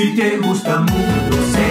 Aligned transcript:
Si 0.00 0.14
te 0.14 0.38
gusta 0.38 0.78
mundos 0.78 1.69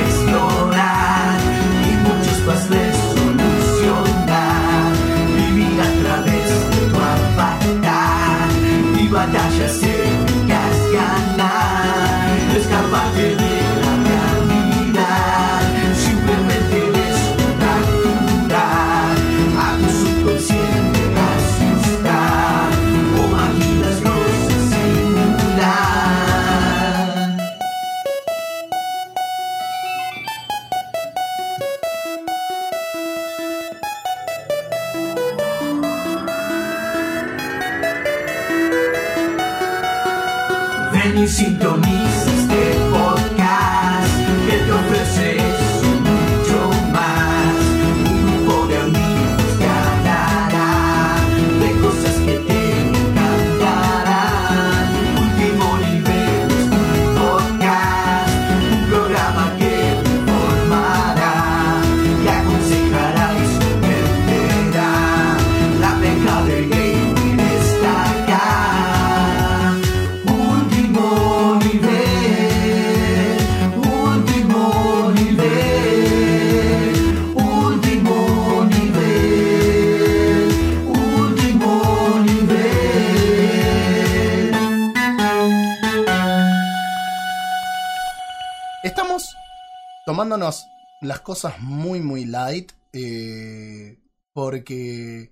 las 91.20 91.26
cosas 91.26 91.60
muy, 91.60 92.00
muy 92.00 92.24
light. 92.26 92.72
eh, 92.94 94.00
porque 94.34 95.32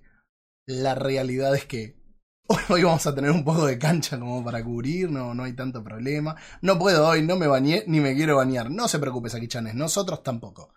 la 0.66 0.94
realidad 0.94 1.54
es 1.54 1.64
que 1.64 1.96
hoy 2.68 2.82
vamos 2.82 3.06
a 3.06 3.14
tener 3.14 3.30
un 3.30 3.42
poco 3.42 3.64
de 3.66 3.78
cancha 3.78 4.18
como 4.18 4.44
para 4.44 4.62
cubrir, 4.62 5.10
no, 5.10 5.34
no 5.34 5.44
hay 5.44 5.54
tanto 5.54 5.82
problema. 5.82 6.36
No 6.60 6.78
puedo 6.78 7.08
hoy, 7.08 7.22
no 7.22 7.36
me 7.36 7.46
bañé 7.46 7.84
ni 7.86 8.00
me 8.00 8.14
quiero 8.14 8.36
bañar. 8.36 8.70
No 8.70 8.86
se 8.86 8.98
preocupe, 8.98 9.30
Chanes, 9.48 9.74
nosotros 9.74 10.22
tampoco. 10.22 10.74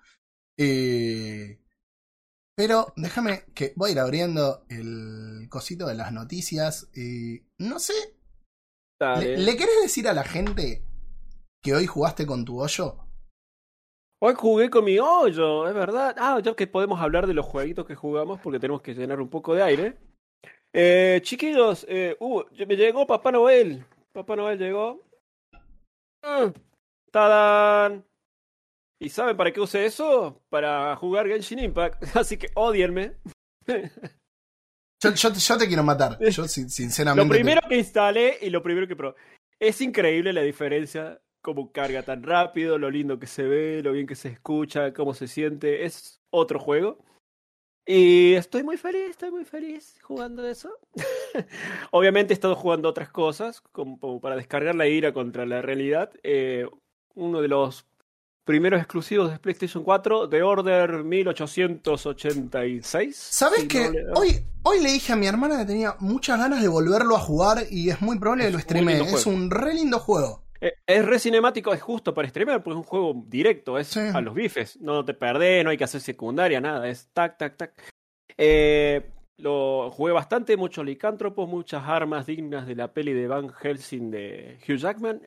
Eh, 0.57 1.59
pero 2.55 2.93
déjame 2.95 3.43
que 3.53 3.73
voy 3.75 3.89
a 3.89 3.93
ir 3.93 3.99
abriendo 3.99 4.65
el 4.69 5.47
cosito 5.49 5.87
de 5.87 5.95
las 5.95 6.13
noticias. 6.13 6.87
eh, 6.95 7.43
no 7.57 7.79
sé. 7.79 7.93
¿le, 9.19 9.37
le 9.37 9.57
querés 9.57 9.81
decir 9.81 10.07
a 10.07 10.13
la 10.13 10.23
gente 10.23 10.85
que 11.61 11.73
hoy 11.73 11.85
jugaste 11.85 12.25
con 12.25 12.45
tu 12.45 12.61
hoyo? 12.61 13.10
Hoy 14.23 14.33
jugué 14.35 14.69
con 14.69 14.85
mi 14.85 14.99
hoyo, 14.99 15.67
es 15.67 15.73
verdad. 15.73 16.15
Ah, 16.19 16.39
ya 16.43 16.53
que 16.55 16.67
podemos 16.67 16.99
hablar 17.01 17.25
de 17.25 17.33
los 17.33 17.45
jueguitos 17.45 17.85
que 17.87 17.95
jugamos 17.95 18.39
porque 18.41 18.59
tenemos 18.59 18.81
que 18.81 18.93
llenar 18.93 19.19
un 19.19 19.29
poco 19.29 19.55
de 19.55 19.63
aire. 19.63 19.97
Eh, 20.73 21.19
chiquillos, 21.23 21.85
eh, 21.89 22.15
uh, 22.19 22.43
me 22.67 22.75
llegó 22.75 23.07
Papá 23.07 23.31
Noel. 23.31 23.83
Papá 24.13 24.35
Noel 24.35 24.59
llegó. 24.59 25.01
Mm, 26.23 26.51
¡Tadán! 27.11 28.05
¿Y 28.99 29.09
saben 29.09 29.35
para 29.35 29.51
qué 29.51 29.59
usé 29.59 29.85
eso? 29.85 30.39
Para 30.49 30.95
jugar 30.97 31.27
Genshin 31.27 31.57
Impact. 31.59 32.01
Así 32.15 32.37
que 32.37 32.49
odienme. 32.53 33.13
Yo, 35.03 35.09
yo- 35.15 35.33
yo 35.33 35.57
te 35.57 35.67
quiero 35.67 35.83
matar. 35.83 36.19
Yo 36.29 36.47
sin- 36.47 36.69
sinceramente. 36.69 37.27
Lo 37.27 37.31
te- 37.33 37.39
primero 37.39 37.61
que 37.67 37.77
instalé 37.77 38.37
y 38.41 38.51
lo 38.51 38.61
primero 38.61 38.87
que 38.87 38.95
probé. 38.95 39.15
Es 39.59 39.81
increíble 39.81 40.31
la 40.31 40.41
diferencia, 40.43 41.19
cómo 41.41 41.71
carga 41.71 42.03
tan 42.03 42.23
rápido, 42.23 42.77
lo 42.77 42.89
lindo 42.89 43.19
que 43.19 43.27
se 43.27 43.43
ve, 43.43 43.81
lo 43.83 43.91
bien 43.93 44.07
que 44.07 44.15
se 44.15 44.29
escucha, 44.29 44.93
cómo 44.93 45.13
se 45.13 45.27
siente. 45.27 45.85
Es 45.85 46.21
otro 46.29 46.59
juego. 46.59 46.99
Y 47.85 48.33
estoy 48.35 48.63
muy 48.63 48.77
feliz, 48.77 49.09
estoy 49.09 49.31
muy 49.31 49.43
feliz 49.43 49.97
jugando 50.03 50.47
eso. 50.47 50.69
Obviamente 51.91 52.33
he 52.33 52.35
estado 52.35 52.55
jugando 52.55 52.87
otras 52.87 53.09
cosas, 53.09 53.61
como, 53.71 54.21
para 54.21 54.35
descargar 54.35 54.75
la 54.75 54.87
ira 54.87 55.13
contra 55.13 55.45
la 55.45 55.61
realidad. 55.63 56.11
Eh, 56.23 56.67
uno 57.15 57.41
de 57.41 57.47
los 57.47 57.85
primeros 58.45 58.79
exclusivos 58.79 59.31
de 59.31 59.39
PlayStation 59.39 59.83
4, 59.83 60.29
The 60.29 60.43
Order 60.43 61.03
1886. 61.03 63.15
¿Sabes 63.17 63.61
Si 63.61 63.67
que 63.67 63.85
no 63.85 63.91
le- 63.91 64.05
hoy, 64.15 64.45
hoy 64.63 64.79
le 64.81 64.91
dije 64.93 65.13
a 65.13 65.15
mi 65.15 65.27
hermana 65.27 65.59
que 65.59 65.65
tenía 65.65 65.95
muchas 65.99 66.39
ganas 66.39 66.61
de 66.61 66.67
volverlo 66.67 67.15
a 67.15 67.19
jugar 67.19 67.59
y 67.69 67.89
es 67.89 68.01
muy 68.01 68.17
probable 68.19 68.45
que 68.45 68.51
lo 68.51 68.59
lindo 68.59 69.03
Es 69.05 69.25
un 69.25 69.49
re 69.49 69.73
lindo 69.73 69.99
juego. 69.99 70.43
Eh, 70.61 70.73
Es 70.85 71.03
re 71.05 71.17
cinemático, 71.19 71.73
es 71.73 71.81
justo 71.81 72.13
para 72.13 72.27
streamer, 72.29 72.61
porque 72.61 72.79
es 72.79 72.85
un 72.85 72.89
juego 72.89 73.23
directo, 73.27 73.77
es 73.77 73.87
Sí. 73.87 73.99
a 73.99 74.21
los 74.21 74.33
bifes. 74.35 74.79
No 74.79 75.03
te 75.03 75.13
perdés, 75.13 75.63
no 75.63 75.71
hay 75.71 75.77
que 75.77 75.83
hacer 75.83 76.01
secundaria, 76.01 76.61
nada, 76.61 76.87
es 76.87 77.09
tac, 77.13 77.37
tac, 77.37 77.57
tac. 77.57 77.73
Eh, 78.37 79.01
lo 79.37 79.89
jugué 79.91 80.13
bastante, 80.13 80.55
muchos 80.57 80.85
licántropos, 80.85 81.49
muchas 81.49 81.83
armas 81.87 82.25
dignas 82.27 82.67
de 82.67 82.75
la 82.75 82.93
peli 82.93 83.13
de 83.13 83.27
Van 83.27 83.49
Helsing 83.49 84.11
de 84.11 84.57
Hugh 84.67 84.77
Jackman. 84.77 85.21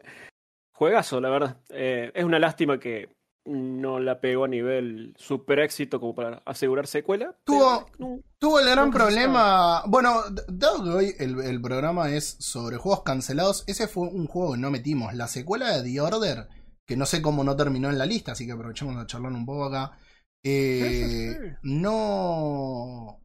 Juegazo, 0.77 1.21
la 1.21 1.31
verdad. 1.31 1.57
Eh, 1.71 2.11
es 2.15 2.25
una 2.25 2.39
lástima 2.39 2.79
que 2.79 3.09
no 3.47 4.01
la 4.01 4.21
pegó 4.21 4.45
a 4.45 4.49
nivel 4.49 5.15
super 5.19 5.59
éxito 5.61 6.01
como 6.01 6.15
para 6.15 6.43
asegurar 6.47 6.87
secuela. 6.87 7.37
Tuvo- 7.45 7.87
no, 7.99 8.21
Tuvo 8.39 8.61
el 8.61 8.71
gran 8.71 8.91
problema. 8.91 9.83
Bueno, 9.87 10.23
dado 10.49 10.85
que 10.85 10.91
hoy 10.91 11.15
el, 11.19 11.41
el 11.41 11.61
programa 11.61 12.11
es 12.11 12.37
sobre 12.41 12.77
juegos 12.77 13.03
cancelados, 13.03 13.65
ese 13.67 13.89
fue 13.89 14.05
un 14.09 14.27
juego 14.27 14.53
que 14.53 14.59
no 14.61 14.71
metimos. 14.71 15.15
La 15.15 15.29
secuela 15.29 15.77
de 15.77 15.83
The 15.91 16.01
Order, 16.01 16.49
que 16.87 16.97
no 16.97 17.07
sé 17.07 17.23
cómo 17.23 17.45
no 17.45 17.57
terminó 17.57 17.89
en 17.91 17.99
la 17.99 18.07
lista, 18.07 18.33
así 18.33 18.47
que 18.47 18.53
aprovechemos 18.53 18.97
a 18.97 19.07
charlar 19.07 19.33
un 19.33 19.47
poco 19.47 19.65
acá. 19.67 19.99
eh, 20.43 20.81
Sí, 20.83 21.05
sí, 21.05 21.33
sí. 21.51 21.57
No. 21.63 23.21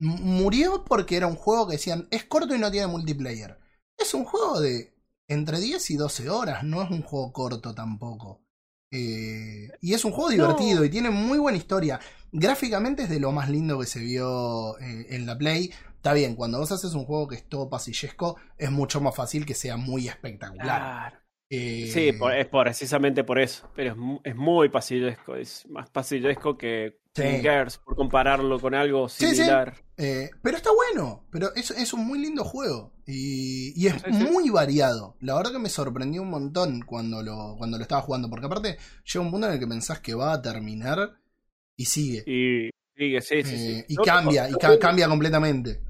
Murió 0.00 0.84
porque 0.84 1.16
era 1.16 1.26
un 1.26 1.34
juego 1.36 1.66
que 1.66 1.72
decían 1.72 2.06
es 2.10 2.24
corto 2.24 2.54
y 2.54 2.58
no 2.58 2.70
tiene 2.70 2.86
multiplayer. 2.86 3.58
Es 3.96 4.14
un 4.14 4.24
juego 4.24 4.60
de 4.60 4.94
entre 5.28 5.58
10 5.58 5.90
y 5.90 5.96
12 5.96 6.30
horas, 6.30 6.62
no 6.62 6.82
es 6.82 6.90
un 6.90 7.02
juego 7.02 7.32
corto 7.32 7.74
tampoco. 7.74 8.42
Eh, 8.90 9.68
y 9.80 9.94
es 9.94 10.04
un 10.04 10.12
juego 10.12 10.30
divertido 10.30 10.80
No. 10.80 10.84
y 10.84 10.90
tiene 10.90 11.10
muy 11.10 11.38
buena 11.38 11.58
historia. 11.58 12.00
Gráficamente 12.32 13.02
es 13.04 13.10
de 13.10 13.20
lo 13.20 13.32
más 13.32 13.50
lindo 13.50 13.78
que 13.78 13.86
se 13.86 14.00
vio 14.00 14.78
eh, 14.78 15.06
en 15.10 15.26
la 15.26 15.36
Play. 15.36 15.70
Está 15.96 16.12
bien, 16.12 16.34
cuando 16.36 16.58
vos 16.58 16.70
haces 16.72 16.94
un 16.94 17.04
juego 17.04 17.28
que 17.28 17.36
es 17.36 17.44
todo 17.48 17.68
pasillesco, 17.68 18.36
es 18.56 18.70
mucho 18.70 19.00
más 19.00 19.14
fácil 19.14 19.44
que 19.44 19.54
sea 19.54 19.76
muy 19.76 20.08
espectacular. 20.08 20.64
Claro. 21.12 21.16
Eh, 21.50 21.90
Sí, 21.92 22.12
por- 22.12 22.34
es 22.34 22.46
por- 22.46 22.64
precisamente 22.64 23.24
por 23.24 23.38
eso. 23.38 23.68
Pero 23.74 24.20
es 24.24 24.36
muy 24.36 24.68
pasillesco. 24.68 25.34
Es 25.34 25.66
más 25.68 25.88
pasillesco 25.90 26.56
que 26.58 26.98
Sí. 27.22 27.78
Por 27.84 27.96
compararlo 27.96 28.58
con 28.60 28.74
algo 28.74 29.08
Sí, 29.08 29.26
sí. 29.28 29.34
similar. 29.36 29.74
eh, 29.96 30.30
pero 30.42 30.56
está 30.56 30.70
bueno, 30.72 31.24
pero 31.30 31.54
es, 31.54 31.70
es 31.70 31.92
un 31.92 32.06
muy 32.06 32.18
lindo 32.18 32.44
juego 32.44 32.92
y, 33.06 33.72
y 33.80 33.86
es 33.88 34.06
muy 34.08 34.50
variado. 34.50 35.16
La 35.20 35.34
verdad 35.36 35.52
que 35.52 35.58
me 35.58 35.68
sorprendió 35.68 36.22
un 36.22 36.30
montón 36.30 36.82
cuando 36.82 37.22
lo, 37.22 37.54
cuando 37.58 37.76
lo 37.78 37.82
estaba 37.82 38.02
jugando, 38.02 38.28
porque 38.30 38.46
aparte 38.46 38.78
llega 39.04 39.24
un 39.24 39.30
punto 39.30 39.46
en 39.46 39.52
el 39.54 39.58
que 39.58 39.66
pensás 39.66 40.00
que 40.00 40.14
va 40.14 40.32
a 40.32 40.42
terminar 40.42 41.14
y 41.76 41.84
sigue. 41.84 42.22
Y 42.26 42.70
sigue, 42.96 43.20
sí, 43.20 43.42
sí, 43.44 43.56
sí. 43.56 43.72
Eh, 43.78 43.84
y 43.88 43.96
cambia, 43.96 44.48
y 44.50 44.78
cambia 44.78 45.08
completamente. 45.08 45.80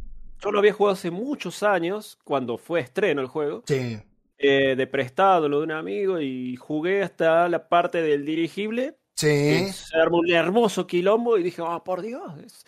Yo 0.40 0.52
lo 0.52 0.58
había 0.60 0.72
jugado 0.72 0.92
hace 0.94 1.10
muchos 1.10 1.62
años, 1.62 2.18
cuando 2.22 2.58
fue 2.58 2.80
estreno 2.80 3.20
el 3.20 3.26
juego, 3.26 3.64
Sí. 3.66 3.98
eh, 4.38 4.76
de 4.76 4.86
prestado 4.86 5.48
lo 5.48 5.58
de 5.58 5.64
un 5.64 5.72
amigo, 5.72 6.20
y 6.20 6.54
jugué 6.56 7.02
hasta 7.02 7.48
la 7.48 7.68
parte 7.68 8.02
del 8.02 8.24
dirigible. 8.24 8.97
Sí. 9.18 9.72
Se 9.72 9.96
armó 9.96 10.18
un 10.18 10.30
hermoso 10.30 10.86
quilombo 10.86 11.36
y 11.38 11.42
dije, 11.42 11.60
ah, 11.66 11.82
por 11.82 12.02
Dios. 12.02 12.64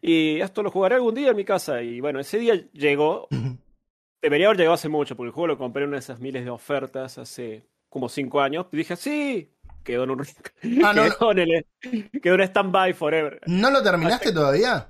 Y 0.00 0.40
esto 0.40 0.62
lo 0.62 0.70
jugaré 0.70 0.94
algún 0.94 1.14
día 1.14 1.30
en 1.30 1.36
mi 1.36 1.44
casa. 1.44 1.82
Y 1.82 2.00
bueno, 2.00 2.18
ese 2.18 2.38
día 2.38 2.54
llegó, 2.72 3.28
debería 4.22 4.46
haber 4.46 4.56
llegado 4.56 4.74
hace 4.74 4.88
mucho, 4.88 5.16
porque 5.16 5.28
el 5.28 5.32
juego 5.34 5.48
lo 5.48 5.58
compré 5.58 5.82
en 5.82 5.88
una 5.90 5.96
de 5.96 6.00
esas 6.00 6.18
miles 6.18 6.44
de 6.44 6.50
ofertas 6.50 7.18
hace 7.18 7.66
como 7.90 8.08
cinco 8.08 8.40
años. 8.40 8.66
Y 8.72 8.78
dije, 8.78 8.96
sí, 8.96 9.50
quedó 9.84 10.04
en 10.04 10.10
un, 10.12 10.20
Ah, 10.84 10.94
no, 10.94 11.02
quedó 11.04 11.32
en 11.32 11.38
el- 11.40 12.10
quedó 12.22 12.34
en 12.36 12.40
stand-by 12.40 12.94
forever. 12.94 13.40
¿No 13.46 13.70
lo 13.70 13.82
terminaste 13.82 14.32
todavía? 14.32 14.88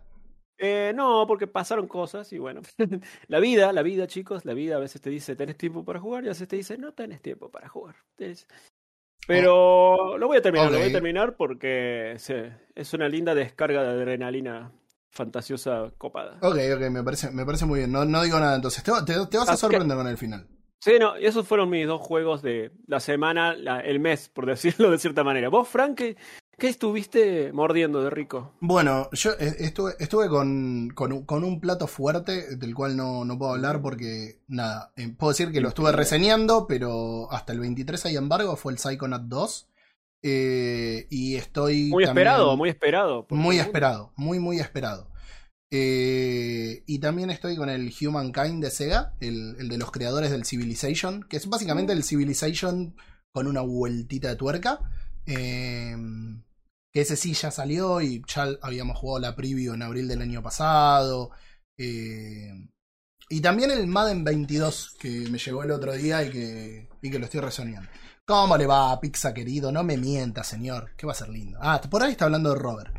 Eh, 0.58 0.92
no, 0.94 1.26
porque 1.26 1.48
pasaron 1.48 1.88
cosas 1.88 2.32
y 2.32 2.38
bueno, 2.38 2.60
la 3.26 3.40
vida, 3.40 3.72
la 3.72 3.82
vida, 3.82 4.06
chicos, 4.06 4.44
la 4.44 4.54
vida 4.54 4.76
a 4.76 4.78
veces 4.78 5.00
te 5.00 5.10
dice 5.10 5.34
tenés 5.34 5.56
tiempo 5.56 5.84
para 5.84 5.98
jugar 5.98 6.22
y 6.22 6.28
a 6.28 6.30
veces 6.30 6.46
te 6.46 6.54
dice 6.54 6.78
no 6.78 6.92
tenés 6.92 7.20
tiempo 7.20 7.50
para 7.50 7.68
jugar. 7.68 7.96
Pero 9.26 10.18
lo 10.18 10.26
voy 10.26 10.38
a 10.38 10.42
terminar, 10.42 10.70
lo 10.70 10.78
voy 10.78 10.88
a 10.88 10.92
terminar 10.92 11.36
porque 11.36 12.14
se- 12.18 12.52
es 12.74 12.92
una 12.94 13.08
linda 13.08 13.34
descarga 13.34 13.82
de 13.82 13.90
adrenalina 13.90 14.72
fantasiosa 15.10 15.92
copada. 15.98 16.38
Ok, 16.42 16.56
ok, 16.74 16.90
me 16.90 17.02
parece, 17.02 17.30
me 17.30 17.44
parece 17.44 17.66
muy 17.66 17.80
bien. 17.80 17.92
No, 17.92 18.04
no 18.04 18.22
digo 18.22 18.38
nada 18.40 18.56
entonces. 18.56 18.82
Te, 18.82 18.90
va- 18.90 19.04
te- 19.04 19.12
te 19.26 19.38
vas 19.38 19.48
a 19.48 19.52
Así 19.52 19.60
que- 19.66 19.72
sorprender 19.72 19.96
con 19.96 20.06
el 20.08 20.16
final. 20.18 20.46
Sí, 20.80 20.94
no, 20.98 21.16
y 21.16 21.26
esos 21.26 21.46
fueron 21.46 21.70
mis 21.70 21.86
dos 21.86 22.00
juegos 22.00 22.42
de 22.42 22.72
la 22.88 22.98
semana, 22.98 23.54
la- 23.54 23.80
el 23.80 24.00
mes, 24.00 24.28
por 24.28 24.46
decirlo 24.46 24.90
de 24.90 24.98
cierta 24.98 25.22
manera. 25.22 25.48
¿Vos, 25.48 25.68
Frank, 25.68 25.96
qué, 25.96 26.16
qué 26.58 26.68
estuviste 26.68 27.52
mordiendo 27.52 28.02
de 28.02 28.10
rico? 28.10 28.52
Bueno, 28.60 29.08
yo 29.12 29.32
eh, 29.38 29.56
estuve, 29.58 29.94
estuve 29.98 30.28
con, 30.28 30.90
con, 30.94 31.12
un, 31.12 31.24
con 31.26 31.44
un 31.44 31.60
plato 31.60 31.86
fuerte 31.86 32.56
del 32.56 32.74
cual 32.74 32.96
no, 32.96 33.24
no 33.24 33.38
puedo 33.38 33.52
hablar 33.52 33.82
porque, 33.82 34.40
nada, 34.48 34.92
eh, 34.96 35.08
puedo 35.16 35.32
decir 35.32 35.50
que 35.50 35.60
lo 35.60 35.68
estuve 35.68 35.90
reseñando, 35.92 36.66
pero 36.68 37.30
hasta 37.32 37.52
el 37.52 37.60
23 37.60 38.06
hay 38.06 38.16
embargo, 38.16 38.56
fue 38.56 38.72
el 38.72 38.78
Psychonaut 38.78 39.24
2. 39.24 39.68
eh, 40.24 41.06
y 41.10 41.34
estoy... 41.36 41.88
Muy 41.90 42.04
también- 42.04 42.26
esperado, 42.28 42.56
muy 42.56 42.68
esperado. 42.68 43.26
Muy 43.30 43.58
esperado, 43.58 44.12
muy, 44.16 44.38
muy 44.38 44.60
esperado. 44.60 45.10
Eh, 45.74 46.84
y 46.86 46.98
también 46.98 47.30
estoy 47.30 47.56
con 47.56 47.68
el 47.70 47.92
Humankind 47.98 48.62
de 48.62 48.70
Sega, 48.70 49.14
el, 49.20 49.56
el 49.58 49.68
de 49.70 49.78
los 49.78 49.90
creadores 49.90 50.30
del 50.30 50.44
Civilization, 50.44 51.22
que 51.24 51.38
es 51.38 51.48
básicamente 51.48 51.92
el 51.94 52.04
Civilization 52.04 52.94
con 53.32 53.46
una 53.46 53.62
vueltita 53.62 54.28
de 54.28 54.36
tuerca. 54.36 54.80
Eh, 55.26 55.96
que 56.92 57.00
ese 57.00 57.16
sí 57.16 57.32
ya 57.32 57.50
salió 57.50 58.00
y 58.02 58.22
ya 58.26 58.48
habíamos 58.60 58.98
jugado 58.98 59.20
la 59.20 59.34
preview 59.34 59.72
en 59.74 59.82
abril 59.82 60.06
del 60.08 60.20
año 60.22 60.42
pasado. 60.42 61.30
Eh, 61.78 62.50
y 63.30 63.40
también 63.40 63.70
el 63.70 63.86
Madden 63.86 64.24
22, 64.24 64.96
que 65.00 65.26
me 65.30 65.38
llegó 65.38 65.62
el 65.62 65.70
otro 65.70 65.92
día 65.94 66.22
y 66.22 66.30
que, 66.30 66.88
y 67.00 67.10
que 67.10 67.18
lo 67.18 67.24
estoy 67.24 67.40
resoñando. 67.40 67.88
¿Cómo 68.26 68.56
le 68.56 68.66
va, 68.66 69.00
Pizza 69.00 69.32
querido? 69.32 69.72
No 69.72 69.82
me 69.82 69.96
mienta, 69.96 70.44
señor. 70.44 70.94
Que 70.96 71.06
va 71.06 71.12
a 71.12 71.16
ser 71.16 71.30
lindo. 71.30 71.58
Ah, 71.62 71.80
por 71.90 72.02
ahí 72.02 72.12
está 72.12 72.26
hablando 72.26 72.50
de 72.50 72.58
Robert. 72.60 72.94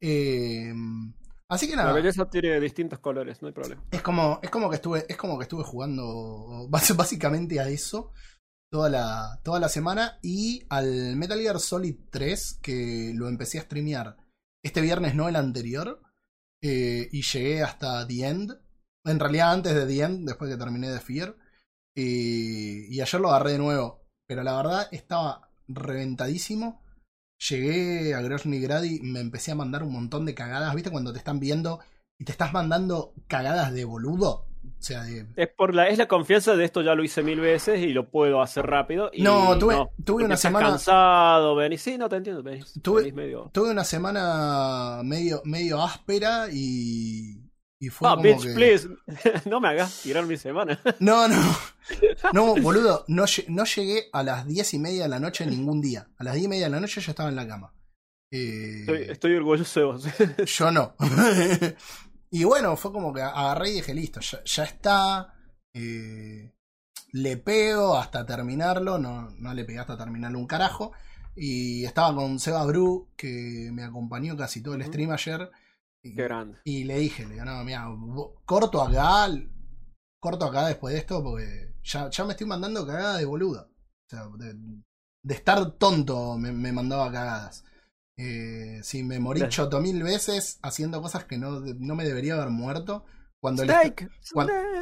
Eh, 0.00 0.72
así 1.48 1.66
que 1.66 1.76
La 1.76 1.82
nada. 1.84 1.94
belleza 1.94 2.28
tiene 2.28 2.60
distintos 2.60 2.98
colores, 2.98 3.40
no 3.40 3.48
hay 3.48 3.54
problema. 3.54 3.82
Es 3.90 4.02
como, 4.02 4.38
es 4.42 4.50
como 4.50 4.68
que 4.68 4.76
estuve, 4.76 5.06
es 5.08 5.16
como 5.16 5.38
que 5.38 5.44
estuve 5.44 5.64
jugando 5.64 6.68
básicamente 6.96 7.58
a 7.58 7.68
eso 7.68 8.12
toda 8.70 8.88
la, 8.88 9.40
toda 9.42 9.60
la 9.60 9.68
semana 9.68 10.18
y 10.22 10.64
al 10.68 11.16
Metal 11.16 11.38
Gear 11.40 11.58
Solid 11.60 11.96
3 12.10 12.58
que 12.62 13.12
lo 13.14 13.28
empecé 13.28 13.58
a 13.58 13.62
streamear 13.62 14.16
este 14.64 14.80
viernes, 14.80 15.14
no 15.14 15.28
el 15.28 15.36
anterior, 15.36 16.02
eh, 16.62 17.08
y 17.12 17.22
llegué 17.22 17.62
hasta 17.62 18.06
The 18.06 18.26
End. 18.26 18.58
En 19.04 19.18
realidad 19.18 19.52
antes 19.52 19.74
de 19.74 19.86
The 19.86 20.02
End, 20.02 20.28
después 20.28 20.50
que 20.50 20.58
terminé 20.58 20.90
de 20.90 21.00
Fear. 21.00 21.36
eh, 21.96 22.86
y 22.88 23.00
ayer 23.00 23.20
lo 23.20 23.30
agarré 23.30 23.52
de 23.52 23.58
nuevo. 23.58 24.04
Pero 24.26 24.42
la 24.42 24.56
verdad 24.56 24.88
estaba 24.92 25.50
reventadísimo. 25.68 26.82
Llegué 27.48 28.14
a 28.14 28.20
Grozny 28.20 28.60
Grady, 28.60 29.00
me 29.00 29.20
empecé 29.20 29.50
a 29.52 29.54
mandar 29.56 29.82
un 29.82 29.92
montón 29.92 30.26
de 30.26 30.34
cagadas. 30.34 30.74
¿Viste 30.74 30.90
cuando 30.90 31.12
te 31.12 31.18
están 31.18 31.40
viendo 31.40 31.80
y 32.18 32.24
te 32.24 32.32
estás 32.32 32.52
mandando 32.52 33.14
cagadas 33.28 33.72
de 33.72 33.84
boludo? 33.84 34.49
O 34.80 34.82
sea, 34.82 35.02
de. 35.02 35.26
Es 35.36 35.48
por 35.48 35.74
la, 35.74 35.88
es 35.88 35.98
la 35.98 36.08
confianza 36.08 36.56
de 36.56 36.64
esto 36.64 36.80
ya 36.80 36.94
lo 36.94 37.04
hice 37.04 37.22
mil 37.22 37.38
veces 37.38 37.80
y 37.80 37.88
lo 37.92 38.08
puedo 38.08 38.40
hacer 38.40 38.64
rápido. 38.66 39.10
Y 39.12 39.20
No, 39.22 39.58
tuve- 39.58 39.74
tuve 39.76 39.90
porque 40.04 40.24
una 40.24 40.36
semana- 40.38 40.68
cansado, 40.70 41.54
venís. 41.54 41.82
Sí, 41.82 41.98
no 41.98 42.08
te 42.08 42.16
entiendo, 42.16 42.42
venís, 42.42 42.72
Tuve- 42.82 43.02
venís 43.02 43.14
medio. 43.14 43.50
Tuve 43.52 43.70
una 43.70 43.84
semana 43.84 45.02
medio, 45.04 45.42
medio 45.44 45.82
áspera 45.82 46.46
y. 46.50 47.46
Y 47.82 47.88
fue 47.88 48.08
Ah, 48.08 48.12
como 48.12 48.22
bitch, 48.24 48.42
que- 48.42 48.52
please. 48.54 48.88
no 49.48 49.60
me 49.60 49.68
hagas 49.68 50.00
tirar 50.02 50.24
mi 50.26 50.36
semana. 50.36 50.80
No, 50.98 51.28
no. 51.28 51.36
No, 52.32 52.54
boludo, 52.56 53.04
no, 53.08 53.24
no 53.48 53.64
llegué 53.64 54.04
a 54.12 54.22
las 54.22 54.46
diez 54.46 54.72
y 54.74 54.78
media 54.78 55.02
de 55.04 55.08
la 55.08 55.18
noche 55.18 55.44
ningún 55.44 55.80
día. 55.80 56.08
A 56.18 56.24
las 56.24 56.34
diez 56.34 56.44
y 56.46 56.48
media 56.48 56.66
de 56.66 56.70
la 56.70 56.80
noche 56.80 57.00
yo 57.00 57.10
estaba 57.10 57.28
en 57.30 57.36
la 57.36 57.48
cama. 57.48 57.74
Eh, 58.30 58.80
Estoy, 58.82 59.02
estoy 59.10 59.34
orgulloso 59.34 59.80
de 59.80 59.86
vos. 59.86 60.04
Yo 60.46 60.70
no. 60.70 60.94
y 62.30 62.44
bueno, 62.44 62.76
fue 62.76 62.92
como 62.92 63.12
que 63.12 63.22
agarré 63.22 63.70
y 63.70 63.74
dije, 63.74 63.94
listo, 63.94 64.20
ya, 64.20 64.42
ya 64.44 64.64
está. 64.64 65.34
eh, 65.74 66.52
le 67.12 67.36
pego 67.38 67.96
hasta 67.96 68.26
terminarlo. 68.26 68.98
No, 68.98 69.30
no 69.30 69.54
le 69.54 69.64
pegué 69.64 69.78
hasta 69.80 69.96
terminarlo 69.98 70.38
un 70.38 70.46
carajo. 70.46 70.92
Y 71.34 71.84
estaba 71.84 72.14
con 72.14 72.38
Seba 72.40 72.64
Bru, 72.66 73.10
que 73.16 73.70
me 73.72 73.84
acompañó 73.84 74.36
casi 74.36 74.62
todo 74.62 74.74
el 74.74 74.84
stream 74.84 75.10
ayer. 75.12 75.50
Y, 76.02 76.14
Qué 76.14 76.22
grande. 76.24 76.58
y 76.64 76.84
le 76.84 76.98
dije, 76.98 77.24
le 77.26 77.34
digo, 77.34 77.44
no, 77.46 77.64
mira, 77.64 77.86
corto 78.44 78.82
acá, 78.82 79.28
corto 80.20 80.46
acá 80.46 80.66
después 80.66 80.94
de 80.94 81.00
esto, 81.00 81.22
porque 81.22 81.74
ya, 81.82 82.10
ya 82.10 82.24
me 82.24 82.32
estoy 82.32 82.46
mandando 82.46 82.86
cagadas 82.86 83.18
de 83.18 83.24
boludo. 83.26 83.62
O 83.62 84.08
sea, 84.08 84.26
de, 84.38 84.54
de 85.22 85.34
estar 85.34 85.72
tonto 85.72 86.36
me, 86.38 86.52
me 86.52 86.72
mandaba 86.72 87.10
cagadas. 87.12 87.64
Eh, 88.22 88.80
sí, 88.82 89.02
me 89.02 89.18
morí 89.18 89.48
choto 89.48 89.80
mil 89.80 90.02
veces 90.02 90.58
haciendo 90.62 91.00
cosas 91.00 91.24
que 91.24 91.38
no, 91.38 91.60
no 91.60 91.94
me 91.94 92.04
debería 92.04 92.34
haber 92.34 92.50
muerto. 92.50 93.04
Cuando 93.40 93.62
el, 93.62 93.70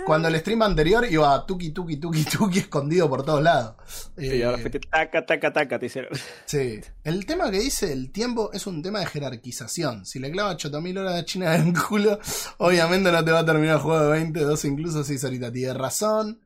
cuando 0.04 0.26
el 0.26 0.36
stream 0.40 0.62
anterior 0.62 1.06
iba 1.08 1.46
tuki 1.46 1.70
tuki 1.70 1.96
tuki 1.98 2.24
tuki 2.24 2.58
escondido 2.58 3.08
por 3.08 3.24
todos 3.24 3.40
lados. 3.40 3.76
Y 4.16 4.42
ahora 4.42 4.58
Eh, 4.58 4.62
fue 4.62 4.70
que 4.72 4.80
taca, 4.80 5.24
taca, 5.24 5.52
taca, 5.52 5.78
te 5.78 5.86
hicieron. 5.86 6.10
Sí. 6.44 6.80
El 7.04 7.24
tema 7.24 7.52
que 7.52 7.60
dice 7.60 7.92
el 7.92 8.10
tiempo 8.10 8.50
es 8.52 8.66
un 8.66 8.82
tema 8.82 8.98
de 8.98 9.06
jerarquización. 9.06 10.04
Si 10.04 10.18
le 10.18 10.32
clavas 10.32 10.56
8000 10.56 10.98
horas 10.98 11.14
de 11.14 11.24
China 11.24 11.54
en 11.54 11.68
el 11.68 11.74
culo, 11.80 12.18
obviamente 12.58 13.12
no 13.12 13.24
te 13.24 13.30
va 13.30 13.38
a 13.40 13.46
terminar 13.46 13.76
el 13.76 13.82
juego 13.82 14.00
de 14.00 14.10
20, 14.10 14.40
12, 14.40 14.66
incluso 14.68 15.04
6 15.04 15.22
ahorita. 15.24 15.52
Tiene 15.52 15.74
razón. 15.74 16.40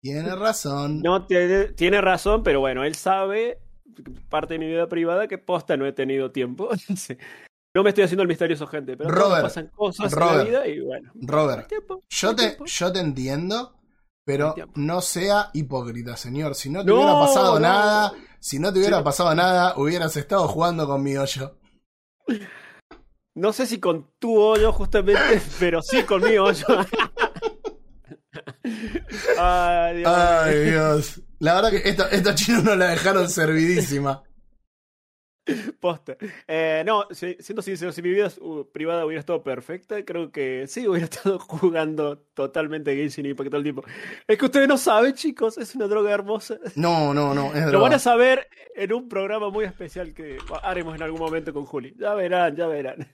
Tiene 0.00 0.34
razón. 0.36 1.02
No, 1.02 1.26
tiene, 1.26 1.64
tiene 1.74 2.00
razón, 2.00 2.42
pero 2.44 2.60
bueno, 2.60 2.82
él 2.84 2.94
sabe, 2.94 3.58
parte 4.28 4.54
de 4.54 4.60
mi 4.60 4.66
vida 4.66 4.88
privada, 4.88 5.28
que 5.28 5.38
posta 5.38 5.76
no 5.76 5.86
he 5.86 5.92
tenido 5.92 6.30
tiempo. 6.30 6.68
No 7.76 7.82
me 7.82 7.90
estoy 7.90 8.04
haciendo 8.04 8.22
el 8.22 8.28
misterioso, 8.28 8.66
gente, 8.66 8.96
pero 8.96 9.10
Robert, 9.10 9.42
pasan 9.42 9.68
cosas 9.68 10.10
en 10.12 10.18
la 10.18 10.42
vida 10.42 10.66
y 10.66 10.80
bueno. 10.80 11.12
Robert, 11.20 11.68
tiempo, 11.68 12.02
yo 12.08 12.34
te, 12.34 12.46
tiempo. 12.46 12.64
yo 12.64 12.92
te 12.92 12.98
entiendo, 12.98 13.76
pero 14.24 14.54
no 14.74 15.00
sea 15.02 15.50
hipócrita, 15.52 16.16
señor. 16.16 16.54
Si 16.54 16.70
no 16.70 16.80
te 16.80 16.86
No, 16.86 16.94
hubiera 16.96 17.12
pasado 17.20 17.54
no. 17.54 17.60
nada, 17.60 18.12
si 18.40 18.58
no 18.58 18.72
te 18.72 18.78
hubiera 18.78 18.98
Sí. 18.98 19.04
pasado 19.04 19.34
nada, 19.34 19.74
hubieras 19.76 20.16
estado 20.16 20.48
jugando 20.48 20.86
conmigo 20.86 21.24
yo. 21.26 21.56
No 23.36 23.52
sé 23.52 23.66
si 23.66 23.78
con 23.78 24.10
tu 24.18 24.34
hoyo 24.40 24.72
justamente, 24.72 25.20
pero 25.60 25.82
sí 25.82 26.02
con 26.04 26.22
mi 26.22 26.38
hoyo. 26.38 26.64
Ay, 29.38 29.96
Dios. 29.98 30.08
Ay, 30.08 30.58
Dios. 30.64 31.20
La 31.40 31.54
verdad 31.54 31.70
que 31.70 31.88
esto- 31.88 32.08
estos 32.10 32.34
chinos 32.34 32.64
nos 32.64 32.76
la 32.76 32.88
dejaron 32.90 33.28
servidísima. 33.28 34.22
Posta. 35.80 36.16
Eh, 36.46 36.82
no, 36.84 37.06
si- 37.10 37.36
siendo 37.40 37.62
sincero, 37.62 37.90
si 37.90 38.02
mi 38.02 38.10
vida 38.10 38.30
uh, 38.40 38.64
privada 38.70 39.06
hubiera 39.06 39.20
estado 39.20 39.42
perfecta, 39.42 40.04
creo 40.04 40.30
que 40.30 40.66
sí 40.66 40.86
hubiera 40.86 41.04
estado 41.10 41.38
jugando 41.38 42.18
totalmente 42.34 42.94
Genshin 42.94 43.24
Impact 43.26 43.48
todo 43.48 43.56
el 43.58 43.62
tiempo. 43.62 43.84
Es 44.26 44.36
que 44.36 44.44
ustedes 44.44 44.68
no 44.68 44.76
saben, 44.76 45.14
chicos, 45.14 45.56
es 45.56 45.74
una 45.74 45.86
droga 45.86 46.10
hermosa. 46.10 46.58
No, 46.74 47.14
no, 47.14 47.32
no, 47.34 47.54
es 47.54 47.62
Lo 47.64 47.68
droga. 47.70 47.82
van 47.84 47.92
a 47.94 47.98
saber 47.98 48.46
en 48.74 48.92
un 48.92 49.08
programa 49.08 49.48
muy 49.48 49.64
especial 49.64 50.12
que 50.12 50.36
haremos 50.62 50.94
en 50.96 51.02
algún 51.02 51.20
momento 51.20 51.52
con 51.54 51.64
Juli. 51.64 51.94
Ya 51.98 52.12
verán, 52.14 52.54
ya 52.54 52.66
verán. 52.66 53.08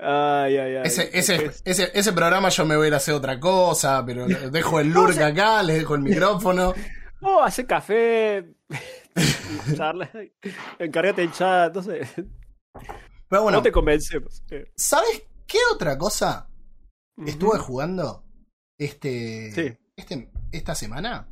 Ay, 0.00 0.56
ay, 0.56 0.76
ay. 0.76 0.82
Ese, 0.84 1.10
ese, 1.12 1.34
Es- 1.46 1.62
ese, 1.64 1.90
ese 1.92 2.12
programa 2.12 2.48
yo 2.50 2.64
me 2.64 2.76
voy 2.76 2.84
a 2.84 2.88
ir 2.88 2.94
a 2.94 2.98
hacer 2.98 3.14
otra 3.14 3.38
cosa, 3.40 4.04
pero 4.06 4.26
dejo 4.26 4.78
el 4.80 4.88
lurk 4.90 5.18
acá, 5.20 5.62
le 5.62 5.74
dejo 5.74 5.94
el 5.94 6.02
micrófono. 6.02 6.72
Oh, 7.20 7.42
hace 7.42 7.66
café. 7.66 8.54
charla. 9.76 10.08
Encárgate 10.78 11.24
en 11.24 11.32
chat, 11.32 11.74
no 11.74 11.82
sé. 11.82 12.02
Pero 13.28 13.42
bueno, 13.42 13.58
no 13.58 13.62
te 13.62 13.72
convencemos. 13.72 14.44
Eh, 14.50 14.70
¿sabes 14.76 15.24
qué 15.44 15.58
otra 15.72 15.98
cosa 15.98 16.48
estuve 17.26 17.58
jugando 17.58 18.24
este, 18.78 19.50
Sí. 19.52 19.76
este, 19.96 20.30
esta 20.52 20.76
semana? 20.76 21.28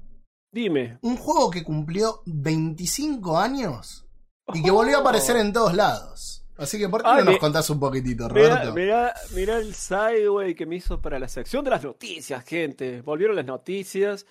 Dime. 0.52 0.98
Un 1.02 1.16
juego 1.16 1.52
que 1.52 1.62
cumplió 1.62 2.20
25 2.26 3.38
años 3.38 4.08
y 4.54 4.64
que 4.64 4.72
volvió 4.72 4.96
a 4.98 5.00
aparecer 5.02 5.36
en 5.36 5.52
todos 5.52 5.72
lados. 5.74 6.45
Así 6.58 6.78
que, 6.78 6.88
¿por 6.88 7.02
qué 7.02 7.08
Ay, 7.10 7.24
no 7.24 7.32
nos 7.32 7.40
contás 7.40 7.68
un 7.70 7.78
poquitito, 7.78 8.28
Roberto? 8.28 8.72
mira, 8.72 9.14
mira 9.34 9.58
el 9.58 9.74
sideway 9.74 10.54
que 10.54 10.64
me 10.64 10.76
hizo 10.76 11.00
para 11.00 11.18
la 11.18 11.28
sección 11.28 11.64
de 11.64 11.70
las 11.70 11.84
noticias, 11.84 12.44
gente. 12.44 13.02
Volvieron 13.02 13.36
las 13.36 13.44
noticias. 13.44 14.26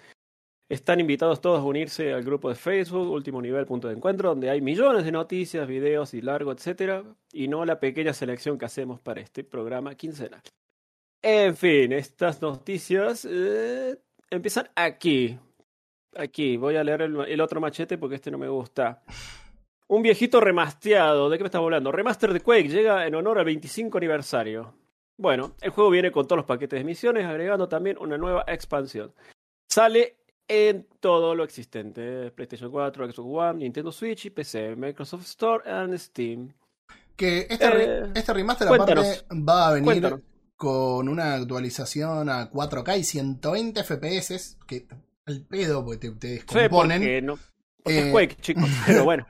Están 0.68 1.00
invitados 1.00 1.42
todos 1.42 1.60
a 1.60 1.64
unirse 1.64 2.12
al 2.12 2.24
grupo 2.24 2.50
de 2.50 2.56
Facebook, 2.56 3.08
último 3.12 3.40
nivel 3.40 3.68
punto 3.68 3.88
de 3.88 3.94
encuentro, 3.94 4.30
donde 4.30 4.50
hay 4.50 4.62
millones 4.62 5.06
de 5.06 5.12
noticias, 5.12 5.68
videos 5.68 6.16
y 6.16 6.22
largo, 6.22 6.52
etcétera, 6.52 7.04
y 7.32 7.48
no 7.48 7.64
la 7.66 7.80
pequeña 7.80 8.14
selección 8.14 8.58
que 8.58 8.66
hacemos 8.66 9.00
para 9.00 9.22
este 9.22 9.44
programa 9.44 9.94
quincenal. 9.94 10.42
En 11.22 11.56
fin, 11.56 11.92
estas 11.92 12.42
noticias 12.42 13.28
eh, 13.30 13.96
empiezan 14.32 14.70
aquí. 14.76 15.38
Aquí, 16.16 16.58
voy 16.58 16.78
a 16.78 16.84
leer 16.84 17.04
el, 17.04 17.20
el 17.28 17.42
otro 17.42 17.62
machete 17.62 18.00
porque 18.00 18.16
este 18.16 18.32
no 18.32 18.40
me 18.40 18.48
gusta. 18.48 19.04
Un 19.88 20.02
viejito 20.02 20.40
remasteado. 20.42 21.30
¿De 21.30 21.38
qué 21.38 21.44
me 21.44 21.48
estamos 21.48 21.66
hablando? 21.68 21.92
Remaster 21.92 22.34
de 22.34 22.42
Quake 22.42 22.70
llega 22.70 23.06
en 23.06 23.16
honor 23.16 23.40
al 23.40 23.46
25 23.46 23.98
aniversario. 23.98 24.74
Bueno, 25.18 25.54
el 25.62 25.70
juego 25.70 25.90
viene 25.90 26.12
con 26.12 26.26
todos 26.28 26.38
los 26.38 26.46
paquetes 26.46 26.80
de 26.80 26.84
misiones, 26.84 27.26
agregando 27.26 27.70
también 27.70 27.98
una 28.00 28.18
nueva 28.18 28.44
expansión. 28.48 29.14
Sale 29.70 30.18
en 30.48 30.88
todo 31.00 31.36
lo 31.36 31.44
existente: 31.44 32.32
PlayStation 32.32 32.72
4, 32.72 33.12
Xbox 33.12 33.20
One, 33.52 33.60
Nintendo 33.60 33.92
Switch 33.92 34.26
y 34.26 34.30
PC, 34.32 34.76
Microsoft 34.76 35.24
Store 35.26 35.70
and 35.70 35.96
Steam. 35.98 36.54
Que 37.16 37.48
este, 37.50 37.66
Eh, 37.66 38.04
este 38.16 38.34
remaster 38.34 38.68
cuéntanos. 38.68 39.06
aparte 39.06 39.36
va 39.50 39.68
a 39.70 39.74
venir 39.74 39.86
Cuéntanos. 39.86 40.20
con 40.58 41.08
una 41.08 41.36
actualización 41.36 42.28
a 42.30 42.50
4K 42.52 42.98
y 42.98 43.04
120 43.04 43.84
FPS, 43.84 44.58
que 44.68 44.86
al 45.26 45.42
pedo 45.42 45.86
porque 45.86 46.10
te, 46.10 46.12
te 46.12 46.28
Sí, 46.28 46.34
descomponen. 46.56 47.00
porque 47.02 47.22
no. 47.22 47.40
Porque 47.86 48.00
Eh, 48.00 48.06
es 48.08 48.12
Quake, 48.12 48.38
chicos. 48.42 48.68
Pero 48.88 49.04
bueno. 49.04 49.28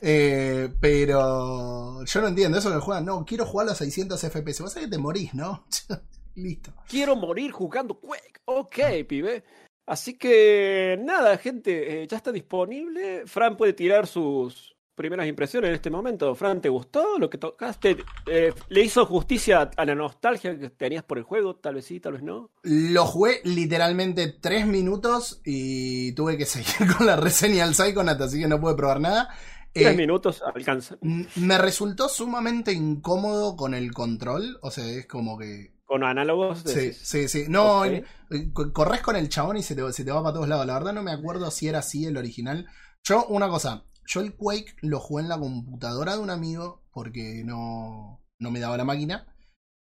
Eh, 0.00 0.68
pero 0.80 2.04
yo 2.04 2.20
no 2.20 2.26
entiendo 2.26 2.58
eso 2.58 2.72
que 2.72 2.80
juegan. 2.80 3.04
No, 3.04 3.24
quiero 3.24 3.46
jugar 3.46 3.68
a 3.68 3.76
600 3.76 4.20
FPS. 4.20 4.60
Vas 4.60 4.76
a 4.76 4.80
que 4.80 4.88
te 4.88 4.98
morís, 4.98 5.32
¿no? 5.34 5.64
Listo. 6.34 6.72
Quiero 6.88 7.14
morir 7.14 7.52
jugando 7.52 7.94
Quake. 7.94 8.40
Ok, 8.46 8.78
pibe. 9.08 9.44
Así 9.86 10.14
que 10.18 10.98
nada, 11.00 11.38
gente, 11.38 12.02
eh, 12.02 12.06
ya 12.08 12.16
está 12.16 12.32
disponible. 12.32 13.22
Fran 13.26 13.56
puede 13.56 13.72
tirar 13.72 14.08
sus 14.08 14.71
primeras 14.94 15.26
impresiones 15.26 15.68
en 15.68 15.74
este 15.74 15.90
momento. 15.90 16.34
Fran, 16.34 16.60
¿te 16.60 16.68
gustó 16.68 17.18
lo 17.18 17.28
que 17.30 17.38
tocaste? 17.38 17.96
Eh, 18.26 18.52
¿Le 18.68 18.80
hizo 18.82 19.04
justicia 19.06 19.70
a 19.76 19.84
la 19.84 19.94
nostalgia 19.94 20.58
que 20.58 20.70
tenías 20.70 21.02
por 21.04 21.18
el 21.18 21.24
juego? 21.24 21.56
Tal 21.56 21.74
vez 21.76 21.84
sí, 21.86 22.00
tal 22.00 22.14
vez 22.14 22.22
no. 22.22 22.50
Lo 22.62 23.06
jugué 23.06 23.40
literalmente 23.44 24.28
3 24.28 24.66
minutos 24.66 25.40
y 25.44 26.12
tuve 26.12 26.36
que 26.36 26.44
seguir 26.46 26.94
con 26.96 27.06
la 27.06 27.16
reseña 27.16 27.64
al 27.64 27.74
Psychonaut, 27.74 28.20
así 28.20 28.40
que 28.40 28.48
no 28.48 28.60
pude 28.60 28.74
probar 28.74 29.00
nada. 29.00 29.28
Tres 29.74 29.94
Eh, 29.94 29.96
minutos 29.96 30.42
alcanza. 30.54 30.98
me 31.00 31.56
resultó 31.58 32.08
sumamente 32.10 32.72
incómodo 32.72 33.56
con 33.56 33.72
el 33.74 33.92
control. 33.92 34.58
O 34.62 34.70
sea, 34.70 34.84
es 34.86 35.06
como 35.06 35.38
que. 35.38 35.72
Con 35.86 36.04
análogos. 36.04 36.62
Sí, 36.66 36.74
decís. 36.74 37.00
sí, 37.02 37.28
sí. 37.28 37.44
No, 37.48 37.84
eh, 37.86 38.04
co- 38.52 38.70
corres 38.72 39.00
con 39.00 39.16
el 39.16 39.28
chabón 39.30 39.56
y 39.56 39.62
se 39.62 39.74
te, 39.74 39.92
se 39.92 40.04
te 40.04 40.10
va 40.10 40.22
para 40.22 40.34
todos 40.34 40.48
lados. 40.48 40.66
La 40.66 40.74
verdad 40.74 40.92
no 40.92 41.02
me 41.02 41.12
acuerdo 41.12 41.50
si 41.50 41.68
era 41.68 41.78
así 41.80 42.04
el 42.04 42.16
original. 42.18 42.66
Yo, 43.04 43.24
una 43.26 43.48
cosa, 43.48 43.84
yo 44.06 44.20
el 44.20 44.34
Quake 44.34 44.76
lo 44.82 45.00
jugué 45.00 45.22
en 45.22 45.28
la 45.28 45.38
computadora 45.38 46.14
de 46.14 46.20
un 46.20 46.30
amigo 46.30 46.82
porque 46.92 47.42
no, 47.44 48.20
no 48.38 48.50
me 48.50 48.60
daba 48.60 48.76
la 48.76 48.84
máquina. 48.84 49.34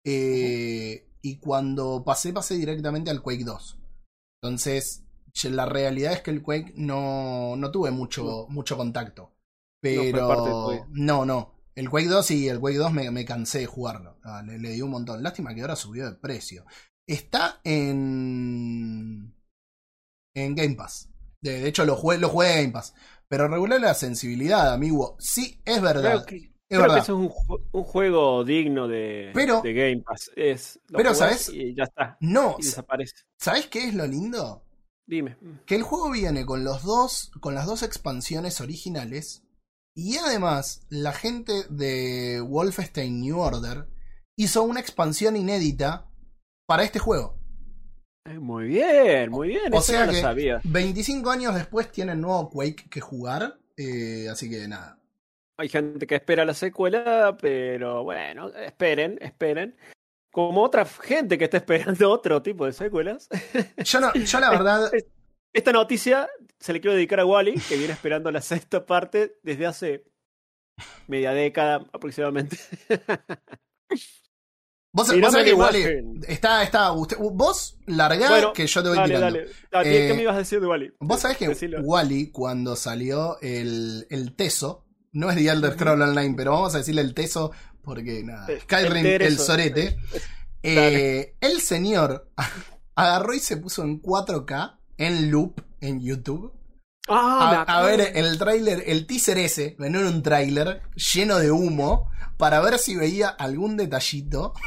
Eh, 0.06 1.08
y 1.22 1.38
cuando 1.38 2.04
pasé, 2.04 2.34
pasé 2.34 2.56
directamente 2.56 3.12
al 3.12 3.22
Quake 3.22 3.44
2. 3.44 3.80
Entonces, 4.42 5.04
la 5.44 5.66
realidad 5.66 6.14
es 6.14 6.22
que 6.22 6.32
el 6.32 6.42
Quake 6.42 6.74
no, 6.76 7.56
no 7.56 7.72
tuve 7.72 7.92
mucho, 7.92 8.48
mucho 8.50 8.78
contacto. 8.78 9.34
Pero 9.82 10.86
no, 10.90 11.26
no. 11.26 11.54
El 11.76 11.90
Quake 11.90 12.08
2 12.08 12.26
sí, 12.26 12.48
el 12.48 12.60
Quake 12.60 12.78
2 12.78 12.92
me, 12.92 13.12
me 13.12 13.26
cansé 13.26 13.60
de 13.60 13.66
jugarlo. 13.66 14.18
Ah, 14.24 14.44
le, 14.44 14.60
le 14.60 14.72
di 14.72 14.82
un 14.82 14.92
montón. 14.92 15.24
Lástima 15.24 15.54
que 15.54 15.62
ahora 15.62 15.76
subió 15.76 16.06
de 16.06 16.16
precio. 16.16 16.66
Está 17.08 17.60
en. 17.64 19.34
En 20.36 20.56
Game 20.56 20.76
Pass. 20.76 21.10
De, 21.42 21.62
de 21.62 21.68
hecho, 21.68 21.86
lo 21.86 21.96
jugué, 21.96 22.18
lo 22.18 22.30
jugué 22.30 22.52
en 22.52 22.58
Game 22.58 22.74
Pass. 22.74 22.94
Pero 23.32 23.48
regular 23.48 23.80
la 23.80 23.94
sensibilidad, 23.94 24.74
amigo. 24.74 25.16
Sí, 25.20 25.62
es 25.64 25.82
verdad. 25.82 26.26
Creo 26.26 26.26
que, 26.26 26.36
es 26.36 26.52
creo 26.68 26.82
verdad. 26.82 26.96
que 26.98 27.02
es 27.04 27.10
un, 27.10 27.30
ju- 27.30 27.70
un 27.72 27.84
juego 27.86 28.44
digno 28.44 28.90
de, 28.90 29.32
Pero- 29.34 29.62
de 29.62 29.74
Game 29.74 30.04
Pass. 30.06 30.30
Es, 30.36 30.82
pero, 30.92 31.16
¿sabes? 31.16 31.48
Y 31.48 31.74
ya 31.74 31.84
está. 31.86 32.18
No, 32.20 32.58
Y 32.60 32.64
desaparece. 32.66 33.16
¿sabes 33.40 33.68
qué 33.68 33.88
es 33.88 33.94
lo 33.96 34.06
lindo? 34.06 34.66
Dime. 35.08 35.38
Que 35.66 35.76
el 35.76 35.84
juego 35.84 36.12
viene 36.12 36.46
con 36.46 36.66
los 36.66 36.84
dos. 36.84 37.32
con 37.40 37.56
las 37.56 37.66
dos 37.68 37.84
expansiones 37.84 38.60
originales. 38.60 39.44
Y 39.96 40.18
además, 40.18 40.86
la 40.90 41.14
gente 41.14 41.54
de 41.70 42.42
Wolfenstein 42.42 43.22
New 43.22 43.40
Order 43.40 43.88
hizo 44.38 44.64
una 44.64 44.82
expansión 44.82 45.38
inédita 45.38 46.12
para 46.68 46.84
este 46.84 47.00
juego. 47.00 47.41
Eh, 48.26 48.38
Muy 48.40 48.68
bien, 48.68 49.32
muy 49.32 49.48
bien. 49.50 49.74
O 49.74 49.78
eso 49.80 49.92
sea 49.92 50.02
no 50.02 50.08
lo 50.08 50.12
que- 50.14 50.22
sabía. 50.22 50.62
25 50.64 51.30
años 51.32 51.56
después 51.56 51.92
tienen 51.92 52.22
nuevo 52.22 52.50
Quake 52.50 52.88
que 52.90 53.02
jugar. 53.02 53.58
eh, 53.78 54.28
así 54.30 54.48
que 54.50 54.68
nada. 54.68 55.00
Hay 55.58 55.70
gente 55.70 56.06
que 56.06 56.16
espera 56.16 56.46
la 56.46 56.54
secuela, 56.54 57.36
pero 57.40 58.04
bueno, 58.04 58.50
esperen, 58.50 59.18
esperen. 59.22 59.76
Como 60.32 60.62
otra 60.62 60.86
gente 60.86 61.38
que 61.38 61.46
está 61.46 61.58
esperando 61.58 62.10
otro 62.12 62.42
tipo 62.42 62.66
de 62.66 62.74
secuelas. 62.74 63.28
Yo, 63.86 64.00
no, 64.00 64.14
yo 64.14 64.40
la 64.40 64.50
verdad. 64.52 64.92
Esta 65.54 65.72
noticia 65.72 66.30
se 66.60 66.74
le 66.74 66.80
quiero 66.80 66.96
dedicar 66.96 67.20
a 67.20 67.26
Wally, 67.26 67.56
que 67.68 67.76
viene 67.76 67.94
esperando 67.94 68.32
la 68.32 68.42
sexta 68.42 68.86
parte 68.86 69.38
desde 69.44 69.66
hace 69.66 70.04
media 71.08 71.34
década 71.34 71.86
aproximadamente. 71.92 72.58
Vos, 74.94 75.08
vos 75.08 75.32
sabés 75.32 75.46
que 75.46 75.50
igual 75.52 75.76
imagen. 75.76 76.22
está, 76.28 76.64
está. 76.64 76.92
usted- 76.92 77.18
vos 77.18 77.78
largá 77.86 78.30
Bueno, 78.30 78.52
que 78.54 78.68
yo 78.68 78.84
te 78.84 78.90
voy 78.90 78.98
Dale, 78.98 79.16
tirando. 79.16 79.40
dale. 79.40 79.52
Ah, 79.72 79.82
Eh, 79.86 80.08
¿Qué 80.10 80.14
me 80.16 80.24
ibas 80.24 80.36
a 80.36 80.40
decir 80.40 80.60
de 80.60 80.68
Wally? 80.68 80.92
Vos 81.00 81.20
sabés 81.22 81.38
que 81.38 81.48
Decilo. 81.48 81.80
Wally, 81.82 82.30
cuando 82.32 82.76
salió 82.76 83.38
el, 83.42 84.06
el 84.10 84.36
Teso, 84.36 84.86
no 85.14 85.30
es 85.30 85.38
The 85.38 85.48
Elder 85.50 85.74
Scroll 85.74 86.02
Online, 86.02 86.34
pero 86.36 86.52
vamos 86.52 86.76
a 86.76 86.80
decirle 86.80 87.02
el 87.02 87.14
Teso 87.14 87.52
porque 87.84 88.22
nada, 88.24 88.48
Eh, 88.52 88.60
Skyrim, 88.64 89.06
el 89.06 89.22
el, 89.22 89.40
sorete. 89.40 89.98
eh, 90.64 91.36
el 91.40 91.62
señor 91.62 92.30
agarró 92.96 93.34
y 93.34 93.40
se 93.40 93.58
puso 93.58 93.84
en 93.84 94.02
4K 94.02 94.78
en 94.98 95.32
loop 95.32 95.62
en 95.80 96.02
YouTube. 96.02 96.54
Ah, 97.08 97.66
A, 97.68 97.80
a 97.80 97.84
ver 97.84 98.12
el 98.16 98.38
tráiler, 98.38 98.84
el 98.86 99.08
teaser 99.08 99.38
ese, 99.40 99.76
no 99.80 99.86
era 100.00 100.08
un 100.10 100.22
tráiler 100.22 100.82
lleno 100.96 101.38
de 101.40 101.50
humo, 101.50 102.10
para 102.38 102.60
ver 102.62 102.78
si 102.78 102.96
veía 102.96 103.30
algún 103.30 103.78
detallito. 103.78 104.54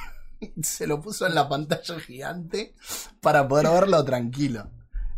Se 0.62 0.86
lo 0.86 1.00
puso 1.00 1.26
en 1.26 1.34
la 1.34 1.48
pantalla 1.48 1.98
gigante 2.00 2.74
para 3.20 3.46
poder 3.46 3.68
verlo 3.68 4.04
tranquilo. 4.04 4.70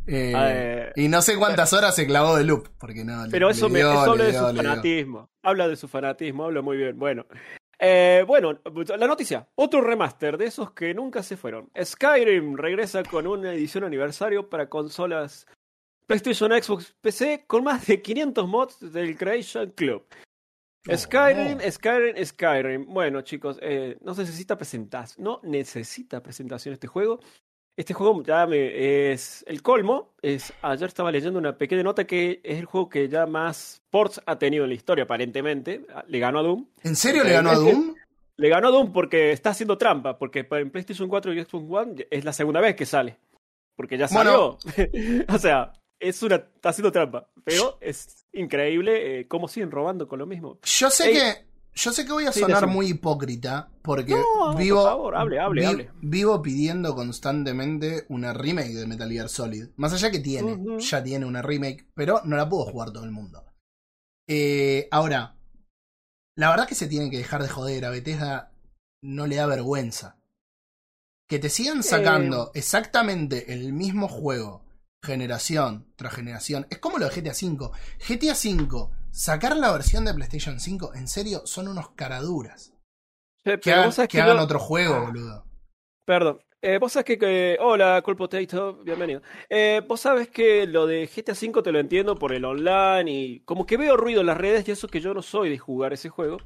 Eh, 0.06 0.32
Eh, 0.36 0.92
y 0.94 1.08
no 1.08 1.20
sé 1.20 1.36
cuántas 1.36 1.72
horas 1.72 1.94
se 1.94 2.06
clavó 2.06 2.36
de 2.36 2.44
loop, 2.44 2.68
porque 2.78 3.04
no. 3.04 3.24
Pero 3.30 3.48
le 3.48 3.52
eso, 3.52 3.68
me, 3.68 3.80
dio, 3.80 3.90
eso 3.90 4.14
le 4.14 4.22
habla 4.22 4.24
de 4.24 4.32
su 4.32 4.56
fanatismo. 4.56 5.30
Habla 5.42 5.68
de 5.68 5.76
su 5.76 5.88
fanatismo, 5.88 6.44
habla 6.44 6.62
muy 6.62 6.76
bien. 6.76 6.98
Bueno. 6.98 7.26
Eh, 7.78 8.24
bueno, 8.26 8.58
la 8.96 9.06
noticia. 9.06 9.48
Otro 9.54 9.82
remaster 9.82 10.38
de 10.38 10.46
esos 10.46 10.70
que 10.72 10.94
nunca 10.94 11.22
se 11.22 11.36
fueron. 11.36 11.68
Skyrim 11.78 12.56
regresa 12.56 13.02
con 13.02 13.26
una 13.26 13.52
edición 13.52 13.84
aniversario 13.84 14.48
para 14.48 14.68
consolas 14.68 15.46
PlayStation, 16.06 16.50
Xbox, 16.52 16.94
PC 17.00 17.44
con 17.46 17.64
más 17.64 17.86
de 17.86 18.00
500 18.00 18.48
mods 18.48 18.92
del 18.92 19.16
Creation 19.16 19.72
Club. 19.72 20.04
Oh, 20.88 20.96
Skyrim, 20.96 21.58
no. 21.58 21.70
Skyrim, 21.70 22.24
Skyrim. 22.24 22.86
Bueno, 22.86 23.20
chicos, 23.22 23.58
eh, 23.62 23.96
no 24.02 24.14
necesita 24.14 24.56
presentación. 24.56 25.24
No 25.24 25.40
necesita 25.42 26.22
presentación 26.22 26.72
este 26.74 26.86
juego. 26.86 27.20
Este 27.76 27.92
juego 27.92 28.22
ya 28.22 28.46
me- 28.46 29.12
es 29.12 29.44
el 29.46 29.60
colmo. 29.62 30.14
Es, 30.22 30.52
ayer 30.62 30.88
estaba 30.88 31.12
leyendo 31.12 31.38
una 31.38 31.58
pequeña 31.58 31.82
nota 31.82 32.06
que 32.06 32.40
es 32.42 32.58
el 32.58 32.64
juego 32.64 32.88
que 32.88 33.08
ya 33.08 33.26
más 33.26 33.82
ports 33.90 34.20
ha 34.24 34.38
tenido 34.38 34.64
en 34.64 34.70
la 34.70 34.76
historia, 34.76 35.04
aparentemente. 35.04 35.86
Le 36.08 36.18
ganó 36.18 36.38
a 36.38 36.42
Doom. 36.42 36.66
¿En 36.82 36.96
serio 36.96 37.22
le 37.24 37.32
ganó 37.32 37.50
a 37.50 37.54
Doom? 37.56 37.94
Le 38.38 38.48
ganó 38.48 38.68
a 38.68 38.70
Doom 38.70 38.92
porque 38.92 39.32
está 39.32 39.50
haciendo 39.50 39.76
trampa. 39.76 40.16
Porque 40.18 40.46
en 40.50 40.70
PlayStation 40.70 41.08
4 41.08 41.34
y 41.34 41.42
Xbox 41.44 41.64
One 41.68 42.06
es 42.10 42.24
la 42.24 42.32
segunda 42.32 42.60
vez 42.60 42.76
que 42.76 42.86
sale. 42.86 43.18
Porque 43.74 43.98
ya 43.98 44.06
Bueno. 44.10 44.58
salió. 44.60 45.26
o 45.34 45.38
sea, 45.38 45.72
es 46.00 46.22
una, 46.22 46.36
está 46.36 46.70
haciendo 46.70 46.90
trampa. 46.92 47.28
Pero 47.44 47.76
es 47.82 48.25
increíble 48.36 49.20
eh, 49.20 49.28
cómo 49.28 49.48
siguen 49.48 49.70
robando 49.70 50.06
con 50.08 50.18
lo 50.18 50.26
mismo. 50.26 50.58
Yo 50.62 50.90
sé 50.90 51.08
Ey. 51.08 51.14
que. 51.14 51.46
Yo 51.78 51.92
sé 51.92 52.06
que 52.06 52.12
voy 52.12 52.24
a 52.24 52.32
Sí, 52.32 52.40
sonar 52.40 52.66
muy 52.68 52.86
hipócrita 52.88 53.68
porque 53.82 54.12
No, 54.14 54.22
por 54.52 54.56
vivo, 54.56 54.82
favor, 54.82 55.14
hable, 55.14 55.38
hable, 55.38 55.60
vi- 55.60 55.66
hable. 55.66 55.90
vivo 56.00 56.40
pidiendo 56.40 56.94
constantemente 56.94 58.06
una 58.08 58.32
remake 58.32 58.72
de 58.72 58.86
Metal 58.86 59.10
Gear 59.10 59.28
Solid. 59.28 59.66
Más 59.76 59.92
allá 59.92 60.10
que 60.10 60.20
tiene, 60.20 60.58
ya 60.78 61.04
tiene 61.04 61.26
una 61.26 61.42
remake, 61.42 61.86
pero 61.94 62.22
no 62.24 62.36
la 62.36 62.48
puedo 62.48 62.64
jugar 62.64 62.92
todo 62.92 63.04
el 63.04 63.10
mundo. 63.10 63.44
Eh, 64.26 64.88
ahora, 64.90 65.36
la 66.34 66.48
verdad 66.48 66.66
que 66.66 66.74
se 66.74 66.86
tienen 66.88 67.10
que 67.10 67.18
dejar 67.18 67.42
de 67.42 67.48
joder. 67.50 67.84
A 67.84 67.90
Bethesda 67.90 68.52
no 69.02 69.26
le 69.26 69.36
da 69.36 69.44
vergüenza. 69.46 70.18
Que 71.28 71.38
te 71.38 71.50
sigan 71.50 71.82
sacando 71.82 72.52
exactamente 72.54 73.52
el 73.52 73.72
mismo 73.74 74.08
juego, 74.08 74.64
generación 75.02 75.86
tras 75.96 76.14
generación. 76.14 76.66
Es 76.70 76.78
como 76.78 76.98
lo 76.98 77.08
de 77.08 77.14
GTA 77.22 77.32
V. 77.32 77.70
GTA 78.06 78.32
V, 78.34 78.88
sacar 79.10 79.56
la 79.56 79.72
versión 79.72 80.04
de 80.04 80.14
PlayStation 80.14 80.60
5, 80.60 80.94
en 80.94 81.08
serio, 81.08 81.42
son 81.46 81.68
unos 81.68 81.90
caraduras. 81.90 82.72
Eh, 83.44 83.58
Que 83.60 83.72
hagan, 83.72 83.92
que 83.92 84.08
que 84.08 84.20
hagan 84.20 84.38
otro 84.38 84.58
juego, 84.58 84.94
Ah. 84.94 85.00
boludo. 85.06 85.44
Perdón. 86.04 86.40
Eh, 86.62 86.78
vos 86.78 86.92
sabés 86.92 87.04
que, 87.04 87.18
que- 87.18 87.58
Hola, 87.60 88.00
Cool 88.02 88.16
Potato, 88.16 88.82
bienvenido. 88.82 89.22
Eh, 89.48 89.82
vos 89.86 90.00
sabés 90.00 90.28
que 90.28 90.66
lo 90.66 90.86
de 90.86 91.06
GTA 91.06 91.32
V 91.34 91.62
te 91.62 91.70
lo 91.70 91.78
entiendo 91.78 92.16
por 92.16 92.32
el 92.32 92.44
online 92.44 93.10
y 93.10 93.40
como 93.40 93.66
que 93.66 93.76
veo 93.76 93.96
ruido 93.96 94.22
en 94.22 94.26
las 94.26 94.36
redes 94.38 94.66
y 94.66 94.72
eso 94.72 94.88
que 94.88 95.00
yo 95.00 95.14
no 95.14 95.22
soy 95.22 95.50
de 95.50 95.58
jugar 95.58 95.92
ese 95.92 96.08
juego. 96.08 96.38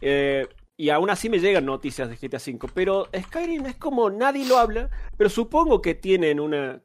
Eh, 0.00 0.48
y 0.76 0.88
aún 0.90 1.10
así 1.10 1.28
me 1.28 1.38
llegan 1.38 1.66
noticias 1.66 2.08
de 2.08 2.16
GTA 2.16 2.38
V. 2.38 2.72
Pero 2.74 3.08
Skyrim 3.16 3.66
es 3.66 3.76
como 3.76 4.10
nadie 4.10 4.46
lo 4.46 4.58
habla, 4.58 4.88
pero 5.16 5.30
supongo 5.30 5.80
que 5.82 5.94
tienen 5.94 6.40
una 6.40 6.82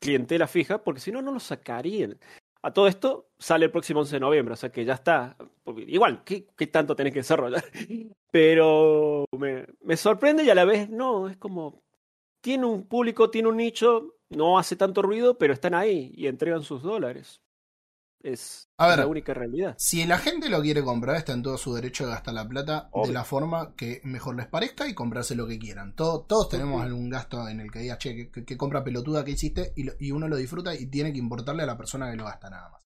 clientela 0.00 0.46
fija 0.46 0.82
porque 0.82 1.00
si 1.00 1.12
no, 1.12 1.22
no 1.22 1.32
lo 1.32 1.40
sacarían. 1.40 2.18
A 2.62 2.72
todo 2.72 2.88
esto 2.88 3.30
sale 3.38 3.66
el 3.66 3.70
próximo 3.70 4.00
11 4.00 4.16
de 4.16 4.20
noviembre, 4.20 4.54
o 4.54 4.56
sea 4.56 4.70
que 4.70 4.84
ya 4.84 4.94
está. 4.94 5.36
Igual, 5.86 6.24
¿qué, 6.24 6.46
qué 6.56 6.66
tanto 6.66 6.96
tenés 6.96 7.12
que 7.12 7.20
desarrollar? 7.20 7.62
Pero 8.30 9.24
me, 9.38 9.66
me 9.80 9.96
sorprende 9.96 10.44
y 10.44 10.50
a 10.50 10.54
la 10.54 10.64
vez 10.64 10.88
no, 10.90 11.28
es 11.28 11.36
como. 11.36 11.82
Tiene 12.40 12.66
un 12.66 12.86
público, 12.86 13.30
tiene 13.30 13.48
un 13.48 13.56
nicho, 13.56 14.14
no 14.30 14.58
hace 14.58 14.76
tanto 14.76 15.02
ruido, 15.02 15.38
pero 15.38 15.52
están 15.52 15.74
ahí 15.74 16.12
y 16.14 16.28
entregan 16.28 16.62
sus 16.62 16.82
dólares. 16.82 17.42
Es 18.20 18.68
A 18.76 18.88
ver. 18.88 18.98
la 18.98 19.06
única 19.06 19.32
realidad. 19.32 19.76
Si 19.78 20.04
la 20.04 20.18
gente 20.18 20.48
lo 20.48 20.60
quiere 20.60 20.82
comprar, 20.82 21.16
está 21.16 21.32
en 21.32 21.42
todo 21.42 21.56
su 21.56 21.72
derecho 21.74 22.04
de 22.04 22.10
gastar 22.12 22.34
la 22.34 22.48
plata 22.48 22.90
de 23.04 23.12
la 23.12 23.24
forma 23.24 23.74
que 23.76 24.00
mejor 24.04 24.34
les 24.36 24.48
parezca 24.48 24.88
y 24.88 24.94
comprarse 24.94 25.36
lo 25.36 25.46
que 25.46 25.58
quieran. 25.58 25.94
Todo- 25.94 26.22
todos 26.24 26.48
tenemos 26.48 26.82
algún 26.82 27.10
gasto 27.10 27.48
en 27.48 27.60
el 27.60 27.70
que 27.70 27.78
digas, 27.80 27.98
che, 27.98 28.16
que, 28.16 28.30
que- 28.30 28.44
que 28.44 28.56
compra 28.56 28.82
pelotuda 28.82 29.24
que 29.24 29.30
hiciste 29.32 29.72
y, 29.76 29.84
lo- 29.84 29.92
y 30.00 30.10
uno 30.10 30.26
lo 30.26 30.36
disfruta 30.36 30.74
y 30.74 30.86
tiene 30.86 31.12
que 31.12 31.18
importarle 31.18 31.62
a 31.62 31.66
la 31.66 31.78
persona 31.78 32.10
que 32.10 32.16
lo 32.16 32.24
gasta 32.24 32.50
nada 32.50 32.70
más. 32.70 32.80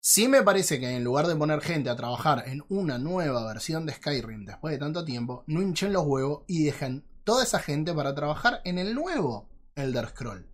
Sí 0.00 0.28
me 0.28 0.42
parece 0.42 0.80
que 0.80 0.88
en 0.96 1.04
lugar 1.04 1.26
de 1.26 1.36
poner 1.36 1.60
gente 1.60 1.90
a 1.90 1.96
trabajar 1.96 2.44
en 2.46 2.62
una 2.70 2.98
nueva 2.98 3.44
versión 3.46 3.84
de 3.84 3.92
Skyrim 3.92 4.46
después 4.46 4.72
de 4.72 4.78
tanto 4.78 5.04
tiempo, 5.04 5.44
no 5.46 5.60
hinchen 5.60 5.92
los 5.92 6.06
huevos 6.06 6.44
y 6.46 6.64
dejen 6.64 7.04
toda 7.24 7.42
esa 7.44 7.58
gente 7.58 7.92
para 7.92 8.14
trabajar 8.14 8.62
en 8.64 8.78
el 8.78 8.94
nuevo 8.94 9.50
Elder 9.74 10.08
Scroll. 10.08 10.48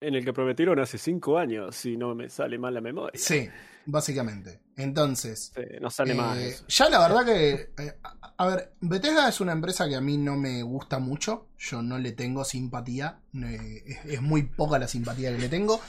En 0.00 0.14
el 0.14 0.24
que 0.24 0.32
prometieron 0.32 0.78
hace 0.78 0.98
cinco 0.98 1.38
años, 1.38 1.74
si 1.74 1.96
no 1.96 2.14
me 2.14 2.28
sale 2.28 2.58
mal 2.58 2.74
la 2.74 2.82
memoria. 2.82 3.18
Sí, 3.18 3.48
básicamente. 3.86 4.60
Entonces, 4.76 5.52
Sí, 5.54 5.62
no 5.80 5.88
sale 5.90 6.14
mal. 6.14 6.36
Eh, 6.38 6.48
eso. 6.48 6.64
ya 6.68 6.90
la 6.90 6.98
verdad 7.00 7.24
que. 7.24 7.70
eh, 7.82 7.98
a, 8.02 8.34
a 8.36 8.46
ver, 8.46 8.72
Bethesda 8.82 9.26
es 9.28 9.40
una 9.40 9.52
empresa 9.52 9.88
que 9.88 9.96
a 9.96 10.02
mí 10.02 10.18
no 10.18 10.36
me 10.36 10.62
gusta 10.62 10.98
mucho. 10.98 11.48
Yo 11.58 11.80
no 11.80 11.98
le 11.98 12.12
tengo 12.12 12.44
simpatía. 12.44 13.20
eh, 13.34 13.82
es, 13.86 14.04
es 14.04 14.22
muy 14.22 14.42
poca 14.42 14.78
la 14.78 14.86
simpatía 14.86 15.32
que 15.32 15.38
le 15.38 15.48
tengo. 15.48 15.80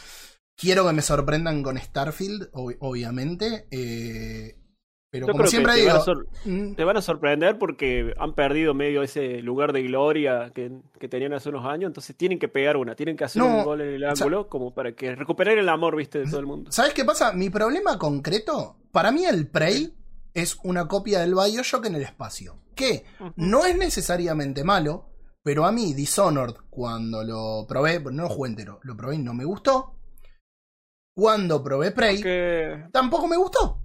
Quiero 0.55 0.87
que 0.87 0.93
me 0.93 1.01
sorprendan 1.01 1.61
con 1.61 1.77
Starfield, 1.77 2.49
ob- 2.53 2.77
obviamente. 2.79 3.67
Pero 5.09 5.25
Yo 5.27 5.31
como 5.31 5.39
creo 5.43 5.49
siempre 5.51 5.73
que 5.73 5.79
te 5.79 5.85
digo. 5.85 6.03
van, 6.05 6.17
a 6.17 6.49
mm, 6.49 6.75
te 6.75 6.83
van 6.83 6.97
a 6.97 7.01
sorprender 7.01 7.57
porque 7.57 8.13
han 8.19 8.33
perdido 8.35 8.73
medio 8.73 9.01
ese 9.03 9.41
lugar 9.41 9.71
de 9.73 9.83
gloria 9.83 10.51
que, 10.53 10.71
que 10.99 11.07
tenían 11.07 11.33
hace 11.33 11.49
unos 11.49 11.65
años, 11.65 11.87
entonces 11.87 12.15
tienen 12.15 12.39
que 12.39 12.47
pegar 12.49 12.75
una, 12.77 12.93
tienen 12.95 13.15
que 13.15 13.23
hacer 13.23 13.41
No, 13.41 13.59
un 13.59 13.63
gol 13.63 13.81
en 13.81 13.87
el 13.95 14.03
o 14.03 14.15
sea- 14.15 14.25
ángulo 14.25 14.47
como 14.49 14.73
para 14.73 14.91
que 14.93 15.15
recuperar 15.15 15.57
el 15.57 15.69
amor, 15.69 15.95
viste, 15.95 16.19
de 16.19 16.25
todo 16.25 16.39
el 16.39 16.45
mundo. 16.45 16.71
¿Sabes 16.71 16.93
qué 16.93 17.05
pasa? 17.05 17.31
Mi 17.33 17.49
problema 17.49 17.97
concreto. 17.97 18.75
Para 18.91 19.11
mí, 19.11 19.23
el 19.25 19.47
Prey 19.47 19.93
es 20.33 20.57
una 20.63 20.87
copia 20.87 21.19
del 21.21 21.33
Bioshock 21.35 21.85
en 21.85 21.95
el 21.95 22.01
espacio. 22.01 22.59
Que 22.75 23.05
no 23.37 23.65
es 23.65 23.75
necesariamente 23.77 24.63
malo, 24.63 25.09
pero 25.41 25.65
a 25.65 25.71
mí 25.71 25.93
Dishonored, 25.93 26.53
cuando 26.69 27.23
lo 27.23 27.65
probé, 27.67 27.99
no 28.11 28.23
lo 28.23 28.29
jugué 28.29 28.49
entero, 28.49 28.79
lo 28.83 28.95
probé 28.95 29.15
y 29.15 29.19
no 29.19 29.33
me 29.33 29.45
gustó. 29.45 29.95
Cuando 31.15 31.63
probé 31.63 31.91
Prey, 31.91 32.21
tampoco 32.91 33.27
me 33.27 33.37
gustó. 33.37 33.81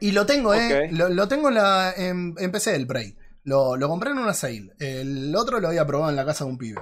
Y 0.00 0.12
lo 0.12 0.26
tengo, 0.26 0.54
eh. 0.54 0.90
Lo, 0.92 1.08
lo 1.08 1.28
tengo 1.28 1.48
en, 1.48 1.54
la, 1.54 1.92
en, 1.96 2.34
en 2.38 2.52
PC, 2.52 2.74
el 2.74 2.86
Prey. 2.86 3.16
Lo, 3.42 3.76
lo 3.76 3.88
compré 3.88 4.10
en 4.10 4.18
una 4.18 4.34
sale. 4.34 4.72
El 4.78 5.34
otro 5.36 5.60
lo 5.60 5.68
había 5.68 5.86
probado 5.86 6.10
en 6.10 6.16
la 6.16 6.26
casa 6.26 6.44
de 6.44 6.50
un 6.50 6.58
pibe. 6.58 6.80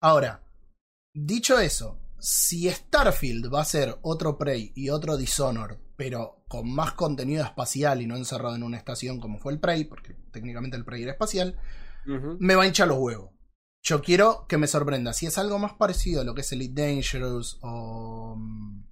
Ahora, 0.00 0.42
dicho 1.12 1.58
eso, 1.58 2.00
si 2.18 2.70
Starfield 2.70 3.52
va 3.52 3.62
a 3.62 3.66
ser 3.66 3.98
otro 4.02 4.38
Prey 4.38 4.72
y 4.74 4.90
otro 4.90 5.16
Dishonored, 5.16 5.78
pero 5.96 6.42
con 6.48 6.72
más 6.72 6.92
contenido 6.92 7.44
espacial 7.44 8.00
y 8.00 8.06
no 8.06 8.16
encerrado 8.16 8.54
en 8.54 8.62
una 8.62 8.78
estación 8.78 9.20
como 9.20 9.38
fue 9.38 9.52
el 9.52 9.60
Prey, 9.60 9.84
porque 9.84 10.16
técnicamente 10.32 10.76
el 10.76 10.84
Prey 10.84 11.02
era 11.02 11.12
espacial, 11.12 11.58
me 12.06 12.54
va 12.54 12.62
a 12.62 12.66
hinchar 12.66 12.88
los 12.88 12.98
huevos. 12.98 13.30
Yo 13.82 14.02
quiero 14.02 14.46
que 14.46 14.58
me 14.58 14.66
sorprenda. 14.66 15.12
Si 15.12 15.26
es 15.26 15.38
algo 15.38 15.58
más 15.58 15.74
parecido 15.74 16.20
a 16.20 16.24
lo 16.24 16.34
que 16.34 16.42
es 16.42 16.52
Elite 16.52 16.82
Dangerous 16.82 17.58
o, 17.62 18.36
mm, 18.36 18.84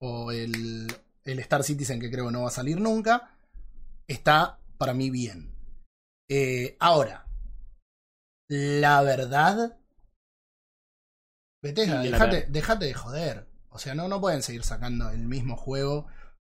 o 0.00 0.32
el, 0.32 0.86
el 1.24 1.38
Star 1.40 1.62
Citizen, 1.62 2.00
que 2.00 2.10
creo 2.10 2.26
que 2.26 2.32
no 2.32 2.42
va 2.42 2.48
a 2.48 2.52
salir 2.52 2.80
nunca, 2.80 3.36
está 4.06 4.58
para 4.78 4.94
mí 4.94 5.10
bien. 5.10 5.54
Eh, 6.28 6.76
ahora, 6.80 7.26
la 8.48 9.02
verdad, 9.02 9.78
Bethesda, 11.62 11.96
la 11.96 12.02
dejate, 12.02 12.46
dejate 12.50 12.84
de 12.86 12.94
joder. 12.94 13.46
O 13.70 13.78
sea, 13.78 13.94
no, 13.94 14.08
no 14.08 14.20
pueden 14.20 14.42
seguir 14.42 14.64
sacando 14.64 15.10
el 15.10 15.26
mismo 15.26 15.56
juego 15.56 16.06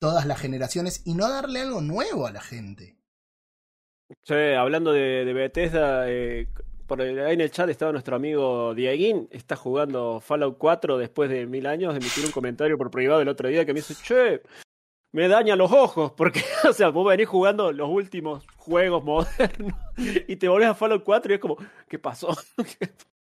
todas 0.02 0.26
las 0.26 0.40
generaciones 0.40 1.02
y 1.06 1.14
no 1.14 1.30
darle 1.30 1.62
algo 1.62 1.82
nuevo 1.82 2.28
a 2.28 2.32
la 2.32 2.42
gente. 2.42 2.98
Che, 4.24 4.56
hablando 4.56 4.92
de, 4.92 5.26
de 5.26 5.34
Bethesda, 5.34 6.10
eh, 6.10 6.48
por 6.86 7.02
el- 7.02 7.20
ahí 7.26 7.34
en 7.34 7.42
el 7.42 7.52
chat 7.52 7.70
estaba 7.70 7.92
nuestro 7.92 8.16
amigo 8.16 8.74
Dieguín, 8.76 9.28
está 9.32 9.56
jugando 9.56 10.20
Fallout 10.20 10.58
4 10.58 10.98
después 10.98 11.30
de 11.30 11.46
mil 11.48 11.66
años, 11.66 11.96
emitir 11.96 12.26
un 12.26 12.32
comentario 12.32 12.78
por 12.78 12.92
privado 12.92 13.22
el 13.22 13.30
otro 13.30 13.48
día 13.50 13.66
que 13.66 13.74
me 13.74 13.80
dice, 13.80 13.96
che, 14.04 14.42
me 15.16 15.30
daña 15.30 15.56
los 15.56 15.72
ojos, 15.72 16.12
porque, 16.18 16.44
o 16.70 16.74
sea, 16.74 16.90
vos 16.90 17.08
venís 17.08 17.28
jugando 17.30 17.72
los 17.72 17.90
últimos 17.90 18.46
juegos 18.58 19.02
modernos 19.02 19.74
y 20.28 20.36
te 20.36 20.50
volvés 20.50 20.68
a 20.68 20.76
Fallout 20.76 21.04
4 21.06 21.32
y 21.32 21.36
es 21.36 21.42
como, 21.42 21.56
¿qué 21.88 21.98
pasó? 21.98 22.36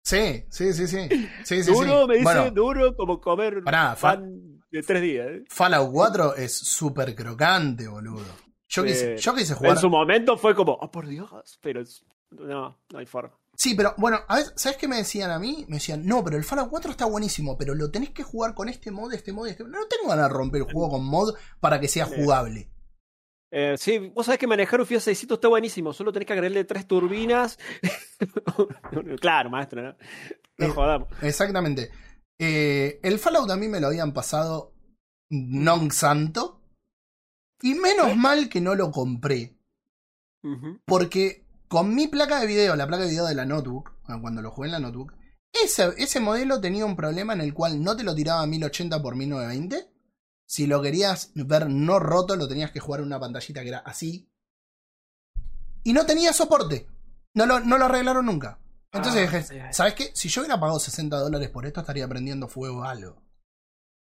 Sí, 0.01 0.43
sí, 0.49 0.73
sí, 0.73 0.87
sí. 0.87 1.07
sí, 1.45 1.63
sí, 1.63 1.71
duro, 1.71 2.01
sí. 2.01 2.07
me 2.09 2.13
dice, 2.15 2.23
Bueno, 2.25 2.51
duro 2.51 2.95
como 2.95 3.21
comer 3.21 3.63
Pará, 3.63 3.95
pan 3.99 4.61
de 4.69 4.83
tres 4.83 5.01
días. 5.01 5.27
¿eh? 5.27 5.43
Fallout 5.49 5.89
4 5.91 6.35
es 6.35 6.55
súper 6.57 7.15
crocante, 7.15 7.87
boludo. 7.87 8.25
Yo, 8.67 8.81
Sí. 8.83 8.89
quise, 8.89 9.17
yo 9.17 9.33
quise 9.33 9.53
jugar. 9.53 9.71
En 9.71 9.77
su 9.77 9.89
momento 9.89 10.37
fue 10.37 10.53
como, 10.53 10.73
oh 10.73 10.91
por 10.91 11.07
Dios, 11.07 11.29
pero 11.61 11.81
no, 12.31 12.77
no 12.91 12.99
hay 12.99 13.05
forma. 13.05 13.37
Sí, 13.57 13.73
pero 13.73 13.93
bueno, 13.97 14.19
a 14.27 14.35
ver, 14.37 14.45
¿sabes 14.55 14.77
qué 14.77 14.87
me 14.87 14.97
decían 14.97 15.31
a 15.31 15.39
mí? 15.39 15.65
Me 15.67 15.77
decían, 15.77 16.05
no, 16.05 16.23
pero 16.23 16.37
el 16.37 16.43
Fallout 16.43 16.69
4 16.69 16.91
está 16.91 17.05
buenísimo, 17.05 17.57
pero 17.57 17.73
lo 17.73 17.89
tenés 17.89 18.09
que 18.09 18.23
jugar 18.23 18.53
con 18.53 18.67
este 18.69 18.91
mod, 18.91 19.13
este 19.13 19.31
mod, 19.31 19.47
este 19.47 19.63
mod. 19.63 19.71
No 19.71 19.87
tengo 19.87 20.09
ganas 20.09 20.29
de 20.29 20.33
romper 20.33 20.61
el 20.61 20.71
juego 20.71 20.89
con 20.89 21.05
mod 21.05 21.35
para 21.59 21.79
que 21.79 21.87
sea 21.87 22.05
jugable. 22.05 22.69
Eh, 23.51 23.75
sí, 23.77 24.11
vos 24.13 24.25
sabés 24.25 24.39
que 24.39 24.47
manejar 24.47 24.81
un 24.81 24.85
Fiat 24.85 24.99
600 24.99 25.37
está 25.37 25.47
buenísimo, 25.47 25.93
solo 25.93 26.11
tenés 26.11 26.27
que 26.27 26.33
agregarle 26.33 26.65
tres 26.65 26.87
turbinas. 26.87 27.57
claro, 29.21 29.49
maestro, 29.49 29.81
¿no? 29.81 29.95
No 30.57 30.65
Eh, 30.65 30.69
jodamos. 30.69 31.07
Exactamente. 31.21 31.91
Eh, 32.37 32.99
el 33.01 33.19
Fallout 33.19 33.49
a 33.49 33.55
mí 33.55 33.69
me 33.69 33.79
lo 33.79 33.87
habían 33.87 34.13
pasado 34.13 34.73
non 35.29 35.91
santo. 35.91 36.61
Y 37.61 37.75
menos 37.75 38.15
mal 38.17 38.49
que 38.49 38.59
no 38.59 38.75
lo 38.75 38.91
compré. 38.91 39.55
Porque 40.85 41.44
con 41.67 41.93
mi 41.93 42.07
placa 42.07 42.39
de 42.39 42.47
video, 42.47 42.75
la 42.75 42.87
placa 42.87 43.03
de 43.03 43.09
video 43.09 43.25
de 43.25 43.35
la 43.35 43.45
notebook, 43.45 43.91
cuando 44.21 44.41
lo 44.41 44.51
jugué 44.51 44.67
en 44.67 44.73
la 44.73 44.79
notebook, 44.79 45.13
ese, 45.51 45.93
ese 45.97 46.19
modelo 46.19 46.59
tenía 46.59 46.85
un 46.85 46.95
problema 46.95 47.33
en 47.33 47.41
el 47.41 47.53
cual 47.53 47.81
no 47.81 47.95
te 47.95 48.03
lo 48.03 48.13
tiraba 48.13 48.41
a 48.41 48.47
1080 48.47 49.01
por 49.01 49.15
1920. 49.15 49.89
Si 50.47 50.67
lo 50.67 50.81
querías 50.81 51.31
ver 51.33 51.69
no 51.69 51.99
roto, 51.99 52.35
lo 52.35 52.47
tenías 52.47 52.71
que 52.71 52.79
jugar 52.79 52.99
en 53.01 53.07
una 53.07 53.19
pantallita 53.19 53.61
que 53.61 53.69
era 53.69 53.79
así. 53.79 54.29
Y 55.83 55.93
no 55.93 56.05
tenía 56.05 56.33
soporte. 56.33 56.87
No 57.33 57.45
lo, 57.45 57.59
no 57.59 57.77
lo 57.77 57.85
arreglaron 57.85 58.25
nunca. 58.25 58.59
Entonces 58.91 59.29
Ah, 59.29 59.37
dije. 59.37 59.73
¿sabes 59.73 59.93
qué? 59.93 60.11
Si 60.13 60.29
yo 60.29 60.41
hubiera 60.41 60.59
pagado 60.59 60.79
60 60.79 61.17
dólares 61.17 61.49
por 61.49 61.65
esto, 61.65 61.81
estaría 61.81 62.07
prendiendo 62.07 62.47
fuego 62.47 62.83
a 62.83 62.91
algo. 62.91 63.21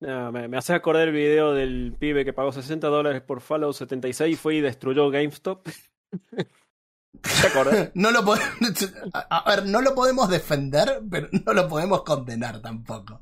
No, 0.01 0.31
me, 0.31 0.47
me 0.47 0.57
hace 0.57 0.73
acordar 0.73 1.07
el 1.07 1.13
video 1.13 1.53
del 1.53 1.95
pibe 1.97 2.25
que 2.25 2.33
pagó 2.33 2.51
60 2.51 2.87
dólares 2.87 3.21
por 3.21 3.41
Fallout 3.41 3.75
76 3.75 4.33
y 4.33 4.35
fue 4.35 4.55
y 4.55 4.61
destruyó 4.61 5.09
GameStop. 5.09 5.67
No 7.93 8.11
lo 8.11 8.25
podemos, 8.25 8.49
a, 9.13 9.19
a 9.19 9.55
ver, 9.55 9.65
no 9.65 9.81
lo 9.81 9.95
podemos 9.95 10.29
defender, 10.29 11.01
pero 11.09 11.27
no 11.45 11.53
lo 11.53 11.67
podemos 11.67 12.03
condenar 12.03 12.61
tampoco. 12.61 13.21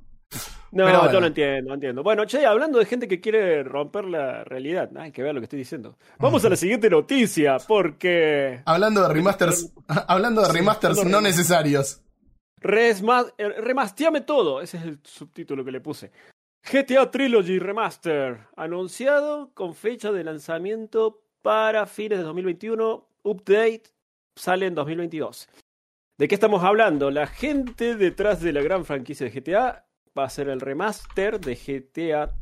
No, 0.71 0.85
bueno. 0.85 1.11
yo 1.11 1.19
lo 1.19 1.27
entiendo, 1.27 1.69
lo 1.69 1.75
entiendo. 1.75 2.01
Bueno, 2.01 2.25
che, 2.25 2.45
hablando 2.45 2.79
de 2.79 2.85
gente 2.85 3.07
que 3.07 3.21
quiere 3.21 3.63
romper 3.63 4.05
la 4.05 4.43
realidad, 4.43 4.89
hay 4.97 5.11
que 5.11 5.21
ver 5.21 5.35
lo 5.35 5.39
que 5.39 5.45
estoy 5.45 5.59
diciendo. 5.59 5.97
Vamos 6.17 6.43
a 6.45 6.49
la 6.49 6.55
siguiente 6.55 6.89
noticia, 6.89 7.57
porque 7.67 8.61
Hablando 8.65 9.07
de 9.07 9.13
remasters, 9.13 9.71
hablando 10.07 10.41
de 10.41 10.51
remasters 10.51 11.05
no 11.05 11.21
necesarios. 11.21 12.01
Eh, 12.63 12.95
remasteame 13.59 14.21
todo, 14.21 14.61
ese 14.61 14.77
es 14.77 14.83
el 14.83 14.99
subtítulo 15.03 15.63
que 15.63 15.71
le 15.71 15.81
puse. 15.81 16.11
GTA 16.71 17.11
Trilogy 17.11 17.59
Remaster, 17.59 18.47
anunciado 18.55 19.51
con 19.53 19.75
fecha 19.75 20.11
de 20.11 20.23
lanzamiento 20.23 21.21
para 21.41 21.85
fines 21.85 22.19
de 22.19 22.23
2021, 22.23 23.05
update 23.23 23.83
sale 24.35 24.67
en 24.67 24.75
2022. 24.75 25.49
¿De 26.17 26.27
qué 26.27 26.35
estamos 26.35 26.63
hablando? 26.63 27.09
La 27.09 27.27
gente 27.27 27.95
detrás 27.95 28.41
de 28.41 28.53
la 28.53 28.61
gran 28.61 28.85
franquicia 28.85 29.27
de 29.27 29.41
GTA 29.41 29.87
va 30.17 30.23
a 30.23 30.27
hacer 30.27 30.47
el 30.49 30.61
remaster 30.61 31.39
de 31.39 31.55
GTA 31.55 32.35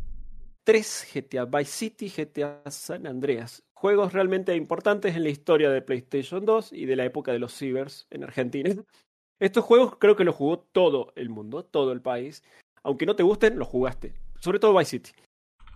3, 0.63 1.07
GTA 1.13 1.45
Vice 1.45 1.71
City, 1.71 2.09
GTA 2.09 2.61
San 2.69 3.07
Andreas. 3.07 3.63
Juegos 3.73 4.13
realmente 4.13 4.55
importantes 4.55 5.15
en 5.15 5.23
la 5.23 5.29
historia 5.29 5.69
de 5.71 5.81
PlayStation 5.81 6.45
2 6.45 6.73
y 6.73 6.85
de 6.85 6.95
la 6.95 7.05
época 7.05 7.31
de 7.31 7.39
los 7.39 7.57
cibers 7.57 8.07
en 8.09 8.23
Argentina. 8.23 8.69
Estos 9.39 9.65
juegos 9.65 9.95
creo 9.97 10.15
que 10.15 10.23
los 10.23 10.35
jugó 10.35 10.59
todo 10.59 11.13
el 11.15 11.29
mundo, 11.29 11.65
todo 11.65 11.91
el 11.91 12.01
país. 12.01 12.43
Aunque 12.83 13.05
no 13.05 13.15
te 13.15 13.23
gusten, 13.23 13.57
los 13.57 13.67
jugaste. 13.67 14.13
Sobre 14.39 14.59
todo 14.59 14.77
Vice 14.77 14.91
City. 14.91 15.11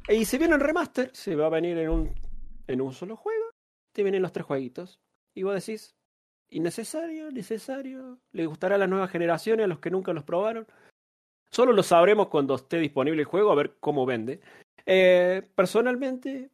Y 0.07 0.25
si 0.25 0.37
viene 0.37 0.53
el 0.53 0.61
remaster, 0.61 1.09
se 1.13 1.35
va 1.35 1.47
a 1.47 1.49
venir 1.49 1.77
en 1.79 1.89
un, 1.89 2.15
en 2.67 2.81
un 2.81 2.93
solo 2.93 3.15
juego. 3.15 3.44
Te 3.95 4.03
vienen 4.03 4.21
los 4.21 4.33
tres 4.33 4.45
jueguitos. 4.45 4.99
Y 5.33 5.43
vos 5.43 5.55
decís, 5.55 5.95
innecesario, 6.49 7.31
necesario. 7.31 8.19
¿Le 8.33 8.45
gustará 8.45 8.75
a 8.75 8.77
las 8.77 8.89
nuevas 8.89 9.09
generaciones, 9.09 9.63
a 9.63 9.67
los 9.67 9.79
que 9.79 9.89
nunca 9.89 10.11
los 10.11 10.25
probaron? 10.25 10.67
Solo 11.49 11.71
lo 11.71 11.81
sabremos 11.81 12.27
cuando 12.27 12.55
esté 12.55 12.77
disponible 12.77 13.21
el 13.21 13.25
juego, 13.27 13.53
a 13.53 13.55
ver 13.55 13.77
cómo 13.79 14.05
vende. 14.05 14.41
Eh, 14.85 15.41
personalmente, 15.55 16.51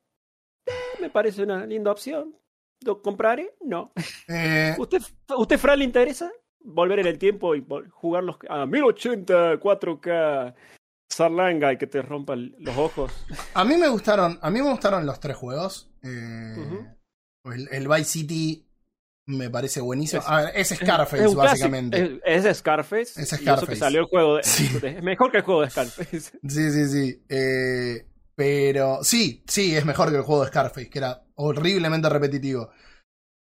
eh, 0.67 0.71
me 1.01 1.09
parece 1.09 1.41
una 1.41 1.65
linda 1.65 1.91
opción. 1.91 2.37
¿Lo 2.85 3.01
compraré? 3.01 3.55
No. 3.61 3.91
Eh, 4.27 4.75
¿Usted, 4.77 5.01
usted 5.35 5.57
Fran, 5.57 5.79
le 5.79 5.85
interesa 5.85 6.31
volver 6.59 6.99
en 6.99 7.07
el 7.07 7.17
tiempo 7.17 7.55
y 7.55 7.61
vol- 7.61 7.89
jugarlos 7.89 8.37
a 8.49 8.67
1080, 8.67 9.59
4K, 9.59 10.53
Sarlanga 11.09 11.73
y 11.73 11.77
que 11.77 11.87
te 11.87 12.03
rompan 12.03 12.53
los 12.59 12.77
ojos? 12.77 13.25
a 13.55 13.65
mí 13.65 13.77
me 13.77 13.87
gustaron, 13.89 14.37
a 14.43 14.51
mí 14.51 14.61
me 14.61 14.69
gustaron 14.69 15.07
los 15.07 15.19
tres 15.19 15.35
juegos. 15.37 15.89
Ujú. 16.03 16.85
El, 17.45 17.67
el 17.71 17.87
Vice 17.87 18.03
City 18.05 18.67
me 19.27 19.49
parece 19.49 19.81
buenísimo. 19.81 20.21
Es- 20.21 20.27
a 20.27 20.41
ver, 20.41 20.51
es 20.55 20.69
Scarface, 20.69 21.25
Es 21.25 21.35
básicamente. 21.35 22.19
Es, 22.25 22.45
es 22.45 22.57
Scarface. 22.57 23.01
Es 23.01 23.17
y 23.17 23.21
eso 23.21 23.37
Scarface. 23.37 23.67
que 23.71 23.75
salió 23.77 23.99
el 24.01 24.05
juego. 24.07 24.37
De, 24.37 24.43
Sí. 24.43 24.67
de- 24.79 24.97
es 24.97 25.03
mejor 25.03 25.31
que 25.31 25.37
el 25.37 25.43
juego 25.43 25.61
de 25.61 25.69
Scarface. 25.69 26.19
Sí, 26.47 26.71
sí, 26.71 26.87
sí. 26.89 27.25
Eh, 27.29 28.07
pero 28.35 29.03
sí, 29.03 29.43
sí, 29.47 29.75
es 29.75 29.85
mejor 29.85 30.09
que 30.09 30.17
el 30.17 30.23
juego 30.23 30.41
de 30.43 30.47
Scarface, 30.49 30.89
que 30.89 30.99
era 30.99 31.23
horriblemente 31.35 32.09
repetitivo. 32.09 32.69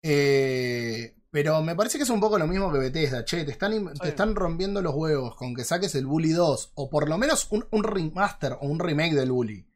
Eh, 0.03 1.17
pero 1.31 1.63
me 1.63 1.75
parece 1.75 1.99
que 1.99 2.05
es 2.05 2.11
un 2.11 2.21
poco 2.21 2.39
lo 2.39 2.47
mismo 2.47 2.71
que 2.73 2.79
Bethesda. 2.79 3.25
Che, 3.25 3.45
te 3.45 3.51
están, 3.51 3.93
te 3.95 4.09
están 4.09 4.35
rompiendo 4.37 4.81
los 4.83 4.95
huevos 4.95 5.35
con 5.35 5.55
que 5.55 5.65
saques 5.65 5.95
el 5.97 6.07
Bully 6.07 6.31
2, 6.31 6.73
o 6.75 6.89
por 6.91 7.09
lo 7.09 7.19
menos 7.19 7.49
un, 7.51 7.67
un 7.73 7.83
remaster 7.83 8.53
o 8.53 8.67
un 8.69 8.79
remake 8.79 9.15
del 9.15 9.33
Bully. 9.33 9.67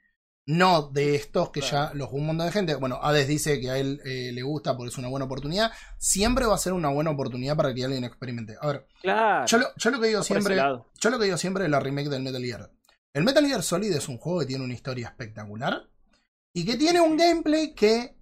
No 0.50 0.88
de 0.88 1.14
estos 1.14 1.50
que 1.50 1.60
Claro. 1.60 1.90
ya 1.90 1.94
los 1.94 2.08
un 2.10 2.24
montón 2.24 2.46
de 2.46 2.52
gente. 2.52 2.74
Bueno, 2.76 2.98
Hades 3.02 3.28
dice 3.28 3.60
que 3.60 3.70
a 3.70 3.76
él 3.76 4.00
eh, 4.06 4.32
le 4.32 4.42
gusta 4.42 4.74
porque 4.74 4.88
es 4.88 4.96
una 4.96 5.08
buena 5.08 5.26
oportunidad. 5.26 5.70
Siempre 5.98 6.46
va 6.46 6.54
a 6.54 6.58
ser 6.58 6.72
una 6.72 6.88
buena 6.88 7.10
oportunidad 7.10 7.54
para 7.54 7.74
que 7.74 7.84
alguien 7.84 8.04
experimente. 8.04 8.56
A 8.58 8.66
ver, 8.68 8.86
Claro. 9.02 9.44
yo 9.46 9.58
lo, 9.58 9.66
yo 9.76 9.90
lo 9.90 10.00
que 10.00 10.06
digo 10.08 10.22
siempre. 10.22 10.56
Yo 10.56 11.10
lo 11.10 11.18
que 11.18 11.24
digo 11.26 11.36
siempre 11.36 11.64
es 11.66 11.70
la 11.70 11.80
remake 11.80 12.08
del 12.08 12.22
Metal 12.22 12.42
Gear. 12.42 12.72
El 13.14 13.24
Metal 13.24 13.44
Gear 13.46 13.62
Solid 13.62 13.92
es 13.92 14.08
un 14.08 14.16
juego 14.16 14.40
que 14.40 14.46
tiene 14.46 14.64
una 14.64 14.72
historia 14.72 15.08
espectacular 15.08 15.90
y 16.54 16.64
que 16.64 16.76
tiene 16.76 17.02
un 17.02 17.18
gameplay 17.18 17.74
que 17.74 18.16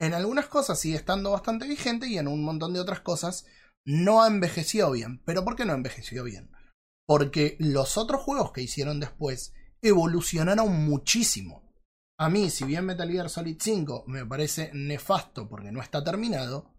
en 0.00 0.14
algunas 0.14 0.46
cosas 0.46 0.78
sigue 0.78 0.94
estando 0.96 1.32
bastante 1.32 1.66
vigente 1.66 2.06
y 2.06 2.18
en 2.18 2.28
un 2.28 2.44
montón 2.44 2.72
de 2.72 2.78
otras 2.80 3.00
cosas 3.00 3.46
no 3.84 4.22
ha 4.22 4.28
envejecido 4.28 4.92
bien. 4.92 5.22
¿Pero 5.24 5.44
por 5.44 5.56
qué 5.56 5.64
no 5.64 5.72
ha 5.72 5.76
envejecido 5.76 6.22
bien? 6.22 6.52
Porque 7.04 7.56
los 7.58 7.98
otros 7.98 8.22
juegos 8.22 8.52
que 8.52 8.62
hicieron 8.62 9.00
después 9.00 9.52
evolucionaron 9.82 10.72
muchísimo. 10.84 11.63
A 12.18 12.28
mí, 12.28 12.50
si 12.50 12.64
bien 12.64 12.84
Metal 12.84 13.10
Gear 13.10 13.28
Solid 13.28 13.56
5 13.60 14.04
me 14.06 14.24
parece 14.24 14.70
nefasto 14.72 15.48
porque 15.48 15.72
no 15.72 15.82
está 15.82 16.04
terminado, 16.04 16.72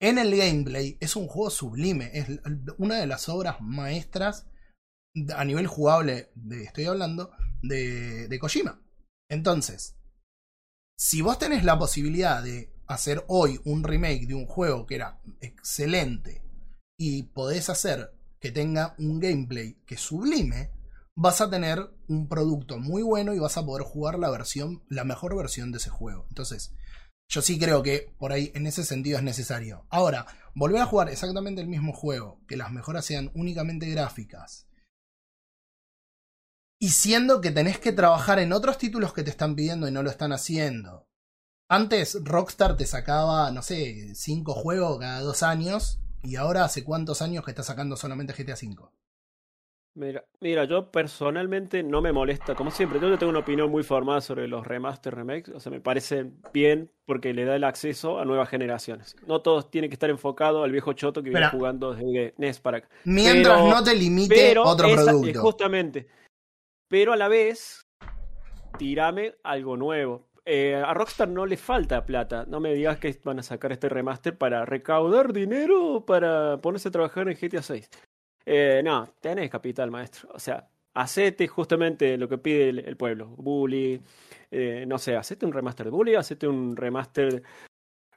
en 0.00 0.18
el 0.18 0.36
gameplay 0.36 0.96
es 1.00 1.14
un 1.14 1.28
juego 1.28 1.50
sublime. 1.50 2.10
Es 2.14 2.26
una 2.78 2.96
de 2.96 3.06
las 3.06 3.28
obras 3.28 3.60
maestras 3.60 4.46
a 5.36 5.44
nivel 5.44 5.66
jugable, 5.66 6.30
de, 6.34 6.64
estoy 6.64 6.86
hablando, 6.86 7.30
de, 7.62 8.28
de 8.28 8.38
Kojima. 8.38 8.82
Entonces, 9.30 9.96
si 10.98 11.20
vos 11.20 11.38
tenés 11.38 11.64
la 11.64 11.78
posibilidad 11.78 12.42
de 12.42 12.72
hacer 12.86 13.24
hoy 13.28 13.60
un 13.64 13.84
remake 13.84 14.26
de 14.26 14.34
un 14.34 14.46
juego 14.46 14.86
que 14.86 14.96
era 14.96 15.20
excelente 15.40 16.42
y 16.98 17.24
podés 17.24 17.68
hacer 17.68 18.12
que 18.40 18.50
tenga 18.50 18.94
un 18.98 19.20
gameplay 19.20 19.74
que 19.86 19.96
sublime, 19.96 20.70
vas 21.14 21.40
a 21.40 21.50
tener 21.50 21.90
un 22.08 22.28
producto 22.28 22.78
muy 22.78 23.02
bueno 23.02 23.34
y 23.34 23.38
vas 23.38 23.56
a 23.56 23.64
poder 23.64 23.84
jugar 23.84 24.18
la 24.18 24.30
versión, 24.30 24.82
la 24.88 25.04
mejor 25.04 25.36
versión 25.36 25.72
de 25.72 25.78
ese 25.78 25.90
juego. 25.90 26.26
Entonces, 26.28 26.74
yo 27.28 27.42
sí 27.42 27.58
creo 27.58 27.82
que 27.82 28.14
por 28.18 28.32
ahí 28.32 28.52
en 28.54 28.66
ese 28.66 28.84
sentido 28.84 29.18
es 29.18 29.24
necesario. 29.24 29.86
Ahora, 29.90 30.26
volver 30.54 30.80
a 30.82 30.86
jugar 30.86 31.08
exactamente 31.08 31.60
el 31.60 31.68
mismo 31.68 31.92
juego, 31.92 32.40
que 32.46 32.56
las 32.56 32.72
mejoras 32.72 33.04
sean 33.04 33.30
únicamente 33.34 33.88
gráficas, 33.90 34.66
y 36.82 36.88
siendo 36.88 37.40
que 37.40 37.52
tenés 37.52 37.78
que 37.78 37.92
trabajar 37.92 38.40
en 38.40 38.52
otros 38.52 38.76
títulos 38.76 39.12
que 39.12 39.22
te 39.22 39.30
están 39.30 39.54
pidiendo 39.54 39.86
y 39.86 39.92
no 39.92 40.02
lo 40.02 40.10
están 40.10 40.32
haciendo. 40.32 41.06
Antes 41.68 42.18
Rockstar 42.24 42.76
te 42.76 42.86
sacaba, 42.86 43.52
no 43.52 43.62
sé, 43.62 44.16
cinco 44.16 44.52
juegos 44.52 44.98
cada 44.98 45.20
dos 45.20 45.44
años. 45.44 46.00
Y 46.24 46.34
ahora 46.34 46.64
hace 46.64 46.82
cuántos 46.82 47.22
años 47.22 47.44
que 47.44 47.52
está 47.52 47.62
sacando 47.62 47.96
solamente 47.96 48.32
GTA 48.32 48.54
V. 48.54 48.90
Mira, 49.94 50.24
mira, 50.40 50.64
yo 50.64 50.90
personalmente 50.90 51.82
no 51.82 52.00
me 52.00 52.12
molesta, 52.12 52.54
como 52.54 52.70
siempre, 52.70 52.98
yo 52.98 53.18
tengo 53.18 53.28
una 53.28 53.40
opinión 53.40 53.70
muy 53.70 53.82
formada 53.82 54.22
sobre 54.22 54.48
los 54.48 54.66
remaster 54.66 55.14
remakes, 55.14 55.50
o 55.54 55.60
sea, 55.60 55.70
me 55.70 55.80
parecen 55.80 56.40
bien 56.54 56.90
porque 57.04 57.34
le 57.34 57.44
da 57.44 57.56
el 57.56 57.64
acceso 57.64 58.18
a 58.18 58.24
nuevas 58.24 58.48
generaciones. 58.48 59.16
No 59.26 59.42
todos 59.42 59.70
tienen 59.70 59.90
que 59.90 59.94
estar 59.94 60.08
enfocados 60.08 60.64
al 60.64 60.72
viejo 60.72 60.94
choto 60.94 61.22
que 61.22 61.28
viene 61.28 61.46
jugando 61.48 61.92
desde 61.94 62.32
NES 62.38 62.60
para 62.60 62.78
acá. 62.78 62.88
Mientras 63.04 63.60
Pero- 63.60 63.70
no 63.70 63.84
te 63.84 63.94
limite 63.94 64.34
Pero 64.34 64.62
otro 64.64 64.88
esa- 64.88 65.02
eh, 65.02 65.04
producto. 65.04 65.40
justamente. 65.42 66.06
Pero 66.88 67.12
a 67.12 67.16
la 67.16 67.28
vez, 67.28 67.82
tirame 68.78 69.34
algo 69.44 69.76
nuevo. 69.76 70.26
Eh, 70.46 70.74
a 70.74 70.92
Rockstar 70.94 71.28
no 71.28 71.44
le 71.46 71.56
falta 71.58 72.04
plata. 72.06 72.46
No 72.48 72.60
me 72.60 72.72
digas 72.74 72.98
que 72.98 73.14
van 73.24 73.38
a 73.38 73.42
sacar 73.42 73.72
este 73.72 73.88
remaster 73.90 74.36
para 74.36 74.64
recaudar 74.64 75.32
dinero 75.34 76.04
para 76.06 76.58
ponerse 76.62 76.88
a 76.88 76.92
trabajar 76.92 77.28
en 77.28 77.36
GTA 77.36 77.62
6. 77.62 77.88
Eh, 78.46 78.80
no, 78.84 79.08
tenés 79.20 79.50
capital, 79.50 79.90
maestro. 79.90 80.28
O 80.34 80.38
sea, 80.38 80.68
hacete 80.94 81.46
justamente 81.48 82.16
lo 82.18 82.28
que 82.28 82.38
pide 82.38 82.68
el, 82.70 82.78
el 82.80 82.96
pueblo. 82.96 83.28
Bully, 83.36 84.00
eh, 84.50 84.84
no 84.86 84.98
sé, 84.98 85.16
hacete 85.16 85.46
un 85.46 85.52
remaster 85.52 85.86
de 85.86 85.90
Bully, 85.90 86.14
hacete 86.14 86.46
un 86.48 86.76
remaster 86.76 87.42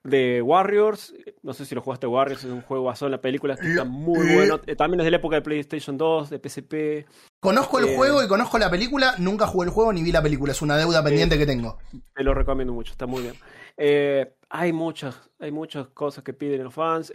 de 0.04 0.42
Warriors. 0.42 1.16
No 1.42 1.54
sé 1.54 1.66
si 1.66 1.74
lo 1.74 1.82
jugaste 1.82 2.06
Warriors, 2.06 2.44
es 2.44 2.52
un 2.52 2.62
juego 2.62 2.84
basado 2.84 3.08
en 3.08 3.14
la 3.14 3.22
película, 3.22 3.56
que 3.56 3.68
está 3.70 3.86
muy 3.86 4.34
bueno. 4.36 4.60
Eh, 4.68 4.76
También 4.76 5.00
es 5.00 5.06
de 5.06 5.12
la 5.12 5.18
época 5.18 5.38
de 5.38 5.42
PlayStation 5.42 5.98
2, 5.98 6.30
de 6.30 6.38
PSP. 6.38 7.08
Conozco 7.40 7.80
el 7.80 7.86
Eh, 7.90 7.96
juego 7.96 8.24
y 8.24 8.28
conozco 8.28 8.60
la 8.60 8.70
película. 8.70 9.16
Nunca 9.18 9.48
jugué 9.48 9.66
el 9.68 9.72
juego 9.72 9.92
ni 9.94 10.04
vi 10.04 10.12
la 10.12 10.22
película. 10.22 10.52
Es 10.52 10.62
una 10.62 10.78
deuda 10.78 11.04
pendiente 11.04 11.38
que 11.38 11.46
tengo. 11.46 11.78
Te 12.14 12.24
lo 12.24 12.34
recomiendo 12.34 12.74
mucho, 12.74 12.92
está 12.92 13.08
muy 13.08 13.24
bien. 13.24 13.34
Eh, 13.78 14.36
hay 14.50 14.74
muchas, 14.74 15.20
hay 15.40 15.52
muchas 15.52 15.88
cosas 15.88 16.24
que 16.24 16.34
piden 16.34 16.64
los 16.64 16.74
fans. 16.74 17.12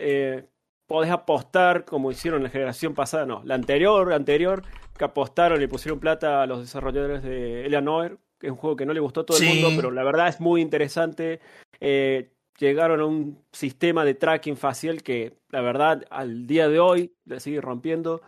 Podés 0.91 1.13
apostar, 1.13 1.85
como 1.85 2.11
hicieron 2.11 2.43
la 2.43 2.49
generación 2.49 2.95
pasada, 2.97 3.25
no, 3.25 3.43
la 3.45 3.55
anterior, 3.55 4.13
anterior, 4.13 4.65
que 4.99 5.05
apostaron 5.05 5.63
y 5.63 5.69
pusieron 5.69 6.01
plata 6.01 6.43
a 6.43 6.47
los 6.49 6.59
desarrolladores 6.63 7.23
de 7.23 7.65
Eleanor, 7.65 8.19
que 8.41 8.49
es 8.49 8.51
un 8.51 8.59
juego 8.59 8.75
que 8.75 8.87
no 8.87 8.93
le 8.93 8.99
gustó 8.99 9.21
a 9.21 9.27
todo 9.27 9.37
Sí. 9.37 9.47
el 9.49 9.55
mundo, 9.63 9.71
pero 9.77 9.93
la 9.93 10.03
verdad 10.03 10.27
es 10.27 10.41
muy 10.41 10.61
interesante. 10.61 11.39
Eh, 11.79 12.33
llegaron 12.59 12.99
a 12.99 13.05
un 13.07 13.39
sistema 13.53 14.05
de 14.05 14.15
tracking 14.15 14.57
facial 14.57 15.05
que, 15.05 15.35
la 15.51 15.61
verdad, 15.61 16.05
al 16.11 16.49
día 16.49 16.69
de 16.69 16.81
hoy 16.81 17.13
le 17.25 17.39
sigue 17.39 17.61
rompiendo. 17.61 18.21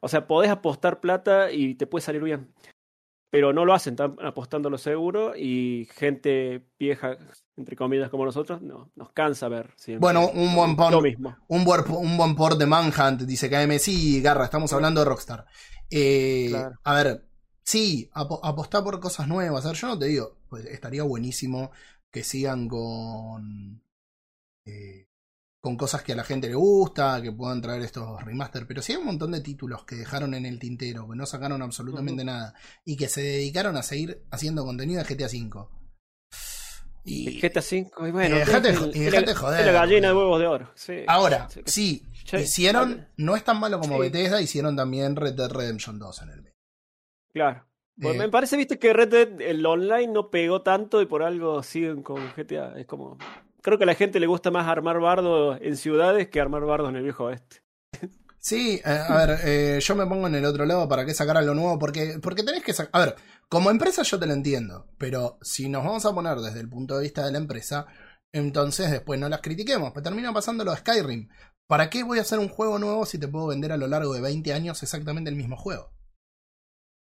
O 0.00 0.06
sea, 0.06 0.28
podés 0.28 0.52
apostar 0.52 1.00
plata 1.00 1.50
y 1.50 1.74
te 1.74 1.88
puede 1.88 2.02
salir 2.02 2.22
bien 2.22 2.46
pero 3.34 3.52
no 3.52 3.64
lo 3.64 3.74
hacen, 3.74 3.94
están 3.94 4.14
apostando 4.22 4.68
a 4.68 4.70
lo 4.70 4.78
seguro 4.78 5.34
y 5.36 5.88
gente 5.92 6.68
vieja, 6.78 7.18
entre 7.56 7.74
comillas, 7.74 8.08
como 8.08 8.24
nosotros, 8.24 8.62
no, 8.62 8.92
nos 8.94 9.10
cansa 9.10 9.48
ver 9.48 9.72
siempre 9.76 9.98
Bueno, 10.00 10.28
un 10.32 10.54
buen 10.54 10.70
lo 10.70 10.76
pon- 10.76 11.02
mismo. 11.02 11.36
Un 11.48 11.64
buen, 11.64 11.80
un 11.90 12.16
buen 12.16 12.36
port 12.36 12.56
de 12.56 12.66
Manhunt, 12.66 13.22
dice 13.22 13.50
KM. 13.50 13.76
Sí, 13.80 14.22
Garra, 14.22 14.44
estamos 14.44 14.72
hablando 14.72 15.00
de 15.00 15.06
Rockstar. 15.06 15.46
Eh, 15.90 16.46
Claro. 16.50 16.78
A 16.84 16.94
ver, 16.94 17.24
sí, 17.64 18.08
apo- 18.14 18.38
apostar 18.44 18.84
por 18.84 19.00
cosas 19.00 19.26
nuevas. 19.26 19.64
A 19.64 19.68
ver, 19.70 19.76
yo 19.78 19.88
no 19.88 19.98
te 19.98 20.06
digo, 20.06 20.36
pues 20.48 20.64
estaría 20.66 21.02
buenísimo 21.02 21.72
que 22.12 22.22
sigan 22.22 22.68
con. 22.68 23.82
eh, 24.64 25.08
con 25.64 25.78
cosas 25.78 26.02
que 26.02 26.12
a 26.12 26.16
la 26.16 26.24
gente 26.24 26.46
le 26.46 26.54
gusta, 26.56 27.22
que 27.22 27.32
puedan 27.32 27.62
traer 27.62 27.80
estos 27.80 28.22
remaster. 28.22 28.66
Pero 28.66 28.82
sí 28.82 28.92
hay 28.92 28.98
un 28.98 29.06
montón 29.06 29.32
de 29.32 29.40
títulos 29.40 29.84
que 29.86 29.96
dejaron 29.96 30.34
en 30.34 30.44
el 30.44 30.58
tintero, 30.58 31.08
que 31.08 31.16
no 31.16 31.24
sacaron 31.24 31.62
absolutamente 31.62 32.22
nada. 32.22 32.52
Y 32.84 32.98
que 32.98 33.08
se 33.08 33.22
dedicaron 33.22 33.74
a 33.78 33.82
seguir 33.82 34.22
haciendo 34.30 34.62
contenido 34.66 35.02
de 35.02 35.06
GTA 35.08 35.26
V. 35.26 35.66
Y 37.06 37.40
GTA 37.40 37.60
V, 37.60 37.90
y 38.08 38.10
bueno, 38.10 38.36
Y 38.36 38.38
dejate 38.40 38.68
el- 38.68 38.90
y 38.94 39.00
dejate 39.00 39.34
joder, 39.34 39.64
la 39.64 39.72
gallina 39.72 40.08
de 40.08 40.14
huevos 40.14 40.38
de 40.38 40.46
oro. 40.46 40.70
Sí. 40.74 40.98
Ahora, 41.06 41.48
Sí. 41.64 42.06
hicieron, 42.32 43.08
no 43.16 43.34
es 43.34 43.42
tan 43.44 43.58
malo 43.58 43.80
como. 43.80 43.98
Bethesda, 43.98 44.42
hicieron 44.42 44.76
también 44.76 45.16
Red 45.16 45.32
Dead 45.34 45.50
Redemption 45.50 45.98
2 45.98 46.20
en 46.22 46.28
el 46.28 46.42
medio. 46.42 46.54
Claro. 47.32 47.66
Pues 47.98 48.16
Eh, 48.16 48.18
me 48.18 48.28
parece, 48.28 48.56
viste, 48.58 48.78
que 48.78 48.92
Red 48.92 49.08
Dead, 49.08 49.40
el 49.40 49.64
online 49.64 50.08
no 50.08 50.28
pegó 50.30 50.60
tanto 50.62 51.00
y 51.00 51.06
por 51.06 51.22
algo 51.22 51.62
siguen 51.62 52.02
con 52.02 52.20
GTA. 52.36 52.78
Es 52.78 52.86
como. 52.86 53.16
Creo 53.64 53.78
que 53.78 53.84
a 53.84 53.86
la 53.86 53.94
gente 53.94 54.20
le 54.20 54.26
gusta 54.26 54.50
más 54.50 54.68
armar 54.68 55.00
bardo 55.00 55.56
en 55.56 55.78
ciudades 55.78 56.28
que 56.28 56.38
armar 56.38 56.66
bardo 56.66 56.90
en 56.90 56.96
el 56.96 57.02
viejo 57.02 57.24
oeste. 57.24 57.62
Sí, 58.38 58.78
eh, 58.84 58.90
a 59.08 59.16
ver, 59.16 59.38
eh, 59.42 59.78
yo 59.80 59.96
me 59.96 60.04
pongo 60.04 60.26
en 60.26 60.34
el 60.34 60.44
otro 60.44 60.66
lado 60.66 60.86
para 60.86 61.06
que 61.06 61.14
sacar 61.14 61.42
lo 61.42 61.54
nuevo, 61.54 61.78
porque, 61.78 62.18
porque 62.22 62.42
tenés 62.42 62.62
que 62.62 62.74
sacar... 62.74 62.90
A 62.92 63.06
ver, 63.06 63.16
como 63.48 63.70
empresa 63.70 64.02
yo 64.02 64.18
te 64.18 64.26
lo 64.26 64.34
entiendo, 64.34 64.86
pero 64.98 65.38
si 65.40 65.70
nos 65.70 65.82
vamos 65.82 66.04
a 66.04 66.12
poner 66.12 66.36
desde 66.36 66.60
el 66.60 66.68
punto 66.68 66.98
de 66.98 67.04
vista 67.04 67.24
de 67.24 67.32
la 67.32 67.38
empresa, 67.38 67.86
entonces 68.34 68.90
después 68.90 69.18
no 69.18 69.30
las 69.30 69.40
critiquemos, 69.40 69.92
pues 69.94 70.04
termina 70.04 70.30
pasando 70.34 70.62
lo 70.62 70.72
de 70.72 70.76
Skyrim. 70.76 71.30
¿Para 71.66 71.88
qué 71.88 72.04
voy 72.04 72.18
a 72.18 72.20
hacer 72.20 72.38
un 72.38 72.50
juego 72.50 72.78
nuevo 72.78 73.06
si 73.06 73.18
te 73.18 73.28
puedo 73.28 73.46
vender 73.46 73.72
a 73.72 73.78
lo 73.78 73.86
largo 73.86 74.12
de 74.12 74.20
20 74.20 74.52
años 74.52 74.82
exactamente 74.82 75.30
el 75.30 75.36
mismo 75.36 75.56
juego? 75.56 75.90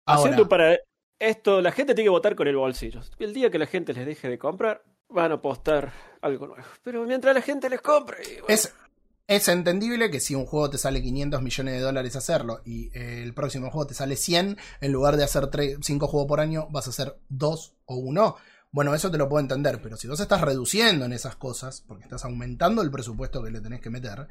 Ahora, 0.05 0.21
Haciendo 0.21 0.47
para 0.47 0.77
esto, 1.19 1.61
la 1.61 1.71
gente 1.71 1.95
tiene 1.95 2.05
que 2.05 2.11
votar 2.11 2.35
con 2.35 2.47
el 2.47 2.57
bolsillo. 2.57 3.01
El 3.17 3.33
día 3.33 3.49
que 3.49 3.57
la 3.57 3.65
gente 3.65 3.93
les 3.93 4.05
deje 4.05 4.29
de 4.29 4.37
comprar, 4.37 4.83
van 5.13 5.31
a 5.31 5.35
apostar 5.35 5.91
algo 6.21 6.47
nuevo. 6.47 6.63
Pero 6.83 7.05
mientras 7.05 7.33
la 7.33 7.41
gente 7.41 7.69
les 7.69 7.81
compre. 7.81 8.23
es, 8.47 9.47
entendible 9.47 10.11
que 10.11 10.19
si 10.19 10.35
un 10.35 10.45
juego 10.45 10.69
te 10.69 10.77
sale 10.77 11.01
500 11.01 11.41
millones 11.41 11.73
de 11.75 11.79
dólares 11.79 12.15
hacerlo 12.15 12.61
y 12.65 12.87
eh, 12.97 13.23
el 13.23 13.33
próximo 13.33 13.69
juego 13.69 13.87
te 13.87 13.93
sale 13.93 14.15
100, 14.15 14.57
en 14.81 14.91
lugar 14.91 15.17
de 15.17 15.23
hacer 15.23 15.49
5 15.81 16.07
juegos 16.07 16.27
por 16.27 16.39
año, 16.39 16.67
vas 16.69 16.87
a 16.87 16.89
hacer 16.89 17.17
2 17.29 17.75
o 17.85 17.95
1. 17.95 18.35
Bueno, 18.71 18.95
eso 18.95 19.11
te 19.11 19.19
lo 19.19 19.29
puedo 19.29 19.41
entender, 19.41 19.81
pero 19.81 19.97
si 19.97 20.07
vos 20.07 20.19
estás 20.19 20.41
reduciendo 20.41 21.05
en 21.05 21.13
esas 21.13 21.35
cosas, 21.35 21.83
porque 21.87 22.03
estás 22.03 22.25
aumentando 22.25 22.81
el 22.81 22.89
presupuesto 22.89 23.43
que 23.43 23.51
le 23.51 23.61
tenés 23.61 23.81
que 23.81 23.91
meter, 23.91 24.27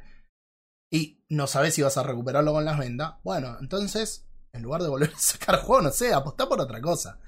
y 0.89 1.23
no 1.29 1.47
sabes 1.47 1.73
si 1.73 1.81
vas 1.81 1.97
a 1.97 2.03
recuperarlo 2.03 2.51
con 2.51 2.65
las 2.65 2.77
vendas, 2.77 3.13
bueno, 3.23 3.57
entonces, 3.61 4.27
en 4.51 4.61
lugar 4.61 4.83
de 4.83 4.89
volver 4.89 5.13
a 5.15 5.19
sacar 5.19 5.61
juego, 5.61 5.81
no 5.81 5.91
sé, 5.91 6.13
apostá 6.13 6.47
por 6.47 6.59
otra 6.59 6.81
cosa. 6.81 7.19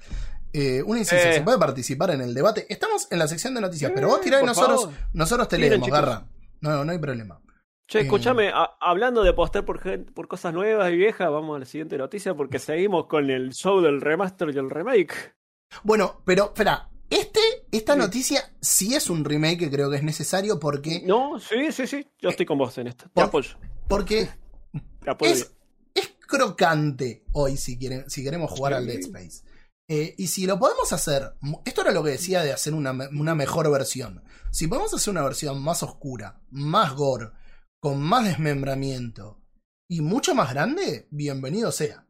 Eh, 0.58 0.82
una 0.82 1.00
incidencia, 1.00 1.32
Eh. 1.32 1.34
¿se 1.34 1.40
puede 1.42 1.58
participar 1.58 2.10
en 2.12 2.22
el 2.22 2.32
debate? 2.32 2.64
Estamos 2.70 3.08
en 3.10 3.18
la 3.18 3.28
sección 3.28 3.54
de 3.54 3.60
noticias, 3.60 3.92
pero 3.94 4.08
vos 4.08 4.20
Eh, 4.20 4.24
tirá 4.24 4.40
y 4.40 4.46
nosotros, 4.46 4.84
favor. 4.84 4.96
nosotros 5.12 5.48
te 5.48 5.56
Miren, 5.56 5.70
leemos, 5.72 5.86
chicos. 5.86 6.00
garra. 6.00 6.26
No, 6.62 6.82
no 6.84 6.92
hay 6.92 6.98
problema. 6.98 7.40
Che, 7.86 7.98
Eh. 7.98 8.02
escúchame, 8.02 8.50
hablando 8.80 9.22
de 9.22 9.30
apostar 9.30 9.64
por, 9.66 9.80
por 10.14 10.28
cosas 10.28 10.54
nuevas 10.54 10.90
y 10.92 10.96
viejas, 10.96 11.30
vamos 11.30 11.56
a 11.56 11.58
la 11.60 11.66
siguiente 11.66 11.98
noticia 11.98 12.34
porque 12.34 12.58
seguimos 12.58 13.06
con 13.06 13.28
el 13.30 13.52
show 13.52 13.80
del 13.82 14.00
remaster 14.00 14.48
y 14.48 14.58
el 14.58 14.70
remake. 14.70 15.34
Bueno, 15.82 16.22
pero, 16.24 16.46
espera, 16.46 16.88
este, 17.10 17.40
esta 17.70 17.92
Sí. 17.92 17.98
noticia 17.98 18.40
sí 18.60 18.94
es 18.94 19.10
un 19.10 19.24
remake 19.26 19.58
que 19.58 19.70
creo 19.70 19.90
que 19.90 19.96
es 19.96 20.02
necesario 20.02 20.58
porque, 20.58 21.02
No, 21.04 21.38
sí, 21.38 21.70
sí, 21.70 21.86
sí, 21.86 22.06
yo 22.18 22.30
estoy 22.30 22.46
con 22.46 22.56
vos 22.56 22.76
en 22.78 22.86
esto. 22.86 23.04
Te 23.04 23.10
Por- 23.10 23.24
apoyo. 23.24 23.50
porque 23.88 24.28
Te 25.04 25.10
apoyo. 25.10 25.30
es, 25.32 25.52
es 25.94 26.12
crocante 26.26 27.24
hoy 27.32 27.56
si, 27.58 27.78
quieren, 27.78 28.08
si 28.08 28.24
queremos 28.24 28.50
jugar 28.50 28.72
Sí. 28.72 28.76
al 28.78 28.86
Dead 28.86 28.98
Space. 29.00 29.42
Eh, 29.88 30.14
y 30.18 30.26
si 30.26 30.46
lo 30.46 30.58
podemos 30.58 30.92
hacer, 30.92 31.34
esto 31.64 31.82
era 31.82 31.92
lo 31.92 32.02
que 32.02 32.10
decía 32.10 32.42
de 32.42 32.52
hacer 32.52 32.74
una, 32.74 32.90
una 32.90 33.34
mejor 33.34 33.70
versión. 33.70 34.22
Si 34.50 34.66
podemos 34.66 34.92
hacer 34.92 35.12
una 35.12 35.22
versión 35.22 35.62
más 35.62 35.82
oscura, 35.82 36.40
más 36.50 36.94
gore, 36.94 37.30
con 37.80 38.02
más 38.02 38.24
desmembramiento 38.24 39.40
y 39.88 40.00
mucho 40.00 40.34
más 40.34 40.52
grande, 40.52 41.06
bienvenido 41.10 41.70
sea. 41.70 42.04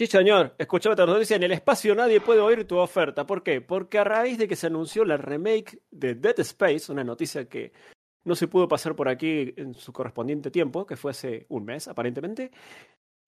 Sí, 0.00 0.06
señor. 0.06 0.54
Escuchame 0.58 0.94
otra 0.94 1.06
noticia. 1.06 1.36
En 1.36 1.42
el 1.42 1.52
espacio 1.52 1.94
nadie 1.94 2.20
puede 2.20 2.40
oír 2.40 2.66
tu 2.66 2.78
oferta. 2.78 3.26
¿Por 3.26 3.42
qué? 3.42 3.60
Porque 3.60 3.98
a 3.98 4.04
raíz 4.04 4.38
de 4.38 4.48
que 4.48 4.56
se 4.56 4.66
anunció 4.68 5.04
la 5.04 5.18
remake 5.18 5.82
de 5.90 6.14
Dead 6.14 6.40
Space, 6.40 6.90
una 6.90 7.04
noticia 7.04 7.48
que 7.48 7.72
no 8.24 8.34
se 8.34 8.48
pudo 8.48 8.66
pasar 8.66 8.96
por 8.96 9.08
aquí 9.08 9.52
en 9.56 9.74
su 9.74 9.92
correspondiente 9.92 10.50
tiempo, 10.50 10.86
que 10.86 10.96
fue 10.96 11.10
hace 11.10 11.46
un 11.50 11.64
mes 11.64 11.86
aparentemente, 11.86 12.50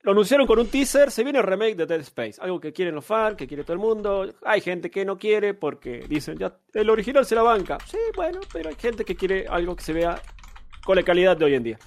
lo 0.05 0.13
anunciaron 0.13 0.47
con 0.47 0.59
un 0.59 0.69
teaser. 0.69 1.11
Se 1.11 1.25
viene 1.25 1.39
el 1.39 1.45
remake 1.47 1.77
de 1.77 1.87
Dead 1.87 2.01
Space. 2.01 2.35
Algo 2.39 2.61
que 2.61 2.75
quieren 2.75 2.95
los 2.95 3.05
fans, 3.05 3.37
que 3.37 3.49
quiere 3.49 3.65
todo 3.65 3.73
el 3.73 3.79
mundo. 3.79 4.35
Hay 4.43 4.61
gente 4.61 4.91
que 4.91 5.03
no 5.05 5.17
quiere 5.17 5.55
porque 5.55 6.05
dicen, 6.07 6.37
ya 6.39 6.59
el 6.75 6.91
original 6.91 7.25
se 7.25 7.35
la 7.35 7.43
banca. 7.43 7.79
Sí, 7.87 7.97
bueno, 8.15 8.41
pero 8.53 8.69
hay 8.69 8.75
gente 8.77 9.05
que 9.05 9.17
quiere 9.17 9.47
algo 9.49 9.75
que 9.75 9.83
se 9.83 9.95
vea 9.95 10.21
con 10.85 10.97
la 10.97 11.03
calidad 11.03 11.39
de 11.39 11.47
hoy 11.47 11.55
en 11.55 11.63
día. 11.63 11.79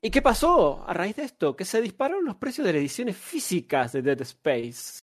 ¿Y 0.00 0.10
qué 0.10 0.22
pasó 0.22 0.84
a 0.86 0.94
raíz 0.94 1.16
de 1.16 1.24
esto? 1.24 1.56
Que 1.56 1.64
se 1.64 1.82
dispararon 1.82 2.24
los 2.24 2.36
precios 2.36 2.64
de 2.64 2.72
las 2.72 2.78
ediciones 2.78 3.16
físicas 3.16 3.92
de 3.92 4.02
Dead 4.02 4.20
Space. 4.20 5.00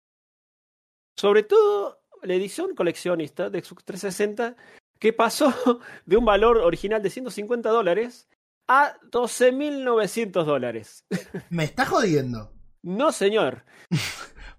Sobre 1.15 1.41
todo 1.41 2.03
la 2.21 2.35
edición 2.35 2.75
coleccionista 2.75 3.49
de 3.49 3.63
Xbox 3.63 3.85
360, 3.85 4.55
que 4.99 5.13
pasó 5.13 5.51
de 6.05 6.15
un 6.15 6.25
valor 6.25 6.57
original 6.59 7.01
de 7.01 7.09
150 7.09 7.69
dólares 7.69 8.29
a 8.67 8.93
12.900 9.11 10.43
dólares. 10.45 11.05
Me 11.49 11.63
está 11.63 11.85
jodiendo. 11.85 12.51
No, 12.83 13.11
señor. 13.11 13.63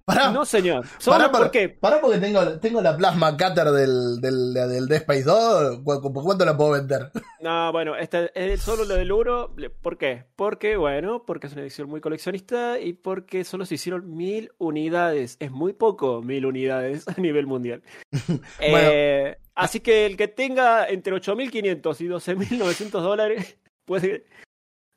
Pará, 0.04 0.32
No, 0.32 0.44
señor. 0.44 0.84
¿Solo 0.98 1.16
pará, 1.16 1.30
pará, 1.30 1.44
por 1.44 1.50
qué? 1.52 1.68
pará 1.68 2.00
porque 2.00 2.18
tengo, 2.18 2.58
tengo 2.58 2.82
la 2.82 2.96
plasma 2.96 3.36
cutter 3.36 3.70
del, 3.70 4.20
del, 4.20 4.52
del 4.52 4.88
Dead 4.88 4.98
Space 5.02 5.22
2. 5.22 5.78
¿Cu- 5.84 6.00
cu- 6.00 6.12
¿Por 6.12 6.24
cuánto 6.24 6.44
la 6.44 6.56
puedo 6.56 6.72
vender? 6.72 7.12
No, 7.40 7.70
bueno, 7.70 7.94
este 7.94 8.28
es 8.34 8.60
solo 8.62 8.84
lo 8.84 8.96
del 8.96 9.10
euro. 9.10 9.54
¿Por 9.80 9.96
qué? 9.98 10.24
Porque, 10.34 10.76
bueno, 10.76 11.24
porque 11.24 11.46
es 11.46 11.52
una 11.52 11.62
edición 11.62 11.88
muy 11.88 12.00
coleccionista 12.00 12.80
y 12.80 12.94
porque 12.94 13.44
solo 13.44 13.64
se 13.64 13.76
hicieron 13.76 14.12
mil 14.16 14.50
unidades. 14.58 15.36
Es 15.38 15.52
muy 15.52 15.72
poco, 15.72 16.20
mil 16.20 16.46
unidades 16.46 17.06
a 17.06 17.14
nivel 17.20 17.46
mundial. 17.46 17.82
Eh, 18.58 19.36
así 19.54 19.78
que 19.80 20.04
el 20.06 20.16
que 20.16 20.26
tenga 20.26 20.88
entre 20.88 21.14
8.500 21.14 22.00
y 22.00 22.08
12.900 22.08 22.90
dólares 22.90 23.56
puede, 23.84 24.24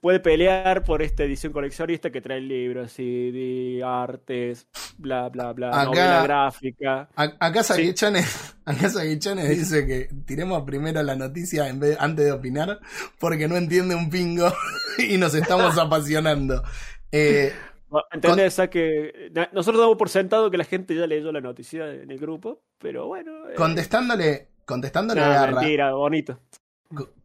puede 0.01 0.19
pelear 0.19 0.83
por 0.83 1.01
esta 1.01 1.23
edición 1.23 1.51
coleccionista 1.53 2.11
que 2.11 2.21
trae 2.21 2.39
libros, 2.41 2.91
CD, 2.91 3.81
artes, 3.83 4.67
bla, 4.97 5.29
bla, 5.29 5.53
bla, 5.53 5.69
Acá- 5.69 5.85
novela 5.85 6.23
gráfica. 6.23 7.09
A- 7.15 7.33
Acá 7.39 7.63
Sí. 7.63 7.73
Saguichones, 7.73 8.55
acá 8.65 8.89
Saguichones 8.89 9.49
dice 9.49 9.85
que 9.87 10.09
tiremos 10.25 10.63
primero 10.63 11.01
la 11.03 11.15
noticia 11.15 11.67
en 11.69 11.79
vez, 11.79 11.97
antes 11.99 12.25
de 12.25 12.31
opinar, 12.31 12.79
porque 13.19 13.47
no 13.47 13.55
entiende 13.57 13.95
un 13.95 14.09
pingo 14.09 14.47
y 14.99 15.17
nos 15.17 15.33
estamos 15.35 15.77
apasionando. 15.79 16.61
Eh, 17.11 17.51
¿Entendés? 18.11 18.59
que 18.69 19.31
nosotros 19.53 19.79
damos 19.81 19.95
por 19.97 20.09
sentado 20.09 20.51
que 20.51 20.57
la 20.57 20.65
gente 20.65 20.95
ya 20.95 21.07
leyó 21.07 21.31
la 21.31 21.39
noticia 21.39 21.89
en 21.93 22.11
el 22.11 22.19
grupo, 22.19 22.61
pero 22.77 23.07
bueno. 23.07 23.49
eh, 23.49 23.53
contestándole, 23.55 24.49
contestándole 24.65 25.21
no, 25.21 25.27
a 25.27 25.29
Garra, 25.29 25.61
mentira, 25.61 25.93
bonito. 25.93 26.39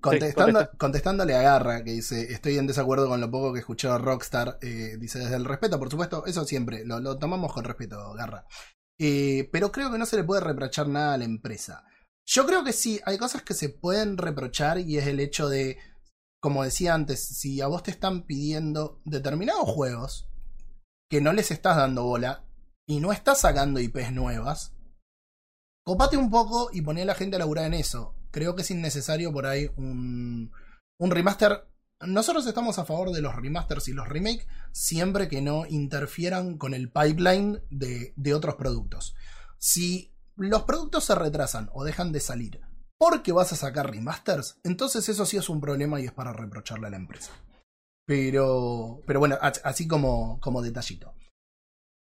Contestando, 0.00 0.70
contestándole 0.78 1.34
a 1.34 1.42
Garra, 1.42 1.84
que 1.84 1.92
dice, 1.92 2.32
estoy 2.32 2.58
en 2.58 2.66
desacuerdo 2.66 3.08
con 3.08 3.20
lo 3.20 3.30
poco 3.30 3.52
que 3.52 3.60
escuchó 3.60 3.96
Rockstar, 3.98 4.58
eh, 4.62 4.96
dice 4.98 5.18
desde 5.18 5.36
el 5.36 5.44
respeto, 5.44 5.78
por 5.78 5.90
supuesto, 5.90 6.24
eso 6.26 6.44
siempre, 6.44 6.84
lo, 6.84 7.00
lo 7.00 7.18
tomamos 7.18 7.52
con 7.52 7.64
respeto, 7.64 8.12
Garra. 8.14 8.46
Eh, 8.98 9.48
pero 9.50 9.72
creo 9.72 9.90
que 9.90 9.98
no 9.98 10.06
se 10.06 10.16
le 10.16 10.24
puede 10.24 10.42
reprochar 10.42 10.86
nada 10.88 11.14
a 11.14 11.18
la 11.18 11.24
empresa. 11.24 11.84
Yo 12.26 12.46
creo 12.46 12.62
que 12.64 12.72
sí, 12.72 13.00
hay 13.06 13.18
cosas 13.18 13.42
que 13.42 13.54
se 13.54 13.70
pueden 13.70 14.18
reprochar 14.18 14.78
y 14.78 14.98
es 14.98 15.06
el 15.06 15.20
hecho 15.20 15.48
de, 15.48 15.78
como 16.40 16.64
decía 16.64 16.94
antes, 16.94 17.20
si 17.20 17.60
a 17.60 17.66
vos 17.66 17.82
te 17.82 17.90
están 17.90 18.26
pidiendo 18.26 19.00
determinados 19.04 19.68
juegos 19.68 20.30
que 21.10 21.20
no 21.20 21.32
les 21.32 21.50
estás 21.50 21.76
dando 21.76 22.04
bola 22.04 22.44
y 22.86 23.00
no 23.00 23.10
estás 23.10 23.40
sacando 23.40 23.80
IPs 23.80 24.12
nuevas, 24.12 24.76
copate 25.84 26.16
un 26.16 26.30
poco 26.30 26.70
y 26.72 26.82
poné 26.82 27.02
a 27.02 27.06
la 27.06 27.14
gente 27.14 27.36
a 27.36 27.38
laburar 27.38 27.64
en 27.64 27.74
eso. 27.74 28.14
Creo 28.30 28.54
que 28.54 28.62
es 28.62 28.70
innecesario 28.70 29.32
por 29.32 29.46
ahí 29.46 29.70
un, 29.76 30.52
un 30.98 31.10
remaster. 31.10 31.66
Nosotros 32.00 32.46
estamos 32.46 32.78
a 32.78 32.84
favor 32.84 33.10
de 33.12 33.20
los 33.20 33.34
remasters 33.34 33.88
y 33.88 33.92
los 33.92 34.08
remakes 34.08 34.46
siempre 34.72 35.28
que 35.28 35.42
no 35.42 35.66
interfieran 35.66 36.56
con 36.56 36.72
el 36.74 36.90
pipeline 36.90 37.62
de, 37.70 38.14
de 38.16 38.34
otros 38.34 38.54
productos. 38.54 39.14
Si 39.58 40.14
los 40.36 40.62
productos 40.62 41.04
se 41.04 41.14
retrasan 41.14 41.68
o 41.74 41.84
dejan 41.84 42.12
de 42.12 42.20
salir 42.20 42.60
porque 42.98 43.32
vas 43.32 43.52
a 43.52 43.56
sacar 43.56 43.90
remasters, 43.90 44.58
entonces 44.64 45.08
eso 45.08 45.26
sí 45.26 45.36
es 45.36 45.48
un 45.48 45.60
problema 45.60 46.00
y 46.00 46.04
es 46.06 46.12
para 46.12 46.32
reprocharle 46.32 46.86
a 46.86 46.90
la 46.90 46.96
empresa. 46.96 47.32
Pero, 48.06 49.02
pero 49.06 49.20
bueno, 49.20 49.38
as- 49.40 49.60
así 49.64 49.86
como, 49.86 50.40
como 50.40 50.62
detallito. 50.62 51.14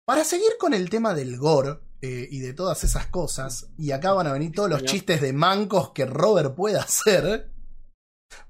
Para 0.06 0.24
seguir 0.24 0.52
con 0.60 0.74
el 0.74 0.90
tema 0.90 1.14
del 1.14 1.38
gore 1.38 1.80
eh, 2.02 2.28
y 2.30 2.40
de 2.40 2.54
todas 2.54 2.84
esas 2.84 3.08
cosas, 3.08 3.72
y 3.78 3.92
acá 3.92 4.14
van 4.14 4.28
a 4.28 4.34
venir 4.34 4.52
todos 4.54 4.70
los 4.70 4.84
chistes 4.86 5.22
de 5.22 5.34
mancos 5.34 5.92
que 5.92 6.06
Robert 6.06 6.56
puede 6.56 6.78
hacer, 6.78 7.50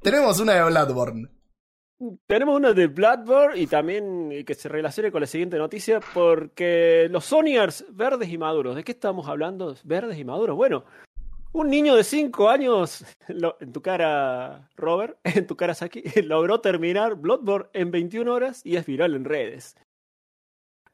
tenemos 0.01 0.39
una 0.39 0.53
de 0.53 0.63
Bloodborne. 0.63 1.29
Tenemos 2.27 2.55
una 2.55 2.71
de 2.71 2.87
Bloodborne 2.87 3.59
y 3.59 3.67
también 3.67 4.31
eh, 4.31 4.45
que 4.45 4.55
se 4.55 4.69
relacione 4.69 5.11
con 5.11 5.19
la 5.21 5.27
siguiente 5.27 5.57
noticia 5.57 5.99
porque 6.13 7.07
los 7.11 7.25
Sonyers 7.25 7.85
verdes 7.91 8.29
y 8.29 8.37
maduros. 8.37 8.75
¿De 8.75 8.83
qué 8.85 8.93
estamos 8.93 9.27
hablando? 9.27 9.75
Verdes 9.83 10.17
y 10.17 10.23
maduros. 10.23 10.55
Bueno, 10.55 10.85
un 11.51 11.69
niño 11.69 11.95
de 11.95 12.05
5 12.05 12.49
años, 12.49 13.03
lo- 13.27 13.57
en 13.59 13.73
tu 13.73 13.81
cara, 13.81 14.69
Robert, 14.77 15.17
en 15.25 15.45
tu 15.45 15.57
cara, 15.57 15.73
Saki, 15.73 16.03
logró 16.23 16.61
terminar 16.61 17.15
Bloodborne 17.15 17.67
en 17.73 17.91
21 17.91 18.33
horas 18.33 18.61
y 18.65 18.77
es 18.77 18.85
viral 18.85 19.15
en 19.15 19.25
redes. 19.25 19.75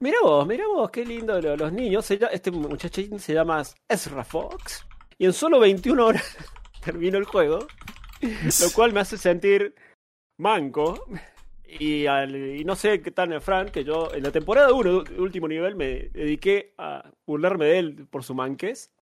Mira 0.00 0.18
vos, 0.22 0.46
mira 0.46 0.66
vos, 0.68 0.90
qué 0.90 1.04
lindo 1.04 1.40
lo- 1.40 1.56
los 1.56 1.72
niños. 1.72 2.10
Este 2.10 2.50
muchachín 2.50 3.18
se 3.18 3.32
llama 3.32 3.62
Ezra 3.88 4.24
Fox 4.24 4.86
y 5.18 5.24
en 5.24 5.32
solo 5.32 5.58
21 5.58 6.04
horas 6.06 6.36
terminó 6.84 7.18
el 7.18 7.24
juego 7.24 7.66
lo 8.20 8.70
cual 8.74 8.92
me 8.92 9.00
hace 9.00 9.16
sentir 9.18 9.74
manco. 10.38 11.06
Y, 11.68 12.06
al- 12.06 12.36
y 12.36 12.64
no 12.64 12.76
sé 12.76 13.00
qué 13.02 13.10
tal 13.10 13.40
Frank, 13.40 13.70
que 13.70 13.84
yo 13.84 14.08
en 14.14 14.22
la 14.22 14.30
temporada 14.30 14.72
1, 14.72 15.04
último 15.18 15.48
nivel, 15.48 15.74
me 15.76 16.08
dediqué 16.12 16.74
a 16.78 17.10
burlarme 17.26 17.64
de 17.66 17.78
él 17.78 18.06
por 18.08 18.22
su 18.22 18.34
manques. 18.34 18.92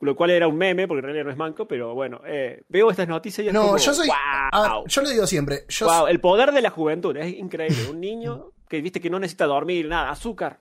Lo 0.00 0.14
cual 0.16 0.30
era 0.30 0.48
un 0.48 0.56
meme, 0.56 0.86
porque 0.88 0.98
en 0.98 1.04
realidad 1.04 1.24
no 1.24 1.30
es 1.30 1.36
manco, 1.36 1.66
pero 1.66 1.94
bueno, 1.94 2.20
eh, 2.26 2.62
veo 2.68 2.90
estas 2.90 3.08
noticias 3.08 3.44
y 3.44 3.48
es 3.48 3.54
No, 3.54 3.62
como, 3.62 3.76
yo 3.78 3.94
soy. 3.94 4.08
¡Wow! 4.08 4.16
a 4.52 4.82
yo 4.86 5.02
le 5.02 5.10
digo 5.12 5.26
siempre. 5.26 5.64
Yo 5.68 5.86
¡Wow! 5.86 6.08
El 6.08 6.20
poder 6.20 6.52
de 6.52 6.60
la 6.60 6.70
juventud, 6.70 7.16
es 7.16 7.32
increíble. 7.34 7.88
Un 7.90 8.00
niño 8.00 8.50
que 8.76 8.82
viste 8.82 9.00
que 9.00 9.10
no 9.10 9.18
necesita 9.18 9.46
dormir, 9.46 9.88
nada, 9.88 10.10
azúcar, 10.10 10.60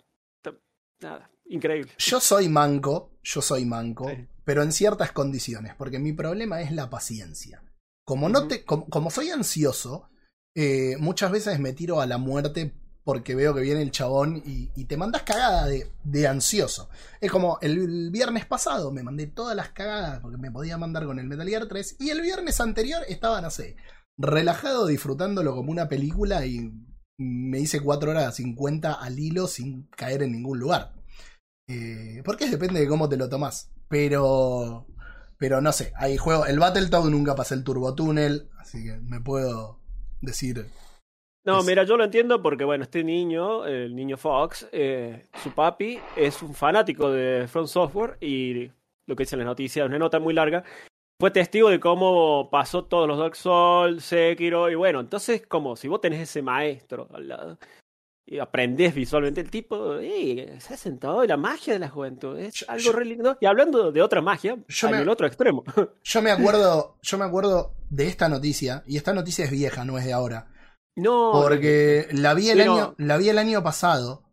nada, 1.01 1.29
increíble. 1.45 1.91
Yo 1.97 2.19
soy 2.19 2.49
manco, 2.49 3.17
yo 3.23 3.41
soy 3.41 3.65
manco, 3.65 4.09
Sí. 4.09 4.27
pero 4.45 4.63
en 4.63 4.71
ciertas 4.71 5.11
condiciones, 5.11 5.73
porque 5.77 5.99
mi 5.99 6.13
problema 6.13 6.61
es 6.61 6.71
la 6.71 6.89
paciencia. 6.89 7.63
Como 8.05 8.29
no 8.29 8.47
te, 8.47 8.65
como, 8.65 8.87
como 8.89 9.09
soy 9.09 9.29
ansioso, 9.29 10.09
eh, 10.55 10.95
muchas 10.99 11.31
veces 11.31 11.59
me 11.59 11.73
tiro 11.73 12.01
a 12.01 12.05
la 12.05 12.17
muerte 12.17 12.73
porque 13.05 13.35
veo 13.35 13.53
que 13.53 13.61
viene 13.61 13.81
el 13.81 13.91
chabón 13.91 14.41
y, 14.45 14.69
y 14.75 14.85
te 14.85 14.95
mandas 14.95 15.23
cagada 15.23 15.65
de, 15.67 15.91
de 16.03 16.27
ansioso. 16.27 16.89
Es 17.19 17.29
como 17.31 17.57
el, 17.61 18.11
viernes 18.11 18.45
pasado 18.45 18.91
me 18.91 19.03
mandé 19.03 19.27
todas 19.27 19.55
las 19.57 19.69
cagadas 19.69 20.19
porque 20.21 20.37
me 20.37 20.51
podía 20.51 20.77
mandar 20.77 21.05
con 21.05 21.19
el 21.19 21.27
Metal 21.27 21.47
Gear 21.47 21.67
3 21.67 21.97
y 21.99 22.11
el 22.11 22.21
viernes 22.21 22.61
anterior 22.61 23.01
estaba, 23.09 23.41
no 23.41 23.49
sé, 23.49 23.75
relajado, 24.17 24.85
disfrutándolo 24.87 25.53
como 25.55 25.71
una 25.71 25.89
película 25.89 26.45
y 26.45 26.71
me 27.23 27.59
hice 27.59 27.81
4 27.81 28.11
horas 28.11 28.35
50 28.35 28.93
al 28.93 29.19
hilo 29.19 29.47
sin 29.47 29.83
caer 29.95 30.23
en 30.23 30.31
ningún 30.33 30.59
lugar. 30.59 30.93
Eh, 31.67 32.21
porque 32.25 32.49
depende 32.49 32.79
de 32.79 32.87
cómo 32.87 33.09
te 33.09 33.17
lo 33.17 33.29
tomas. 33.29 33.71
Pero. 33.89 34.85
Pero 35.37 35.59
no 35.61 35.71
sé, 35.71 35.91
hay 35.97 36.15
juego. 36.17 36.45
El 36.45 36.59
Battletoad 36.59 37.05
nunca 37.09 37.35
pasé 37.35 37.55
el 37.55 37.63
Turbo 37.63 37.93
Tunnel, 37.95 38.49
así 38.59 38.83
que 38.83 38.97
me 39.01 39.19
puedo 39.19 39.79
decir. 40.21 40.67
No, 41.45 41.59
Es- 41.59 41.65
mira, 41.65 41.83
yo 41.83 41.97
lo 41.97 42.05
entiendo 42.05 42.41
porque, 42.41 42.63
bueno, 42.63 42.83
este 42.85 43.03
niño, 43.03 43.65
el 43.65 43.93
niño 43.95 44.15
Fox, 44.15 44.67
eh, 44.71 45.27
su 45.43 45.51
papi 45.51 45.99
es 46.15 46.41
un 46.41 46.53
fanático 46.53 47.11
de 47.11 47.47
Front 47.49 47.67
Software 47.67 48.17
y 48.21 48.71
lo 49.05 49.15
que 49.17 49.23
dice 49.23 49.35
en 49.35 49.39
la 49.39 49.45
noticia, 49.45 49.85
una 49.85 49.99
nota 49.99 50.19
muy 50.21 50.33
larga, 50.33 50.63
fue 51.23 51.31
testigo 51.31 51.69
de 51.69 51.79
cómo 51.79 52.49
pasó 52.51 52.83
todos 52.83 53.07
los 53.07 53.17
Dark 53.17 53.37
Souls, 53.37 54.03
Sekiro, 54.03 54.69
y 54.69 54.75
bueno, 54.75 54.99
entonces, 54.99 55.41
como 55.47 55.77
si 55.77 55.87
vos 55.87 56.01
tenés 56.01 56.19
ese 56.19 56.41
maestro 56.41 57.07
al 57.13 57.29
lado 57.29 57.57
y 58.25 58.39
aprendés 58.39 58.93
visualmente, 58.93 59.39
el 59.39 59.49
tipo 59.49 59.99
se 59.99 60.73
ha 60.73 60.75
sentado 60.75 61.23
en 61.23 61.29
la 61.29 61.37
magia 61.37 61.71
de 61.71 61.79
la 61.79 61.87
juventud, 61.87 62.37
es 62.37 62.65
algo 62.67 62.83
yo- 62.83 62.91
re 62.91 63.05
lindo. 63.05 63.37
Y 63.39 63.45
hablando 63.45 63.93
de 63.93 64.01
otra 64.01 64.21
magia, 64.21 64.57
Yo 64.67 64.87
en 64.89 64.95
me- 64.97 65.01
el 65.01 65.07
otro 65.07 65.25
extremo. 65.25 65.63
Yo 66.03 66.21
me 66.21 66.29
acuerdo. 66.31 66.97
Yo 67.01 67.17
me 67.17 67.23
acuerdo 67.23 67.73
de 67.89 68.07
esta 68.07 68.27
noticia. 68.27 68.83
Y 68.85 68.97
esta 68.97 69.13
noticia 69.13 69.45
es 69.45 69.51
vieja, 69.51 69.85
no 69.85 69.97
es 69.97 70.03
de 70.03 70.11
ahora. 70.11 70.47
no, 70.97 71.31
Porque 71.33 72.09
la 72.11 72.33
vi 72.33 72.49
el 72.49 72.57
Pero- 72.57 72.73
año, 72.73 72.95
la 72.97 73.15
vi 73.15 73.29
el 73.29 73.37
año 73.37 73.63
pasado. 73.63 74.23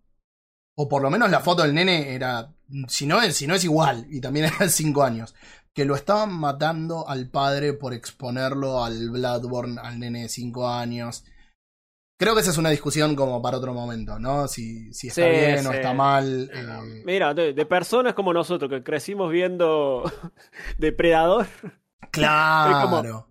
O 0.76 0.88
por 0.88 1.02
lo 1.02 1.10
menos 1.10 1.30
la 1.30 1.38
foto 1.38 1.62
del 1.62 1.72
nene 1.74 2.14
era. 2.16 2.52
Si 2.88 3.06
no 3.06 3.20
es, 3.22 3.36
si 3.36 3.46
no 3.46 3.54
es 3.54 3.62
igual. 3.64 4.06
Y 4.10 4.20
también 4.20 4.46
era 4.46 4.56
de 4.58 4.68
5 4.68 5.02
años. 5.04 5.34
Que 5.80 5.86
lo 5.86 5.94
estaban 5.94 6.30
matando 6.34 7.08
al 7.08 7.30
padre 7.30 7.72
por 7.72 7.94
exponerlo 7.94 8.84
al 8.84 9.08
Bloodborne, 9.08 9.80
al 9.82 9.98
nene 9.98 10.24
de 10.24 10.28
5 10.28 10.68
años. 10.68 11.24
Creo 12.18 12.34
que 12.34 12.42
esa 12.42 12.50
es 12.50 12.58
una 12.58 12.68
discusión 12.68 13.16
como 13.16 13.40
para 13.40 13.56
otro 13.56 13.72
momento, 13.72 14.18
¿no? 14.18 14.46
Si, 14.46 14.92
si 14.92 15.08
está 15.08 15.22
Sí, 15.22 15.30
bien 15.30 15.66
o 15.66 15.72
está 15.72 15.94
mal. 15.94 16.50
eh, 16.52 17.02
Mira, 17.06 17.32
de, 17.32 17.54
de 17.54 17.64
personas 17.64 18.12
como 18.12 18.34
nosotros 18.34 18.70
que 18.70 18.82
crecimos 18.82 19.32
viendo 19.32 20.02
Depredador, 20.76 21.46
claro. 22.10 23.29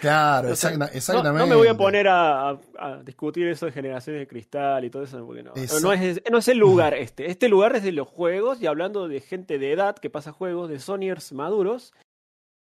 Claro, 0.00 0.48
O 0.52 0.56
sea, 0.56 0.70
exacta- 0.70 0.78
no, 0.78 0.92
exactamente. 0.92 1.38
no 1.38 1.46
me 1.46 1.56
voy 1.56 1.68
a 1.68 1.76
poner 1.76 2.08
a, 2.08 2.50
a- 2.50 2.60
a 2.78 3.02
discutir 3.02 3.46
eso 3.48 3.66
de 3.66 3.72
generaciones 3.72 4.20
de 4.20 4.26
cristal 4.26 4.84
y 4.84 4.90
todo 4.90 5.02
eso, 5.04 5.24
porque 5.26 5.42
no, 5.42 5.52
no, 5.82 5.92
es, 5.92 6.22
no 6.30 6.38
es 6.38 6.48
el 6.48 6.58
lugar 6.58 6.94
este. 6.94 7.30
Este 7.30 7.48
lugar 7.48 7.74
es 7.76 7.82
de 7.82 7.92
los 7.92 8.08
juegos 8.08 8.60
y 8.62 8.66
hablando 8.66 9.08
de 9.08 9.20
gente 9.20 9.58
de 9.58 9.72
edad 9.72 9.96
que 9.96 10.10
pasa 10.10 10.32
juegos, 10.32 10.68
de 10.68 10.78
Sonyers 10.78 11.32
maduros. 11.32 11.92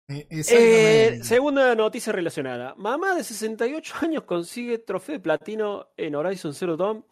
Eh, 0.08 0.26
Eh, 0.30 1.18
segunda 1.24 1.74
noticia 1.74 2.12
relacionada. 2.12 2.74
Mamá 2.76 3.14
de 3.16 3.24
68 3.24 3.94
años 4.02 4.22
consigue 4.22 4.78
trofeo 4.78 5.14
de 5.14 5.20
platino 5.20 5.88
en 5.96 6.14
Horizon 6.14 6.54
Zero 6.54 6.76
Dawn, 6.76 7.04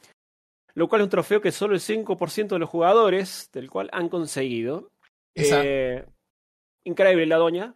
lo 0.75 0.89
cual 0.89 1.01
es 1.01 1.05
un 1.07 1.11
trofeo 1.11 1.41
que 1.41 1.51
solo 1.51 1.75
el 1.75 1.81
5% 1.81 2.55
de 2.55 2.59
los 2.61 2.69
jugadores 2.71 3.51
del 3.53 3.69
cual 3.69 3.89
han 3.93 4.09
conseguido. 4.09 4.91
Esa- 5.35 5.63
Eh, 5.65 6.05
increíble 6.85 7.27
la 7.27 7.37
doña. 7.39 7.75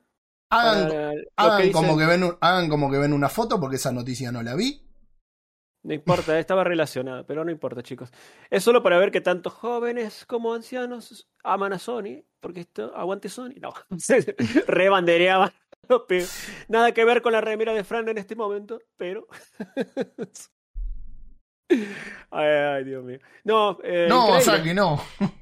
Hagan, 0.51 0.89
Para 0.89 1.15
lo 1.15 1.23
hagan 1.37 1.63
que 1.63 1.73
como 1.73 1.99
que 1.99 2.07
ven 2.07 2.37
hagan 2.41 2.69
como 2.69 2.91
que 2.91 2.99
ven 2.99 3.13
una 3.13 3.29
foto 3.29 3.61
porque 3.61 3.77
esa 3.77 3.93
noticia 3.93 4.33
no 4.33 4.43
la 4.43 4.55
vi. 4.55 4.85
No 5.85 5.95
importa, 5.95 6.39
estaba 6.39 6.65
relacionada, 6.65 7.25
pero 7.25 7.45
no 7.45 7.51
importa, 7.51 7.83
chicos. 7.83 8.11
Es 8.51 8.65
solo 8.65 8.83
para 8.83 8.99
ver 8.99 9.11
que 9.11 9.21
tanto 9.21 9.49
jóvenes 9.49 10.27
como 10.27 10.53
ancianos 10.53 11.29
aman 11.45 11.73
a 11.73 11.79
Sony, 11.79 12.25
porque 12.41 12.61
esto, 12.61 12.93
aguante 12.95 13.29
Sony. 13.29 13.55
No, 13.61 13.73
se 13.99 14.35
rebandereaba. 14.67 15.53
pero 16.07 16.27
Nada 16.69 16.93
que 16.93 17.05
ver 17.05 17.23
con 17.23 17.33
la 17.33 17.41
remera 17.41 17.73
de 17.73 17.85
Fran 17.85 18.09
en 18.09 18.19
este 18.19 18.37
momento, 18.37 18.81
pero. 18.97 19.27
ay, 22.31 22.49
ay, 22.49 22.85
Dios 22.85 23.05
mío. 23.05 23.19
No, 23.45 23.79
eh, 23.83 24.07
no, 24.09 24.37
o 24.37 24.41
sea 24.41 24.63
que 24.63 24.75
no. 24.75 25.01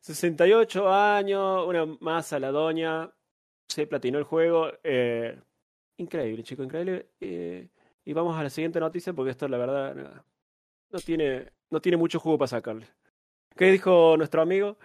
68 0.00 0.92
años, 0.92 1.66
una 1.66 1.86
más 2.00 2.32
a 2.32 2.38
la 2.38 2.50
doña, 2.50 3.10
se 3.68 3.86
platinó 3.86 4.18
el 4.18 4.24
juego. 4.24 4.68
eh, 4.84 5.38
increíble, 5.98 6.42
chico, 6.42 6.62
increíble. 6.62 7.08
eh, 7.20 7.68
y 8.04 8.12
vamos 8.14 8.38
a 8.38 8.42
la 8.42 8.50
siguiente 8.50 8.80
noticia 8.80 9.12
porque 9.12 9.32
esto, 9.32 9.48
la 9.48 9.58
verdad, 9.58 9.94
no, 9.94 10.24
no 10.90 10.98
tiene, 11.00 11.52
no 11.70 11.80
tiene 11.80 11.96
mucho 11.98 12.18
jugo 12.20 12.38
para 12.38 12.48
sacarle. 12.48 12.86
¿Qué 13.56 13.70
dijo 13.72 14.16
nuestro 14.16 14.40
amigo? 14.42 14.78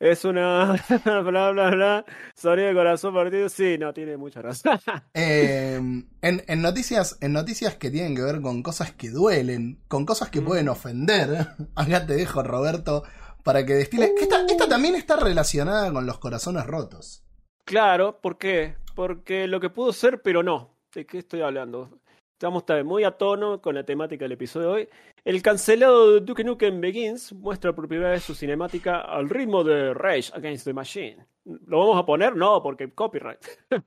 Es 0.00 0.24
una 0.24 0.76
bla 1.04 1.50
bla 1.50 1.70
bla. 1.70 2.04
Sonido 2.36 2.68
de 2.68 2.74
corazón 2.74 3.14
partido. 3.14 3.48
Sí, 3.48 3.78
no 3.78 3.92
tiene 3.92 4.16
mucha 4.16 4.42
razón. 4.42 4.78
Eh, 5.14 5.74
en, 5.76 6.04
en 6.46 6.62
noticias, 6.62 7.18
en 7.20 7.32
noticias 7.32 7.74
que 7.76 7.90
tienen 7.90 8.14
que 8.14 8.22
ver 8.22 8.40
con 8.40 8.62
cosas 8.62 8.92
que 8.92 9.10
duelen, 9.10 9.80
con 9.88 10.06
cosas 10.06 10.30
que 10.30 10.40
Mm. 10.40 10.44
pueden 10.44 10.68
ofender. 10.68 11.48
Acá 11.74 12.06
te 12.06 12.14
dejo, 12.14 12.42
Roberto, 12.44 13.02
para 13.42 13.66
que 13.66 13.74
destile. 13.74 14.14
que 14.14 14.22
esta, 14.24 14.44
esta 14.46 14.68
también 14.68 14.94
está 14.94 15.16
relacionada 15.16 15.92
con 15.92 16.06
los 16.06 16.18
corazones 16.20 16.64
rotos. 16.66 17.24
Claro, 17.68 18.18
¿por 18.18 18.38
qué? 18.38 18.76
Porque 18.94 19.46
lo 19.46 19.60
que 19.60 19.68
pudo 19.68 19.92
ser, 19.92 20.22
pero 20.22 20.42
no. 20.42 20.70
¿De 20.94 21.04
qué 21.04 21.18
estoy 21.18 21.42
hablando? 21.42 22.00
Estamos 22.32 22.64
también 22.64 22.86
muy 22.86 23.04
a 23.04 23.10
tono 23.10 23.60
con 23.60 23.74
la 23.74 23.84
temática 23.84 24.24
del 24.24 24.32
episodio 24.32 24.68
de 24.68 24.72
hoy. 24.72 24.88
El 25.22 25.42
cancelado 25.42 26.14
de 26.14 26.20
Duke 26.20 26.44
Nukem 26.44 26.80
Begins 26.80 27.30
muestra 27.34 27.74
por 27.74 27.86
primera 27.86 28.12
vez 28.12 28.22
su 28.22 28.34
cinemática 28.34 29.02
al 29.02 29.28
ritmo 29.28 29.64
de 29.64 29.92
Rage 29.92 30.30
Against 30.32 30.64
the 30.64 30.72
Machine. 30.72 31.26
¿Lo 31.44 31.80
vamos 31.80 31.98
a 31.98 32.06
poner? 32.06 32.34
No, 32.36 32.62
porque 32.62 32.90
copyright. 32.90 33.44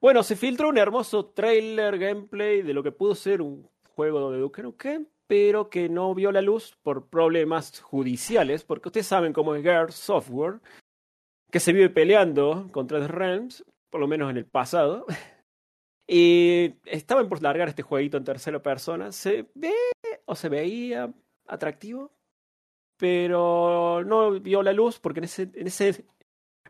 bueno, 0.00 0.24
se 0.24 0.34
filtró 0.34 0.68
un 0.68 0.78
hermoso 0.78 1.26
trailer 1.26 2.00
gameplay 2.00 2.62
de 2.62 2.74
lo 2.74 2.82
que 2.82 2.90
pudo 2.90 3.14
ser 3.14 3.42
un 3.42 3.70
juego 3.94 4.32
de 4.32 4.40
Duke 4.40 4.64
Nukem, 4.64 5.06
pero 5.28 5.70
que 5.70 5.88
no 5.88 6.12
vio 6.16 6.32
la 6.32 6.42
luz 6.42 6.76
por 6.82 7.06
problemas 7.06 7.80
judiciales, 7.80 8.64
porque 8.64 8.88
ustedes 8.88 9.06
saben 9.06 9.32
cómo 9.32 9.54
es 9.54 9.62
Gears 9.62 9.94
Software, 9.94 10.58
que 11.50 11.60
se 11.60 11.72
vive 11.72 11.90
peleando 11.90 12.68
contra 12.72 13.00
The 13.00 13.08
Realms, 13.08 13.64
por 13.90 14.00
lo 14.00 14.08
menos 14.08 14.30
en 14.30 14.36
el 14.36 14.46
pasado. 14.46 15.06
Y 16.12 16.74
estaban 16.86 17.28
por 17.28 17.40
largar 17.40 17.68
este 17.68 17.84
jueguito 17.84 18.16
en 18.16 18.24
tercera 18.24 18.60
persona. 18.60 19.12
Se 19.12 19.46
ve 19.54 19.72
o 20.24 20.34
se 20.34 20.48
veía 20.48 21.14
atractivo, 21.46 22.10
pero 22.96 24.02
no 24.04 24.32
vio 24.40 24.64
la 24.64 24.72
luz 24.72 24.98
porque 24.98 25.20
en 25.20 25.24
ese, 25.24 25.42
en 25.54 25.68
ese 25.68 26.04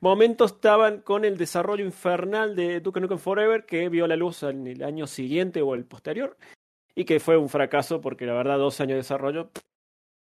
momento 0.03 0.45
estaban 0.45 1.01
con 1.01 1.25
el 1.25 1.39
desarrollo 1.39 1.87
infernal 1.87 2.55
de 2.55 2.81
Duke 2.81 3.01
Nukem 3.01 3.17
Forever 3.17 3.65
que 3.65 3.89
vio 3.89 4.07
la 4.07 4.17
luz 4.17 4.43
en 4.43 4.67
el 4.67 4.83
año 4.83 5.07
siguiente 5.07 5.63
o 5.63 5.75
el 5.75 5.87
posterior 5.87 6.37
y 6.95 7.07
que 7.07 7.19
fue 7.19 7.39
un 7.39 7.49
fracaso 7.49 8.03
porque 8.03 8.27
la 8.27 8.35
verdad 8.35 8.59
dos 8.59 8.79
años 8.81 8.91
de 8.91 8.97
desarrollo, 8.97 9.51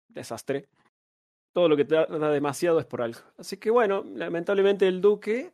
desastre. 0.09 0.68
Todo 1.59 1.68
lo 1.68 1.77
que 1.77 1.85
tarda 1.87 2.31
demasiado 2.31 2.79
es 2.79 2.87
por 2.87 3.03
algo. 3.03 3.18
Así 3.37 3.57
que 3.57 3.68
bueno, 3.68 4.05
lamentablemente 4.14 4.87
el 4.87 5.01
Duque 5.01 5.51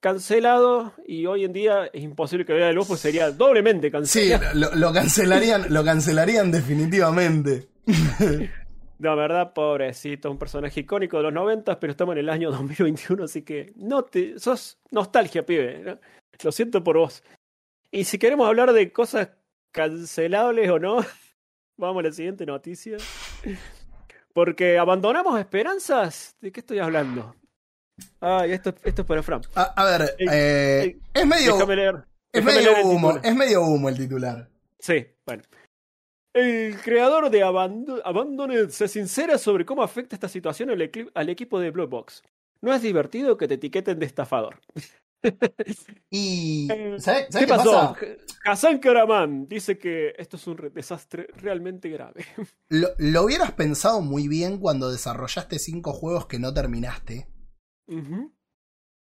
cancelado 0.00 0.92
y 1.06 1.24
hoy 1.24 1.46
en 1.46 1.54
día 1.54 1.86
es 1.94 2.02
imposible 2.02 2.44
que 2.44 2.52
vea 2.52 2.66
la 2.66 2.72
luz, 2.74 2.88
pues 2.88 3.00
sería 3.00 3.30
doblemente 3.30 3.86
Sí, 3.86 4.28
cancelado. 4.28 4.54
lo, 4.54 4.74
lo 4.74 4.92
cancelarían, 4.92 5.72
lo 5.72 5.82
cancelarían 5.82 6.52
definitivamente. 6.52 7.68
No, 8.98 9.14
verdad, 9.16 9.54
pobrecito, 9.54 10.30
un 10.30 10.38
personaje 10.38 10.80
icónico 10.80 11.16
de 11.16 11.22
los 11.22 11.32
90, 11.32 11.80
pero 11.80 11.90
estamos 11.90 12.12
en 12.14 12.18
el 12.18 12.28
año 12.28 12.50
2021, 12.50 13.24
así 13.24 13.40
que 13.42 13.72
no 13.76 14.04
te, 14.04 14.38
sos 14.38 14.78
nostalgia, 14.90 15.44
pibe. 15.46 15.82
¿no? 15.84 15.98
Lo 16.42 16.52
siento 16.52 16.82
por 16.84 16.98
vos. 16.98 17.22
Y 17.90 18.04
si 18.04 18.18
queremos 18.18 18.46
hablar 18.46 18.72
de 18.74 18.92
cosas 18.92 19.30
cancelables 19.70 20.70
o 20.70 20.78
no, 20.78 20.98
vamos 21.78 22.00
a 22.00 22.08
la 22.08 22.12
siguiente 22.12 22.44
noticia. 22.44 22.96
Porque 24.36 24.76
abandonamos 24.78 25.40
esperanzas. 25.40 26.36
¿De 26.42 26.52
qué 26.52 26.60
estoy 26.60 26.78
hablando? 26.78 27.34
Ay, 28.20 28.52
esto, 28.52 28.74
esto 28.84 29.00
es 29.00 29.08
para 29.08 29.22
Fran. 29.22 29.40
A, 29.54 29.62
a 29.62 29.84
ver, 29.86 30.14
eh, 30.18 30.98
es 31.14 31.26
medio, 31.26 31.54
Déjame 31.54 31.76
leer. 31.76 32.04
es 32.30 32.44
medio 32.44 32.82
humo, 32.84 33.16
es 33.22 33.34
medio 33.34 33.62
humo 33.62 33.88
el 33.88 33.96
titular. 33.96 34.46
Sí, 34.78 35.06
bueno. 35.24 35.42
El 36.34 36.76
creador 36.82 37.30
de 37.30 37.42
Abando- 37.42 38.02
Abandoned 38.04 38.68
se 38.68 38.88
sincera 38.88 39.38
sobre 39.38 39.64
cómo 39.64 39.82
afecta 39.82 40.14
esta 40.16 40.28
situación 40.28 40.68
al, 40.68 40.82
equi- 40.82 41.10
al 41.14 41.30
equipo 41.30 41.58
de 41.58 41.70
Blue 41.70 41.86
Box. 41.86 42.22
No 42.60 42.74
es 42.74 42.82
divertido 42.82 43.38
que 43.38 43.48
te 43.48 43.54
etiqueten 43.54 43.98
de 43.98 44.04
estafador. 44.04 44.60
Y 46.10 46.68
Eh, 46.70 46.96
¿sabes, 46.98 47.26
¿Qué 47.32 47.40
qué, 47.40 47.46
pasó? 47.46 47.72
pasa? 47.72 47.96
Hassan 48.44 48.78
Karaman 48.78 49.48
dice 49.48 49.76
que 49.78 50.14
esto 50.18 50.36
es 50.36 50.46
un 50.46 50.56
re- 50.56 50.70
desastre 50.70 51.26
realmente 51.36 51.88
grave. 51.88 52.24
Lo, 52.68 52.88
lo 52.98 53.22
hubieras 53.24 53.52
pensado 53.52 54.00
muy 54.00 54.28
bien 54.28 54.58
cuando 54.58 54.90
desarrollaste 54.90 55.58
cinco 55.58 55.92
juegos 55.92 56.26
que 56.26 56.38
no 56.38 56.52
terminaste. 56.54 57.28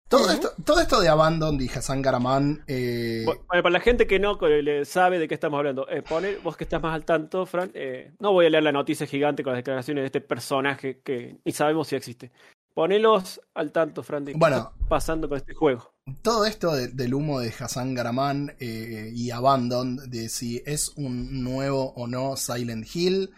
Todo, 0.07 0.31
esto, 0.31 0.51
todo 0.65 0.79
esto 0.81 0.99
de 1.01 1.07
Abandon, 1.09 1.55
de 1.57 1.69
Hassan 1.69 2.01
Karaman, 2.01 2.63
eh, 2.67 3.21
Bueno, 3.25 3.43
para 3.47 3.69
la 3.69 3.79
gente 3.79 4.07
que 4.07 4.17
no 4.19 4.39
le 4.41 4.83
sabe 4.85 5.19
de 5.19 5.27
qué 5.27 5.35
estamos 5.35 5.59
hablando, 5.59 5.87
eh, 5.87 6.01
pone, 6.01 6.37
vos 6.37 6.57
que 6.57 6.63
estás 6.63 6.81
más 6.81 6.95
al 6.95 7.05
tanto, 7.05 7.45
Fran, 7.45 7.69
eh, 7.75 8.11
no 8.19 8.31
voy 8.31 8.47
a 8.47 8.49
leer 8.49 8.63
la 8.63 8.71
noticia 8.71 9.05
gigante 9.05 9.43
con 9.43 9.53
las 9.53 9.59
declaraciones 9.59 10.01
de 10.01 10.05
este 10.07 10.21
personaje 10.21 11.01
que 11.01 11.37
ni 11.45 11.51
sabemos 11.51 11.87
si 11.87 11.95
existe. 11.95 12.31
Ponelos 12.73 13.39
al 13.53 13.71
tanto, 13.71 14.01
Fran, 14.01 14.25
de 14.25 14.31
qué 14.33 14.37
Bueno. 14.39 14.57
está 14.57 14.71
pasando 14.87 15.29
con 15.29 15.37
este 15.37 15.53
juego. 15.53 15.93
Todo 16.21 16.45
esto 16.45 16.73
de- 16.75 16.87
del 16.89 17.13
humo 17.13 17.39
de 17.39 17.53
Hassan 17.57 17.93
Garaman 17.93 18.55
eh, 18.59 19.11
y 19.13 19.31
Abandon, 19.31 19.97
de 20.09 20.29
si 20.29 20.61
es 20.65 20.89
un 20.95 21.43
nuevo 21.43 21.93
o 21.95 22.07
no 22.07 22.35
Silent 22.37 22.87
Hill, 22.93 23.31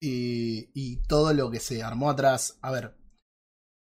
y, 0.00 0.70
y 0.74 0.96
todo 1.06 1.32
lo 1.32 1.50
que 1.50 1.60
se 1.60 1.82
armó 1.82 2.10
atrás. 2.10 2.58
A 2.62 2.70
ver, 2.72 2.94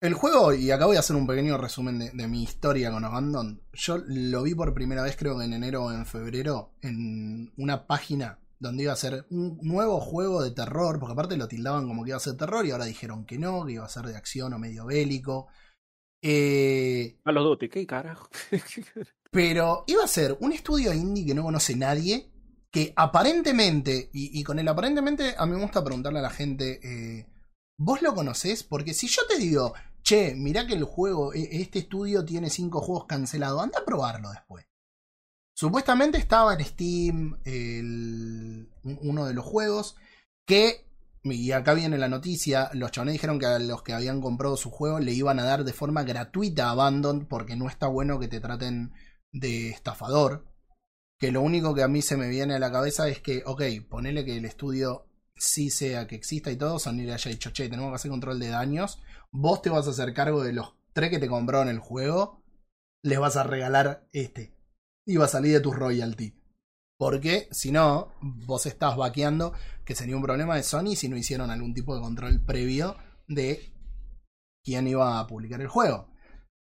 el 0.00 0.14
juego, 0.14 0.54
y 0.54 0.70
acá 0.70 0.86
voy 0.86 0.96
a 0.96 1.00
hacer 1.00 1.16
un 1.16 1.26
pequeño 1.26 1.59
resumen 1.59 1.98
de, 1.98 2.11
de 2.12 2.28
mi 2.28 2.42
historia 2.42 2.90
con 2.90 3.04
Abandon. 3.04 3.62
Yo 3.72 3.98
lo 4.06 4.42
vi 4.42 4.54
por 4.54 4.72
primera 4.74 5.02
vez, 5.02 5.16
creo 5.16 5.38
que 5.38 5.44
en 5.44 5.52
enero 5.52 5.84
o 5.84 5.92
en 5.92 6.06
febrero, 6.06 6.72
en 6.82 7.52
una 7.56 7.86
página 7.86 8.38
donde 8.61 8.84
iba 8.84 8.92
a 8.92 8.96
ser 8.96 9.26
un 9.30 9.59
nuevo 9.62 10.00
juego 10.00 10.42
de 10.42 10.50
terror, 10.50 10.98
porque 10.98 11.12
aparte 11.12 11.36
lo 11.36 11.46
tildaban 11.48 11.86
como 11.86 12.02
que 12.04 12.11
iba 12.11 12.16
a 12.16 12.20
ser 12.20 12.36
terror 12.36 12.64
y 12.66 12.70
ahora 12.70 12.86
dijeron 12.86 13.24
que 13.24 13.38
no, 13.38 13.64
que 13.66 13.72
iba 13.74 13.84
a 13.84 13.88
ser 13.88 14.04
de 14.06 14.16
acción 14.16 14.52
o 14.52 14.59
medio 14.59 14.86
bélico. 14.86 15.48
Eh, 16.22 17.18
A 17.24 17.32
los 17.32 17.44
Duty, 17.44 17.68
¿qué 17.68 17.86
carajo? 17.86 18.28
pero 19.30 19.84
iba 19.86 20.04
a 20.04 20.08
ser 20.08 20.36
un 20.40 20.52
estudio 20.52 20.92
indie 20.92 21.26
que 21.26 21.34
no 21.34 21.42
conoce 21.44 21.76
nadie, 21.76 22.30
que 22.70 22.92
aparentemente, 22.96 24.10
y, 24.12 24.38
y 24.38 24.42
con 24.44 24.58
el 24.58 24.68
aparentemente 24.68 25.34
a 25.36 25.46
mí 25.46 25.54
me 25.54 25.62
gusta 25.62 25.84
preguntarle 25.84 26.18
a 26.18 26.22
la 26.22 26.30
gente, 26.30 26.80
eh, 26.82 27.26
¿vos 27.78 28.02
lo 28.02 28.14
conocés? 28.14 28.62
Porque 28.64 28.94
si 28.94 29.06
yo 29.08 29.22
te 29.28 29.38
digo, 29.38 29.74
che, 30.02 30.34
mirá 30.34 30.66
que 30.66 30.74
el 30.74 30.84
juego, 30.84 31.32
e- 31.34 31.60
este 31.60 31.80
estudio 31.80 32.24
tiene 32.24 32.50
cinco 32.50 32.80
juegos 32.80 33.06
cancelados, 33.06 33.62
anda 33.62 33.78
a 33.80 33.84
probarlo 33.84 34.30
después. 34.30 34.66
Supuestamente 35.54 36.18
estaba 36.18 36.54
en 36.54 36.64
Steam 36.64 37.40
el- 37.44 38.68
uno 38.82 39.26
de 39.26 39.34
los 39.34 39.44
juegos 39.44 39.96
que, 40.46 40.88
y 41.33 41.53
acá 41.53 41.74
viene 41.74 41.99
la 41.99 42.09
noticia, 42.09 42.70
los 42.74 42.91
chavales 42.91 43.14
dijeron 43.14 43.39
que 43.39 43.47
a 43.47 43.59
los 43.59 43.83
que 43.83 43.93
habían 43.93 44.20
comprado 44.20 44.57
su 44.57 44.70
juego 44.70 45.01
le 45.01 45.12
iban 45.12 45.39
a 45.39 45.45
dar 45.45 45.64
de 45.64 45.72
forma 45.72 46.03
gratuita 46.03 46.70
Abandon 46.70 47.26
porque 47.26 47.57
no 47.57 47.68
está 47.68 47.87
bueno 47.87 48.18
que 48.18 48.29
te 48.29 48.41
traten 48.41 48.93
de 49.33 49.70
estafador. 49.70 50.47
Que 51.18 51.33
lo 51.33 51.43
único 51.43 51.74
que 51.74 51.83
a 51.83 51.89
mí 51.89 52.03
se 52.03 52.16
me 52.16 52.29
viene 52.29 52.55
a 52.55 52.59
la 52.59 52.70
cabeza 52.70 53.09
es 53.09 53.20
que, 53.20 53.43
ok, 53.45 53.62
ponele 53.89 54.24
que 54.24 54.37
el 54.37 54.45
estudio 54.45 55.09
sí 55.37 55.70
sea 55.70 56.07
que 56.07 56.16
exista 56.16 56.51
y 56.51 56.57
todo, 56.57 56.79
Sony 56.79 57.05
le 57.05 57.12
haya 57.12 57.31
dicho, 57.31 57.51
che, 57.51 57.68
tenemos 57.68 57.91
que 57.91 57.97
hacer 57.97 58.11
control 58.11 58.39
de 58.39 58.49
daños, 58.49 59.01
vos 59.31 59.62
te 59.62 59.70
vas 59.70 59.87
a 59.87 59.91
hacer 59.91 60.14
cargo 60.14 60.43
de 60.43 60.53
los 60.53 60.74
tres 60.93 61.11
que 61.11 61.18
te 61.18 61.29
compró 61.29 61.62
en 61.62 61.68
el 61.68 61.79
juego, 61.79 62.43
les 63.03 63.18
vas 63.18 63.37
a 63.37 63.45
regalar 63.45 64.09
este. 64.12 64.55
Y 65.05 65.16
va 65.16 65.24
a 65.24 65.29
salir 65.29 65.53
de 65.53 65.61
tu 65.61 65.72
royalty. 65.72 66.38
Porque 66.99 67.49
si 67.53 67.70
no, 67.70 68.12
vos 68.20 68.66
estás 68.66 68.96
vaqueando 68.96 69.53
que 69.84 69.94
sería 69.94 70.16
un 70.16 70.22
problema 70.22 70.57
de 70.57 70.64
Sony 70.64 70.96
si 70.96 71.09
no 71.09 71.16
hicieron 71.16 71.51
algún 71.51 71.72
tipo 71.72 71.94
de 71.94 72.03
control 72.03 72.44
previo 72.44 72.96
de 73.28 73.72
quién 74.64 74.88
iba 74.88 75.20
a 75.20 75.26
publicar 75.26 75.61
el 75.61 75.68
juego. 75.68 76.11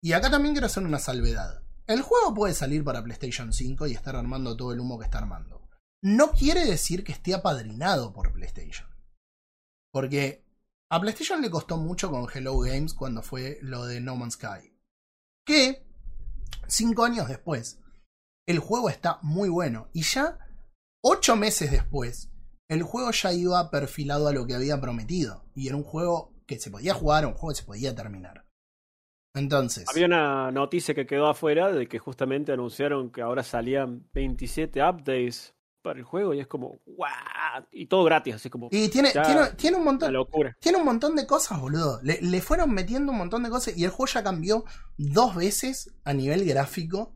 Y 0.03 0.13
acá 0.13 0.31
también 0.31 0.55
quiero 0.55 0.67
hacer 0.67 0.83
una 0.83 0.99
salvedad. 0.99 1.63
El 1.87 2.03
juego 2.03 2.35
puede 2.35 2.53
salir 2.53 2.83
para 2.83 3.03
PlayStation 3.03 3.53
5 3.53 3.87
y 3.87 3.93
estar 3.93 4.17
armando 4.17 4.57
todo 4.57 4.73
el 4.73 4.81
humo 4.81 4.99
que 4.99 5.05
está 5.05 5.19
armando. 5.19 5.69
No 6.03 6.33
quiere 6.33 6.67
decir 6.67 7.05
que 7.05 7.13
esté 7.13 7.33
apadrinado 7.33 8.13
por 8.13 8.33
PlayStation. 8.33 8.89
Porque 9.93 10.45
a 10.91 11.01
PlayStation 11.01 11.41
le 11.41 11.51
costó 11.51 11.77
mucho 11.77 12.11
con 12.11 12.27
Hello 12.33 12.59
Games 12.59 12.93
cuando 12.93 13.23
fue 13.23 13.59
lo 13.63 13.87
de 13.87 14.01
No 14.01 14.17
Man's 14.17 14.35
Sky. 14.35 14.77
Que, 15.47 15.87
cinco 16.67 17.05
años 17.05 17.29
después, 17.29 17.79
el 18.47 18.59
juego 18.59 18.89
está 18.89 19.19
muy 19.23 19.49
bueno. 19.49 19.89
Y 19.93 20.03
ya, 20.03 20.39
ocho 21.03 21.37
meses 21.37 21.71
después, 21.71 22.31
el 22.69 22.83
juego 22.83 23.11
ya 23.11 23.33
iba 23.33 23.71
perfilado 23.71 24.29
a 24.29 24.33
lo 24.33 24.47
que 24.47 24.55
había 24.55 24.81
prometido. 24.81 25.45
Y 25.55 25.69
era 25.69 25.77
un 25.77 25.85
juego 25.85 26.33
que 26.47 26.59
se 26.59 26.71
podía 26.71 26.95
jugar, 26.95 27.27
un 27.27 27.35
juego 27.35 27.49
que 27.49 27.61
se 27.61 27.67
podía 27.67 27.95
terminar. 27.95 28.45
Entonces, 29.37 29.85
Había 29.89 30.07
una 30.07 30.53
noticia 30.53 30.95
que 30.95 31.07
quedó 31.07 31.27
afuera 31.27 31.73
de 31.73 31.89
que 31.89 31.99
justamente 31.99 32.53
anunciaron 32.53 33.11
que 33.11 33.21
ahora 33.21 33.43
salían 33.43 34.09
27 34.13 34.81
updates 34.81 35.55
para 35.83 35.99
el 35.99 36.05
juego 36.05 36.35
y 36.35 36.41
es 36.41 36.47
como, 36.47 36.79
¡guau! 36.87 37.65
Y 37.73 37.87
todo 37.87 38.05
gratis, 38.05 38.37
así 38.37 38.49
como, 38.49 38.69
y 38.71 38.89
tiene, 38.89 39.11
ya, 39.13 39.23
tiene, 39.23 39.41
tiene 39.57 39.77
un 39.77 39.85
montón, 39.85 40.13
locura. 40.13 40.57
tiene 40.61 40.79
un 40.79 40.85
montón 40.85 41.17
de 41.17 41.27
cosas, 41.27 41.61
boludo. 41.61 42.01
Le, 42.03 42.21
le 42.23 42.41
fueron 42.41 42.73
metiendo 42.73 43.11
un 43.11 43.19
montón 43.19 43.43
de 43.43 43.51
cosas 43.51 43.77
y 43.77 43.85
el 43.85 43.91
juego 43.91 44.07
ya 44.13 44.23
cambió 44.23 44.65
dos 44.97 45.35
veces 45.35 45.93
a 46.05 46.13
nivel 46.15 46.45
gráfico. 46.45 47.13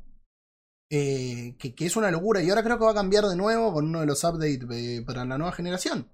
Eh, 0.90 1.56
que, 1.58 1.74
es 1.78 1.96
una 1.96 2.10
locura. 2.10 2.42
Y 2.42 2.50
ahora 2.50 2.62
creo 2.62 2.78
que 2.78 2.84
va 2.84 2.92
a 2.92 2.94
cambiar 2.94 3.24
de 3.26 3.36
nuevo 3.36 3.72
con 3.72 3.86
uno 3.86 4.00
de 4.00 4.06
los 4.06 4.24
updates 4.24 5.02
para 5.04 5.24
la 5.24 5.38
nueva 5.38 5.52
generación. 5.52 6.10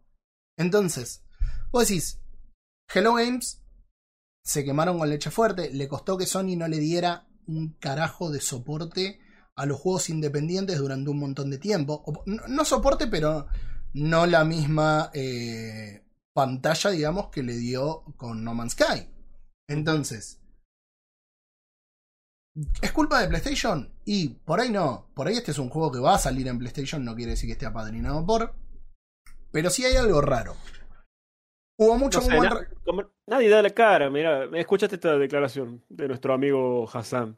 Entonces, 0.57 1.25
vos 1.71 1.89
decís, 1.89 2.21
Hello 2.93 3.15
Games 3.15 3.63
se 4.45 4.65
quemaron 4.65 4.99
con 4.99 5.09
leche 5.09 5.31
fuerte. 5.31 5.73
Le 5.73 5.89
costó 5.89 6.17
que 6.17 6.27
Sony 6.27 6.57
no 6.57 6.69
le 6.69 6.79
diera 6.79 7.29
un 7.47 7.75
carajo 7.79 8.31
de 8.31 8.41
soporte 8.41 9.21
a 9.57 9.67
los 9.67 9.79
juegos 9.79 10.11
independientes 10.11 10.79
durante 10.79 11.11
un 11.11 11.19
montón 11.19 11.51
de 11.51 11.59
tiempo. 11.59 12.05
No 12.27 12.65
soporte, 12.65 13.07
pero 13.07 13.47
no 13.95 14.27
la 14.27 14.45
misma 14.45 15.11
eh, 15.15 16.05
pantalla, 16.33 16.91
digamos, 16.91 17.29
que 17.29 17.43
le 17.43 17.57
dio 17.57 18.03
con 18.17 18.43
No 18.43 18.55
Man's 18.55 18.73
Sky. 18.73 19.09
Entonces, 19.69 20.41
¿es 22.83 22.93
culpa 22.93 23.21
de 23.21 23.29
PlayStation? 23.29 23.94
Y 24.05 24.29
por 24.29 24.61
ahí 24.61 24.71
no. 24.71 25.07
Por 25.15 25.27
ahí 25.29 25.35
este 25.35 25.51
es 25.51 25.59
un 25.59 25.71
juego 25.71 25.91
que 25.93 25.99
va 25.99 26.15
a 26.15 26.19
salir 26.19 26.47
en 26.49 26.59
PlayStation, 26.59 27.05
no 27.05 27.15
quiere 27.15 27.33
decir 27.33 27.49
que 27.49 27.53
esté 27.53 27.67
apadrinado 27.67 28.25
por. 28.27 28.55
Pero 29.51 29.71
sí 29.71 29.85
hay 29.85 29.97
algo 29.97 30.21
raro. 30.21 30.55
Hubo 31.77 31.99
mucho 31.99 32.19
No 32.21 32.25
sé, 32.27 32.37
buen 32.37 32.49
na- 32.51 32.61
re- 32.61 32.69
como- 32.85 33.11
nadie 33.27 33.49
da 33.49 33.61
la 33.63 33.71
cara. 33.71 34.09
Mira, 34.09 34.45
escuchaste 34.57 34.95
esta 34.95 35.19
declaración 35.19 35.83
de 35.89 36.07
nuestro 36.07 36.33
amigo 36.35 36.89
Hassan. 36.93 37.37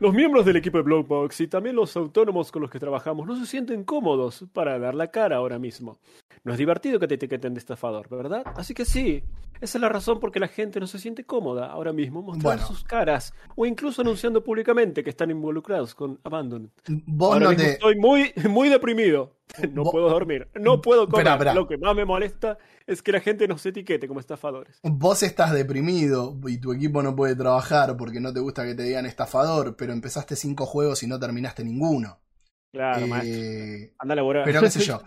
Los 0.00 0.12
miembros 0.12 0.44
del 0.44 0.56
equipo 0.56 0.78
de 0.78 0.82
Blowbox 0.84 1.40
y 1.42 1.46
también 1.48 1.76
los 1.76 1.96
autónomos 1.96 2.50
con 2.50 2.62
los 2.62 2.70
que 2.70 2.80
trabajamos 2.80 3.26
no 3.26 3.36
se 3.38 3.46
sienten 3.46 3.84
cómodos 3.84 4.44
para 4.52 4.78
dar 4.80 4.94
la 4.96 5.08
cara 5.12 5.36
ahora 5.36 5.58
mismo. 5.60 6.00
No 6.44 6.52
es 6.52 6.58
divertido 6.58 6.98
que 7.00 7.08
te 7.08 7.14
etiqueten 7.14 7.54
de 7.54 7.58
estafador, 7.58 8.08
¿verdad? 8.08 8.42
Así 8.56 8.72
que 8.74 8.84
sí, 8.84 9.22
esa 9.60 9.78
es 9.78 9.82
la 9.82 9.88
razón 9.88 10.20
por 10.20 10.30
que 10.30 10.38
la 10.40 10.48
gente 10.48 10.78
no 10.80 10.86
se 10.86 10.98
siente 10.98 11.24
cómoda 11.24 11.66
ahora 11.66 11.92
mismo 11.92 12.22
mostrando 12.22 12.48
Bueno. 12.62 12.66
sus 12.66 12.84
caras 12.84 13.34
o 13.56 13.66
incluso 13.66 14.02
anunciando 14.02 14.44
públicamente 14.44 15.02
que 15.02 15.10
están 15.10 15.30
involucrados 15.30 15.94
con 15.94 16.20
Abandon. 16.24 16.70
No 17.06 17.56
te. 17.56 17.70
estoy 17.72 17.96
muy, 17.96 18.32
muy 18.48 18.68
deprimido. 18.68 19.34
No 19.72 19.84
Vos- 19.84 19.92
puedo 19.92 20.08
dormir, 20.10 20.48
no 20.54 20.80
puedo 20.80 21.08
comer. 21.08 21.54
Lo 21.54 21.66
que 21.68 21.78
más 21.78 21.94
me 21.94 22.04
molesta 22.04 22.58
es 22.86 23.00
que 23.00 23.12
la 23.12 23.20
gente 23.20 23.46
nos 23.46 23.64
etiquete 23.64 24.08
como 24.08 24.18
estafadores. 24.20 24.78
Vos 24.82 25.22
estás 25.22 25.52
deprimido 25.52 26.36
y 26.46 26.58
tu 26.58 26.72
equipo 26.72 27.00
no 27.02 27.14
puede 27.14 27.36
trabajar 27.36 27.96
porque 27.96 28.20
no 28.20 28.32
te 28.32 28.40
gusta 28.40 28.64
que 28.64 28.74
te 28.74 28.82
digan 28.82 29.06
estafador, 29.06 29.76
pero 29.76 29.92
empezaste 29.92 30.34
cinco 30.36 30.66
juegos 30.66 31.02
y 31.04 31.06
no 31.06 31.18
terminaste 31.18 31.64
ninguno. 31.64 32.18
Claro, 32.72 33.06
maestro. 33.06 33.40
Eh, 33.40 33.94
Anda 33.98 34.14
a 34.14 34.44
pero 34.44 34.60
qué 34.60 34.70
sé 34.70 34.80
yo. 34.84 35.00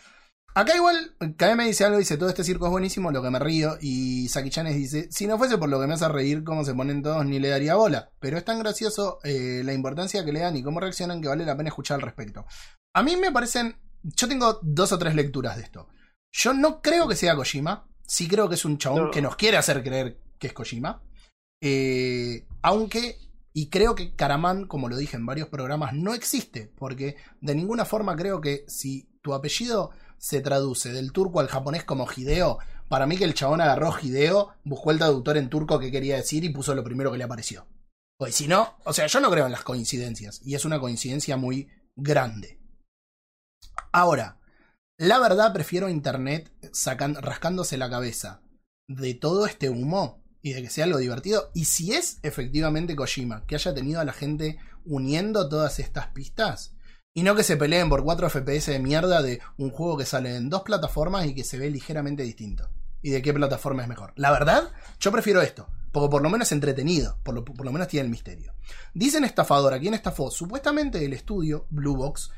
Acá 0.55 0.75
igual, 0.75 1.15
KM 1.37 1.63
dice 1.65 1.85
algo, 1.85 1.99
dice, 1.99 2.17
todo 2.17 2.27
este 2.27 2.43
circo 2.43 2.65
es 2.65 2.71
buenísimo, 2.71 3.11
lo 3.11 3.21
que 3.21 3.29
me 3.29 3.39
río, 3.39 3.77
y 3.79 4.27
Saki 4.29 4.49
Chanes 4.49 4.75
dice, 4.75 5.07
si 5.11 5.25
no 5.27 5.37
fuese 5.37 5.57
por 5.57 5.69
lo 5.69 5.79
que 5.79 5.87
me 5.87 5.93
hace 5.93 6.07
reír 6.09 6.43
cómo 6.43 6.65
se 6.65 6.73
ponen 6.73 7.01
todos, 7.01 7.25
ni 7.25 7.39
le 7.39 7.49
daría 7.49 7.75
bola. 7.75 8.11
Pero 8.19 8.37
es 8.37 8.43
tan 8.43 8.59
gracioso 8.59 9.19
eh, 9.23 9.61
la 9.63 9.73
importancia 9.73 10.25
que 10.25 10.33
le 10.33 10.39
dan 10.41 10.57
y 10.57 10.63
cómo 10.63 10.79
reaccionan 10.79 11.21
que 11.21 11.27
vale 11.29 11.45
la 11.45 11.55
pena 11.55 11.69
escuchar 11.69 11.95
al 11.95 12.01
respecto. 12.01 12.45
A 12.93 13.03
mí 13.03 13.15
me 13.15 13.31
parecen, 13.31 13.77
yo 14.03 14.27
tengo 14.27 14.59
dos 14.61 14.91
o 14.91 14.97
tres 14.97 15.15
lecturas 15.15 15.55
de 15.55 15.63
esto. 15.63 15.87
Yo 16.31 16.53
no 16.53 16.81
creo 16.81 17.07
que 17.07 17.15
sea 17.15 17.35
Kojima, 17.35 17.87
sí 18.05 18.27
creo 18.27 18.49
que 18.49 18.55
es 18.55 18.65
un 18.65 18.77
chabón 18.77 19.05
No. 19.05 19.11
que 19.11 19.21
nos 19.21 19.35
quiere 19.35 19.57
hacer 19.57 19.83
creer 19.83 20.19
que 20.39 20.47
es 20.47 20.53
Kojima. 20.53 21.01
Eh, 21.61 22.45
aunque, 22.61 23.17
y 23.53 23.69
creo 23.69 23.95
que 23.95 24.15
Karaman, 24.15 24.65
como 24.65 24.89
lo 24.89 24.97
dije 24.97 25.15
en 25.15 25.25
varios 25.25 25.47
programas, 25.47 25.93
no 25.93 26.13
existe, 26.13 26.71
porque 26.75 27.15
de 27.39 27.55
ninguna 27.55 27.85
forma 27.85 28.15
creo 28.15 28.41
que 28.41 28.65
si 28.67 29.07
tu 29.21 29.33
apellido 29.33 29.91
se 30.19 30.41
traduce 30.41 30.91
del 30.91 31.11
turco 31.11 31.39
al 31.39 31.47
japonés 31.47 31.83
como 31.83 32.07
Hideo, 32.09 32.59
para 32.87 33.07
mí 33.07 33.17
que 33.17 33.23
el 33.23 33.33
chabón 33.33 33.61
agarró 33.61 33.93
Hideo, 33.99 34.53
buscó 34.63 34.91
el 34.91 34.97
traductor 34.97 35.37
en 35.37 35.49
turco 35.49 35.79
que 35.79 35.91
quería 35.91 36.17
decir 36.17 36.43
y 36.43 36.49
puso 36.49 36.75
lo 36.75 36.83
primero 36.83 37.11
que 37.11 37.17
le 37.17 37.23
apareció. 37.23 37.67
Pues 38.17 38.35
si 38.35 38.47
no, 38.47 38.77
o 38.83 38.93
sea, 38.93 39.07
yo 39.07 39.19
no 39.19 39.31
creo 39.31 39.45
en 39.45 39.51
las 39.51 39.63
coincidencias, 39.63 40.41
y 40.43 40.55
es 40.55 40.65
una 40.65 40.79
coincidencia 40.79 41.37
muy 41.37 41.69
grande. 41.95 42.59
Ahora, 43.91 44.39
la 44.97 45.19
verdad 45.19 45.53
prefiero 45.53 45.87
internet 45.87 46.51
rascándose 47.21 47.77
la 47.77 47.89
cabeza 47.89 48.41
de 48.87 49.13
todo 49.13 49.45
este 49.45 49.69
humo 49.69 50.21
y 50.41 50.53
de 50.53 50.61
que 50.61 50.69
sea 50.69 50.85
algo 50.85 50.97
divertido. 50.97 51.51
Y 51.53 51.65
si 51.65 51.93
es 51.93 52.19
efectivamente 52.23 52.95
Kojima, 52.95 53.45
que 53.45 53.55
haya 53.55 53.73
tenido 53.73 54.01
a 54.01 54.05
la 54.05 54.13
gente 54.13 54.57
uniendo 54.85 55.47
todas 55.47 55.79
estas 55.79 56.07
pistas. 56.07 56.75
Y 57.13 57.23
no 57.23 57.35
que 57.35 57.43
se 57.43 57.57
peleen 57.57 57.89
por 57.89 58.03
4 58.03 58.29
FPS 58.29 58.67
de 58.67 58.79
mierda 58.79 59.21
de 59.21 59.39
un 59.57 59.71
juego 59.71 59.97
que 59.97 60.05
sale 60.05 60.35
en 60.35 60.49
dos 60.49 60.61
plataformas 60.61 61.25
y 61.25 61.33
que 61.33 61.43
se 61.43 61.57
ve 61.57 61.69
ligeramente 61.69 62.23
distinto. 62.23 62.69
¿Y 63.01 63.11
de 63.11 63.21
qué 63.21 63.33
plataforma 63.33 63.81
es 63.81 63.89
mejor? 63.89 64.13
La 64.15 64.31
verdad, 64.31 64.71
yo 64.99 65.11
prefiero 65.11 65.41
esto. 65.41 65.67
Porque 65.91 66.09
por 66.09 66.21
lo 66.21 66.29
menos 66.29 66.47
es 66.47 66.51
entretenido. 66.51 67.17
Por 67.23 67.33
lo, 67.35 67.71
menos 67.71 67.87
tiene 67.87 68.05
el 68.05 68.11
misterio. 68.11 68.53
Dicen 68.93 69.23
estafador. 69.23 69.73
¿A 69.73 69.79
quién 69.79 69.93
estafó? 69.93 70.29
Supuestamente 70.29 71.03
el 71.03 71.13
estudio, 71.13 71.65
Blue 71.69 71.95
Box, 71.95 72.31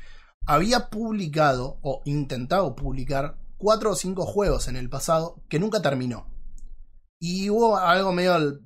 había 0.46 0.88
publicado 0.88 1.78
o 1.82 2.02
intentado 2.04 2.74
publicar 2.74 3.36
cuatro 3.58 3.92
o 3.92 3.96
cinco 3.96 4.24
juegos 4.24 4.68
en 4.68 4.76
el 4.76 4.88
pasado 4.88 5.42
que 5.48 5.58
nunca 5.58 5.82
terminó. 5.82 6.26
Y 7.20 7.50
hubo 7.50 7.76
algo 7.76 8.12
medio 8.12 8.60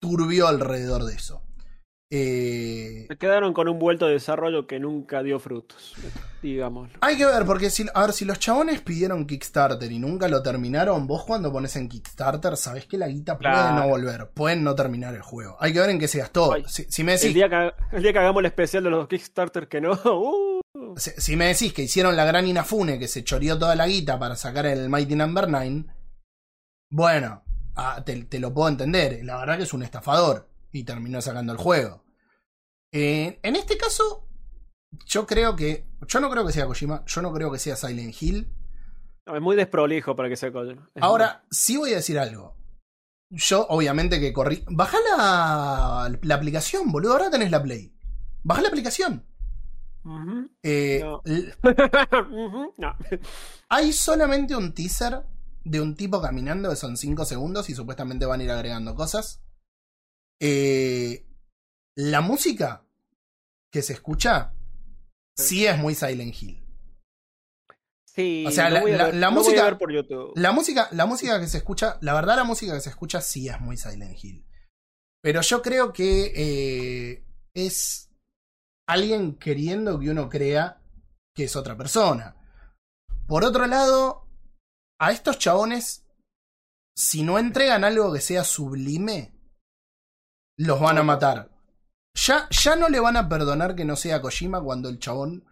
turbio 0.00 0.48
alrededor 0.48 1.04
de 1.04 1.14
eso. 1.14 1.42
Eh, 2.12 3.04
Se 3.08 3.16
quedaron 3.16 3.52
con 3.52 3.68
un 3.68 3.78
vuelto 3.78 4.06
de 4.06 4.14
desarrollo 4.14 4.66
que 4.66 4.80
nunca 4.80 5.22
dio 5.22 5.38
frutos, 5.38 5.94
digamos. 6.42 6.90
hay 7.00 7.16
que 7.16 7.24
ver, 7.24 7.44
porque 7.46 7.70
si, 7.70 7.86
a 7.94 8.00
ver, 8.02 8.12
si 8.12 8.24
los 8.24 8.40
chabones 8.40 8.80
pidieron 8.80 9.26
Kickstarter 9.26 9.90
y 9.92 10.00
nunca 10.00 10.26
lo 10.26 10.42
terminaron, 10.42 11.06
vos 11.06 11.24
cuando 11.24 11.52
pones 11.52 11.76
en 11.76 11.88
Kickstarter 11.88 12.56
sabés 12.56 12.86
que 12.86 12.98
la 12.98 13.06
guita 13.06 13.38
puede 13.38 13.72
no 13.72 13.86
volver, 13.86 14.28
pueden 14.30 14.64
no 14.64 14.74
terminar 14.74 15.14
el 15.14 15.22
juego. 15.22 15.56
Hay 15.60 15.72
que 15.72 15.78
ver 15.78 15.90
en 15.90 16.00
qué 16.00 16.08
se 16.08 16.18
gastó. 16.18 16.52
Si, 16.66 16.84
si 16.90 17.04
me 17.04 17.14
El 17.14 17.20
decís, 17.20 17.34
día, 17.34 17.48
que, 17.48 17.72
el 17.96 18.02
día 18.02 18.12
que 18.12 18.18
hagamos 18.18 18.40
el 18.40 18.46
especial 18.46 18.82
de 18.82 18.90
los 18.90 19.06
Kickstarter 19.06 19.68
que 19.68 19.80
no, 19.80 19.92
uh, 20.04 20.60
si, 20.96 21.10
si 21.16 21.36
me 21.36 21.46
decís 21.46 21.72
que 21.72 21.82
hicieron 21.82 22.16
la 22.16 22.24
gran 22.24 22.44
Inafune, 22.44 22.98
que 22.98 23.06
se 23.06 23.22
choreó 23.22 23.56
toda 23.56 23.76
la 23.76 23.86
guita 23.86 24.18
para 24.18 24.34
sacar 24.34 24.66
el 24.66 24.88
Mighty 24.88 25.14
Number 25.14 25.48
9, 25.48 25.84
bueno, 26.90 27.44
ah, 27.76 28.02
te, 28.04 28.24
te 28.24 28.40
lo 28.40 28.52
puedo 28.52 28.68
entender. 28.68 29.20
La 29.24 29.38
verdad 29.38 29.58
que 29.58 29.62
es 29.62 29.72
un 29.72 29.84
estafador 29.84 30.48
y 30.72 30.84
terminó 30.84 31.20
sacando 31.20 31.52
el 31.52 31.58
juego. 31.58 31.99
Eh, 32.92 33.38
en 33.42 33.56
este 33.56 33.76
caso, 33.76 34.26
yo 35.06 35.26
creo 35.26 35.56
que. 35.56 35.86
Yo 36.06 36.20
no 36.20 36.30
creo 36.30 36.46
que 36.46 36.52
sea 36.52 36.66
Kojima, 36.66 37.04
yo 37.06 37.22
no 37.22 37.32
creo 37.32 37.52
que 37.52 37.58
sea 37.58 37.76
Silent 37.76 38.14
Hill. 38.20 38.52
no, 39.26 39.36
es 39.36 39.42
muy 39.42 39.54
desprolijo 39.56 40.16
para 40.16 40.28
que 40.28 40.36
sea 40.36 40.52
Kojima. 40.52 40.90
Es 40.94 41.02
Ahora, 41.02 41.44
sí 41.50 41.76
voy 41.76 41.92
a 41.92 41.96
decir 41.96 42.18
algo. 42.18 42.56
Yo, 43.30 43.66
obviamente, 43.68 44.18
que 44.18 44.32
corrí. 44.32 44.64
Baja 44.68 44.98
la, 45.16 46.18
la 46.22 46.34
aplicación, 46.34 46.90
boludo. 46.90 47.12
Ahora 47.12 47.30
tenés 47.30 47.50
la 47.50 47.62
Play. 47.62 47.94
Baja 48.42 48.62
la 48.62 48.68
aplicación. 48.68 49.24
Eh, 50.62 51.00
No. 51.02 51.22
no. 52.78 52.96
Hay 53.68 53.92
solamente 53.92 54.56
un 54.56 54.72
teaser 54.74 55.22
de 55.62 55.80
un 55.80 55.94
tipo 55.94 56.20
caminando 56.20 56.70
que 56.70 56.76
son 56.76 56.96
5 56.96 57.24
segundos 57.24 57.68
y 57.70 57.74
supuestamente 57.74 58.26
van 58.26 58.40
a 58.40 58.44
ir 58.44 58.50
agregando 58.50 58.94
cosas. 58.94 59.42
Eh, 60.40 61.26
la 61.96 62.20
música 62.20 62.84
que 63.72 63.82
se 63.82 63.92
escucha 63.94 64.52
sí 65.36 65.66
es 65.66 65.78
muy 65.78 65.94
Silent 65.94 66.34
Hill. 66.42 66.66
Sí, 68.06 68.44
O 68.46 68.50
sea, 68.50 68.68
la- 68.70 69.30
música- 69.30 69.78
por 69.78 69.92
YouTube. 69.92 70.32
La 70.36 70.50
música, 70.52 70.88
la 70.92 71.06
música 71.06 71.38
que 71.40 71.46
se 71.46 71.58
escucha, 71.58 71.96
la 72.00 72.12
verdad 72.14 72.36
la 72.36 72.44
música 72.44 72.74
que 72.74 72.80
se 72.80 72.90
escucha 72.90 73.20
sí 73.20 73.48
es 73.48 73.60
muy 73.60 73.76
Silent 73.76 74.22
Hill. 74.22 74.44
Pero 75.22 75.40
yo 75.42 75.62
creo 75.62 75.92
que 75.92 76.32
eh, 76.34 77.24
es 77.54 78.10
alguien 78.88 79.36
queriendo 79.38 79.98
que 80.00 80.10
uno 80.10 80.28
crea 80.28 80.82
que 81.36 81.44
es 81.44 81.54
otra 81.54 81.76
persona. 81.76 82.36
Por 83.28 83.44
otro 83.44 83.66
lado, 83.66 84.26
a 85.00 85.12
estos 85.12 85.38
chabones, 85.38 86.04
si 86.96 87.22
no 87.22 87.38
entregan 87.38 87.84
algo 87.84 88.12
que 88.12 88.20
sea 88.20 88.42
sublime, 88.42 89.32
los 90.58 90.80
van 90.80 90.98
a 90.98 91.02
matar. 91.04 91.48
Ya, 92.26 92.48
ya 92.50 92.76
no 92.76 92.90
le 92.90 93.00
van 93.00 93.16
a 93.16 93.28
perdonar 93.30 93.74
que 93.74 93.86
no 93.86 93.96
sea 93.96 94.20
Kojima 94.20 94.60
cuando 94.60 94.90
el 94.90 94.98
chabón, 94.98 95.46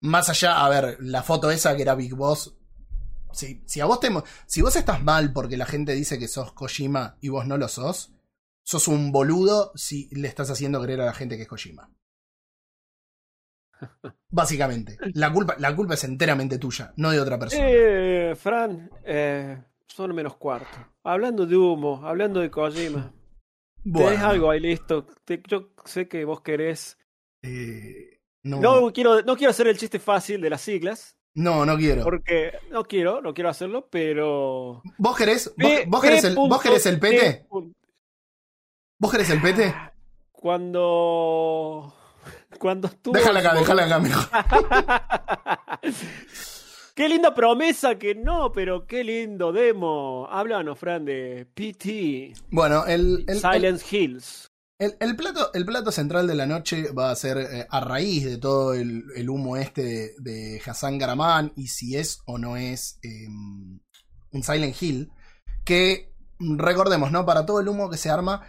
más 0.00 0.28
allá, 0.28 0.64
a 0.64 0.68
ver, 0.68 0.96
la 1.00 1.22
foto 1.22 1.52
esa 1.52 1.76
que 1.76 1.82
era 1.82 1.94
Big 1.94 2.14
Boss, 2.14 2.56
si, 3.30 3.62
si 3.64 3.80
a 3.80 3.84
vos 3.84 4.00
te, 4.00 4.08
si 4.46 4.60
vos 4.60 4.74
estás 4.74 5.04
mal 5.04 5.32
porque 5.32 5.56
la 5.56 5.66
gente 5.66 5.92
dice 5.92 6.18
que 6.18 6.26
sos 6.26 6.52
Kojima 6.52 7.16
y 7.20 7.28
vos 7.28 7.46
no 7.46 7.58
lo 7.58 7.68
sos, 7.68 8.12
sos 8.64 8.88
un 8.88 9.12
boludo 9.12 9.70
si 9.76 10.08
le 10.10 10.26
estás 10.26 10.50
haciendo 10.50 10.82
creer 10.82 11.00
a 11.00 11.06
la 11.06 11.14
gente 11.14 11.36
que 11.36 11.42
es 11.42 11.48
Kojima. 11.48 11.88
Básicamente, 14.30 14.98
la 15.12 15.32
culpa, 15.32 15.54
la 15.58 15.76
culpa 15.76 15.94
es 15.94 16.02
enteramente 16.02 16.58
tuya, 16.58 16.92
no 16.96 17.12
de 17.12 17.20
otra 17.20 17.38
persona. 17.38 17.66
Eh, 17.68 18.34
Fran, 18.34 18.90
eh, 19.04 19.62
son 19.86 20.12
menos 20.12 20.36
cuarto. 20.38 20.76
Hablando 21.04 21.46
de 21.46 21.56
humo, 21.56 22.04
hablando 22.04 22.40
de 22.40 22.50
Kojima. 22.50 23.12
Bueno, 23.84 24.08
Tenés 24.08 24.24
algo 24.24 24.50
ahí 24.50 24.60
listo. 24.60 25.06
Te- 25.24 25.42
yo 25.46 25.70
sé 25.84 26.08
que 26.08 26.24
vos 26.24 26.40
querés. 26.40 26.98
eh, 27.42 28.20
no, 28.42 28.60
No 28.60 28.92
quiero, 28.92 29.22
no 29.22 29.36
quiero 29.36 29.50
hacer 29.50 29.66
el 29.68 29.78
chiste 29.78 29.98
fácil 29.98 30.40
de 30.40 30.50
las 30.50 30.60
siglas, 30.62 31.16
no, 31.34 31.64
no 31.66 31.76
quiero. 31.76 32.02
porque 32.04 32.52
no 32.70 32.84
quiero, 32.84 33.20
no 33.22 33.34
quiero 33.34 33.50
hacerlo, 33.50 33.88
pero. 33.90 34.82
¿Vos 34.98 35.16
querés, 35.16 35.52
vos, 35.56 35.72
P- 35.72 35.84
vos 35.86 36.02
querés, 36.02 36.24
el, 36.24 36.34
vos 36.34 36.62
querés 36.62 36.86
el 36.86 36.98
pete? 36.98 37.46
¿Vos 38.98 39.10
querés 39.12 39.30
el 39.30 39.40
pete? 39.42 39.74
Cuando. 40.32 41.94
Cuando 42.58 42.88
estuvo. 42.88 43.14
Déjala 43.14 43.40
acá, 43.40 43.54
déjala 43.54 43.84
acá, 43.84 43.98
mejor. 43.98 44.24
Qué 46.96 47.08
linda 47.08 47.34
promesa 47.34 47.98
que 47.98 48.14
no, 48.14 48.52
pero 48.52 48.86
qué 48.86 49.02
lindo 49.02 49.52
demo. 49.52 50.28
Háblanos, 50.30 50.78
Fran, 50.78 51.04
de 51.04 51.44
PT, 51.52 52.34
Bueno, 52.50 52.86
el, 52.86 53.24
el, 53.26 53.30
el, 53.30 53.40
Silent 53.40 53.82
Hills. 53.92 54.46
el- 54.78 54.94
el 55.00 55.16
plato, 55.16 55.52
el 55.54 55.64
plato 55.66 55.90
central 55.90 56.26
de 56.28 56.36
la 56.36 56.46
noche 56.46 56.92
va 56.92 57.10
a 57.10 57.16
ser 57.16 57.38
eh, 57.38 57.66
a 57.68 57.80
raíz 57.80 58.24
de 58.24 58.38
todo 58.38 58.74
el, 58.74 59.04
humo 59.28 59.56
este 59.56 59.82
de, 59.82 60.10
de 60.18 60.62
Hassan 60.64 60.98
Karaman 61.00 61.52
y 61.56 61.66
si 61.68 61.96
es 61.96 62.20
o 62.26 62.38
no 62.38 62.56
es 62.56 63.00
eh, 63.02 63.26
un 63.28 64.42
Silent 64.42 64.80
Hill. 64.80 65.10
Que 65.64 66.12
recordemos, 66.38 67.10
¿no? 67.10 67.26
Para 67.26 67.44
todo 67.44 67.58
el 67.58 67.68
humo 67.68 67.90
que 67.90 67.96
se 67.96 68.10
arma, 68.10 68.46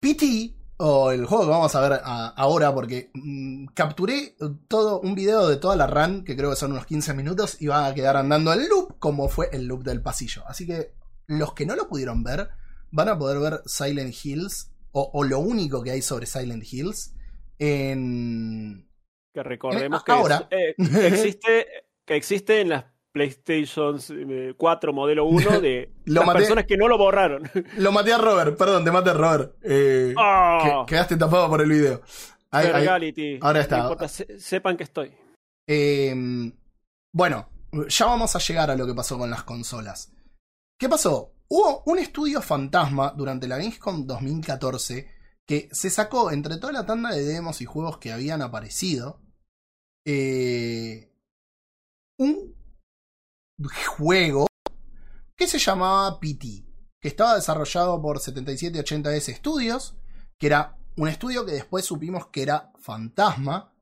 PT, 0.00 0.54
o 0.76 1.10
el 1.12 1.24
juego 1.26 1.44
que 1.44 1.50
vamos 1.50 1.74
a 1.74 1.80
ver 1.80 2.00
a- 2.04 2.28
ahora, 2.28 2.74
porque 2.74 3.10
mm, 3.14 3.66
capturé 3.74 4.36
todo 4.68 5.00
un 5.00 5.14
video 5.14 5.46
de 5.48 5.56
toda 5.56 5.76
la 5.76 5.86
run, 5.86 6.24
que 6.24 6.36
creo 6.36 6.50
que 6.50 6.56
son 6.56 6.72
unos 6.72 6.86
15 6.86 7.14
minutos, 7.14 7.60
y 7.60 7.66
va 7.68 7.86
a 7.86 7.94
quedar 7.94 8.16
andando 8.16 8.52
el 8.52 8.66
loop, 8.68 8.98
como 8.98 9.28
fue 9.28 9.48
el 9.52 9.66
loop 9.66 9.82
del 9.84 10.02
pasillo. 10.02 10.42
Así 10.46 10.66
que 10.66 10.92
los 11.26 11.54
que 11.54 11.66
no 11.66 11.76
lo 11.76 11.88
pudieron 11.88 12.22
ver, 12.24 12.48
van 12.90 13.08
a 13.08 13.18
poder 13.18 13.38
ver 13.38 13.60
Silent 13.66 14.14
Hills, 14.24 14.70
o, 14.92 15.10
o 15.12 15.24
lo 15.24 15.38
único 15.40 15.82
que 15.82 15.90
hay 15.92 16.02
sobre 16.02 16.26
Silent 16.26 16.64
Hills, 16.70 17.14
en... 17.58 18.88
Que 19.32 19.42
recordemos 19.42 20.00
Eh, 20.00 20.04
que, 20.06 20.12
ahora. 20.12 20.48
es- 20.50 20.74
eh, 20.78 21.00
que 21.00 21.06
existe, 21.08 21.66
que 22.04 22.16
existe 22.16 22.60
en 22.60 22.68
las 22.70 22.84
PlayStation 23.14 23.98
4 24.56 24.92
modelo 24.92 25.24
1 25.26 25.60
de 25.60 25.90
Lo 26.06 26.14
las 26.20 26.26
maté. 26.26 26.38
personas 26.40 26.64
que 26.66 26.76
no 26.76 26.88
lo 26.88 26.98
borraron. 26.98 27.48
Lo 27.78 27.92
maté 27.92 28.12
a 28.12 28.18
Robert, 28.18 28.58
perdón, 28.58 28.84
te 28.84 28.90
maté 28.90 29.10
a 29.10 29.14
Robert. 29.14 29.54
Eh, 29.62 30.12
¡Ah! 30.18 30.82
que- 30.84 30.94
quedaste 30.94 31.16
tapado 31.16 31.48
por 31.48 31.62
el 31.62 31.70
video. 31.70 32.02
Ahí- 32.50 32.86
ahora 33.40 33.60
está. 33.60 33.76
No 33.78 33.82
importa, 33.84 34.08
se- 34.08 34.38
sepan 34.40 34.76
que 34.76 34.82
estoy. 34.84 35.12
Eh, 35.68 36.14
bueno, 37.12 37.48
ya 37.88 38.06
vamos 38.06 38.34
a 38.34 38.38
llegar 38.40 38.70
a 38.70 38.76
lo 38.76 38.86
que 38.86 38.94
pasó 38.94 39.16
con 39.16 39.30
las 39.30 39.44
consolas. 39.44 40.12
¿Qué 40.78 40.88
pasó? 40.88 41.32
Hubo 41.48 41.82
un 41.86 41.98
estudio 42.00 42.42
fantasma 42.42 43.12
durante 43.16 43.46
la 43.46 43.58
Gamescom 43.58 44.06
2014 44.06 45.08
que 45.46 45.68
se 45.72 45.90
sacó 45.90 46.30
entre 46.32 46.56
toda 46.56 46.72
la 46.72 46.86
tanda 46.86 47.10
de 47.10 47.22
demos 47.22 47.60
y 47.60 47.64
juegos 47.64 47.98
que 47.98 48.12
habían 48.12 48.42
aparecido 48.42 49.20
eh, 50.06 51.10
un 52.18 52.53
juego 53.86 54.46
que 55.36 55.46
se 55.46 55.58
llamaba 55.58 56.18
PT, 56.20 56.64
que 57.00 57.08
estaba 57.08 57.34
desarrollado 57.34 58.00
por 58.00 58.18
7780S 58.18 59.34
Studios, 59.36 59.96
que 60.38 60.46
era 60.46 60.76
un 60.96 61.08
estudio 61.08 61.44
que 61.44 61.52
después 61.52 61.84
supimos 61.84 62.28
que 62.28 62.42
era 62.42 62.72
fantasma, 62.78 63.74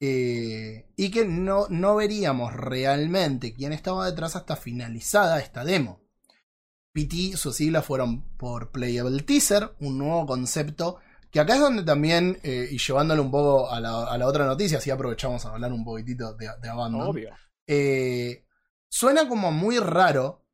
eh, 0.00 0.90
y 0.96 1.10
que 1.10 1.24
no, 1.24 1.66
no 1.68 1.94
veríamos 1.94 2.52
realmente 2.54 3.54
quién 3.54 3.72
estaba 3.72 4.10
detrás 4.10 4.34
hasta 4.34 4.56
finalizada 4.56 5.38
esta 5.38 5.64
demo. 5.64 6.00
PT, 6.92 7.36
sus 7.36 7.56
siglas 7.56 7.86
fueron 7.86 8.36
por 8.36 8.72
Playable 8.72 9.22
Teaser, 9.22 9.76
un 9.80 9.98
nuevo 9.98 10.26
concepto 10.26 10.98
que 11.32 11.40
acá 11.40 11.54
es 11.54 11.60
donde 11.60 11.82
también, 11.82 12.38
eh, 12.42 12.68
y 12.70 12.76
llevándolo 12.76 13.22
un 13.22 13.30
poco 13.30 13.70
a 13.70 13.80
la, 13.80 14.04
a 14.04 14.18
la 14.18 14.26
otra 14.26 14.44
noticia, 14.44 14.76
así 14.76 14.90
aprovechamos 14.90 15.46
a 15.46 15.54
hablar 15.54 15.72
un 15.72 15.82
poquitito 15.82 16.34
de, 16.34 16.50
de 16.60 16.68
Abandon. 16.68 17.16
Eh, 17.74 18.44
suena 18.90 19.26
como 19.26 19.50
muy 19.50 19.78
raro, 19.78 20.44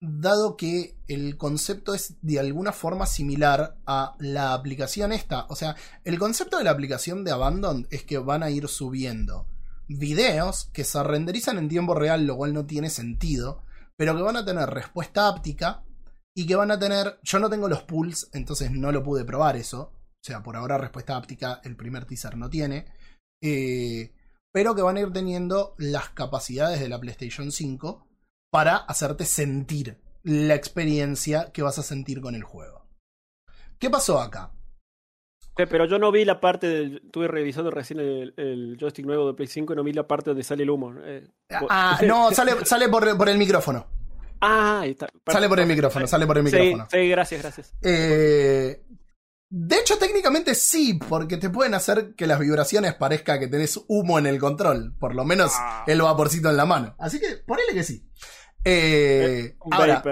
dado 0.00 0.56
que 0.56 0.98
el 1.06 1.36
concepto 1.36 1.94
es 1.94 2.16
de 2.20 2.40
alguna 2.40 2.72
forma 2.72 3.06
similar 3.06 3.78
a 3.86 4.16
la 4.18 4.54
aplicación 4.54 5.12
esta. 5.12 5.46
O 5.50 5.54
sea, 5.54 5.76
el 6.02 6.18
concepto 6.18 6.58
de 6.58 6.64
la 6.64 6.72
aplicación 6.72 7.22
de 7.22 7.30
Abandon 7.30 7.86
es 7.90 8.02
que 8.02 8.18
van 8.18 8.42
a 8.42 8.50
ir 8.50 8.66
subiendo 8.66 9.46
videos 9.86 10.70
que 10.72 10.82
se 10.82 11.00
renderizan 11.04 11.58
en 11.58 11.68
tiempo 11.68 11.94
real, 11.94 12.26
lo 12.26 12.36
cual 12.36 12.54
no 12.54 12.66
tiene 12.66 12.90
sentido, 12.90 13.62
pero 13.96 14.16
que 14.16 14.22
van 14.22 14.36
a 14.36 14.44
tener 14.44 14.68
respuesta 14.68 15.28
áptica 15.28 15.84
y 16.34 16.46
que 16.46 16.56
van 16.56 16.72
a 16.72 16.78
tener... 16.78 17.20
Yo 17.22 17.38
no 17.38 17.48
tengo 17.48 17.68
los 17.68 17.84
pools, 17.84 18.30
entonces 18.32 18.72
no 18.72 18.90
lo 18.90 19.04
pude 19.04 19.24
probar 19.24 19.56
eso. 19.56 19.92
O 19.92 20.24
sea, 20.26 20.42
por 20.42 20.56
ahora 20.56 20.76
respuesta 20.76 21.16
áptica 21.16 21.60
el 21.62 21.76
primer 21.76 22.04
teaser 22.04 22.36
no 22.36 22.50
tiene. 22.50 22.86
Eh, 23.40 24.12
pero 24.54 24.76
que 24.76 24.82
van 24.82 24.96
a 24.96 25.00
ir 25.00 25.12
teniendo 25.12 25.74
las 25.78 26.10
capacidades 26.10 26.78
de 26.78 26.88
la 26.88 27.00
PlayStation 27.00 27.50
5 27.50 28.06
para 28.52 28.76
hacerte 28.76 29.24
sentir 29.24 29.98
la 30.22 30.54
experiencia 30.54 31.50
que 31.52 31.62
vas 31.62 31.78
a 31.80 31.82
sentir 31.82 32.20
con 32.20 32.36
el 32.36 32.44
juego. 32.44 32.86
¿Qué 33.80 33.90
pasó 33.90 34.20
acá? 34.20 34.52
Pero 35.56 35.84
yo 35.86 35.98
no 35.98 36.10
vi 36.12 36.24
la 36.24 36.40
parte 36.40 36.66
del. 36.68 37.02
Estuve 37.04 37.28
revisando 37.28 37.70
recién 37.70 37.98
el, 38.00 38.32
el 38.36 38.76
joystick 38.80 39.04
nuevo 39.06 39.26
de 39.28 39.34
Play 39.34 39.46
5 39.48 39.72
y 39.72 39.76
no 39.76 39.84
vi 39.84 39.92
la 39.92 40.06
parte 40.06 40.30
donde 40.30 40.42
sale 40.44 40.62
el 40.62 40.70
humo. 40.70 40.94
Eh, 41.02 41.26
bo- 41.60 41.66
Ah, 41.70 42.00
no, 42.06 42.30
sale, 42.32 42.64
sale 42.64 42.88
por, 42.88 43.16
por 43.16 43.28
el 43.28 43.38
micrófono. 43.38 43.86
Ah, 44.40 44.80
ahí 44.82 44.90
está. 44.90 45.08
Sale 45.26 45.48
por 45.48 45.58
el 45.60 45.66
micrófono, 45.66 46.06
sale 46.06 46.26
por 46.26 46.38
el 46.38 46.46
Sí, 46.48 46.56
micrófono. 46.56 46.88
sí, 46.90 47.08
gracias, 47.08 47.42
gracias. 47.42 47.74
Eh, 47.82 48.82
De 49.56 49.76
hecho, 49.76 49.98
técnicamente 49.98 50.56
sí, 50.56 50.94
porque 50.94 51.36
te 51.36 51.48
pueden 51.48 51.74
hacer 51.74 52.16
que 52.16 52.26
las 52.26 52.40
vibraciones 52.40 52.94
parezca 52.94 53.38
que 53.38 53.46
tenés 53.46 53.78
humo 53.86 54.18
en 54.18 54.26
el 54.26 54.40
control. 54.40 54.96
Por 54.98 55.14
lo 55.14 55.24
menos 55.24 55.52
Ah. 55.56 55.84
el 55.86 56.02
vaporcito 56.02 56.50
en 56.50 56.56
la 56.56 56.66
mano. 56.66 56.96
Así 56.98 57.20
que 57.20 57.36
ponele 57.46 57.72
que 57.72 57.84
sí. 57.84 58.10
Eh, 58.64 59.56
Un 59.64 59.72
ahora. 59.74 60.02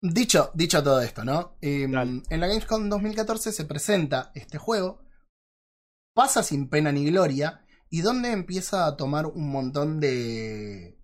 Dicho, 0.00 0.50
dicho 0.54 0.82
todo 0.82 1.02
esto, 1.02 1.24
¿no? 1.26 1.58
Eh, 1.60 1.86
Dale. 1.90 2.22
en 2.30 2.40
la 2.40 2.46
Gamescom 2.46 2.88
2014 2.88 3.52
se 3.52 3.66
presenta 3.66 4.32
este 4.34 4.56
juego, 4.56 5.04
pasa 6.14 6.42
sin 6.42 6.70
pena 6.70 6.90
ni 6.90 7.04
gloria, 7.10 7.66
y 7.90 8.00
donde 8.00 8.32
empieza 8.32 8.86
a 8.86 8.96
tomar 8.96 9.26
un 9.26 9.50
montón 9.50 10.00
de. 10.00 10.98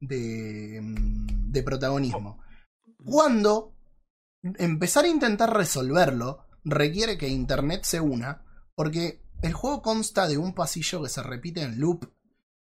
de. 0.00 0.80
mm, 0.82 1.50
de 1.50 1.62
protagonismo. 1.62 2.42
Cuando 3.02 3.74
empezar 4.42 5.06
a 5.06 5.08
intentar 5.08 5.56
resolverlo 5.56 6.44
requiere 6.64 7.18
que 7.18 7.28
Internet 7.28 7.84
se 7.84 8.00
una, 8.00 8.44
porque 8.74 9.22
el 9.42 9.52
juego 9.52 9.82
consta 9.82 10.26
de 10.26 10.38
un 10.38 10.54
pasillo 10.54 11.02
que 11.02 11.08
se 11.08 11.22
repite 11.22 11.62
en 11.62 11.80
loop, 11.80 12.10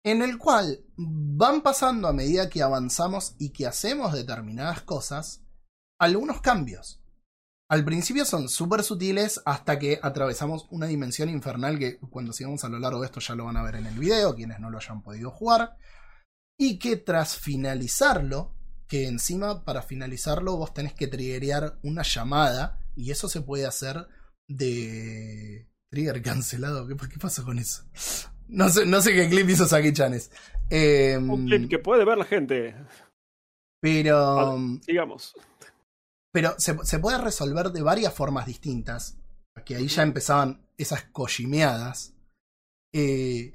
en 0.03 0.21
el 0.21 0.37
cual 0.37 0.83
van 0.97 1.61
pasando 1.61 2.07
a 2.07 2.13
medida 2.13 2.49
que 2.49 2.63
avanzamos 2.63 3.35
y 3.37 3.49
que 3.49 3.67
hacemos 3.67 4.13
determinadas 4.13 4.81
cosas, 4.81 5.43
algunos 5.99 6.41
cambios. 6.41 7.01
Al 7.69 7.85
principio 7.85 8.25
son 8.25 8.49
súper 8.49 8.83
sutiles 8.83 9.41
hasta 9.45 9.79
que 9.79 9.97
atravesamos 10.01 10.67
una 10.71 10.87
dimensión 10.87 11.29
infernal 11.29 11.79
que 11.79 11.99
cuando 11.99 12.33
sigamos 12.33 12.63
a 12.65 12.69
lo 12.69 12.79
largo 12.79 12.99
de 12.99 13.05
esto 13.05 13.21
ya 13.21 13.33
lo 13.33 13.45
van 13.45 13.55
a 13.55 13.63
ver 13.63 13.75
en 13.75 13.85
el 13.85 13.97
video, 13.97 14.35
quienes 14.35 14.59
no 14.59 14.69
lo 14.69 14.77
hayan 14.77 15.01
podido 15.01 15.31
jugar. 15.31 15.77
Y 16.57 16.79
que 16.79 16.97
tras 16.97 17.37
finalizarlo, 17.37 18.53
que 18.87 19.07
encima 19.07 19.63
para 19.63 19.81
finalizarlo 19.81 20.57
vos 20.57 20.73
tenés 20.73 20.93
que 20.93 21.07
triggerear 21.07 21.79
una 21.81 22.03
llamada 22.03 22.80
y 22.95 23.11
eso 23.11 23.27
se 23.29 23.41
puede 23.41 23.65
hacer 23.65 24.07
de 24.47 25.69
trigger 25.91 26.21
cancelado. 26.21 26.87
¿Qué, 26.87 26.95
qué 27.09 27.17
pasó 27.19 27.43
con 27.43 27.59
eso? 27.59 27.83
No 28.47 28.69
sé, 28.69 28.85
no 28.85 29.01
sé 29.01 29.13
qué 29.13 29.29
clip 29.29 29.49
hizo 29.49 29.65
Saki 29.65 29.93
Chanes. 29.93 30.31
Eh, 30.69 31.17
Un 31.17 31.45
clip 31.45 31.69
que 31.69 31.79
puede 31.79 32.05
ver 32.05 32.17
la 32.17 32.25
gente. 32.25 32.75
pero 33.81 34.57
Digamos. 34.87 35.33
pero 36.31 36.55
se, 36.57 36.77
se 36.83 36.99
puede 36.99 37.17
resolver 37.17 37.71
de 37.71 37.81
varias 37.81 38.13
formas 38.13 38.45
distintas. 38.45 39.17
Que 39.65 39.75
ahí 39.75 39.87
ya 39.87 40.03
empezaban 40.03 40.65
esas 40.77 41.03
cojimeadas. 41.03 42.13
Eh, 42.93 43.53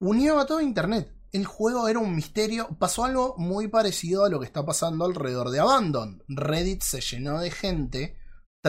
unió 0.00 0.38
a 0.40 0.46
todo 0.46 0.60
Internet. 0.60 1.12
El 1.32 1.44
juego 1.44 1.88
era 1.88 1.98
un 1.98 2.14
misterio. 2.16 2.68
Pasó 2.78 3.04
algo 3.04 3.34
muy 3.36 3.68
parecido 3.68 4.24
a 4.24 4.30
lo 4.30 4.40
que 4.40 4.46
está 4.46 4.64
pasando 4.64 5.04
alrededor 5.04 5.50
de 5.50 5.60
Abandon. 5.60 6.22
Reddit 6.28 6.82
se 6.82 7.00
llenó 7.00 7.40
de 7.40 7.50
gente 7.50 8.15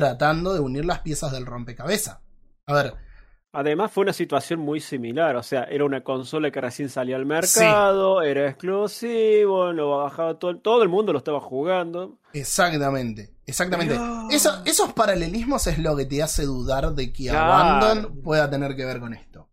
tratando 0.02 0.54
de 0.54 0.60
unir 0.60 0.86
las 0.86 1.00
piezas 1.00 1.32
del 1.32 1.48
rompecabezas. 1.48 2.20
A 2.68 2.74
ver, 2.74 2.94
Además 3.54 3.92
fue 3.92 4.04
una 4.04 4.14
situación 4.14 4.60
muy 4.60 4.80
similar, 4.80 5.36
o 5.36 5.42
sea, 5.42 5.64
era 5.64 5.84
una 5.86 6.04
consola 6.04 6.52
que 6.52 6.62
recién 6.62 6.90
salía 6.90 7.16
al 7.16 7.26
mercado, 7.26 8.22
era 8.22 8.48
exclusivo, 8.50 9.72
lo 9.74 9.98
bajaba 9.98 10.38
todo, 10.38 10.60
todo 10.60 10.84
el 10.84 10.90
mundo 10.90 11.12
lo 11.12 11.18
estaba 11.18 11.40
jugando. 11.40 12.20
exactamente. 12.34 13.34
Exactamente. 13.48 13.98
Eso- 14.30 14.62
esos 14.66 14.94
paralelismos 14.94 15.66
es 15.68 15.80
lo 15.80 15.96
que 15.96 16.06
te 16.06 16.22
hace 16.22 16.44
dudar 16.44 16.94
de 16.94 17.12
que 17.12 17.30
Claro. 17.30 17.54
Abandon 17.54 18.22
pueda 18.22 18.48
tener 18.50 18.76
que 18.76 18.86
ver 18.86 19.00
con 19.00 19.14
esto. 19.16 19.50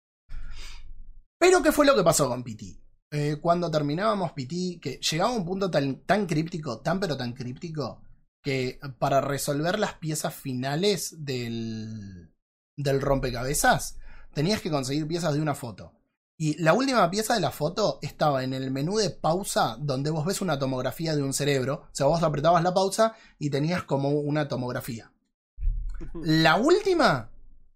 Pero, 1.39 1.63
¿qué 1.63 1.73
fue 1.73 1.87
lo 1.87 1.95
que 1.95 2.03
pasó 2.03 2.29
con 2.29 2.43
PT? 2.43 2.77
Eh, 3.13 3.37
cuando 3.41 3.71
terminábamos 3.71 4.33
PT, 4.33 4.81
que 4.83 4.99
llegaba 4.99 5.31
a 5.31 5.37
un 5.37 5.45
punto 5.47 5.71
tan, 5.71 6.01
tan 6.05 6.27
críptico, 6.27 6.81
tan 6.81 6.99
pero 7.01 7.17
tan 7.17 7.33
críptico, 7.33 8.03
que 8.45 8.79
para 8.99 9.23
resolver 9.23 9.79
las 9.79 9.95
piezas 9.95 10.35
finales 10.35 11.25
del, 11.25 12.31
del 12.77 13.01
rompecabezas, 13.01 13.99
tenías 14.35 14.61
que 14.61 14.71
conseguir 14.71 15.09
piezas 15.09 15.33
de 15.33 15.41
una 15.41 15.55
foto. 15.55 15.95
Y 16.37 16.61
la 16.63 16.75
última 16.75 17.11
pieza 17.11 17.35
de 17.35 17.41
la 17.41 17.51
foto 17.51 17.99
estaba 18.03 18.45
en 18.45 18.53
el 18.53 18.71
menú 18.71 18.99
de 18.99 19.11
pausa, 19.11 19.77
donde 19.81 20.11
vos 20.11 20.27
ves 20.27 20.43
una 20.43 20.59
tomografía 20.59 21.17
de 21.17 21.23
un 21.23 21.33
cerebro. 21.33 21.87
O 21.87 21.89
sea, 21.95 22.07
vos 22.07 22.23
apretabas 22.23 22.63
la 22.63 22.75
pausa 22.75 23.15
y 23.39 23.49
tenías 23.51 23.85
como 23.85 24.11
una 24.11 24.47
tomografía. 24.47 25.11
La 26.15 26.57
última, 26.57 27.31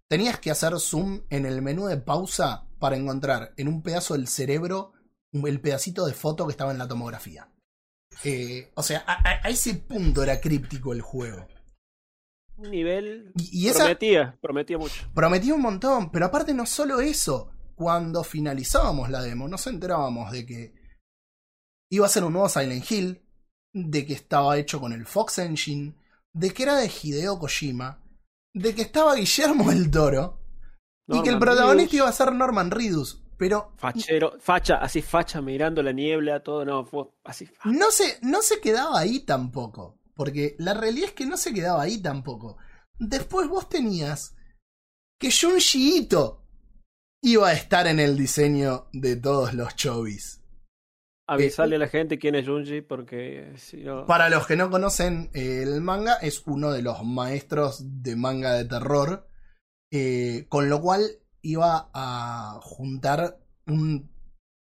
tenías 0.07 0.39
que 0.39 0.51
hacer 0.51 0.79
zoom 0.79 1.21
en 1.31 1.47
el 1.47 1.63
menú 1.63 1.87
de 1.87 1.97
pausa 1.97 2.67
para 2.77 2.95
encontrar 2.95 3.53
en 3.57 3.69
un 3.69 3.81
pedazo 3.81 4.13
del 4.13 4.27
cerebro 4.27 4.93
el 5.31 5.61
pedacito 5.61 6.05
de 6.05 6.13
foto 6.13 6.45
que 6.45 6.51
estaba 6.51 6.71
en 6.71 6.77
la 6.77 6.87
tomografía. 6.87 7.49
Eh, 8.23 8.71
o 8.75 8.83
sea, 8.83 9.03
a, 9.07 9.49
ese 9.49 9.75
punto 9.75 10.23
era 10.23 10.39
críptico 10.39 10.93
el 10.93 11.01
juego. 11.01 11.47
Un 12.57 12.71
nivel 12.71 13.31
Y, 13.35 13.63
y 13.63 13.67
esa 13.69 13.83
prometía, 13.85 14.37
prometía 14.41 14.77
mucho. 14.77 15.09
prometía 15.13 15.53
un 15.53 15.61
montón, 15.61 16.11
pero 16.11 16.25
aparte 16.25 16.53
no 16.53 16.65
solo 16.65 16.99
eso. 16.99 17.51
Cuando 17.75 18.25
finalizábamos 18.25 19.09
la 19.09 19.21
demo, 19.21 19.47
nos 19.47 19.65
enterábamos 19.67 20.31
de 20.33 20.45
que 20.45 20.73
iba 21.89 22.05
a 22.05 22.09
ser 22.09 22.25
un 22.25 22.33
nuevo 22.33 22.49
Silent 22.49 22.91
Hill, 22.91 23.21
de 23.73 24.05
que 24.05 24.13
estaba 24.13 24.57
hecho 24.57 24.81
con 24.81 24.91
el 24.91 25.05
Fox 25.05 25.39
Engine, 25.39 25.95
de 26.33 26.51
que 26.51 26.63
era 26.63 26.75
de 26.75 26.91
Hideo 26.91 27.39
Kojima, 27.39 28.03
de 28.53 28.75
que 28.75 28.81
estaba 28.81 29.15
Guillermo 29.15 29.71
el 29.71 29.89
Toro 29.89 30.39
y 31.07 31.21
que 31.23 31.29
el 31.29 31.39
protagonista 31.39 31.95
iba 31.95 32.09
a 32.09 32.13
ser 32.13 32.33
Norman 32.33 32.71
Reedus. 32.71 33.23
Pero 33.39 33.71
Fachero, 33.77 34.37
facha, 34.41 34.75
así 34.75 35.01
facha, 35.01 35.41
mirando 35.41 35.81
la 35.81 35.93
niebla, 35.93 36.43
todo, 36.43 36.65
no, 36.65 36.85
fue 36.85 37.05
así. 37.23 37.49
no 37.63 37.89
se, 37.89 38.19
no 38.21 38.41
se 38.41 38.59
quedaba 38.59 38.99
ahí 38.99 39.21
tampoco. 39.21 39.97
Porque 40.13 40.57
la 40.59 40.73
realidad 40.73 41.07
es 41.07 41.13
que 41.13 41.25
no 41.25 41.37
se 41.37 41.53
quedaba 41.53 41.81
ahí 41.81 42.01
tampoco. 42.01 42.57
Después 42.99 43.47
vos 43.47 43.69
tenías 43.69 44.35
que 45.17 45.31
Junji 45.31 45.99
Ito 45.99 46.45
iba 47.21 47.47
a 47.47 47.53
estar 47.53 47.87
en 47.87 48.01
el 48.01 48.17
diseño 48.17 48.89
de 48.91 49.15
todos 49.15 49.53
los 49.53 49.73
chovis. 49.77 50.43
Avisarle 51.25 51.77
a 51.77 51.79
la 51.79 51.87
gente 51.87 52.19
quién 52.19 52.35
es 52.35 52.45
Junji, 52.45 52.81
porque 52.81 53.53
si 53.55 53.77
no. 53.77 54.05
Para 54.05 54.29
los 54.29 54.45
que 54.47 54.57
no 54.57 54.69
conocen 54.69 55.29
eh, 55.33 55.63
el 55.63 55.79
manga, 55.79 56.15
es 56.15 56.43
uno 56.45 56.71
de 56.71 56.81
los 56.81 57.05
maestros 57.05 58.03
de 58.03 58.17
manga 58.17 58.53
de 58.53 58.65
terror. 58.65 59.29
eh, 59.91 60.45
con 60.49 60.69
lo 60.69 60.81
cual 60.81 61.09
iba 61.41 61.89
a 61.93 62.59
juntar 62.61 63.39
un, 63.67 64.09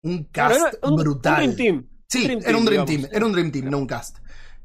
un 0.03 0.25
cast 0.25 0.57
era 0.57 0.71
un- 0.89 0.97
brutal. 0.97 1.35
Un 1.49 1.55
Dream 1.55 1.57
Team. 1.57 1.89
Sí, 2.09 2.25
Dream 2.25 2.41
era 2.45 2.57
un 2.59 2.65
Dream. 2.65 2.87
Team, 2.87 3.07
era 3.13 3.27
un 3.27 3.33
Dream 3.33 3.51
Team, 3.53 3.71
no 3.71 3.79
un 3.79 3.87
cast. 3.87 4.19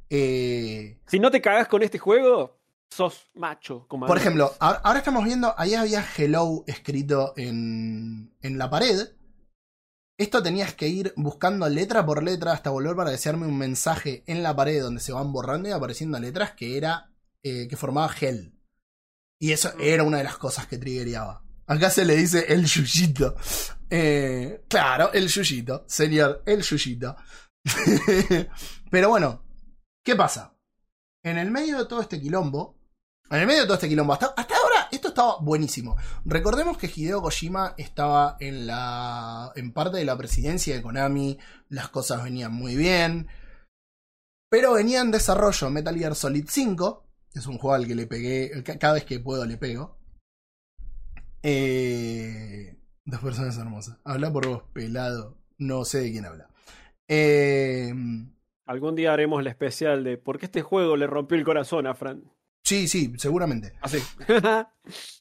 Eh, 0.10 1.00
Si 1.08 1.20
no 1.20 1.32
te 1.32 1.42
cagas 1.42 1.68
con 1.68 1.82
este 1.84 1.98
juego, 1.98 2.60
sos 2.90 3.30
macho. 3.34 3.86
Como 3.88 4.06
por 4.06 4.18
ejemplo, 4.18 4.52
ahora 4.60 5.00
estamos 5.00 5.24
viendo, 5.24 5.54
ahí 5.58 5.74
había 5.74 6.06
Hello 6.18 6.64
escrito 6.68 7.34
en, 7.38 8.36
en 8.42 8.58
la 8.58 8.70
pared. 8.70 9.10
Esto 10.18 10.44
tenías 10.44 10.76
que 10.76 10.88
ir 10.88 11.14
buscando 11.16 11.68
letra 11.68 12.06
por 12.06 12.22
letra 12.24 12.52
hasta 12.52 12.70
volver 12.70 12.96
para 12.96 13.10
desearme 13.10 13.48
un 13.48 13.58
mensaje 13.58 14.24
en 14.28 14.44
la 14.44 14.56
pared 14.56 14.80
donde 14.82 15.02
se 15.02 15.14
van 15.14 15.32
borrando 15.34 15.68
y 15.68 15.72
apareciendo 15.72 16.20
letras 16.20 16.52
que 16.52 16.78
era 16.78 17.12
eh, 17.42 17.68
que 17.68 17.76
formaba 17.78 18.14
Hell. 18.20 18.54
Y 19.40 19.52
eso 19.54 19.72
era 19.80 20.04
una 20.04 20.18
de 20.20 20.24
las 20.26 20.38
cosas 20.38 20.68
que 20.68 20.78
triggereaba. 20.78 21.44
Acá 21.72 21.90
se 21.90 22.04
le 22.06 22.16
dice 22.18 22.46
el 22.50 22.66
yuyito. 22.66 23.36
Eh, 23.90 24.64
claro, 24.68 25.12
el 25.14 25.28
yuyito, 25.28 25.86
señor, 25.88 26.44
el 26.46 26.62
yuyito. 26.62 27.16
Pero 28.92 29.10
bueno, 29.10 29.44
¿qué 30.04 30.16
pasa? 30.16 30.58
En 31.24 31.38
el 31.38 31.52
medio 31.52 31.78
de 31.78 31.86
todo 31.86 32.02
este 32.02 32.20
quilombo, 32.20 32.78
en 33.30 33.40
el 33.40 33.48
medio 33.48 33.62
de 33.62 33.66
todo 33.68 33.76
este 33.76 33.88
quilombo, 33.88 34.14
hasta, 34.14 34.28
ahora 34.28 34.90
esto 34.92 35.10
estaba 35.10 35.38
buenísimo. 35.40 35.96
Recordemos 36.26 36.78
que 36.78 36.92
Hideo 36.94 37.22
Kojima 37.22 37.74
estaba 37.78 38.36
en 38.40 38.68
la 38.68 39.52
en 39.56 39.72
parte 39.72 39.98
de 39.98 40.06
la 40.06 40.18
presidencia 40.18 40.76
de 40.76 40.82
Konami, 40.82 41.38
las 41.70 41.90
cosas 41.90 42.24
venían 42.24 42.52
muy 42.54 42.76
bien, 42.76 43.28
pero 44.50 44.74
venía 44.74 45.00
en 45.02 45.12
desarrollo 45.12 45.70
Metal 45.70 45.96
Gear 45.98 46.16
Solid 46.16 46.46
5, 46.50 47.08
que 47.32 47.40
es 47.40 47.46
un 47.46 47.58
juego 47.58 47.76
al 47.76 47.88
que 47.88 47.96
le 47.96 48.08
pegué, 48.08 48.62
ca- 48.64 48.78
cada 48.78 48.94
vez 48.96 49.06
que 49.06 49.20
puedo 49.22 49.46
le 49.46 49.58
pego. 49.58 50.01
Eh, 51.44 52.76
dos 53.06 53.20
personas 53.22 53.58
hermosas. 53.58 53.98
Habla 54.04 54.32
por 54.32 54.48
vos, 54.48 54.64
pelado. 54.74 55.38
No 55.58 55.86
sé 55.86 56.00
de 56.02 56.12
quién 56.12 56.26
habla. 56.26 56.50
Eh, 57.08 57.94
Algún 58.66 58.96
día 58.96 59.12
haremos 59.14 59.40
el 59.42 59.48
especial 59.48 60.04
de 60.04 60.18
por 60.18 60.40
qué 60.40 60.46
este 60.46 60.62
juego 60.62 60.96
le 60.96 61.08
rompió 61.08 61.38
el 61.38 61.44
corazón 61.44 61.88
a 61.88 61.94
Fran. 61.94 62.24
sí, 62.64 62.88
sí, 62.88 63.14
seguramente. 63.18 63.74
Así. 63.82 63.98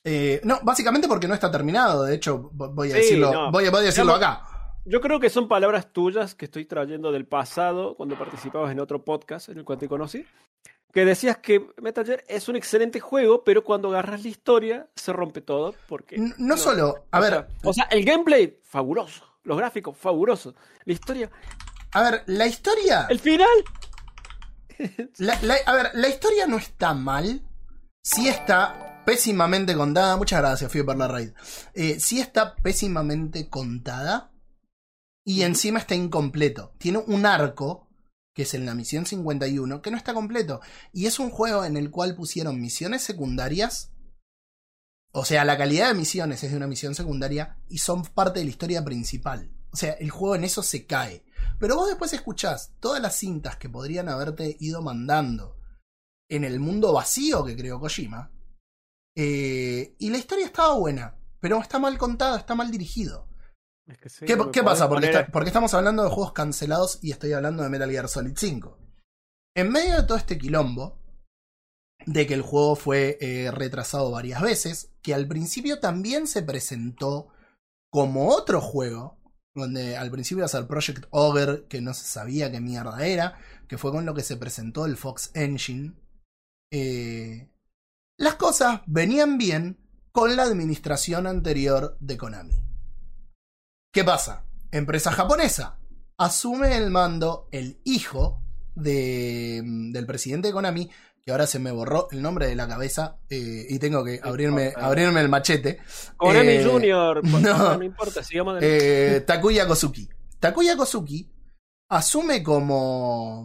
Eh, 0.05 0.41
no, 0.45 0.59
básicamente 0.63 1.07
porque 1.07 1.29
no 1.29 1.35
está 1.35 1.51
terminado. 1.51 2.05
De 2.05 2.15
hecho, 2.15 2.51
vo- 2.53 2.75
voy 2.75 2.89
a 2.91 2.95
Sí, 2.95 3.01
decirlo, 3.03 3.33
no. 3.33 3.53
voy, 3.53 3.67
a, 3.67 3.71
voy 3.71 3.81
a 3.81 3.83
decirlo 3.85 4.15
Digamos- 4.17 4.39
acá. 4.41 4.47
Yo 4.87 5.01
creo 5.03 5.21
que 5.21 5.29
son 5.29 5.47
palabras 5.47 5.93
tuyas 5.93 6.35
que 6.35 6.47
estoy 6.47 6.65
trayendo 6.65 7.13
del 7.13 7.27
pasado 7.27 7.95
cuando 7.97 8.17
participabas 8.19 8.73
en 8.73 8.81
otro 8.81 9.05
podcast 9.05 9.51
en 9.51 9.59
el 9.59 9.65
cual 9.65 9.79
te 9.79 9.89
conocí. 9.89 10.25
Que 10.93 11.05
decías 11.05 11.39
que 11.39 11.69
Metal 11.81 12.05
Gear 12.05 12.25
es 12.27 12.49
un 12.49 12.57
excelente 12.57 12.99
juego, 13.01 13.45
pero 13.45 13.63
cuando 13.63 13.89
agarras 13.89 14.23
la 14.23 14.29
historia 14.29 14.89
se 14.97 15.13
rompe 15.13 15.41
todo. 15.41 15.75
Porque. 15.89 16.17
No 16.39 16.57
solo, 16.57 17.07
a 17.11 17.19
o 17.19 17.23
ver, 17.23 17.31
sea- 17.33 17.49
o 17.63 17.73
sea, 17.73 17.85
el 17.91 18.05
gameplay, 18.05 18.59
fabuloso. 18.65 19.25
Los 19.45 19.57
gráficos, 19.57 19.97
fabuloso. 19.97 20.55
La 20.85 20.93
historia. 20.93 21.31
a 21.93 22.03
ver, 22.03 22.23
la 22.27 22.47
historia. 22.47 23.07
El 23.09 23.21
final. 23.21 23.49
La- 25.19 25.39
la- 25.43 25.57
a 25.67 25.75
ver, 25.75 25.91
la 25.95 26.09
historia 26.09 26.47
no 26.47 26.57
está 26.57 26.95
mal, 26.95 27.43
sí 28.03 28.29
está 28.29 29.03
pésimamente 29.05 29.75
contada. 29.75 30.17
Muchas 30.17 30.41
gracias, 30.41 30.73
Fui 30.73 30.83
por 30.83 30.97
la 30.97 31.07
raid. 31.09 31.31
Eh, 31.75 32.01
sí 32.01 32.21
está 32.21 32.57
pésimamente 32.57 33.49
contada. 33.49 34.33
Y 35.23 35.43
encima 35.43 35.79
está 35.79 35.95
incompleto. 35.95 36.73
Tiene 36.79 36.99
un 37.07 37.27
arco, 37.27 37.89
que 38.41 38.45
es 38.45 38.55
en 38.55 38.65
la 38.65 38.75
misión 38.75 39.05
51, 39.05 39.83
que 39.83 39.91
no 39.91 39.99
está 39.99 40.15
completo. 40.15 40.63
Y 40.95 41.05
es 41.05 41.19
un 41.19 41.29
juego 41.29 41.63
en 41.67 41.77
el 41.77 41.91
cual 41.91 42.15
pusieron 42.15 42.59
misiones 42.59 43.03
secundarias. 43.03 43.93
O 45.13 45.27
sea, 45.27 45.45
la 45.45 45.59
calidad 45.59 45.89
de 45.89 45.95
misiones 45.95 46.43
es 46.43 46.51
de 46.51 46.57
una 46.57 46.67
misión 46.67 46.95
secundaria 46.95 47.59
y 47.69 47.77
son 47.77 48.03
parte 48.03 48.39
de 48.39 48.47
la 48.47 48.51
historia 48.51 48.83
principal. 48.83 49.53
O 49.73 49.77
sea, 49.77 49.93
el 49.93 50.09
juego 50.09 50.37
en 50.37 50.45
eso 50.45 50.63
se 50.63 50.87
cae. 50.87 51.23
Pero 51.59 51.77
vos 51.77 51.89
después 51.89 52.15
escuchás 52.15 52.73
todas 52.81 53.03
las 53.03 53.15
cintas 53.15 53.57
que 53.57 53.69
podrían 53.69 54.09
haberte 54.09 54.57
ido 54.59 54.81
mandando 54.81 55.59
en 56.31 56.45
el 56.45 56.59
mundo 56.59 56.95
vacío 56.95 57.45
que 57.45 57.55
creó 57.55 57.79
Kojima. 57.79 58.33
eh, 59.17 59.97
y 59.99 60.09
la 60.09 60.17
historia 60.17 60.47
estaba 60.47 60.79
buena, 60.79 61.15
pero 61.41 61.61
está 61.61 61.79
mal 61.79 61.99
contada, 61.99 62.39
está 62.39 62.55
mal 62.55 62.71
dirigido. 62.71 63.29
Es 63.91 63.99
que 63.99 64.09
sí, 64.09 64.25
¿Qué, 64.27 64.37
pasa? 64.63 64.89
Porque, 64.89 65.07
poner- 65.09 65.21
está- 65.21 65.33
porque 65.33 65.49
estamos 65.49 65.75
hablando 65.75 66.05
de 66.05 66.11
juegos 66.11 66.33
cancelados 66.33 66.99
y 67.03 67.11
estoy 67.11 67.33
hablando 67.33 67.63
de 67.63 67.69
Metal 67.69 67.91
Gear 67.91 68.09
Solid 68.09 68.35
5. 68.37 68.79
En 69.57 69.71
medio 69.71 69.97
de 69.97 70.03
todo 70.05 70.17
este 70.17 70.39
quilombo, 70.39 70.99
de 72.07 72.27
que 72.27 72.35
el 72.35 72.43
juego 72.43 72.77
fue 72.77 73.19
eh, 73.21 73.51
retrasado 73.51 74.11
varias 74.11 74.41
veces, 74.41 74.93
que 75.03 75.13
al 75.13 75.27
principio 75.27 75.81
también 75.81 76.27
se 76.27 76.43
presentó 76.43 77.29
como 77.93 78.29
otro 78.29 78.61
juego, 78.61 79.19
donde 79.55 79.97
al 79.97 80.11
principio 80.11 80.39
iba 80.41 80.47
a 80.47 80.49
ser 80.49 80.67
Project 80.69 81.07
Ogre, 81.11 81.67
que 81.69 81.81
no 81.81 81.93
se 81.93 82.05
sabía 82.05 82.51
qué 82.53 82.61
mierda 82.61 83.05
era, 83.05 83.39
que 83.69 83.77
fue 83.77 83.91
con 83.91 84.07
lo 84.07 84.15
que 84.15 84.23
se 84.23 84.37
presentó 84.37 84.87
el 84.87 84.97
Fox 84.97 85.33
Engine. 85.35 85.95
Eh, 86.73 87.51
las 88.19 88.37
cosas 88.37 88.83
venían 88.87 89.37
bien 89.37 89.77
con 90.13 90.37
la 90.37 90.45
administración 90.45 91.27
anterior 91.27 91.97
de 92.01 92.17
Konami. 92.17 92.55
¿Qué 93.93 94.05
pasa? 94.05 94.45
Empresa 94.71 95.11
japonesa. 95.11 95.79
Asume 96.17 96.77
el 96.77 96.91
mando 96.91 97.49
el 97.51 97.81
hijo 97.85 98.43
de, 98.75 99.63
del 99.65 100.07
presidente 100.07 100.49
de 100.49 100.55
Konami, 100.55 100.91
que 101.23 101.33
ahora 101.33 101.47
se 101.47 101.59
me 101.59 101.73
borró 101.73 102.09
el 102.13 102.23
nombre 102.23 102.47
de 102.47 102.55
la 102.55 102.69
cabeza 102.69 103.19
eh, 103.29 103.67
y 103.69 103.79
tengo 103.79 104.05
que 104.05 104.21
abrirme, 104.23 104.73
abrirme 104.77 105.21
el 105.21 105.29
machete. 105.29 105.81
Konami 106.17 106.49
Eh, 106.53 106.65
Junior. 106.65 107.21
pues, 107.31 107.43
no. 107.43 107.77
No, 107.77 107.83
importa, 107.83 108.23
sigamos 108.23 108.57
adelante. 108.57 109.17
Eh, 109.17 109.21
Takuya 109.23 109.67
Kosuki. 109.67 110.09
Takuya 110.39 110.77
Kosuki 110.77 111.33
asume 111.89 112.43
como, 112.45 113.45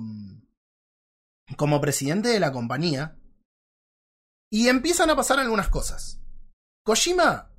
como 1.58 1.82
presidente 1.82 2.30
de 2.30 2.40
la 2.40 2.52
compañía 2.52 3.18
y 4.52 4.68
empiezan 4.68 5.10
a 5.10 5.16
pasar 5.16 5.40
algunas 5.40 5.70
cosas. 5.70 6.22
Kojima, 6.84 7.52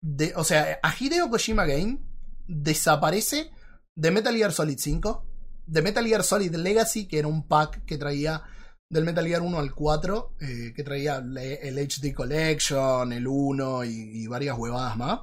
de, 0.00 0.32
o 0.36 0.44
sea, 0.44 0.80
a 0.82 0.94
Hideo 0.98 1.28
Kojima 1.28 1.66
Game 1.66 1.98
desaparece 2.46 3.50
de 3.96 4.10
Metal 4.10 4.34
Gear 4.34 4.52
Solid 4.52 4.78
5, 4.78 5.24
de 5.66 5.82
Metal 5.82 6.06
Gear 6.06 6.22
Solid 6.22 6.54
Legacy, 6.54 7.06
que 7.06 7.18
era 7.18 7.28
un 7.28 7.46
pack 7.46 7.84
que 7.84 7.98
traía 7.98 8.42
del 8.90 9.04
Metal 9.04 9.26
Gear 9.26 9.42
1 9.42 9.58
al 9.58 9.74
4, 9.74 10.36
eh, 10.40 10.72
que 10.74 10.82
traía 10.82 11.16
el 11.16 11.78
HD 11.78 12.14
Collection, 12.14 13.12
el 13.12 13.26
1 13.26 13.84
y, 13.84 14.22
y 14.22 14.26
varias 14.26 14.58
huevadas 14.58 14.96
más. 14.96 15.20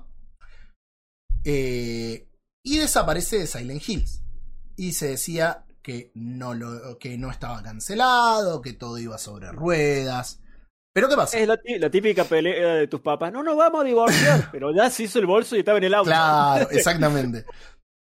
Eh, 1.43 2.27
y 2.63 2.77
desaparece 2.77 3.39
de 3.39 3.47
Silent 3.47 3.87
Hills. 3.87 4.21
Y 4.75 4.93
se 4.93 5.09
decía 5.09 5.65
que 5.81 6.11
no, 6.13 6.53
lo, 6.53 6.97
que 6.99 7.17
no 7.17 7.31
estaba 7.31 7.63
cancelado, 7.63 8.61
que 8.61 8.73
todo 8.73 8.97
iba 8.97 9.17
sobre 9.17 9.51
ruedas. 9.51 10.40
Pero 10.93 11.07
¿qué 11.07 11.15
pasa? 11.15 11.37
Es 11.37 11.47
la, 11.47 11.57
tí- 11.57 11.79
la 11.79 11.89
típica 11.89 12.23
pelea 12.25 12.75
de 12.75 12.87
tus 12.87 13.01
papás. 13.01 13.31
No 13.31 13.43
nos 13.43 13.55
vamos 13.55 13.81
a 13.81 13.83
divorciar. 13.85 14.49
pero 14.51 14.73
ya 14.75 14.89
se 14.89 15.03
hizo 15.03 15.19
el 15.19 15.25
bolso 15.25 15.55
y 15.55 15.59
estaba 15.59 15.77
en 15.77 15.85
el 15.85 15.93
auto. 15.93 16.09
Claro, 16.09 16.69
exactamente. 16.71 17.45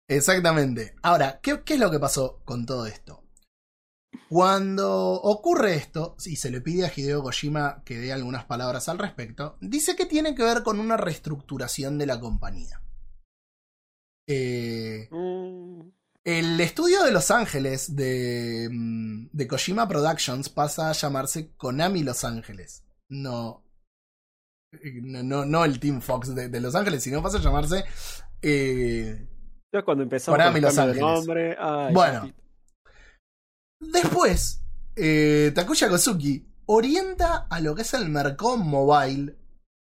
Exactamente. 0.09 0.95
Ahora, 1.03 1.39
¿qué, 1.41 1.63
qué 1.65 1.75
es 1.75 1.81
lo 1.81 1.91
que 1.91 2.01
pasó 2.01 2.41
con 2.45 2.67
todo 2.67 2.87
esto? 2.87 3.23
Cuando 4.29 5.13
ocurre 5.13 5.75
esto, 5.75 6.17
y 6.25 6.37
se 6.37 6.51
le 6.51 6.61
pide 6.61 6.85
a 6.85 6.93
Hideo 6.95 7.23
Kojima 7.23 7.83
que 7.85 7.99
dé 7.99 8.13
algunas 8.13 8.45
palabras 8.45 8.89
al 8.89 8.99
respecto, 8.99 9.57
dice 9.61 9.95
que 9.95 10.07
tiene 10.07 10.35
que 10.35 10.43
ver 10.43 10.63
con 10.65 10.81
una 10.81 10.97
reestructuración 10.97 11.97
de 11.99 12.07
la 12.07 12.19
compañía. 12.21 12.81
Eh, 14.29 15.09
Mm, 15.11 15.91
el 16.25 16.61
estudio 16.61 17.03
de 17.05 17.13
Los 17.13 17.31
Ángeles 17.31 17.97
de, 17.97 18.69
mm, 18.71 19.29
de 19.33 19.49
Kojima 19.49 19.89
Productions 19.89 20.49
pasa 20.49 20.91
a 20.91 20.93
llamarse 20.93 21.55
Konami 21.57 22.03
Los 22.03 22.25
Ángeles. 22.25 22.85
No. 23.09 23.65
No, 25.03 25.23
no, 25.25 25.45
no 25.45 25.65
el 25.65 25.81
Team 25.81 26.01
Fox 26.01 26.35
de, 26.35 26.49
de 26.49 26.61
Los 26.61 26.75
Ángeles, 26.77 27.03
sino 27.03 27.23
pasa 27.23 27.39
a 27.39 27.41
llamarse. 27.41 27.85
eh, 28.43 29.27
ya 29.73 29.83
cuando 29.83 30.03
empezamos 30.03 30.37
Konami 30.39 30.61
Los 30.61 30.79
Ángeles. 30.79 31.01
nombre. 31.01 31.57
ay, 31.59 31.95
Bueno. 31.95 32.33
Después, 33.81 34.63
eh, 34.97 35.53
Takuya 35.55 35.89
Kosuki 35.89 36.47
orienta 36.67 37.47
a 37.49 37.61
lo 37.61 37.75
que 37.75 37.83
es 37.83 37.95
el 37.95 38.09
mercado 38.11 38.57
mobile, 38.59 39.37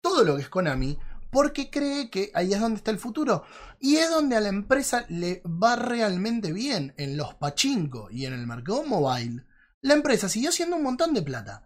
todo 0.03 0.25
lo 0.25 0.37
que 0.37 0.43
es 0.43 0.49
Konami, 0.49 0.99
porque 1.35 1.69
cree 1.69 2.11
que 2.11 2.31
ahí 2.33 2.55
es 2.55 2.61
donde 2.61 2.77
está 2.77 2.93
el 2.93 3.01
futuro. 3.01 3.43
Y 3.81 3.97
es 3.97 4.09
donde 4.09 4.37
a 4.37 4.41
la 4.41 4.51
empresa 4.51 5.05
le 5.09 5.43
va 5.45 5.75
realmente 5.75 6.53
bien 6.53 6.95
en 6.97 7.17
los 7.17 7.35
pachinko 7.35 8.09
y 8.13 8.25
en 8.25 8.35
el 8.35 8.47
mercado 8.47 8.85
mobile. 8.85 9.45
La 9.83 9.95
empresa 9.95 10.29
siguió 10.29 10.51
haciendo 10.51 10.77
un 10.77 10.85
montón 10.85 11.13
de 11.13 11.23
plata. 11.23 11.65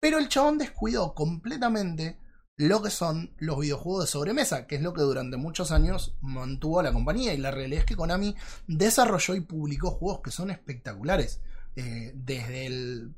Pero 0.00 0.18
el 0.18 0.30
chabón 0.30 0.56
descuidó 0.56 1.14
completamente 1.14 2.18
lo 2.56 2.82
que 2.82 2.88
son 2.88 3.34
los 3.36 3.60
videojuegos 3.60 4.04
de 4.04 4.10
sobremesa, 4.10 4.66
que 4.66 4.76
es 4.76 4.82
lo 4.82 4.94
que 4.94 5.02
durante 5.02 5.36
muchos 5.36 5.72
años 5.72 6.16
mantuvo 6.22 6.80
a 6.80 6.82
la 6.82 6.94
compañía. 6.94 7.34
Y 7.34 7.36
la 7.36 7.50
realidad 7.50 7.80
es 7.80 7.86
que 7.86 7.96
Konami 7.96 8.34
desarrolló 8.66 9.34
y 9.34 9.42
publicó 9.42 9.90
juegos 9.90 10.22
que 10.22 10.30
son 10.30 10.50
espectaculares. 10.50 11.42
Eh, 11.76 12.12
desde 12.14 12.64
el. 12.64 13.14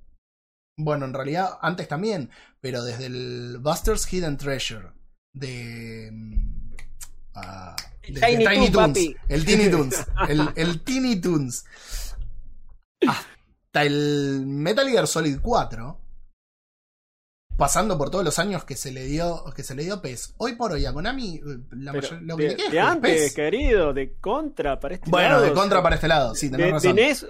Bueno, 0.76 1.04
en 1.04 1.14
realidad 1.14 1.50
antes 1.62 1.86
también, 1.86 2.30
pero 2.60 2.82
desde 2.82 3.06
el 3.06 3.58
Buster's 3.60 4.12
Hidden 4.12 4.38
Treasure 4.38 5.03
de. 5.34 6.10
ah, 7.34 7.76
de- 8.08 8.20
de 8.20 8.20
Tiny 8.54 8.70
Toon, 8.70 8.92
Toons, 8.92 9.16
el 9.28 9.44
Tiny 9.44 9.68
Toons, 9.70 10.06
el, 10.28 10.50
el 10.56 10.80
Tiny 10.84 11.16
Toons, 11.20 11.64
hasta 13.06 13.82
el 13.82 14.44
Metal 14.46 14.88
Gear 14.88 15.06
Solid 15.06 15.38
4, 15.40 16.00
pasando 17.56 17.96
por 17.96 18.10
todos 18.10 18.24
los 18.24 18.38
años 18.40 18.64
que 18.64 18.74
se 18.74 18.90
le 18.90 19.04
dio, 19.04 19.44
que 19.54 19.62
se 19.62 19.74
le 19.76 19.84
dio 19.84 20.02
PES. 20.02 20.34
Hoy 20.38 20.54
por 20.56 20.72
hoy 20.72 20.84
a 20.86 20.92
Konami, 20.92 21.36
eh, 21.36 21.40
la 21.76 21.92
Pero 21.92 22.02
mayor- 22.10 22.22
lo 22.22 22.36
que 22.36 22.42
de, 22.48 22.54
de 22.56 22.78
es 22.78 22.84
antes, 22.84 23.12
PES. 23.22 23.34
querido, 23.34 23.92
de 23.92 24.14
contra 24.20 24.80
para 24.80 24.94
este 24.96 25.08
Bueno, 25.08 25.28
lado. 25.34 25.42
de 25.42 25.50
o 25.50 25.54
contra 25.54 25.82
para 25.82 25.94
este 25.94 26.08
lado, 26.08 26.34
sí, 26.34 26.50
tenés 26.50 26.66
de, 26.66 26.72
razón. 26.72 26.96
de 26.96 27.02
NES, 27.02 27.26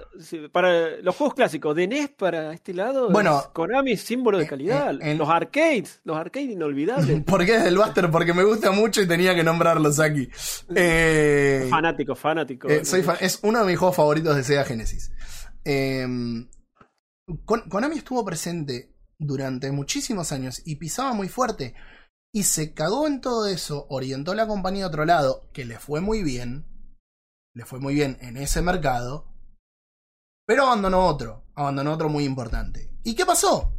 para 0.51 0.97
los 1.01 1.15
juegos 1.15 1.35
clásicos, 1.35 1.75
de 1.75 1.87
NES 1.87 2.09
para 2.17 2.53
este 2.53 2.73
lado, 2.73 3.11
Bueno, 3.11 3.39
es 3.39 3.47
Konami 3.47 3.97
símbolo 3.97 4.39
de 4.39 4.45
eh, 4.45 4.47
calidad. 4.47 4.95
eh, 4.95 5.11
en- 5.11 5.17
los 5.19 5.29
arcades, 5.29 6.01
los 6.03 6.17
arcades 6.17 6.49
inolvidables. 6.49 7.23
¿Por 7.25 7.45
qué 7.45 7.57
es 7.57 7.63
del 7.63 7.77
Buster? 7.77 8.09
Porque 8.09 8.33
me 8.33 8.43
gusta 8.43 8.71
mucho 8.71 9.01
y 9.03 9.07
tenía 9.07 9.35
que 9.35 9.43
nombrarlos 9.43 9.99
aquí. 9.99 10.27
Eh, 10.75 11.67
fanático, 11.69 12.15
fanático. 12.15 12.67
eh, 12.67 12.83
soy 12.83 13.03
fan- 13.03 13.17
es 13.21 13.39
uno 13.43 13.59
de 13.59 13.65
mis 13.67 13.77
juegos 13.77 13.95
favoritos 13.95 14.35
de 14.35 14.43
Sega 14.43 14.63
Genesis. 14.63 15.11
Eh, 15.63 16.07
Kon- 17.45 17.69
Konami 17.69 17.97
estuvo 17.97 18.23
presente 18.25 18.94
durante 19.19 19.71
muchísimos 19.71 20.31
años 20.31 20.61
y 20.65 20.75
pisaba 20.75 21.13
muy 21.13 21.29
fuerte. 21.29 21.75
Y 22.33 22.43
se 22.43 22.73
cagó 22.73 23.07
en 23.07 23.21
todo 23.21 23.47
eso, 23.47 23.85
orientó 23.89 24.33
la 24.35 24.47
compañía 24.47 24.85
a 24.85 24.87
otro 24.89 25.05
lado, 25.05 25.49
que 25.53 25.65
le 25.65 25.79
fue 25.79 26.01
muy 26.01 26.21
bien. 26.23 26.65
Le 27.53 27.65
fue 27.65 27.79
muy 27.79 27.93
bien 27.93 28.17
en 28.21 28.37
ese 28.37 28.61
mercado. 28.61 29.33
Pero 30.45 30.65
abandonó 30.65 31.07
otro, 31.07 31.45
abandonó 31.55 31.93
otro 31.93 32.09
muy 32.09 32.25
importante. 32.25 32.93
¿Y 33.03 33.15
qué 33.15 33.25
pasó? 33.25 33.73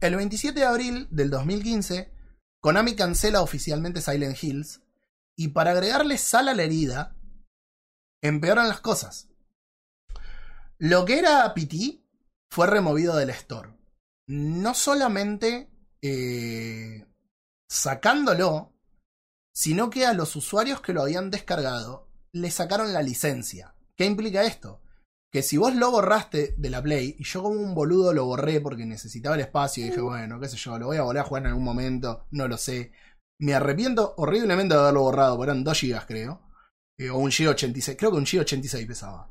El 0.00 0.16
27 0.16 0.58
de 0.58 0.66
abril 0.66 1.08
del 1.10 1.30
2015, 1.30 2.12
Konami 2.60 2.96
cancela 2.96 3.42
oficialmente 3.42 4.00
Silent 4.00 4.42
Hills. 4.42 4.80
Y 5.36 5.48
para 5.48 5.72
agregarle 5.72 6.18
sal 6.18 6.48
a 6.48 6.54
la 6.54 6.62
herida, 6.62 7.16
empeoran 8.22 8.68
las 8.68 8.80
cosas. 8.80 9.28
Lo 10.78 11.04
que 11.04 11.18
era 11.18 11.52
PT 11.54 12.04
fue 12.50 12.66
removido 12.66 13.16
del 13.16 13.30
store. 13.30 13.77
No 14.28 14.74
solamente 14.74 15.70
eh, 16.02 17.06
sacándolo, 17.68 18.72
sino 19.52 19.90
que 19.90 20.06
a 20.06 20.12
los 20.12 20.36
usuarios 20.36 20.80
que 20.80 20.92
lo 20.92 21.02
habían 21.02 21.30
descargado 21.30 22.08
le 22.32 22.50
sacaron 22.50 22.92
la 22.92 23.02
licencia. 23.02 23.74
¿Qué 23.96 24.04
implica 24.04 24.44
esto? 24.44 24.82
Que 25.32 25.42
si 25.42 25.56
vos 25.56 25.74
lo 25.74 25.90
borraste 25.90 26.54
de 26.56 26.70
la 26.70 26.82
Play, 26.82 27.16
y 27.18 27.24
yo 27.24 27.42
como 27.42 27.60
un 27.60 27.74
boludo 27.74 28.12
lo 28.12 28.24
borré 28.26 28.60
porque 28.60 28.86
necesitaba 28.86 29.34
el 29.34 29.42
espacio 29.42 29.84
y 29.84 29.88
dije, 29.88 30.00
bueno, 30.00 30.38
qué 30.40 30.48
sé 30.48 30.56
yo, 30.56 30.78
lo 30.78 30.86
voy 30.86 30.96
a 30.98 31.02
volver 31.02 31.22
a 31.22 31.24
jugar 31.24 31.42
en 31.42 31.48
algún 31.48 31.64
momento, 31.64 32.26
no 32.30 32.48
lo 32.48 32.56
sé. 32.56 32.92
Me 33.40 33.54
arrepiento 33.54 34.14
horriblemente 34.16 34.74
de 34.74 34.80
haberlo 34.80 35.02
borrado, 35.02 35.36
porque 35.36 35.50
eran 35.50 35.64
2 35.64 35.80
GB 35.82 36.06
creo. 36.06 36.42
Eh, 36.98 37.10
o 37.10 37.18
un 37.18 37.30
GB 37.30 37.48
86, 37.48 37.96
creo 37.98 38.10
que 38.10 38.16
un 38.18 38.24
GB 38.24 38.40
86 38.40 38.86
pesaba. 38.86 39.28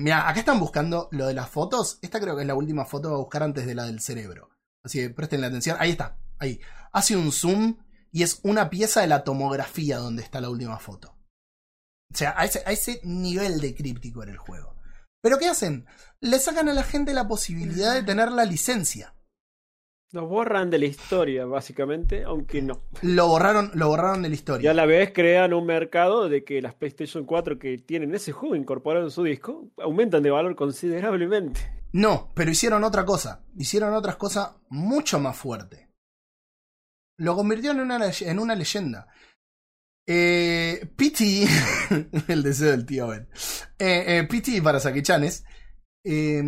Mira, 0.00 0.28
acá 0.28 0.40
están 0.40 0.58
buscando 0.58 1.08
lo 1.12 1.26
de 1.26 1.34
las 1.34 1.48
fotos. 1.48 1.98
Esta 2.02 2.20
creo 2.20 2.34
que 2.34 2.42
es 2.42 2.48
la 2.48 2.56
última 2.56 2.84
foto 2.84 3.14
a 3.14 3.18
buscar 3.18 3.44
antes 3.44 3.64
de 3.64 3.76
la 3.76 3.84
del 3.84 4.00
cerebro. 4.00 4.50
Así 4.82 4.98
que 4.98 5.10
presten 5.10 5.40
la 5.40 5.46
atención. 5.46 5.76
Ahí 5.78 5.90
está. 5.90 6.18
Ahí. 6.38 6.60
Hace 6.92 7.16
un 7.16 7.30
zoom 7.30 7.78
y 8.10 8.24
es 8.24 8.40
una 8.42 8.70
pieza 8.70 9.00
de 9.00 9.06
la 9.06 9.22
tomografía 9.22 9.98
donde 9.98 10.22
está 10.22 10.40
la 10.40 10.50
última 10.50 10.78
foto. 10.78 11.16
O 12.12 12.16
sea, 12.16 12.34
a 12.36 12.44
ese, 12.44 12.62
a 12.66 12.72
ese 12.72 13.00
nivel 13.04 13.60
de 13.60 13.74
críptico 13.74 14.22
era 14.22 14.32
el 14.32 14.38
juego. 14.38 14.76
Pero 15.22 15.38
¿qué 15.38 15.48
hacen? 15.48 15.86
Le 16.20 16.38
sacan 16.38 16.68
a 16.68 16.74
la 16.74 16.82
gente 16.82 17.14
la 17.14 17.28
posibilidad 17.28 17.94
de 17.94 18.02
tener 18.02 18.30
la 18.32 18.44
licencia. 18.44 19.14
Nos 20.14 20.28
borran 20.28 20.70
de 20.70 20.78
la 20.78 20.84
historia, 20.84 21.44
básicamente, 21.44 22.22
aunque 22.22 22.62
no. 22.62 22.82
Lo 23.02 23.26
borraron, 23.26 23.72
lo 23.74 23.88
borraron 23.88 24.22
de 24.22 24.28
la 24.28 24.34
Y 24.34 24.38
historia. 24.38 24.70
a 24.70 24.74
la 24.74 24.86
vez 24.86 25.10
crean 25.12 25.52
un 25.52 25.66
mercado 25.66 26.28
de 26.28 26.44
que 26.44 26.62
las 26.62 26.72
PlayStation 26.74 27.24
4 27.24 27.58
que 27.58 27.78
tienen 27.78 28.14
ese 28.14 28.30
juego 28.30 28.54
incorporado 28.54 29.06
en 29.06 29.10
su 29.10 29.24
disco 29.24 29.70
aumentan 29.76 30.22
de 30.22 30.30
valor 30.30 30.54
considerablemente. 30.54 31.60
No, 31.92 32.30
pero 32.36 32.52
hicieron 32.52 32.84
otra 32.84 33.04
cosa. 33.04 33.44
Hicieron 33.56 33.92
otras 33.92 34.14
cosas 34.14 34.52
mucho 34.68 35.18
más 35.18 35.36
fuerte. 35.36 35.88
Lo 37.18 37.34
convirtieron 37.34 37.80
en 37.80 37.84
una, 37.86 38.10
en 38.20 38.38
una 38.38 38.54
leyenda. 38.54 39.08
Eh, 40.06 40.90
PT, 40.96 41.46
el 42.28 42.42
deseo 42.44 42.70
del 42.70 42.86
tío 42.86 43.08
Ben. 43.08 43.28
Eh, 43.80 44.18
eh, 44.18 44.28
PT 44.30 44.62
para 44.62 44.78
Sakichanes. 44.78 45.44
eh, 46.04 46.40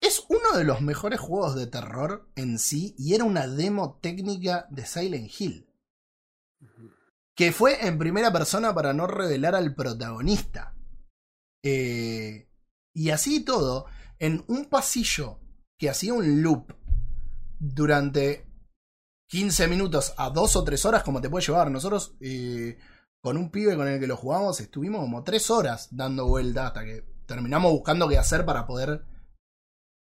es 0.00 0.24
uno 0.28 0.56
de 0.56 0.64
los 0.64 0.80
mejores 0.80 1.20
juegos 1.20 1.54
de 1.54 1.66
terror 1.66 2.30
en 2.36 2.58
sí 2.58 2.94
y 2.98 3.14
era 3.14 3.24
una 3.24 3.46
demo 3.46 3.98
técnica 4.00 4.66
de 4.70 4.86
Silent 4.86 5.30
Hill. 5.38 5.68
Que 7.34 7.52
fue 7.52 7.86
en 7.86 7.98
primera 7.98 8.32
persona 8.32 8.74
para 8.74 8.92
no 8.92 9.06
revelar 9.06 9.54
al 9.54 9.74
protagonista. 9.74 10.74
Eh, 11.62 12.48
y 12.92 13.10
así 13.10 13.44
todo, 13.44 13.86
en 14.18 14.44
un 14.48 14.66
pasillo 14.66 15.40
que 15.76 15.90
hacía 15.90 16.14
un 16.14 16.42
loop 16.42 16.72
durante 17.58 18.46
15 19.28 19.68
minutos 19.68 20.14
a 20.16 20.30
2 20.30 20.56
o 20.56 20.64
3 20.64 20.84
horas, 20.86 21.02
como 21.02 21.20
te 21.20 21.30
puede 21.30 21.46
llevar. 21.46 21.70
Nosotros, 21.70 22.16
eh, 22.20 22.78
con 23.20 23.36
un 23.36 23.50
pibe 23.50 23.76
con 23.76 23.86
el 23.86 24.00
que 24.00 24.06
lo 24.06 24.16
jugamos, 24.16 24.60
estuvimos 24.60 25.00
como 25.00 25.22
3 25.22 25.50
horas 25.50 25.88
dando 25.90 26.26
vuelta 26.26 26.68
hasta 26.68 26.84
que 26.84 27.04
terminamos 27.26 27.70
buscando 27.72 28.08
qué 28.08 28.18
hacer 28.18 28.44
para 28.44 28.66
poder 28.66 29.04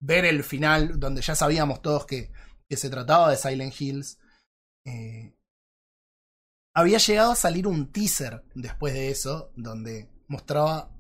ver 0.01 0.25
el 0.25 0.45
final, 0.45 0.99
donde 0.99 1.23
ya 1.23 1.35
sabíamos 1.35 1.83
todos 1.83 2.07
que, 2.07 2.31
que 2.69 2.77
se 2.77 2.91
trataba 2.91 3.31
de 3.31 3.37
Silent 3.37 3.81
Hills. 3.81 4.19
Eh, 4.85 5.35
había 6.75 6.99
llegado 6.99 7.33
a 7.33 7.37
salir 7.37 7.67
un 7.67 7.91
teaser 7.91 8.45
después 8.55 8.95
de 8.95 9.11
eso, 9.11 9.53
donde 9.57 10.09
mostraba 10.29 10.91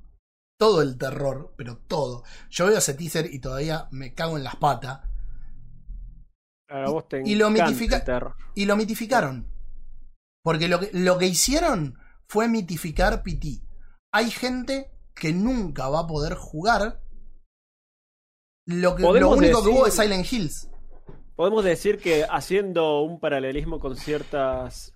todo 0.58 0.82
el 0.82 0.98
terror, 0.98 1.54
pero 1.56 1.78
todo. 1.78 2.24
Yo 2.50 2.66
veo 2.66 2.78
ese 2.78 2.94
teaser 2.94 3.32
y 3.32 3.38
todavía 3.38 3.88
me 3.90 4.14
cago 4.14 4.36
en 4.36 4.44
las 4.44 4.56
patas. 4.56 5.00
A 6.68 6.90
vos 6.90 7.08
te 7.08 7.22
y 7.24 7.36
lo 7.36 7.50
mitifica-. 7.50 8.34
Y 8.54 8.64
lo 8.64 8.76
mitificaron. 8.76 9.46
Porque 10.42 10.68
lo 10.68 10.80
que, 10.80 10.90
lo 10.92 11.18
que 11.18 11.26
hicieron 11.26 11.98
fue 12.26 12.48
mitificar 12.48 13.22
PT. 13.22 13.62
Hay 14.12 14.30
gente 14.30 14.90
que 15.14 15.32
nunca 15.32 15.88
va 15.88 16.00
a 16.00 16.06
poder 16.06 16.34
jugar 16.34 17.00
lo, 18.68 18.94
que, 18.96 19.02
lo 19.02 19.08
Podemos 19.08 19.36
único 19.38 19.62
que 19.62 19.68
hubo 19.68 19.84
de 19.84 19.90
decir- 19.90 20.02
Silent 20.04 20.32
Hills. 20.32 20.70
Podemos 21.36 21.64
decir 21.64 21.98
que 21.98 22.24
haciendo 22.28 23.02
un 23.02 23.20
paralelismo 23.20 23.78
con 23.80 23.96
ciertos 23.96 24.94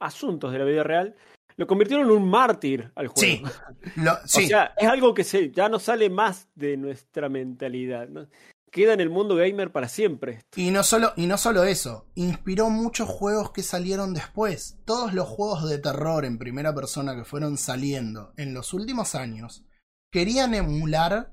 asuntos 0.00 0.52
de 0.52 0.58
la 0.58 0.64
vida 0.64 0.82
real, 0.82 1.14
lo 1.56 1.66
convirtieron 1.66 2.06
en 2.06 2.12
un 2.16 2.28
mártir 2.28 2.92
al 2.94 3.08
juego. 3.08 3.48
Sí. 3.48 3.90
Lo- 3.96 4.16
sí. 4.26 4.44
O 4.44 4.48
sea, 4.48 4.74
es 4.76 4.88
algo 4.88 5.14
que 5.14 5.24
se, 5.24 5.50
ya 5.50 5.68
no 5.68 5.78
sale 5.78 6.10
más 6.10 6.48
de 6.54 6.76
nuestra 6.76 7.28
mentalidad. 7.28 8.08
¿no? 8.08 8.26
Queda 8.70 8.92
en 8.92 9.00
el 9.00 9.08
mundo 9.10 9.34
gamer 9.36 9.72
para 9.72 9.88
siempre. 9.88 10.40
Y 10.56 10.70
no, 10.70 10.82
solo, 10.82 11.12
y 11.16 11.26
no 11.26 11.38
solo 11.38 11.64
eso, 11.64 12.06
inspiró 12.16 12.70
muchos 12.70 13.08
juegos 13.08 13.50
que 13.52 13.62
salieron 13.62 14.14
después. 14.14 14.78
Todos 14.84 15.14
los 15.14 15.26
juegos 15.28 15.68
de 15.68 15.78
terror 15.78 16.24
en 16.24 16.38
primera 16.38 16.74
persona 16.74 17.14
que 17.16 17.24
fueron 17.24 17.56
saliendo 17.56 18.32
en 18.36 18.52
los 18.52 18.74
últimos 18.74 19.14
años 19.14 19.64
querían 20.12 20.54
emular 20.54 21.32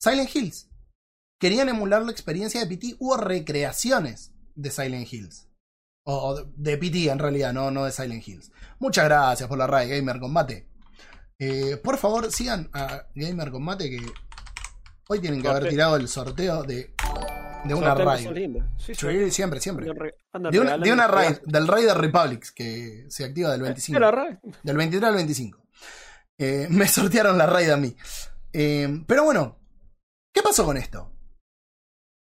Silent 0.00 0.34
Hills. 0.34 0.67
Querían 1.38 1.68
emular 1.68 2.02
la 2.02 2.10
experiencia 2.12 2.60
de 2.60 2.66
PT. 2.66 2.96
Hubo 2.98 3.16
recreaciones 3.16 4.32
de 4.54 4.70
Silent 4.70 5.12
Hills. 5.12 5.48
O, 6.04 6.30
o 6.30 6.44
de- 6.56 6.78
PT 6.78 7.10
en 7.10 7.18
realidad, 7.18 7.52
no, 7.52 7.70
no 7.70 7.84
de 7.84 7.92
Silent 7.92 8.26
Hills. 8.26 8.50
Muchas 8.78 9.04
gracias 9.04 9.48
por 9.48 9.58
la 9.58 9.66
raid, 9.66 9.90
Gamer 9.90 10.18
Combate. 10.20 10.68
Eh, 11.38 11.76
por 11.82 11.98
favor, 11.98 12.32
sigan 12.32 12.68
a 12.72 13.04
Gamer 13.14 13.50
Combate 13.50 13.90
que 13.90 14.04
hoy 15.08 15.20
tienen 15.20 15.40
que 15.40 15.48
haber 15.48 15.68
tirado 15.70 15.96
el 15.96 16.08
sorteo 16.08 16.62
de, 16.64 16.94
de 17.64 17.74
una. 17.74 17.94
Sí, 18.78 18.94
sí. 18.94 18.94
Sí, 18.94 19.30
siempre, 19.30 19.60
siempre. 19.60 19.86
De 20.50 20.58
una, 20.60 20.72
regalando 20.76 20.84
de 20.86 20.92
una 20.92 21.06
raid, 21.06 21.36
del 21.44 21.68
raid 21.68 21.86
de 21.86 21.94
Republics, 21.94 22.50
que 22.52 23.06
se 23.08 23.24
activa 23.24 23.52
del 23.52 23.62
25. 23.62 23.96
De 23.96 24.00
la 24.00 24.10
raid. 24.10 24.36
Del 24.62 24.76
23 24.76 25.08
al 25.08 25.14
25. 25.14 25.62
Eh, 26.38 26.66
me 26.70 26.88
sortearon 26.88 27.38
la 27.38 27.46
raid 27.46 27.70
a 27.70 27.76
mí. 27.76 27.94
Eh, 28.52 29.04
pero 29.06 29.24
bueno, 29.24 29.58
¿qué 30.32 30.42
pasó 30.42 30.64
con 30.64 30.76
esto? 30.76 31.12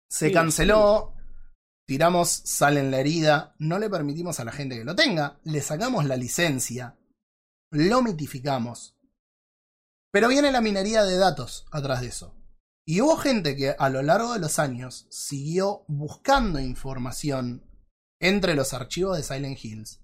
Se 0.08 0.28
Sí, 0.28 0.32
canceló, 0.32 1.14
tiramos 1.86 2.28
sal 2.28 2.76
en 2.78 2.90
la 2.90 3.00
herida, 3.00 3.54
no 3.58 3.78
le 3.78 3.90
permitimos 3.90 4.40
a 4.40 4.44
la 4.44 4.52
gente 4.52 4.76
que 4.76 4.84
lo 4.84 4.94
tenga, 4.94 5.40
le 5.44 5.60
sacamos 5.60 6.04
la 6.04 6.16
licencia, 6.16 6.98
lo 7.70 8.02
mitificamos. 8.02 8.96
Pero 10.12 10.28
viene 10.28 10.50
la 10.52 10.60
minería 10.60 11.04
de 11.04 11.16
datos 11.16 11.66
atrás 11.70 12.00
de 12.00 12.08
eso. 12.08 12.34
Y 12.88 13.00
hubo 13.00 13.16
gente 13.16 13.56
que 13.56 13.74
a 13.76 13.88
lo 13.88 14.02
largo 14.02 14.32
de 14.32 14.38
los 14.38 14.58
años 14.58 15.06
siguió 15.10 15.84
buscando 15.88 16.60
información 16.60 17.64
entre 18.20 18.54
los 18.54 18.72
archivos 18.72 19.16
de 19.16 19.24
Silent 19.24 19.62
Hills, 19.62 20.00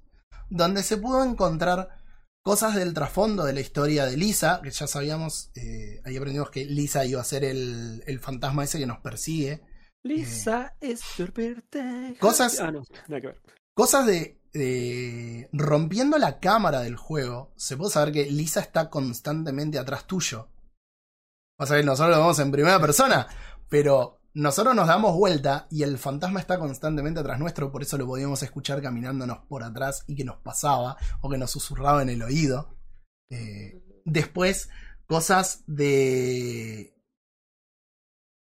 donde 0.50 0.82
se 0.82 0.96
pudo 0.96 1.24
encontrar 1.24 2.02
cosas 2.42 2.74
del 2.74 2.92
trasfondo 2.92 3.44
de 3.44 3.52
la 3.52 3.60
historia 3.60 4.04
de 4.04 4.16
Lisa, 4.16 4.60
que 4.62 4.70
ya 4.70 4.86
sabíamos, 4.86 5.50
eh, 5.54 6.02
ahí 6.04 6.16
aprendimos 6.16 6.50
que 6.50 6.64
Lisa 6.64 7.04
iba 7.06 7.20
a 7.20 7.24
ser 7.24 7.44
el, 7.44 8.02
el 8.06 8.18
fantasma 8.18 8.64
ese 8.64 8.78
que 8.78 8.86
nos 8.86 8.98
persigue. 8.98 9.62
Lisa 10.04 10.76
es. 10.80 11.00
Cosas- 12.18 12.58
Ah, 12.60 12.70
no, 12.72 12.82
nada 13.08 13.20
que 13.20 13.26
ver. 13.28 13.42
Cosas 13.74 14.06
de, 14.06 14.40
de- 14.52 15.48
rompiendo 15.52 16.18
la 16.18 16.40
cámara 16.40 16.80
del 16.80 16.96
juego, 16.96 17.52
se 17.56 17.76
puede 17.76 17.90
saber 17.92 18.12
que 18.12 18.26
Lisa 18.26 18.60
está 18.60 18.90
constantemente 18.90 19.78
atrás 19.78 20.06
tuyo. 20.06 20.48
Vas 21.58 21.70
a 21.70 21.76
ver, 21.76 21.84
nosotros 21.84 22.16
lo 22.16 22.22
vemos 22.22 22.38
en 22.40 22.50
primera 22.50 22.80
persona, 22.80 23.26
pero 23.68 24.20
nosotros 24.34 24.74
nos 24.74 24.88
damos 24.88 25.14
vuelta 25.16 25.66
y 25.70 25.82
el 25.84 25.98
fantasma 25.98 26.40
está 26.40 26.58
constantemente 26.58 27.20
atrás 27.20 27.38
nuestro, 27.38 27.70
por 27.70 27.82
eso 27.82 27.96
lo 27.98 28.06
podíamos 28.06 28.42
escuchar 28.42 28.82
caminándonos 28.82 29.38
por 29.48 29.62
atrás 29.62 30.04
y 30.06 30.16
que 30.16 30.24
nos 30.24 30.38
pasaba 30.38 30.96
o 31.20 31.30
que 31.30 31.38
nos 31.38 31.50
susurraba 31.50 32.02
en 32.02 32.08
el 32.08 32.22
oído. 32.22 32.76
Eh, 33.30 33.82
después, 34.04 34.68
cosas 35.06 35.62
de 35.66 36.91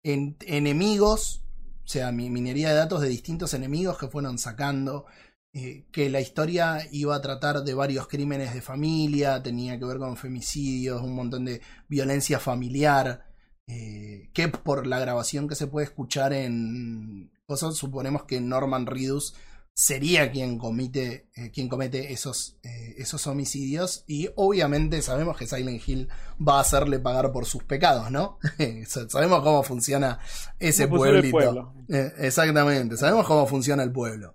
en- 0.03 0.37
enemigos, 0.47 1.45
o 1.85 1.89
sea, 1.89 2.13
mi- 2.13 2.31
minería 2.31 2.71
de 2.71 2.75
datos 2.77 3.01
de 3.01 3.09
distintos 3.09 3.55
enemigos 3.55 3.99
que 3.99 4.09
fueron 4.09 4.39
sacando, 4.39 5.07
eh, 5.55 5.87
que 5.93 6.09
la 6.09 6.21
historia 6.21 6.87
iba 6.93 7.15
a 7.15 7.21
tratar 7.21 7.63
de 7.63 7.75
varios 7.75 8.09
crímenes 8.09 8.55
de 8.55 8.63
familia, 8.63 9.43
tenía 9.43 9.79
que 9.79 9.85
ver 9.85 9.99
con 9.99 10.17
femicidios, 10.17 11.03
un 11.03 11.15
montón 11.15 11.45
de 11.45 11.61
violencia 11.89 12.39
familiar, 12.39 13.27
eh, 13.67 14.31
que 14.33 14.49
por 14.49 14.87
la 14.87 14.99
grabación 14.99 15.49
que 15.49 15.55
se 15.55 15.67
puede 15.67 15.85
escuchar 15.87 16.33
en 16.33 17.31
cosas, 17.47 17.77
suponemos 17.77 18.25
que 18.25 18.41
Norman 18.41 18.87
Reedus 18.87 19.35
sería 19.75 20.31
quien 20.31 20.59
comete, 20.59 21.31
eh, 21.35 21.51
quien 21.51 21.69
comete 21.69 22.13
esos, 22.13 22.59
eh, 22.63 22.95
esos 22.99 23.27
homicidios 23.27 24.05
y 24.07 24.29
obviamente 24.37 25.01
sabemos 25.03 25.37
que 25.37 25.47
Silent 25.47 25.87
Hill 25.87 26.09
va 26.47 26.59
a 26.59 26.61
hacerle 26.61 26.99
pagar 26.99 27.33
por 27.33 27.47
sus 27.47 27.65
pecados, 27.65 28.11
¿no? 28.11 28.39
sabemos 28.87 29.43
cómo 29.43 29.63
funciona 29.63 30.19
ese 30.59 30.89
pueblito. 30.89 31.31
pueblo. 31.31 31.75
Eh, 31.89 32.13
exactamente, 32.19 32.97
sabemos 32.97 33.27
cómo 33.27 33.47
funciona 33.47 33.83
el 33.83 33.93
pueblo. 33.93 34.35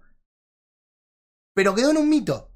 Pero 1.53 1.75
quedó 1.75 1.91
en 1.91 1.97
un 1.97 2.09
mito. 2.09 2.51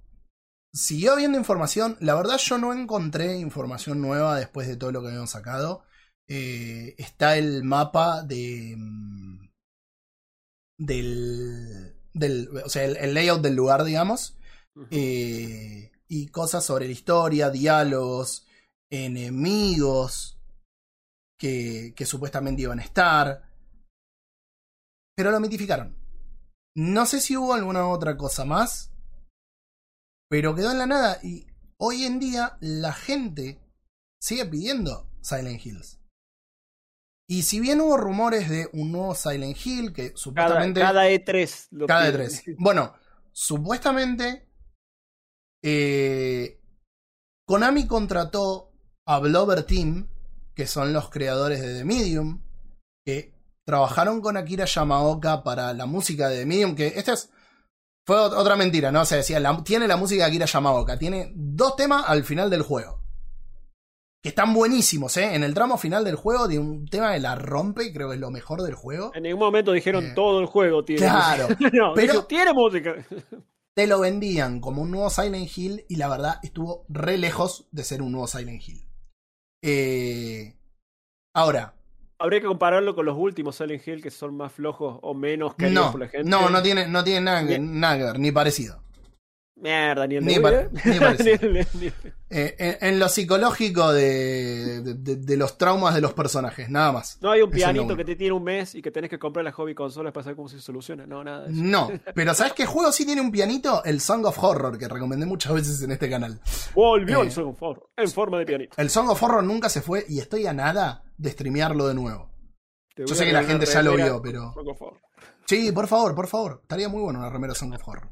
Siguió 0.74 1.14
habiendo 1.14 1.38
información. 1.38 1.98
La 2.00 2.16
verdad, 2.16 2.38
yo 2.38 2.58
no 2.58 2.72
encontré 2.72 3.38
información 3.38 4.00
nueva 4.00 4.38
después 4.38 4.68
de 4.68 4.78
todo 4.78 4.92
lo 4.92 5.02
que 5.02 5.08
habíamos 5.08 5.32
sacado. 5.32 5.84
Está 6.28 7.36
el 7.36 7.64
mapa 7.64 8.24
de. 8.24 8.76
mm, 8.78 9.50
Del. 10.78 11.91
Del 12.14 12.50
o 12.64 12.70
sea, 12.70 12.84
el, 12.84 12.98
el 12.98 13.14
layout 13.14 13.42
del 13.42 13.56
lugar, 13.56 13.84
digamos. 13.84 14.38
Eh, 14.90 15.92
y 16.08 16.28
cosas 16.28 16.66
sobre 16.66 16.86
la 16.86 16.92
historia, 16.92 17.50
diálogos, 17.50 18.46
enemigos 18.90 20.40
que, 21.38 21.94
que 21.96 22.06
supuestamente 22.06 22.64
iban 22.64 22.80
a 22.80 22.84
estar. 22.84 23.50
Pero 25.16 25.32
lo 25.32 25.40
mitificaron. 25.40 25.98
No 26.76 27.06
sé 27.06 27.20
si 27.20 27.36
hubo 27.36 27.54
alguna 27.54 27.88
otra 27.88 28.16
cosa 28.16 28.46
más, 28.46 28.94
pero 30.30 30.56
quedó 30.56 30.72
en 30.72 30.78
la 30.78 30.86
nada 30.86 31.20
y 31.22 31.48
hoy 31.78 32.06
en 32.06 32.20
día 32.20 32.58
la 32.62 32.94
gente 32.94 33.60
sigue 34.22 34.46
pidiendo 34.46 35.10
Silent 35.22 35.66
Hills. 35.66 36.01
Y 37.32 37.44
si 37.44 37.62
bien 37.62 37.80
hubo 37.80 37.96
rumores 37.96 38.50
de 38.50 38.70
un 38.74 38.92
nuevo 38.92 39.16
Silent 39.16 39.56
Hill, 39.66 39.94
que 39.94 40.08
Cada, 40.10 40.18
supuestamente... 40.18 40.82
cada 40.82 41.08
E3. 41.10 41.68
lo 41.72 41.88
Cada 41.88 42.12
piden. 42.12 42.28
E3. 42.30 42.56
Bueno, 42.60 42.94
supuestamente 43.32 44.48
eh, 45.64 46.60
Konami 47.48 47.88
contrató 47.88 48.72
a 49.06 49.20
Blover 49.20 49.64
Team, 49.64 50.08
que 50.56 50.68
son 50.68 50.94
los 50.94 51.10
creadores 51.10 51.62
de 51.62 51.74
The 51.80 51.86
Medium, 51.86 52.42
que 53.06 53.34
trabajaron 53.66 54.22
con 54.22 54.38
Akira 54.38 54.66
Yamaoka 54.66 55.44
para 55.44 55.74
la 55.74 55.86
música 55.86 56.30
de 56.30 56.40
The 56.40 56.46
Medium, 56.46 56.76
que 56.76 56.88
esta 56.88 57.14
es 57.14 57.30
fue 58.06 58.18
ot- 58.18 58.34
otra 58.36 58.56
mentira, 58.56 58.92
¿no? 58.92 59.02
O 59.02 59.06
sea, 59.06 59.18
decía, 59.18 59.40
la- 59.40 59.64
tiene 59.64 59.88
la 59.88 59.96
música 59.96 60.24
de 60.24 60.30
Akira 60.30 60.46
Yamaoka, 60.48 60.98
tiene 60.98 61.32
dos 61.36 61.76
temas 61.76 62.04
al 62.08 62.24
final 62.24 62.50
del 62.50 62.64
juego. 62.64 63.01
Que 64.24 64.30
están 64.30 64.54
buenísimos, 64.54 65.18
¿eh? 65.18 65.34
En 65.34 65.44
el 65.44 65.54
tramo 65.56 65.78
final 65.78 66.04
del 66.04 66.16
juego, 66.16 66.48
de 66.48 66.60
un 66.60 66.86
tema 66.88 67.14
que 67.14 67.20
la 67.20 67.36
rompe, 67.36 67.92
creo 67.92 68.10
que 68.10 68.16
es 68.16 68.22
lo 68.22 68.30
mejor 68.30 68.62
del 68.62 68.76
juego. 68.76 69.12
En 69.16 69.24
ningún 69.24 69.40
momento 69.40 69.72
dijeron 69.72 70.06
Eh, 70.06 70.12
todo 70.14 70.40
el 70.42 70.46
juego 70.46 70.86
tiene 70.86 71.02
claro, 71.02 71.48
música. 71.50 71.70
no, 71.74 71.94
pero- 71.96 72.14
dijo, 72.14 72.26
tiene 72.26 72.54
música. 72.54 72.94
te 73.76 73.88
lo 73.88 74.00
vendían 74.00 74.60
como 74.60 74.84
un 74.84 74.92
nuevo 74.92 75.10
Silent 75.10 75.50
Hill 75.58 75.86
y 75.90 75.96
la 75.96 76.08
verdad 76.10 76.36
estuvo 76.44 76.86
re 76.90 77.18
lejos 77.18 77.68
de 77.72 77.84
ser 77.84 78.02
un 78.04 78.12
nuevo 78.12 78.28
Silent 78.28 78.62
Hill. 78.68 78.86
Eh, 79.64 80.56
ahora, 81.36 81.76
Habría 82.20 82.40
que 82.42 82.46
compararlo 82.46 82.94
con 82.94 83.08
los 83.08 83.18
últimos 83.18 83.56
Silent 83.56 83.88
Hill 83.88 84.04
que 84.04 84.12
son 84.12 84.38
más 84.38 84.52
flojos 84.54 85.00
o 85.02 85.16
menos 85.16 85.56
queridos 85.56 85.86
no, 85.86 85.92
por 85.92 86.02
la 86.02 86.08
gente. 86.08 86.30
no, 86.30 86.52
no 86.52 86.62
tiene, 86.62 86.88
no 86.88 87.04
tiene 87.04 87.22
nada, 87.22 87.48
que, 87.48 87.58
nada 87.58 87.98
que 87.98 88.04
ver, 88.04 88.20
ni 88.20 88.32
parecido. 88.32 88.81
Mierda, 89.62 90.08
ni 90.08 90.16
el 90.16 90.28
en, 92.30 92.78
en 92.82 93.00
lo 93.00 93.10
psicológico 93.10 93.92
de, 93.94 94.82
de- 94.82 95.38
los 95.38 95.58
traumas 95.58 95.94
de 95.94 96.02
los 96.02 96.14
personajes, 96.14 96.70
nada 96.70 96.92
más. 96.92 97.18
No 97.22 97.32
hay 97.32 97.42
un 97.42 97.52
pianito 97.52 97.96
que 97.96 98.04
te 98.04 98.16
tiene 98.16 98.34
un 98.34 98.44
mes 98.44 98.76
y 98.76 98.82
que 98.82 98.92
tenés 98.92 99.10
que 99.10 99.20
comprar 99.20 99.46
las 99.46 99.54
hobby 99.56 99.76
consolas 99.76 100.14
para 100.14 100.24
saber 100.24 100.36
cómo 100.36 100.50
se 100.50 100.60
soluciona. 100.60 101.06
No, 101.06 101.24
nada 101.24 101.44
de 101.46 101.54
eso. 101.54 101.62
No, 101.64 101.92
pero 102.16 102.34
¿sabes 102.34 102.54
qué 102.54 102.66
juego 102.66 102.92
sí 102.92 103.06
tiene 103.06 103.22
un 103.22 103.32
pianito? 103.32 103.84
El 103.84 104.02
Song 104.02 104.26
of 104.26 104.42
Horror, 104.44 104.78
que 104.78 104.88
recomendé 104.88 105.26
muchas 105.26 105.54
veces 105.54 105.82
en 105.84 105.92
este 105.92 106.10
canal. 106.10 106.40
Volvió 106.74 107.22
Eh. 107.22 107.26
el 107.26 107.32
Song 107.32 107.50
of 107.50 107.62
Horror, 107.62 107.90
en 107.98 108.10
forma 108.10 108.40
de 108.40 108.46
pianito. 108.46 108.74
El 108.78 108.90
Song 108.90 109.10
of 109.10 109.22
Horror 109.22 109.44
nunca 109.44 109.70
se 109.70 109.82
fue 109.82 110.06
y 110.10 110.20
estoy 110.20 110.48
a 110.48 110.54
nada 110.54 111.04
de 111.18 111.30
streamearlo 111.32 111.88
de 111.88 111.94
nuevo. 111.94 112.32
Yo 112.96 113.08
sé 113.16 113.26
que 113.26 113.34
la 113.34 113.44
gente 113.44 113.66
ya 113.68 113.82
lo 113.84 113.96
vio, 113.96 114.22
pero- 114.22 114.54
Song 114.54 114.68
of 114.70 114.82
Horror. 114.82 115.00
Sí, 115.46 115.72
por 115.72 115.88
favor, 115.88 116.16
por 116.16 116.28
favor. 116.28 116.60
Estaría 116.64 116.88
muy 116.88 117.02
bueno 117.02 117.20
una 117.20 117.30
remera 117.30 117.54
Song 117.54 117.74
of 117.74 117.86
Horror. 117.88 118.10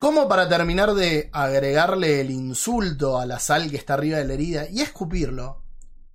Como 0.00 0.28
para 0.28 0.48
terminar 0.48 0.94
de 0.94 1.28
agregarle 1.32 2.20
el 2.20 2.30
insulto 2.30 3.18
a 3.18 3.26
la 3.26 3.40
sal 3.40 3.68
que 3.70 3.76
está 3.76 3.94
arriba 3.94 4.18
de 4.18 4.24
la 4.26 4.34
herida 4.34 4.68
y 4.70 4.80
escupirlo, 4.80 5.64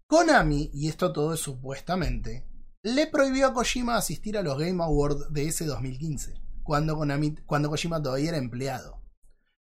Konami, 0.08 0.70
y 0.74 0.88
esto 0.88 1.12
todo 1.12 1.34
es 1.34 1.42
supuestamente, 1.42 2.48
le 2.82 3.08
prohibió 3.08 3.48
a 3.48 3.54
Kojima 3.54 3.98
asistir 3.98 4.38
a 4.38 4.42
los 4.42 4.58
Game 4.58 4.82
Awards 4.82 5.34
de 5.34 5.48
ese 5.48 5.66
2015, 5.66 6.34
cuando, 6.64 6.96
Konami, 6.96 7.36
cuando 7.46 7.70
Kojima 7.70 8.02
todavía 8.02 8.30
era 8.30 8.38
empleado. 8.38 9.02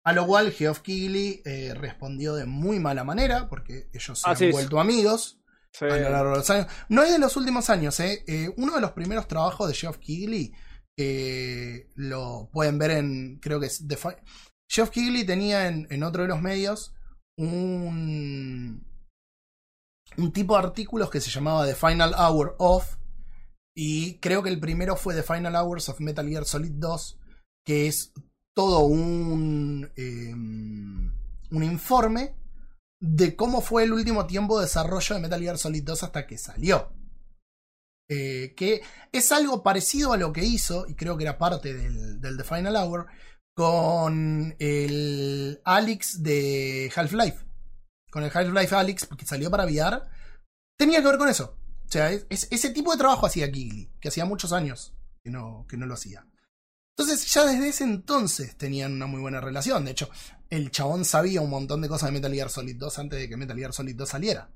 A 0.03 0.13
lo 0.13 0.27
cual 0.27 0.51
Geoff 0.51 0.81
Keighley 0.81 1.41
eh, 1.43 1.73
respondió 1.73 2.35
de 2.35 2.45
muy 2.45 2.79
mala 2.79 3.03
manera, 3.03 3.49
porque 3.49 3.89
ellos 3.91 4.19
se 4.19 4.29
han 4.29 4.51
vuelto 4.51 4.79
amigos 4.79 5.41
Sí. 5.71 5.83
a 5.85 5.97
lo 5.97 6.09
largo 6.09 6.29
de 6.31 6.37
los 6.37 6.49
años. 6.51 6.67
No 6.87 7.03
es 7.03 7.11
de 7.11 7.19
los 7.19 7.35
últimos 7.35 7.69
años, 7.69 7.99
¿eh? 7.99 8.23
Eh, 8.27 8.49
uno 8.55 8.75
de 8.75 8.81
los 8.81 8.91
primeros 8.91 9.27
trabajos 9.27 9.67
de 9.67 9.73
Geoff 9.73 9.97
Keighley, 9.97 10.53
eh, 10.97 11.89
lo 11.95 12.49
pueden 12.51 12.77
ver 12.77 12.91
en, 12.91 13.39
creo 13.41 13.59
que 13.59 13.67
es 13.67 13.85
The 13.87 13.97
Geoff 14.69 14.89
Keighley 14.89 15.25
tenía 15.25 15.67
en, 15.67 16.03
otro 16.03 16.23
de 16.23 16.29
los 16.29 16.41
medios 16.41 16.93
un, 17.37 18.85
un 20.17 20.31
tipo 20.31 20.53
de 20.53 20.63
artículos 20.63 21.09
que 21.09 21.21
se 21.21 21.29
llamaba 21.29 21.65
The 21.65 21.75
Final 21.75 22.13
Hour 22.17 22.55
of, 22.59 22.97
y 23.75 24.19
creo 24.19 24.41
que 24.41 24.49
el 24.49 24.59
primero 24.59 24.95
fue 24.95 25.15
The 25.15 25.23
Final 25.23 25.55
Hours 25.55 25.89
of 25.89 25.99
Metal 25.99 26.27
Gear 26.27 26.45
Solid 26.45 26.71
2, 26.75 27.19
que 27.65 27.87
es 27.87 28.13
todo 28.55 28.85
un, 28.85 29.91
eh, 29.97 30.33
un 30.33 31.63
informe 31.63 32.35
de 33.01 33.35
cómo 33.35 33.59
fue 33.61 33.83
el 33.83 33.91
último 33.91 34.25
tiempo 34.25 34.57
de 34.57 34.65
desarrollo 34.65 35.15
de 35.15 35.21
Metal 35.21 35.41
Gear 35.41 35.57
Solid 35.57 35.83
2 35.83 36.03
hasta 36.03 36.25
que 36.25 36.37
salió. 36.37 36.93
Eh, 38.07 38.53
que 38.55 38.81
es 39.11 39.31
algo 39.31 39.63
parecido 39.63 40.13
a 40.13 40.17
lo 40.17 40.31
que 40.31 40.43
hizo, 40.45 40.85
y 40.87 40.93
creo 40.95 41.17
que 41.17 41.23
era 41.23 41.37
parte 41.37 41.73
del, 41.73 42.21
del 42.21 42.37
The 42.37 42.43
Final 42.43 42.75
Hour, 42.75 43.07
con 43.55 44.55
el 44.59 45.61
Alex 45.63 46.21
de 46.21 46.91
Half-Life. 46.95 47.39
Con 48.11 48.23
el 48.23 48.31
Half-Life 48.33 48.75
Alex, 48.75 49.05
porque 49.07 49.25
salió 49.25 49.49
para 49.49 49.65
VR. 49.65 50.01
Tenía 50.77 51.01
que 51.01 51.07
ver 51.07 51.17
con 51.17 51.29
eso. 51.29 51.57
O 51.87 51.91
sea, 51.91 52.11
es, 52.11 52.25
es- 52.29 52.47
ese 52.51 52.69
tipo 52.71 52.91
de 52.91 52.97
trabajo 52.97 53.25
hacía 53.25 53.51
Kigley, 53.51 53.91
que 53.99 54.09
hacía 54.09 54.25
muchos 54.25 54.51
años 54.53 54.93
que 55.23 55.29
no, 55.31 55.65
que 55.69 55.77
no 55.77 55.85
lo 55.85 55.93
hacía. 55.95 56.27
Entonces, 56.97 57.33
ya 57.33 57.45
desde 57.45 57.69
ese 57.69 57.83
entonces 57.83 58.55
tenían 58.57 58.93
una 58.93 59.05
muy 59.07 59.19
buena 59.19 59.41
relación. 59.41 59.83
De 59.85 59.91
hecho, 59.91 60.09
el 60.49 60.71
chabón 60.71 61.03
sabía 61.05 61.41
un 61.41 61.49
montón 61.49 61.81
de 61.81 61.89
cosas 61.89 62.07
de 62.09 62.13
Metal 62.13 62.33
Gear 62.33 62.49
Solid 62.49 62.75
2 62.77 62.99
antes 62.99 63.19
de 63.19 63.27
que 63.29 63.35
Metal 63.37 63.57
Gear 63.57 63.73
Solid 63.73 63.95
2 63.95 64.07
saliera. 64.07 64.49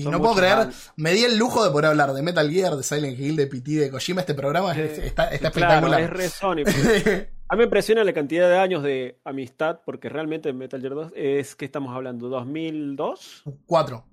Y 0.00 0.02
Son 0.04 0.12
no 0.12 0.18
puedo 0.20 0.34
creer, 0.34 0.68
me 0.96 1.12
di 1.12 1.24
el 1.24 1.36
lujo 1.36 1.62
de 1.62 1.70
poder 1.70 1.86
hablar 1.86 2.12
de 2.14 2.22
Metal 2.22 2.50
Gear, 2.50 2.74
de 2.76 2.82
Silent 2.82 3.18
Hill, 3.18 3.36
de 3.36 3.46
PT, 3.46 3.70
de 3.72 3.90
Kojima. 3.90 4.20
Este 4.22 4.34
programa 4.34 4.72
es- 4.72 4.98
Eh, 4.98 5.06
está, 5.08 5.28
está 5.30 5.50
Claro, 5.50 5.86
espectacular. 5.88 6.20
es 6.20 6.32
Sony. 6.32 6.64
A 7.48 7.54
mí 7.54 7.58
me 7.58 7.64
impresiona 7.64 8.04
la 8.04 8.12
cantidad 8.12 8.48
de 8.48 8.58
años 8.58 8.82
de 8.82 9.18
amistad, 9.24 9.80
porque 9.84 10.08
realmente 10.08 10.52
Metal 10.52 10.80
Gear 10.80 10.94
2 10.94 11.12
es 11.16 11.54
que 11.56 11.64
estamos 11.64 11.94
hablando, 11.94 12.28
2002, 12.28 13.42
Cuatro. 13.66 14.06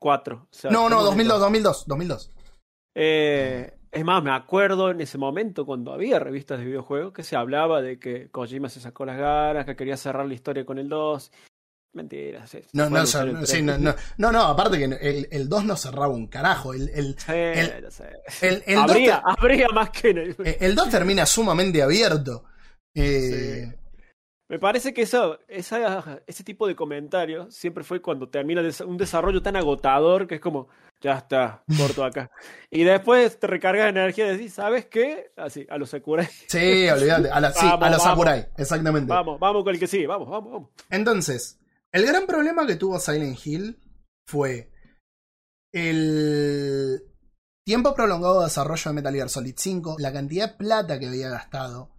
4. 0.00 0.48
No, 0.70 0.88
no, 0.88 1.02
2002, 1.02 1.38
2002, 1.38 1.84
2002. 1.86 2.30
Eh, 2.94 3.74
es 3.92 4.04
más, 4.04 4.22
me 4.22 4.30
acuerdo 4.32 4.90
en 4.90 5.00
ese 5.00 5.18
momento 5.18 5.64
cuando 5.66 5.92
había 5.92 6.18
revistas 6.18 6.58
de 6.58 6.64
videojuegos 6.64 7.12
que 7.12 7.22
se 7.22 7.36
hablaba 7.36 7.80
de 7.82 7.98
que 7.98 8.28
Kojima 8.30 8.68
se 8.68 8.80
sacó 8.80 9.04
las 9.04 9.18
ganas, 9.18 9.64
que 9.66 9.76
quería 9.76 9.96
cerrar 9.96 10.26
la 10.26 10.34
historia 10.34 10.64
con 10.64 10.78
el 10.78 10.88
2. 10.88 11.30
Mentira, 11.94 12.46
sí, 12.46 12.60
se 12.62 12.68
No, 12.74 12.88
no, 12.90 13.06
sí, 13.06 13.18
3. 13.18 13.62
no, 13.64 13.78
no, 13.78 13.94
no, 14.18 14.32
no, 14.32 14.42
aparte 14.42 14.78
que 14.78 14.84
el, 14.84 15.26
el 15.30 15.48
2 15.48 15.64
no 15.64 15.76
cerraba 15.76 16.08
un 16.08 16.26
carajo. 16.28 16.74
El, 16.74 16.88
el, 16.90 17.18
Sí, 17.18 17.32
el- 17.32 17.90
sé. 17.90 18.10
el, 18.42 18.62
el 18.66 18.74
2 18.76 18.90
habría, 18.90 19.16
habría 19.24 19.68
más 19.68 19.90
que 19.90 20.10
en 20.10 20.18
el- 20.18 20.36
te- 20.36 20.64
el 20.64 20.74
2 20.74 20.90
termina 20.90 21.24
sumamente 21.26 21.82
abierto. 21.82 22.44
Eh, 22.94 23.74
Me 24.50 24.58
parece 24.58 24.92
que 24.94 25.02
eso, 25.02 25.38
esa, 25.48 26.20
ese 26.26 26.44
tipo 26.44 26.66
de 26.66 26.74
comentarios 26.76 27.54
siempre 27.54 27.84
fue 27.84 28.00
cuando 28.00 28.28
termina 28.28 28.62
un 28.86 28.96
desarrollo 28.96 29.42
tan 29.42 29.56
agotador 29.56 30.26
que 30.26 30.36
es 30.36 30.40
como, 30.40 30.68
ya 31.00 31.18
está, 31.18 31.62
corto 31.76 32.04
acá. 32.04 32.30
y 32.70 32.82
después 32.84 33.38
te 33.38 33.46
recargas 33.46 33.88
energía 33.90 34.26
y 34.26 34.36
decís, 34.36 34.54
¿sabes 34.54 34.86
qué? 34.86 35.32
Así, 35.36 35.66
a 35.70 35.76
los 35.78 35.90
Sakurai. 35.90 36.28
Sí, 36.48 36.88
olvídate. 36.88 37.30
A, 37.30 37.40
la, 37.40 37.52
sí, 37.52 37.64
Vamos, 37.66 37.86
a 37.86 37.90
los 37.90 37.98
vamos. 37.98 38.02
Sakurai, 38.04 38.46
exactamente. 38.56 39.08
Vamos, 39.08 39.38
vamos 39.40 39.64
con 39.64 39.74
el 39.74 39.80
que 39.80 39.86
sigue, 39.86 40.06
vamos, 40.06 40.28
vamos, 40.28 40.52
vamos. 40.52 40.70
Entonces, 40.90 41.58
el 41.92 42.06
gran 42.06 42.26
problema 42.26 42.66
que 42.66 42.76
tuvo 42.76 42.98
Silent 42.98 43.38
Hill 43.44 43.78
fue 44.26 44.70
el 45.72 47.02
tiempo 47.66 47.94
prolongado 47.94 48.40
de 48.40 48.46
desarrollo 48.46 48.90
de 48.90 48.94
Metal 48.94 49.14
Gear 49.14 49.28
Solid 49.28 49.54
5, 49.56 49.96
la 49.98 50.12
cantidad 50.12 50.50
de 50.50 50.56
plata 50.56 50.98
que 50.98 51.08
había 51.08 51.30
gastado. 51.30 51.90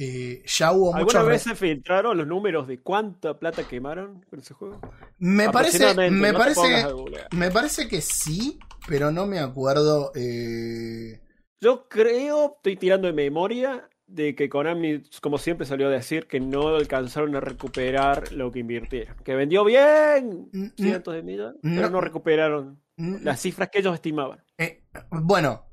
Eh, 0.00 0.44
ya 0.46 0.70
hubo 0.70 0.94
¿Alguna 0.94 1.24
vez 1.24 1.42
se 1.42 1.56
filtraron 1.56 2.16
los 2.16 2.26
números 2.26 2.68
de 2.68 2.80
cuánta 2.80 3.36
plata 3.36 3.66
quemaron 3.66 4.24
con 4.30 4.38
ese 4.38 4.54
juego? 4.54 4.80
Me 5.18 5.50
parece, 5.50 5.92
me 6.08 6.30
no 6.30 6.38
parece, 6.38 6.86
me 7.32 7.50
parece 7.50 7.88
que 7.88 8.00
sí, 8.00 8.60
pero 8.86 9.10
no 9.10 9.26
me 9.26 9.40
acuerdo. 9.40 10.12
eh, 10.14 11.20
Yo 11.60 11.88
creo, 11.88 12.54
estoy 12.56 12.76
tirando 12.76 13.08
de 13.08 13.12
memoria, 13.12 13.88
de 14.08 14.34
que 14.34 14.48
Konami, 14.48 15.02
como 15.20 15.38
siempre, 15.38 15.66
salió 15.66 15.86
a 15.86 15.90
decir 15.90 16.26
que 16.26 16.40
no 16.40 16.68
alcanzaron 16.68 17.36
a 17.36 17.40
recuperar 17.40 18.32
lo 18.32 18.50
que 18.50 18.58
invirtieron. 18.60 19.16
Que 19.22 19.34
vendió 19.34 19.64
bien 19.64 20.48
n- 20.52 20.72
cientos 20.76 21.14
de 21.14 21.22
millones, 21.22 21.58
no. 21.62 21.76
pero 21.76 21.90
no 21.90 22.00
recuperaron 22.00 22.82
las 22.96 23.40
cifras 23.40 23.68
que 23.70 23.78
ellos 23.78 23.94
estimaban. 23.94 24.42
Eh, 24.56 24.82
bueno, 25.10 25.66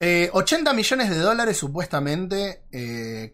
eh, 0.00 0.28
80 0.32 0.72
millones 0.74 1.10
de 1.10 1.16
dólares 1.18 1.56
supuestamente 1.56 2.64
eh, 2.70 3.32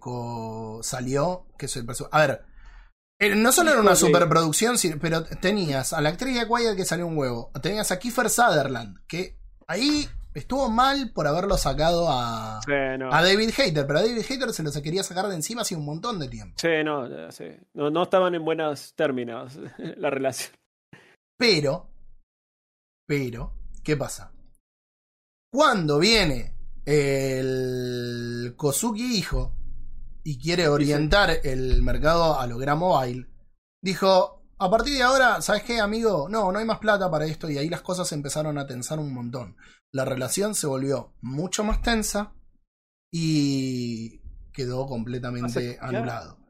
salió. 0.83 1.47
Que 1.59 1.67
es 1.67 1.77
el 1.77 1.87
A 2.13 2.21
ver, 2.27 2.43
eh, 3.19 3.35
no 3.35 3.53
solo 3.53 3.71
era 3.71 3.81
una 3.81 3.97
superproducción, 3.97 4.77
pero 5.01 5.25
tenías 5.25 5.93
a 5.93 6.01
la 6.01 6.11
actriz 6.11 6.35
de 6.39 6.47
Quiet 6.47 6.77
que 6.77 6.85
salió 6.85 7.07
un 7.07 7.19
huevo. 7.19 7.51
Tenías 7.63 7.91
a 7.91 7.99
Kiefer 7.99 8.31
Sutherland, 8.31 8.97
que 9.07 9.37
ahí 9.67 10.09
estuvo 10.35 10.69
mal 10.69 11.13
por 11.13 11.27
haberlo 11.27 11.57
sacado 11.57 12.09
a, 12.09 12.61
Sí, 12.65 12.73
no. 12.99 13.13
a 13.13 13.23
David 13.23 13.51
Hater, 13.51 13.87
pero 13.87 13.99
a 13.99 14.03
David 14.03 14.23
Hater 14.23 14.53
se 14.53 14.63
lo 14.63 14.71
quería 14.83 15.03
sacar 15.03 15.29
de 15.29 15.35
encima 15.35 15.63
hace 15.63 15.77
un 15.77 15.85
montón 15.85 16.19
de 16.19 16.29
tiempo. 16.29 16.57
Sí, 16.59 16.69
no, 16.85 17.09
no, 17.09 17.91
no 17.91 18.03
estaban 18.03 18.35
en 18.35 18.45
buenos 18.45 18.95
términos 18.95 19.59
la 19.79 20.11
relación. 20.11 20.53
Pero, 21.37 21.89
pero, 23.07 23.53
¿qué 23.83 23.97
pasa? 23.97 24.33
Cuando 25.53 25.99
viene 25.99 26.55
el 26.85 28.55
Kozuki 28.57 29.17
hijo 29.17 29.55
y 30.23 30.39
quiere 30.39 30.69
orientar 30.69 31.31
el 31.45 31.83
mercado 31.83 32.39
a 32.39 32.47
lo 32.47 32.63
era 32.63 32.75
mobile, 32.75 33.27
dijo, 33.83 34.43
a 34.59 34.71
partir 34.71 34.95
de 34.95 35.03
ahora, 35.03 35.41
¿sabes 35.41 35.63
qué, 35.63 35.81
amigo? 35.81 36.29
No, 36.29 36.53
no 36.53 36.59
hay 36.59 36.67
más 36.67 36.79
plata 36.79 37.11
para 37.11 37.25
esto 37.25 37.49
y 37.51 37.57
ahí 37.57 37.69
las 37.69 37.81
cosas 37.81 38.13
empezaron 38.13 38.59
a 38.59 38.67
tensar 38.67 38.99
un 38.99 39.13
montón. 39.13 39.57
La 39.93 40.05
relación 40.05 40.55
se 40.55 40.67
volvió 40.67 41.13
mucho 41.21 41.65
más 41.65 41.83
tensa 41.83 42.33
y 43.13 44.21
quedó 44.53 44.87
completamente 44.87 45.49
Pasa- 45.49 45.79
claro. 45.79 45.97
anulado. 45.99 46.41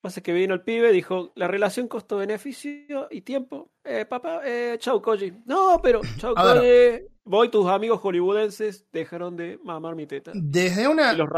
Pasa 0.00 0.20
que 0.20 0.32
vino 0.32 0.54
el 0.54 0.62
pibe, 0.62 0.92
dijo, 0.92 1.32
la 1.34 1.48
relación 1.48 1.88
costo-beneficio 1.88 3.08
y 3.10 3.22
tiempo. 3.22 3.72
Eh, 3.82 4.06
papá, 4.06 4.40
eh, 4.44 4.76
chau, 4.78 5.02
Koji. 5.02 5.42
No, 5.46 5.80
pero, 5.82 6.00
chau. 6.18 6.34
Koji. 6.34 7.06
Voy, 7.28 7.50
tus 7.50 7.66
amigos 7.68 8.00
hollywoodenses 8.00 8.86
dejaron 8.92 9.36
de 9.36 9.58
mamar 9.64 9.96
mi 9.96 10.06
teta. 10.06 10.30
Desde 10.32 10.86
una, 10.86 11.12
Y 11.12 11.16
los 11.16 11.28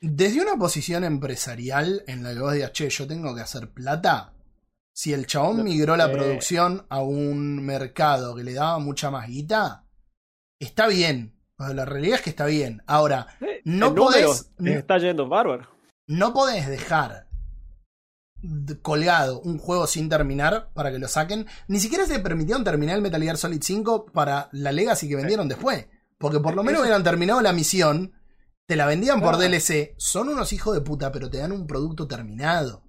desde 0.00 0.40
una 0.40 0.56
posición 0.56 1.02
empresarial 1.02 2.04
en 2.06 2.22
la 2.22 2.32
que 2.32 2.38
vos 2.38 2.52
digas, 2.52 2.70
che, 2.70 2.88
yo 2.88 3.08
tengo 3.08 3.34
que 3.34 3.40
hacer 3.40 3.68
plata, 3.72 4.34
si 4.92 5.12
el 5.12 5.26
chabón 5.26 5.64
migró 5.64 5.96
la 5.96 6.06
eh. 6.06 6.12
producción 6.12 6.86
a 6.88 7.02
un 7.02 7.60
mercado 7.66 8.36
que 8.36 8.44
le 8.44 8.52
daba 8.52 8.78
mucha 8.78 9.10
más 9.10 9.26
guita, 9.26 9.81
está 10.64 10.86
bien. 10.86 11.38
La 11.58 11.84
realidad 11.84 12.16
es 12.16 12.22
que 12.22 12.30
está 12.30 12.46
bien. 12.46 12.82
Ahora, 12.86 13.28
No 13.64 13.88
el 13.88 13.94
podés- 13.94 14.48
está 14.64 14.98
yendo 14.98 15.28
bárbaro. 15.28 15.68
no 16.08 16.32
podés 16.34 16.66
dejar 16.68 17.28
colgado 18.82 19.40
un 19.40 19.58
juego 19.58 19.86
sin 19.86 20.08
terminar 20.08 20.70
para 20.74 20.90
que 20.90 20.98
lo 20.98 21.06
saquen. 21.06 21.46
Ni 21.68 21.78
siquiera 21.78 22.06
se 22.06 22.18
permitieron 22.18 22.64
terminar 22.64 22.96
el 22.96 23.02
Metal 23.02 23.22
Gear 23.22 23.36
Solid 23.36 23.62
5 23.62 24.06
para 24.06 24.48
la 24.52 24.72
Legacy 24.72 25.08
que 25.08 25.16
vendieron 25.16 25.46
después. 25.48 25.86
Porque 26.18 26.40
por 26.40 26.54
lo 26.54 26.62
menos 26.64 26.80
hubieran 26.82 27.04
terminado 27.04 27.40
la 27.40 27.52
misión, 27.52 28.12
te 28.66 28.74
la 28.76 28.86
vendían 28.86 29.20
por 29.20 29.36
Claro. 29.36 29.38
DLC. 29.48 29.94
Son 29.96 30.28
unos 30.28 30.52
hijos 30.52 30.74
de 30.74 30.80
puta, 30.80 31.12
pero 31.12 31.30
te 31.30 31.38
dan 31.38 31.52
un 31.52 31.66
producto 31.66 32.08
terminado. 32.08 32.81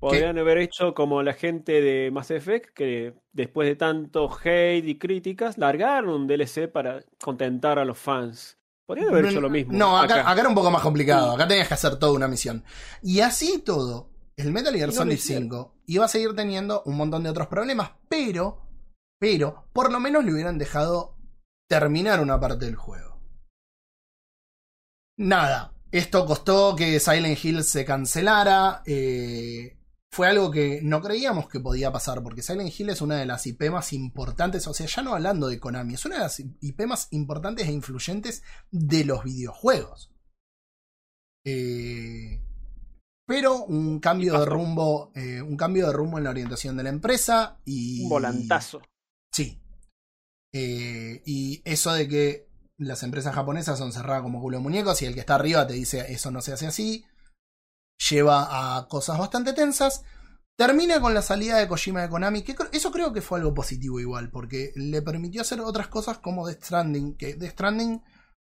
Podrían 0.00 0.38
haber 0.38 0.58
hecho 0.58 0.94
como 0.94 1.22
la 1.22 1.32
gente 1.32 1.80
de 1.80 2.10
Mass 2.12 2.30
Effect, 2.30 2.72
que 2.72 3.14
después 3.32 3.68
de 3.68 3.74
tanto 3.74 4.30
hate 4.44 4.86
y 4.86 4.98
críticas, 4.98 5.58
largaron 5.58 6.10
un 6.10 6.26
DLC 6.28 6.70
para 6.70 7.00
contentar 7.20 7.78
a 7.78 7.84
los 7.84 7.98
fans. 7.98 8.58
Podrían 8.86 9.08
haber 9.08 9.26
hecho 9.26 9.40
lo 9.40 9.50
mismo. 9.50 9.72
No, 9.72 9.98
acá, 9.98 10.20
acá 10.20 10.40
era 10.40 10.48
un 10.48 10.54
poco 10.54 10.70
más 10.70 10.82
complicado. 10.82 11.32
Acá 11.32 11.48
tenías 11.48 11.68
que 11.68 11.74
hacer 11.74 11.96
toda 11.96 12.12
una 12.12 12.28
misión. 12.28 12.64
Y 13.02 13.20
así 13.20 13.58
todo, 13.58 14.10
el 14.36 14.52
Metal 14.52 14.74
Gear 14.74 14.88
no 14.88 14.94
Solid 14.94 15.14
hicieron. 15.14 15.44
5 15.44 15.74
iba 15.86 16.04
a 16.04 16.08
seguir 16.08 16.34
teniendo 16.34 16.82
un 16.84 16.96
montón 16.96 17.22
de 17.22 17.30
otros 17.30 17.48
problemas, 17.48 17.90
pero, 18.08 18.62
pero, 19.18 19.64
por 19.72 19.90
lo 19.90 20.00
menos 20.00 20.24
le 20.24 20.32
hubieran 20.32 20.58
dejado 20.58 21.16
terminar 21.68 22.20
una 22.20 22.38
parte 22.38 22.66
del 22.66 22.76
juego. 22.76 23.20
Nada, 25.16 25.74
esto 25.90 26.24
costó 26.24 26.76
que 26.76 27.00
Silent 27.00 27.44
Hill 27.44 27.64
se 27.64 27.84
cancelara. 27.84 28.82
eh, 28.86 29.77
fue 30.10 30.26
algo 30.26 30.50
que 30.50 30.80
no 30.82 31.00
creíamos 31.00 31.48
que 31.48 31.60
podía 31.60 31.92
pasar, 31.92 32.22
porque 32.22 32.42
Silent 32.42 32.72
Hill 32.78 32.90
es 32.90 33.00
una 33.00 33.16
de 33.16 33.26
las 33.26 33.46
IP 33.46 33.70
más 33.70 33.92
importantes, 33.92 34.66
o 34.66 34.74
sea, 34.74 34.86
ya 34.86 35.02
no 35.02 35.14
hablando 35.14 35.48
de 35.48 35.60
Konami, 35.60 35.94
es 35.94 36.04
una 36.04 36.16
de 36.16 36.22
las 36.22 36.40
IP 36.40 36.86
más 36.86 37.08
importantes 37.10 37.68
e 37.68 37.72
influyentes 37.72 38.42
de 38.70 39.04
los 39.04 39.24
videojuegos. 39.24 40.10
Eh, 41.44 42.40
pero 43.26 43.64
un 43.64 44.00
cambio 44.00 44.40
de 44.40 44.46
rumbo, 44.46 45.12
eh, 45.14 45.42
un 45.42 45.56
cambio 45.56 45.86
de 45.86 45.92
rumbo 45.92 46.16
en 46.16 46.24
la 46.24 46.30
orientación 46.30 46.76
de 46.76 46.82
la 46.82 46.88
empresa 46.88 47.58
y 47.64 48.04
Un 48.04 48.08
volantazo. 48.08 48.80
Sí. 49.30 49.60
Eh, 50.52 51.22
y 51.26 51.60
eso 51.66 51.92
de 51.92 52.08
que 52.08 52.48
las 52.78 53.02
empresas 53.02 53.34
japonesas 53.34 53.78
son 53.78 53.92
cerradas 53.92 54.22
como 54.22 54.40
culo 54.40 54.56
de 54.56 54.62
muñecos 54.62 55.02
y 55.02 55.06
el 55.06 55.12
que 55.12 55.20
está 55.20 55.34
arriba 55.34 55.66
te 55.66 55.74
dice 55.74 56.06
eso 56.08 56.30
no 56.30 56.40
se 56.40 56.52
hace 56.52 56.66
así, 56.66 57.04
lleva 58.10 58.76
a 58.76 58.88
cosas 58.88 59.18
bastante 59.18 59.52
tensas. 59.52 60.04
Termina 60.56 61.00
con 61.00 61.14
la 61.14 61.22
salida 61.22 61.58
de 61.58 61.68
Kojima 61.68 62.02
de 62.02 62.08
Konami, 62.08 62.42
que 62.42 62.56
eso 62.72 62.90
creo 62.90 63.12
que 63.12 63.22
fue 63.22 63.38
algo 63.38 63.54
positivo 63.54 64.00
igual, 64.00 64.30
porque 64.30 64.72
le 64.74 65.02
permitió 65.02 65.42
hacer 65.42 65.60
otras 65.60 65.86
cosas 65.86 66.18
como 66.18 66.46
Death 66.46 66.64
Stranding, 66.64 67.16
que 67.16 67.34
Death 67.34 67.52
Stranding 67.52 68.02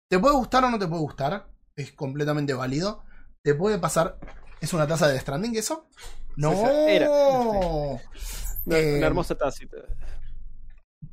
te 0.08 0.18
puede 0.18 0.36
gustar 0.36 0.64
o 0.64 0.70
no 0.70 0.78
te 0.78 0.86
puede 0.86 1.02
gustar, 1.02 1.48
es 1.74 1.92
completamente 1.92 2.54
válido. 2.54 3.02
Te 3.42 3.54
puede 3.54 3.78
pasar... 3.78 4.18
¿Es 4.60 4.72
una 4.72 4.86
taza 4.86 5.06
de 5.06 5.14
Death 5.14 5.22
Stranding 5.22 5.56
eso? 5.56 5.88
No. 6.36 6.52
Era. 6.68 7.06
Eh, 7.06 8.00
Una, 8.66 8.78
una 8.78 9.06
hermosa 9.06 9.34
tacita. 9.34 9.76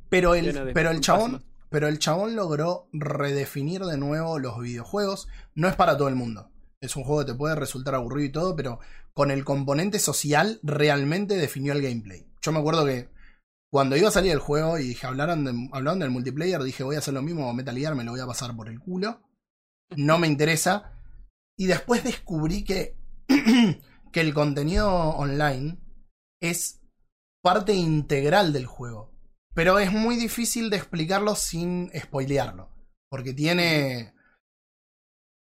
Pero 0.08 0.34
el, 0.36 0.72
pero 0.72 0.90
el 0.90 1.00
chabón, 1.00 1.44
pero 1.70 1.88
el 1.88 1.98
chabón 1.98 2.36
logró 2.36 2.88
redefinir 2.92 3.84
de 3.84 3.98
nuevo 3.98 4.38
los 4.38 4.60
videojuegos. 4.60 5.28
No 5.54 5.66
es 5.68 5.74
para 5.74 5.96
todo 5.96 6.06
el 6.08 6.14
mundo. 6.14 6.50
Es 6.84 6.96
un 6.96 7.04
juego 7.04 7.20
que 7.24 7.32
te 7.32 7.38
puede 7.38 7.54
resultar 7.54 7.94
aburrido 7.94 8.26
y 8.28 8.32
todo, 8.32 8.56
pero 8.56 8.78
con 9.12 9.30
el 9.30 9.44
componente 9.44 9.98
social 9.98 10.60
realmente 10.62 11.36
definió 11.36 11.72
el 11.72 11.82
gameplay. 11.82 12.26
Yo 12.42 12.52
me 12.52 12.58
acuerdo 12.58 12.84
que 12.84 13.08
cuando 13.70 13.96
iba 13.96 14.08
a 14.08 14.12
salir 14.12 14.32
el 14.32 14.38
juego 14.38 14.78
y 14.78 14.84
dije, 14.88 15.06
hablaron, 15.06 15.44
de- 15.44 15.68
hablaron 15.72 15.98
del 15.98 16.10
multiplayer, 16.10 16.62
dije 16.62 16.84
voy 16.84 16.96
a 16.96 17.00
hacer 17.00 17.14
lo 17.14 17.22
mismo 17.22 17.52
Metal 17.52 17.76
Gear, 17.76 17.94
me 17.94 18.04
lo 18.04 18.12
voy 18.12 18.20
a 18.20 18.26
pasar 18.26 18.54
por 18.54 18.68
el 18.68 18.78
culo. 18.80 19.20
No 19.96 20.18
me 20.18 20.26
interesa. 20.28 20.92
Y 21.56 21.66
después 21.66 22.04
descubrí 22.04 22.64
que, 22.64 22.96
que 24.12 24.20
el 24.20 24.34
contenido 24.34 24.90
online 24.92 25.78
es 26.40 26.80
parte 27.42 27.74
integral 27.74 28.52
del 28.52 28.66
juego. 28.66 29.12
Pero 29.54 29.78
es 29.78 29.92
muy 29.92 30.16
difícil 30.16 30.68
de 30.70 30.76
explicarlo 30.78 31.36
sin 31.36 31.90
spoilearlo. 31.96 32.70
Porque 33.08 33.32
tiene. 33.32 34.13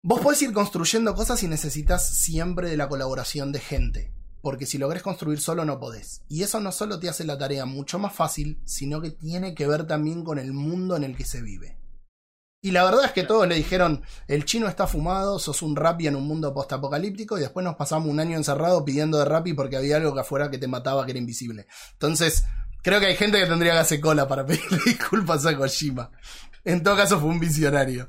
Vos 0.08 0.20
podés 0.20 0.40
ir 0.42 0.52
construyendo 0.52 1.16
cosas 1.16 1.42
y 1.42 1.48
necesitas 1.48 2.08
siempre 2.08 2.70
de 2.70 2.76
la 2.76 2.88
colaboración 2.88 3.50
de 3.50 3.58
gente. 3.58 4.12
Porque 4.40 4.64
si 4.64 4.78
lográs 4.78 5.02
construir 5.02 5.40
solo 5.40 5.64
no 5.64 5.80
podés. 5.80 6.22
Y 6.28 6.44
eso 6.44 6.60
no 6.60 6.70
solo 6.70 7.00
te 7.00 7.08
hace 7.08 7.24
la 7.24 7.36
tarea 7.36 7.66
mucho 7.66 7.98
más 7.98 8.14
fácil, 8.14 8.60
sino 8.64 9.00
que 9.00 9.10
tiene 9.10 9.52
que 9.56 9.66
ver 9.66 9.84
también 9.84 10.22
con 10.22 10.38
el 10.38 10.52
mundo 10.52 10.94
en 10.94 11.02
el 11.02 11.16
que 11.16 11.24
se 11.24 11.42
vive. 11.42 11.76
Y 12.62 12.70
la 12.70 12.84
verdad 12.84 13.06
es 13.06 13.10
que 13.10 13.24
todos 13.24 13.48
le 13.48 13.56
dijeron, 13.56 14.04
el 14.28 14.44
chino 14.44 14.68
está 14.68 14.86
fumado, 14.86 15.40
sos 15.40 15.60
un 15.62 15.74
rapi 15.74 16.06
en 16.06 16.14
un 16.14 16.28
mundo 16.28 16.54
postapocalíptico 16.54 17.36
y 17.36 17.40
después 17.40 17.64
nos 17.64 17.74
pasamos 17.74 18.08
un 18.08 18.20
año 18.20 18.36
encerrado 18.36 18.84
pidiendo 18.84 19.18
de 19.18 19.24
rapi 19.24 19.54
porque 19.54 19.76
había 19.76 19.96
algo 19.96 20.14
que 20.14 20.20
afuera 20.20 20.52
que 20.52 20.58
te 20.58 20.68
mataba 20.68 21.04
que 21.04 21.10
era 21.10 21.18
invisible. 21.18 21.66
Entonces, 21.94 22.44
creo 22.84 23.00
que 23.00 23.06
hay 23.06 23.16
gente 23.16 23.40
que 23.40 23.46
tendría 23.46 23.72
que 23.72 23.78
hacer 23.80 24.00
cola 24.00 24.28
para 24.28 24.46
pedirle 24.46 24.78
disculpas 24.86 25.44
a 25.46 25.56
Kojima. 25.56 26.12
En 26.62 26.84
todo 26.84 26.94
caso 26.94 27.18
fue 27.18 27.28
un 27.28 27.40
visionario. 27.40 28.06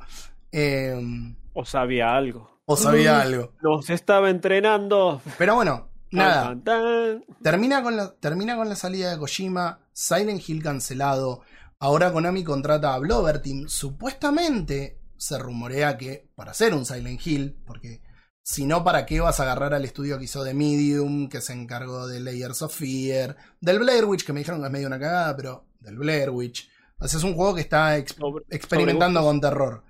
Eh, 0.51 1.33
O 1.59 1.65
sabía 1.65 2.15
algo. 2.15 2.61
o 2.65 2.77
sabía 2.77 3.19
algo. 3.19 3.51
Nos 3.63 3.89
estaba 3.89 4.29
entrenando. 4.29 5.23
Pero 5.39 5.55
bueno, 5.55 5.89
nada. 6.11 6.49
Tan, 6.49 6.63
tan, 6.63 7.23
tan. 7.23 7.35
Termina 7.41 7.81
con, 7.81 7.97
la, 7.97 8.13
termina 8.13 8.55
con 8.55 8.69
la 8.69 8.75
salida 8.75 9.09
de 9.09 9.17
Kojima, 9.17 9.79
Silent 9.91 10.47
Hill 10.47 10.61
cancelado. 10.61 11.41
Ahora 11.79 12.13
Konami 12.13 12.43
contrata 12.43 12.93
a 12.93 12.99
Blover 12.99 13.41
Team. 13.41 13.67
Supuestamente 13.69 15.01
se 15.17 15.39
rumorea 15.39 15.97
que 15.97 16.29
para 16.35 16.51
hacer 16.51 16.75
un 16.75 16.85
Silent 16.85 17.25
Hill, 17.25 17.57
porque 17.65 18.03
si 18.43 18.67
no, 18.67 18.83
¿para 18.83 19.07
qué 19.07 19.19
vas 19.19 19.39
a 19.39 19.43
agarrar 19.43 19.73
al 19.73 19.83
estudio 19.83 20.19
que 20.19 20.25
hizo 20.25 20.43
de 20.43 20.53
Medium, 20.53 21.29
que 21.29 21.41
se 21.41 21.53
encargó 21.53 22.05
de 22.05 22.19
Layers 22.19 22.61
of 22.61 22.75
Fear, 22.75 23.35
del 23.59 23.79
Blair 23.79 24.05
Witch, 24.05 24.23
que 24.23 24.31
me 24.31 24.41
dijeron 24.41 24.59
que 24.61 24.67
es 24.67 24.71
medio 24.71 24.85
una 24.85 24.99
cagada, 24.99 25.35
pero 25.35 25.65
del 25.79 25.97
Blair 25.97 26.29
Witch? 26.29 26.69
O 26.99 27.07
sea, 27.07 27.17
es 27.17 27.23
un 27.23 27.33
juego 27.33 27.55
que 27.55 27.61
está 27.61 27.97
experimentando 27.97 29.23
con 29.23 29.41
terror. 29.41 29.83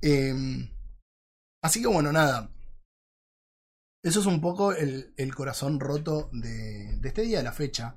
Eh, 0.00 0.34
así 1.62 1.80
que 1.80 1.88
bueno, 1.88 2.12
nada. 2.12 2.50
Eso 4.04 4.20
es 4.20 4.26
un 4.26 4.40
poco 4.40 4.72
el, 4.72 5.14
el 5.16 5.34
corazón 5.34 5.78
roto 5.78 6.28
de, 6.32 6.98
de 6.98 7.08
este 7.08 7.22
día 7.22 7.38
de 7.38 7.44
la 7.44 7.52
fecha. 7.52 7.96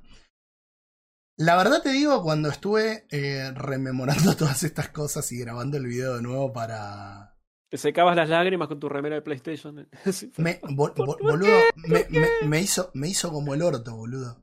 La 1.38 1.56
verdad 1.56 1.82
te 1.82 1.90
digo, 1.90 2.22
cuando 2.22 2.48
estuve 2.48 3.06
eh, 3.10 3.50
rememorando 3.54 4.34
todas 4.36 4.62
estas 4.62 4.88
cosas 4.90 5.30
y 5.32 5.38
grabando 5.38 5.76
el 5.76 5.86
video 5.86 6.16
de 6.16 6.22
nuevo 6.22 6.52
para... 6.52 7.36
Te 7.68 7.76
secabas 7.78 8.14
las 8.14 8.28
lágrimas 8.28 8.68
con 8.68 8.78
tu 8.78 8.88
remera 8.88 9.16
de 9.16 9.22
PlayStation. 9.22 9.88
Me, 10.38 10.60
bo- 10.62 10.94
bo- 10.94 11.18
boludo, 11.20 11.58
me, 11.74 12.06
me- 12.10 12.30
me 12.46 12.60
hizo, 12.60 12.92
me 12.94 13.08
hizo 13.08 13.32
como 13.32 13.54
el 13.54 13.62
orto, 13.62 13.96
boludo. 13.96 14.40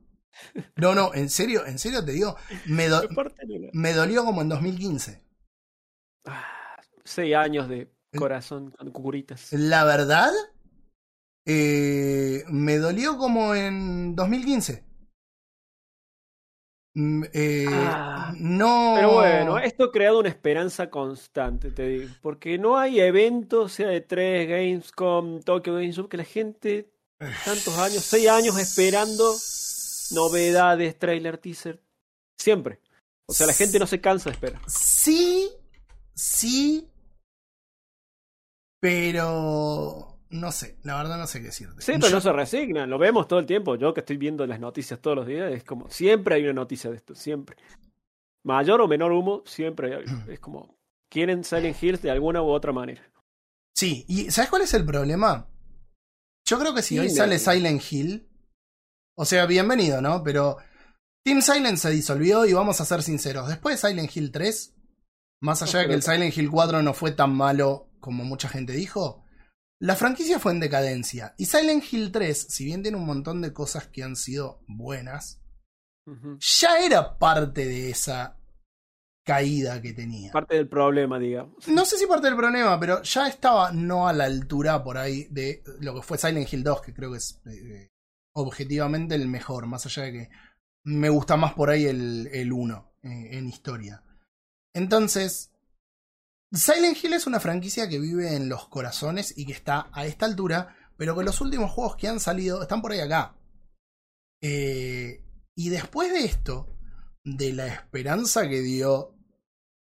No, 0.75 0.93
no, 0.93 1.13
en 1.13 1.29
serio, 1.29 1.65
en 1.65 1.79
serio 1.79 2.03
te 2.03 2.11
digo, 2.11 2.35
me, 2.65 2.89
do- 2.89 3.07
me 3.73 3.93
dolió 3.93 4.25
como 4.25 4.41
en 4.41 4.49
2015. 4.49 5.23
Ah, 6.25 6.75
Seis 7.05 7.33
años 7.35 7.69
de 7.69 7.89
corazón 8.17 8.71
con 8.71 8.91
cucuritas. 8.91 9.51
La 9.53 9.83
verdad, 9.83 10.31
eh, 11.45 12.43
me 12.49 12.77
dolió 12.77 13.17
como 13.17 13.53
en 13.55 14.15
2015. 14.15 14.83
Mm, 16.95 17.23
eh, 17.33 17.65
Ah, 17.69 18.33
no. 18.37 18.93
Pero 18.95 19.13
bueno, 19.13 19.57
esto 19.59 19.85
ha 19.85 19.91
creado 19.91 20.19
una 20.19 20.29
esperanza 20.29 20.89
constante, 20.89 21.71
te 21.71 21.87
digo. 21.87 22.13
Porque 22.21 22.57
no 22.57 22.77
hay 22.77 22.99
eventos, 22.99 23.73
sea 23.73 23.87
de 23.87 24.01
3, 24.01 24.47
Gamescom, 24.47 25.41
Tokyo 25.41 25.73
Game 25.73 25.91
Show, 25.91 26.07
que 26.07 26.17
la 26.17 26.23
gente, 26.23 26.91
tantos 27.45 27.77
años, 27.77 28.03
seis 28.03 28.27
años 28.29 28.57
esperando 28.59 29.33
novedades, 30.11 30.97
trailer, 30.99 31.37
teaser. 31.37 31.81
Siempre. 32.37 32.79
O 33.25 33.33
sea, 33.33 33.47
la 33.47 33.53
gente 33.53 33.79
no 33.79 33.87
se 33.87 33.99
cansa 33.99 34.29
de 34.29 34.35
esperar. 34.35 34.61
Sí, 34.67 35.49
sí. 36.13 36.89
Pero 38.83 40.19
no 40.29 40.51
sé, 40.51 40.77
la 40.83 40.97
verdad 40.97 41.17
no 41.17 41.25
sé 41.25 41.39
qué 41.39 41.45
decirte. 41.45 41.81
Sí, 41.81 41.93
pero 41.93 42.09
Yo- 42.09 42.15
no 42.15 42.21
se 42.21 42.33
resignan, 42.33 42.89
lo 42.89 42.97
vemos 42.97 43.29
todo 43.29 43.39
el 43.39 43.45
tiempo. 43.45 43.75
Yo 43.75 43.93
que 43.93 44.01
estoy 44.01 44.17
viendo 44.17 44.45
las 44.45 44.59
noticias 44.59 44.99
todos 44.99 45.15
los 45.15 45.25
días, 45.25 45.53
es 45.53 45.63
como, 45.63 45.89
siempre 45.89 46.35
hay 46.35 46.43
una 46.43 46.53
noticia 46.53 46.89
de 46.89 46.97
esto, 46.97 47.15
siempre. 47.15 47.55
Mayor 48.43 48.81
o 48.81 48.87
menor 48.89 49.13
humo, 49.13 49.41
siempre 49.45 49.95
hay. 49.95 50.03
Es 50.27 50.41
como, 50.41 50.75
quieren 51.09 51.45
Silent 51.45 51.81
Hills 51.81 52.01
de 52.01 52.11
alguna 52.11 52.41
u 52.41 52.49
otra 52.49 52.73
manera. 52.73 53.01
Sí, 53.73 54.03
y 54.09 54.29
¿sabes 54.31 54.49
cuál 54.49 54.63
es 54.63 54.73
el 54.73 54.85
problema? 54.85 55.47
Yo 56.45 56.59
creo 56.59 56.75
que 56.75 56.81
si 56.81 56.99
hoy 56.99 57.09
sale 57.09 57.39
Silent 57.39 57.81
Hill, 57.89 58.27
o 59.17 59.23
sea, 59.23 59.45
bienvenido, 59.45 60.01
¿no? 60.01 60.23
Pero 60.23 60.57
Team 61.23 61.41
Silent 61.41 61.77
se 61.77 61.89
disolvió 61.89 62.45
y 62.45 62.51
vamos 62.51 62.81
a 62.81 62.85
ser 62.85 63.01
sinceros, 63.01 63.47
después 63.47 63.81
de 63.81 63.87
Silent 63.87 64.13
Hill 64.13 64.29
3, 64.31 64.75
más 65.41 65.61
allá 65.61 65.79
de 65.79 65.87
que 65.87 65.93
el 65.93 66.03
Silent 66.03 66.37
Hill 66.37 66.51
4 66.51 66.83
no 66.83 66.93
fue 66.93 67.13
tan 67.13 67.33
malo 67.33 67.87
como 68.03 68.25
mucha 68.25 68.49
gente 68.49 68.73
dijo, 68.73 69.23
la 69.79 69.95
franquicia 69.95 70.37
fue 70.37 70.51
en 70.51 70.59
decadencia. 70.59 71.33
Y 71.37 71.45
Silent 71.45 71.85
Hill 71.89 72.11
3, 72.11 72.47
si 72.49 72.65
bien 72.65 72.83
tiene 72.83 72.97
un 72.97 73.05
montón 73.05 73.41
de 73.41 73.53
cosas 73.53 73.87
que 73.87 74.03
han 74.03 74.17
sido 74.17 74.61
buenas, 74.67 75.41
ya 76.37 76.79
era 76.79 77.17
parte 77.17 77.65
de 77.65 77.89
esa 77.89 78.37
caída 79.25 79.81
que 79.81 79.93
tenía. 79.93 80.33
Parte 80.33 80.55
del 80.55 80.67
problema, 80.67 81.17
digamos. 81.17 81.65
No 81.69 81.85
sé 81.85 81.97
si 81.97 82.05
parte 82.05 82.27
del 82.27 82.35
problema, 82.35 82.77
pero 82.77 83.01
ya 83.03 83.25
estaba 83.25 83.71
no 83.71 84.05
a 84.05 84.11
la 84.11 84.25
altura 84.25 84.83
por 84.83 84.97
ahí 84.97 85.29
de 85.31 85.63
lo 85.79 85.95
que 85.95 86.01
fue 86.01 86.17
Silent 86.17 86.51
Hill 86.51 86.63
2, 86.63 86.81
que 86.81 86.93
creo 86.93 87.11
que 87.11 87.19
es 87.19 87.41
eh, 87.45 87.87
objetivamente 88.35 89.15
el 89.15 89.29
mejor, 89.29 89.65
más 89.65 89.85
allá 89.85 90.03
de 90.03 90.11
que 90.11 90.29
me 90.83 91.07
gusta 91.07 91.37
más 91.37 91.53
por 91.53 91.69
ahí 91.69 91.85
el, 91.85 92.27
el 92.33 92.51
1 92.51 92.95
eh, 93.03 93.37
en 93.37 93.47
historia. 93.47 94.03
Entonces, 94.75 95.52
Silent 96.53 97.03
Hill 97.03 97.13
es 97.13 97.25
una 97.27 97.39
franquicia 97.39 97.89
que 97.89 97.99
vive 97.99 98.35
en 98.35 98.47
los 98.49 98.67
corazones 98.67 99.33
y 99.37 99.45
que 99.45 99.53
está 99.53 99.89
a 99.91 100.05
esta 100.05 100.25
altura, 100.25 100.75
pero 100.97 101.17
que 101.17 101.23
los 101.23 101.41
últimos 101.41 101.71
juegos 101.71 101.95
que 101.95 102.07
han 102.07 102.19
salido 102.19 102.61
están 102.61 102.81
por 102.81 102.91
ahí 102.91 102.99
acá. 102.99 103.35
Eh, 104.41 105.23
y 105.55 105.69
después 105.69 106.11
de 106.11 106.25
esto, 106.25 106.77
de 107.23 107.53
la 107.53 107.67
esperanza 107.67 108.47
que 108.47 108.61
dio 108.61 109.15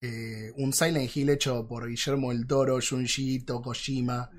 eh, 0.02 0.52
un 0.56 0.72
Silent 0.72 1.14
Hill 1.16 1.30
hecho 1.30 1.66
por 1.66 1.88
Guillermo 1.88 2.30
del 2.30 2.46
Toro, 2.46 2.78
Junji 2.86 3.36
Ito, 3.36 3.62
Kojima. 3.62 4.30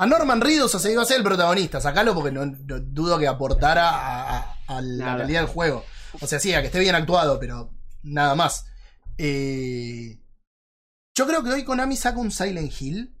A 0.00 0.06
Norman 0.06 0.40
Reedus, 0.40 0.74
o 0.74 0.78
sea, 0.78 0.92
iba 0.92 1.02
a 1.02 1.06
ser 1.06 1.18
el 1.18 1.24
protagonista, 1.24 1.80
sacalo 1.80 2.14
porque 2.14 2.30
no, 2.30 2.46
no 2.46 2.80
dudo 2.80 3.18
que 3.18 3.26
aportara 3.26 3.90
a, 3.90 4.38
a- 4.38 4.56
a 4.68 4.80
la 4.80 5.04
Nada. 5.04 5.16
realidad 5.18 5.40
del 5.40 5.48
juego. 5.50 5.84
O 6.20 6.26
sea, 6.26 6.38
sí, 6.38 6.54
a 6.54 6.60
que 6.60 6.68
esté 6.68 6.78
bien 6.78 6.94
actuado, 6.94 7.38
pero 7.40 7.74
nada 8.04 8.34
más. 8.36 8.66
Eh, 9.18 10.20
yo 11.18 11.26
creo 11.26 11.42
que 11.42 11.50
hoy 11.50 11.64
Konami 11.64 11.96
saca 11.96 12.20
un 12.20 12.30
Silent 12.30 12.72
Hill 12.80 13.12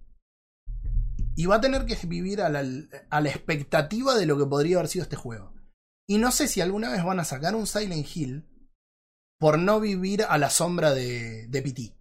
y 1.34 1.46
va 1.46 1.56
a 1.56 1.60
tener 1.60 1.84
que 1.84 1.96
vivir 2.06 2.40
a 2.40 2.48
la, 2.48 2.64
a 3.10 3.20
la 3.20 3.28
expectativa 3.28 4.14
de 4.14 4.24
lo 4.24 4.38
que 4.38 4.46
podría 4.46 4.76
haber 4.76 4.86
sido 4.86 5.02
este 5.02 5.16
juego. 5.16 5.52
Y 6.06 6.18
no 6.18 6.30
sé 6.30 6.46
si 6.46 6.60
alguna 6.60 6.92
vez 6.92 7.02
van 7.02 7.18
a 7.18 7.24
sacar 7.24 7.56
un 7.56 7.66
Silent 7.66 8.06
Hill 8.14 8.46
por 9.40 9.58
no 9.58 9.80
vivir 9.80 10.22
a 10.28 10.38
la 10.38 10.48
sombra 10.48 10.94
de, 10.94 11.48
de 11.48 11.60
PT. 11.60 11.96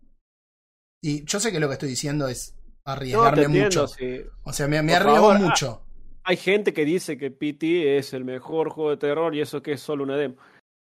Y 1.01 1.25
yo 1.25 1.39
sé 1.39 1.51
que 1.51 1.59
lo 1.59 1.67
que 1.67 1.73
estoy 1.73 1.89
diciendo 1.89 2.27
es 2.27 2.55
No, 2.85 2.93
arriesgarme 2.93 3.43
entiendo, 3.45 3.81
mucho. 3.81 3.87
sí. 3.87 4.21
O 4.43 4.53
sea, 4.53 4.67
me, 4.67 4.77
arriesgo 4.77 5.15
favor, 5.15 5.35
ah. 5.37 5.39
mucho. 5.39 5.83
Hay 6.25 6.37
gente 6.37 6.73
que 6.73 6.85
dice 6.85 7.17
que 7.17 7.31
PT 7.31 7.97
es 7.97 8.13
el 8.13 8.23
mejor 8.23 8.69
juego 8.69 8.91
de 8.91 8.97
terror 8.97 9.33
y 9.33 9.41
eso 9.41 9.63
que 9.63 9.71
es 9.71 9.81
solo 9.81 10.03
una 10.03 10.15
demo. 10.15 10.35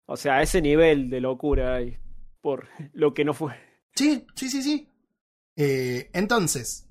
O 0.07 0.17
sea, 0.17 0.41
ese 0.41 0.61
nivel 0.61 1.09
de 1.09 1.21
locura 1.21 1.75
hay 1.75 1.99
por 2.41 2.67
lo 2.91 3.13
que 3.13 3.23
no 3.23 3.33
fue. 3.33 3.53
Sí, 3.95 4.27
sí, 4.35 4.49
sí, 4.49 4.61
sí. 4.61 4.89
Eh, 5.57 6.09
entonces, 6.13 6.87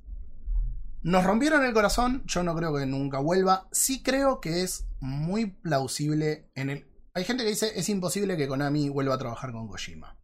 nos 1.02 1.24
rompieron 1.24 1.64
el 1.64 1.74
corazón. 1.74 2.22
Yo 2.26 2.42
no 2.42 2.54
creo 2.54 2.74
que 2.74 2.86
nunca 2.86 3.18
vuelva. 3.18 3.68
Sí 3.72 4.02
creo 4.02 4.40
que 4.40 4.62
es 4.62 4.86
muy 5.00 5.46
plausible 5.46 6.50
en 6.54 6.70
el. 6.70 6.86
Hay 7.14 7.24
gente 7.24 7.44
que 7.44 7.50
dice 7.50 7.72
es 7.78 7.88
imposible 7.88 8.36
que 8.36 8.48
Konami 8.48 8.88
vuelva 8.88 9.14
a 9.14 9.18
trabajar 9.18 9.52
con 9.52 9.68
Kojima. 9.68 10.18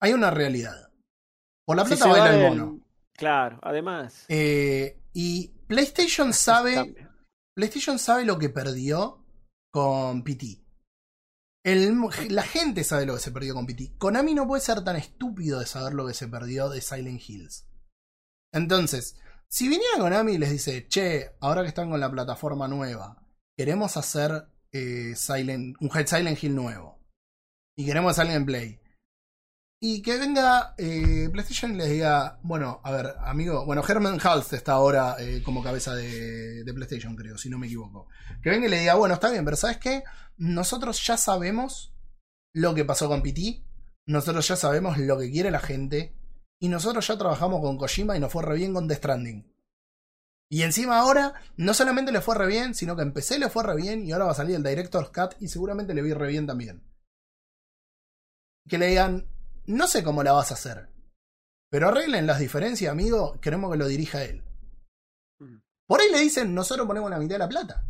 Hay 0.00 0.12
una 0.12 0.30
realidad. 0.30 0.90
Por 1.66 1.76
la 1.76 1.84
Si 1.84 1.88
plata 1.96 2.04
se 2.04 2.10
baila 2.10 2.34
el 2.34 2.48
mono. 2.48 2.80
Claro, 3.14 3.58
además. 3.62 4.24
Eh, 4.28 4.98
y 5.12 5.48
PlayStation 5.66 6.32
sabe. 6.32 6.94
PlayStation 7.54 7.98
sabe 7.98 8.24
lo 8.24 8.38
que 8.38 8.48
perdió 8.48 9.24
con 9.72 10.22
PT. 10.24 10.64
El- 11.62 11.98
la 12.30 12.42
gente 12.42 12.84
sabe 12.84 13.04
lo 13.04 13.14
que 13.14 13.20
se 13.20 13.32
perdió 13.32 13.54
con 13.54 13.66
PT. 13.66 13.92
Konami 13.98 14.32
no 14.34 14.46
puede 14.46 14.62
ser 14.62 14.82
tan 14.82 14.96
estúpido 14.96 15.60
de 15.60 15.66
saber 15.66 15.92
lo 15.92 16.06
que 16.06 16.14
se 16.14 16.28
perdió 16.28 16.70
de 16.70 16.80
Silent 16.80 17.20
Hills. 17.28 17.66
Entonces, 18.52 19.16
si 19.48 19.68
viniera 19.68 19.98
Konami 19.98 20.32
y 20.32 20.38
les 20.38 20.50
dice, 20.50 20.86
che, 20.88 21.32
ahora 21.40 21.62
que 21.62 21.68
están 21.68 21.90
con 21.90 22.00
la 22.00 22.10
plataforma 22.10 22.68
nueva, 22.68 23.22
queremos 23.56 23.96
hacer 23.96 24.48
eh, 24.72 25.14
Silent, 25.16 25.76
un 25.80 25.90
Silent 25.90 26.42
Hill 26.42 26.54
nuevo. 26.54 27.00
Y 27.76 27.86
queremos 27.86 28.18
en 28.18 28.44
Play. 28.44 28.80
Y 29.82 30.02
que 30.02 30.18
venga 30.18 30.74
eh, 30.76 31.30
PlayStation 31.32 31.72
y 31.72 31.76
les 31.76 31.88
diga, 31.88 32.38
bueno, 32.42 32.80
a 32.84 32.92
ver, 32.92 33.14
amigo, 33.20 33.64
bueno, 33.64 33.82
Herman 33.86 34.20
Hulst 34.22 34.52
está 34.52 34.72
ahora 34.72 35.16
eh, 35.18 35.42
como 35.42 35.62
cabeza 35.62 35.94
de, 35.94 36.62
de 36.62 36.74
PlayStation, 36.74 37.16
creo, 37.16 37.38
si 37.38 37.48
no 37.48 37.58
me 37.58 37.66
equivoco. 37.66 38.06
Que 38.42 38.50
venga 38.50 38.66
y 38.66 38.70
le 38.70 38.80
diga, 38.80 38.94
bueno, 38.94 39.14
está 39.14 39.30
bien, 39.30 39.44
pero 39.44 39.56
¿sabes 39.56 39.78
qué? 39.78 40.04
Nosotros 40.36 41.02
ya 41.06 41.16
sabemos 41.16 41.94
lo 42.54 42.74
que 42.74 42.84
pasó 42.84 43.08
con 43.08 43.22
PT, 43.22 43.64
nosotros 44.06 44.46
ya 44.46 44.56
sabemos 44.56 44.98
lo 44.98 45.18
que 45.18 45.30
quiere 45.30 45.50
la 45.50 45.60
gente, 45.60 46.14
y 46.60 46.68
nosotros 46.68 47.06
ya 47.06 47.16
trabajamos 47.16 47.60
con 47.60 47.78
Kojima 47.78 48.16
y 48.16 48.20
nos 48.20 48.30
fue 48.30 48.44
re 48.44 48.56
bien 48.56 48.74
con 48.74 48.86
The 48.86 48.94
Stranding. 48.94 49.50
Y 50.52 50.62
encima 50.62 50.98
ahora, 50.98 51.34
no 51.56 51.74
solamente 51.74 52.12
le 52.12 52.20
fue 52.20 52.34
re 52.34 52.46
bien, 52.46 52.74
sino 52.74 52.96
que 52.96 53.02
empecé 53.02 53.38
le 53.38 53.48
fue 53.48 53.64
re 53.64 53.76
bien, 53.76 54.04
y 54.04 54.12
ahora 54.12 54.26
va 54.26 54.32
a 54.32 54.34
salir 54.34 54.56
el 54.56 54.62
Director's 54.62 55.10
Cut, 55.10 55.40
y 55.40 55.48
seguramente 55.48 55.94
le 55.94 56.02
vi 56.02 56.12
re 56.12 56.28
bien 56.28 56.46
también. 56.46 56.82
Que 58.68 58.76
le 58.76 58.88
digan, 58.88 59.26
no 59.66 59.86
sé 59.86 60.02
cómo 60.02 60.22
la 60.22 60.32
vas 60.32 60.50
a 60.50 60.54
hacer. 60.54 60.88
Pero 61.70 61.88
arreglen 61.88 62.26
las 62.26 62.40
diferencias, 62.40 62.90
amigo. 62.90 63.40
Queremos 63.40 63.70
que 63.70 63.78
lo 63.78 63.86
dirija 63.86 64.24
él. 64.24 64.42
Mm. 65.38 65.58
Por 65.86 66.00
ahí 66.00 66.10
le 66.10 66.18
dicen, 66.18 66.52
nosotros 66.52 66.86
ponemos 66.86 67.08
la 67.10 67.18
mitad 67.18 67.36
de 67.36 67.38
la 67.38 67.48
plata. 67.48 67.84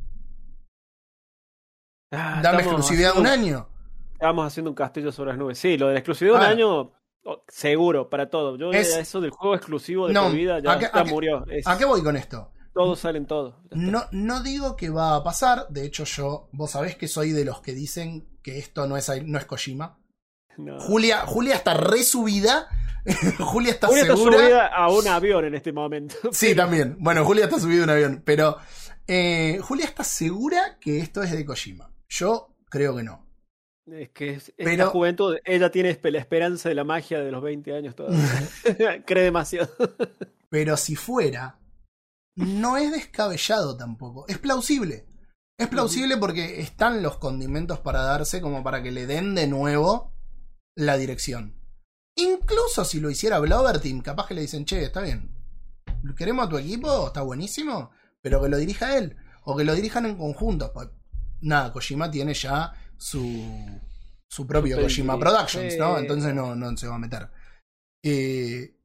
Ah, 2.12 2.40
Dame 2.42 2.62
exclusividad 2.62 3.14
de 3.14 3.20
un 3.20 3.26
año. 3.26 3.68
Estamos 4.12 4.46
haciendo 4.46 4.70
un 4.70 4.74
castillo 4.74 5.10
sobre 5.10 5.30
las 5.30 5.38
nubes. 5.38 5.58
Sí, 5.58 5.78
lo 5.78 5.88
de 5.88 5.94
la 5.94 6.00
exclusividad 6.00 6.34
de 6.34 6.44
un 6.44 6.50
año, 6.50 6.92
oh, 7.24 7.42
seguro, 7.48 8.08
para 8.10 8.28
todo. 8.30 8.56
Yo 8.56 8.70
Es- 8.72 8.94
eso 8.96 9.20
del 9.20 9.30
juego 9.30 9.54
exclusivo 9.54 10.06
de 10.08 10.14
No, 10.14 10.30
vida 10.30 10.58
ya, 10.60 10.72
¿a 10.72 10.80
ya 10.80 11.04
murió. 11.04 11.44
Es- 11.46 11.66
¿A 11.66 11.76
qué 11.78 11.84
voy 11.84 12.02
con 12.02 12.16
esto? 12.16 12.52
Todos 12.72 13.00
salen 13.00 13.26
todos. 13.26 13.54
Está. 13.64 13.76
No, 13.76 14.04
no 14.12 14.42
digo 14.42 14.76
que 14.76 14.90
va 14.90 15.16
a 15.16 15.24
pasar. 15.24 15.66
De 15.70 15.84
hecho, 15.84 16.04
yo, 16.04 16.48
vos 16.52 16.70
sabés 16.70 16.96
que 16.96 17.08
soy 17.08 17.32
de 17.32 17.44
los 17.44 17.60
que 17.60 17.72
dicen 17.72 18.28
que 18.42 18.58
esto 18.58 18.86
no 18.86 18.96
es, 18.96 19.10
no 19.24 19.38
es 19.38 19.44
Kojima. 19.44 19.98
No. 20.56 20.78
Julia, 20.80 21.26
Julia 21.26 21.56
está 21.56 21.74
resubida. 21.74 22.68
Julia 23.38 23.72
está 23.72 23.88
Julia 23.88 24.02
está 24.02 24.16
segura. 24.16 24.38
subida 24.38 24.66
a 24.68 24.88
un 24.90 25.08
avión 25.08 25.44
en 25.46 25.54
este 25.54 25.72
momento. 25.72 26.14
Sí, 26.32 26.54
también. 26.54 26.96
Bueno, 27.00 27.24
Julia 27.24 27.44
está 27.46 27.58
subida 27.58 27.80
a 27.80 27.84
un 27.84 27.90
avión. 27.90 28.22
Pero 28.24 28.56
eh, 29.08 29.58
Julia 29.62 29.86
está 29.86 30.04
segura 30.04 30.78
que 30.80 30.98
esto 31.00 31.22
es 31.22 31.32
de 31.32 31.44
Kojima. 31.44 31.92
Yo 32.08 32.54
creo 32.68 32.94
que 32.96 33.02
no. 33.02 33.26
Es 33.92 34.10
que 34.10 34.30
es- 34.30 34.48
esta 34.56 34.64
Pero- 34.64 34.90
juventud, 34.90 35.36
ella 35.44 35.70
tiene 35.70 35.98
la 36.02 36.18
esperanza 36.18 36.68
de 36.68 36.74
la 36.74 36.84
magia 36.84 37.20
de 37.20 37.30
los 37.30 37.42
20 37.42 37.74
años 37.74 37.94
todavía. 37.94 38.18
Cree 39.06 39.24
demasiado. 39.24 39.68
Pero 40.50 40.76
si 40.76 40.96
fuera, 40.96 41.58
no 42.36 42.76
es 42.76 42.90
descabellado 42.92 43.76
tampoco. 43.76 44.26
Es 44.28 44.38
plausible. 44.38 45.06
Es 45.58 45.68
plausible 45.68 46.16
porque 46.16 46.60
están 46.60 47.02
los 47.02 47.18
condimentos 47.18 47.78
para 47.80 48.02
darse 48.02 48.40
como 48.40 48.62
para 48.64 48.82
que 48.82 48.90
le 48.90 49.06
den 49.06 49.34
de 49.34 49.46
nuevo 49.46 50.14
la 50.74 50.96
dirección. 50.96 51.56
Incluso 52.16 52.84
si 52.84 52.98
lo 53.00 53.10
hiciera 53.10 53.38
Blover 53.38 53.78
Team, 53.80 54.00
capaz 54.00 54.26
que 54.26 54.34
le 54.34 54.40
dicen, 54.40 54.64
che, 54.64 54.82
está 54.84 55.00
bien. 55.02 55.36
Queremos 56.16 56.46
a 56.46 56.48
tu 56.48 56.56
equipo, 56.58 57.08
está 57.08 57.22
buenísimo, 57.22 57.90
pero 58.22 58.40
que 58.42 58.48
lo 58.48 58.56
dirija 58.56 58.96
él. 58.96 59.16
O 59.44 59.56
que 59.56 59.64
lo 59.64 59.74
dirijan 59.74 60.06
en 60.06 60.16
conjunto. 60.16 60.72
Pues, 60.72 60.88
Nada, 61.42 61.72
Kojima 61.72 62.10
tiene 62.10 62.34
ya 62.34 62.72
su, 63.00 63.80
su 64.30 64.46
propio 64.46 64.76
Su 64.76 64.82
Kojima. 64.82 65.18
Productions, 65.18 65.76
¿no? 65.78 65.98
Entonces 65.98 66.34
no, 66.34 66.54
no 66.54 66.76
se 66.76 66.86
va 66.86 66.96
a 66.96 66.98
meter. 66.98 67.28
Eh, 68.04 68.76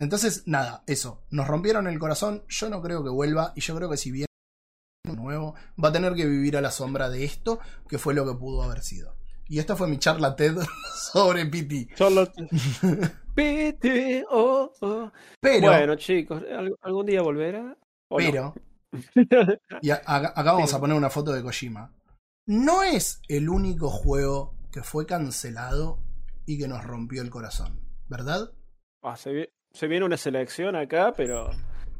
entonces, 0.00 0.44
nada, 0.46 0.82
eso. 0.86 1.24
Nos 1.30 1.46
rompieron 1.46 1.86
el 1.86 1.98
corazón. 1.98 2.44
Yo 2.48 2.68
no 2.68 2.80
creo 2.82 3.02
que 3.02 3.10
vuelva. 3.10 3.52
Y 3.56 3.60
yo 3.60 3.76
creo 3.76 3.90
que 3.90 3.96
si 3.96 4.10
viene 4.10 4.26
nuevo, 5.04 5.54
va 5.82 5.88
a 5.88 5.92
tener 5.92 6.14
que 6.14 6.26
vivir 6.26 6.56
a 6.56 6.60
la 6.60 6.70
sombra 6.70 7.08
de 7.10 7.24
esto, 7.24 7.60
que 7.88 7.98
fue 7.98 8.14
lo 8.14 8.24
que 8.26 8.38
pudo 8.38 8.62
haber 8.62 8.82
sido. 8.82 9.16
Y 9.46 9.58
esta 9.58 9.76
fue 9.76 9.88
mi 9.88 9.98
charla 9.98 10.36
TED 10.36 10.56
sobre. 11.12 11.48
Solo. 11.96 12.30
Piti, 13.34 14.22
oh, 14.30 14.72
oh. 14.80 15.12
Pero, 15.40 15.66
Bueno, 15.68 15.96
chicos, 15.96 16.42
¿al- 16.56 16.76
¿algún 16.82 17.06
día 17.06 17.20
volverá? 17.20 17.76
¿O 18.08 18.20
no? 18.20 18.24
pero, 18.26 18.54
y 19.82 19.90
a- 19.90 20.02
acá 20.04 20.52
vamos 20.52 20.72
a 20.72 20.78
poner 20.80 20.96
una 20.96 21.10
foto 21.10 21.32
de 21.32 21.42
Kojima. 21.42 21.92
No 22.46 22.82
es 22.82 23.20
el 23.28 23.48
único 23.48 23.88
juego 23.90 24.54
que 24.70 24.82
fue 24.82 25.06
cancelado 25.06 25.98
y 26.46 26.58
que 26.58 26.68
nos 26.68 26.84
rompió 26.84 27.22
el 27.22 27.30
corazón, 27.30 27.80
¿verdad? 28.08 28.50
Ah, 29.02 29.16
se, 29.16 29.32
vi- 29.32 29.48
se 29.72 29.86
viene 29.86 30.04
una 30.04 30.16
selección 30.18 30.76
acá, 30.76 31.12
pero 31.16 31.50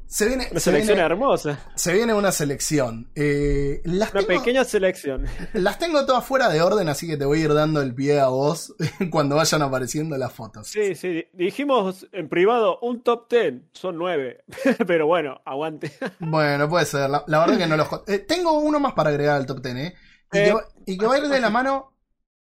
Se 0.06 0.26
viene, 0.26 0.48
Una 0.50 0.60
se 0.60 0.70
selección 0.70 0.96
viene, 0.96 1.06
hermosa. 1.06 1.58
se 1.76 1.94
viene 1.94 2.12
una 2.12 2.30
selección. 2.30 3.10
Eh, 3.14 3.80
las, 3.84 4.12
Una 4.12 4.20
tengo, 4.26 4.38
pequeña 4.42 4.64
selección. 4.64 5.24
las 5.54 5.78
tengo 5.78 6.04
todas 6.04 6.24
fuera 6.26 6.50
de 6.50 6.60
orden, 6.60 6.90
así 6.90 7.06
que 7.06 7.16
te 7.16 7.24
voy 7.24 7.40
a 7.40 7.44
ir 7.44 7.54
dando 7.54 7.80
el 7.80 7.94
pie 7.94 8.20
a 8.20 8.26
vos 8.28 8.74
cuando 9.10 9.36
vayan 9.36 9.62
apareciendo 9.62 10.18
las 10.18 10.32
fotos. 10.32 10.68
Sí, 10.68 10.94
sí. 10.94 11.08
di- 11.08 11.26
Dijimos 11.32 12.06
en 12.12 12.28
privado 12.28 12.78
un 12.80 13.02
top 13.02 13.30
10. 13.30 13.54
Son 13.72 13.96
nueve. 13.96 14.44
Pero 14.86 15.06
bueno, 15.06 15.40
aguante. 15.46 15.90
Bueno, 16.18 16.68
puede 16.68 16.84
ser. 16.84 17.08
La, 17.08 17.24
la 17.26 17.38
verdad 17.40 17.56
que 17.56 17.66
no 17.66 17.76
los. 17.78 17.88
eh, 18.08 18.18
tengo 18.18 18.58
uno 18.58 18.78
más 18.78 18.92
para 18.92 19.08
agregar 19.08 19.36
al 19.36 19.46
top 19.46 19.62
10, 19.62 19.76
¿eh? 19.76 19.94
Y, 20.34 20.38
Eh, 20.38 20.44
que, 20.44 20.52
va, 20.52 20.64
y 20.86 20.98
que 20.98 21.06
va 21.06 21.14
a 21.14 21.18
ir 21.18 21.28
de 21.28 21.40
la 21.40 21.50
mano. 21.50 21.92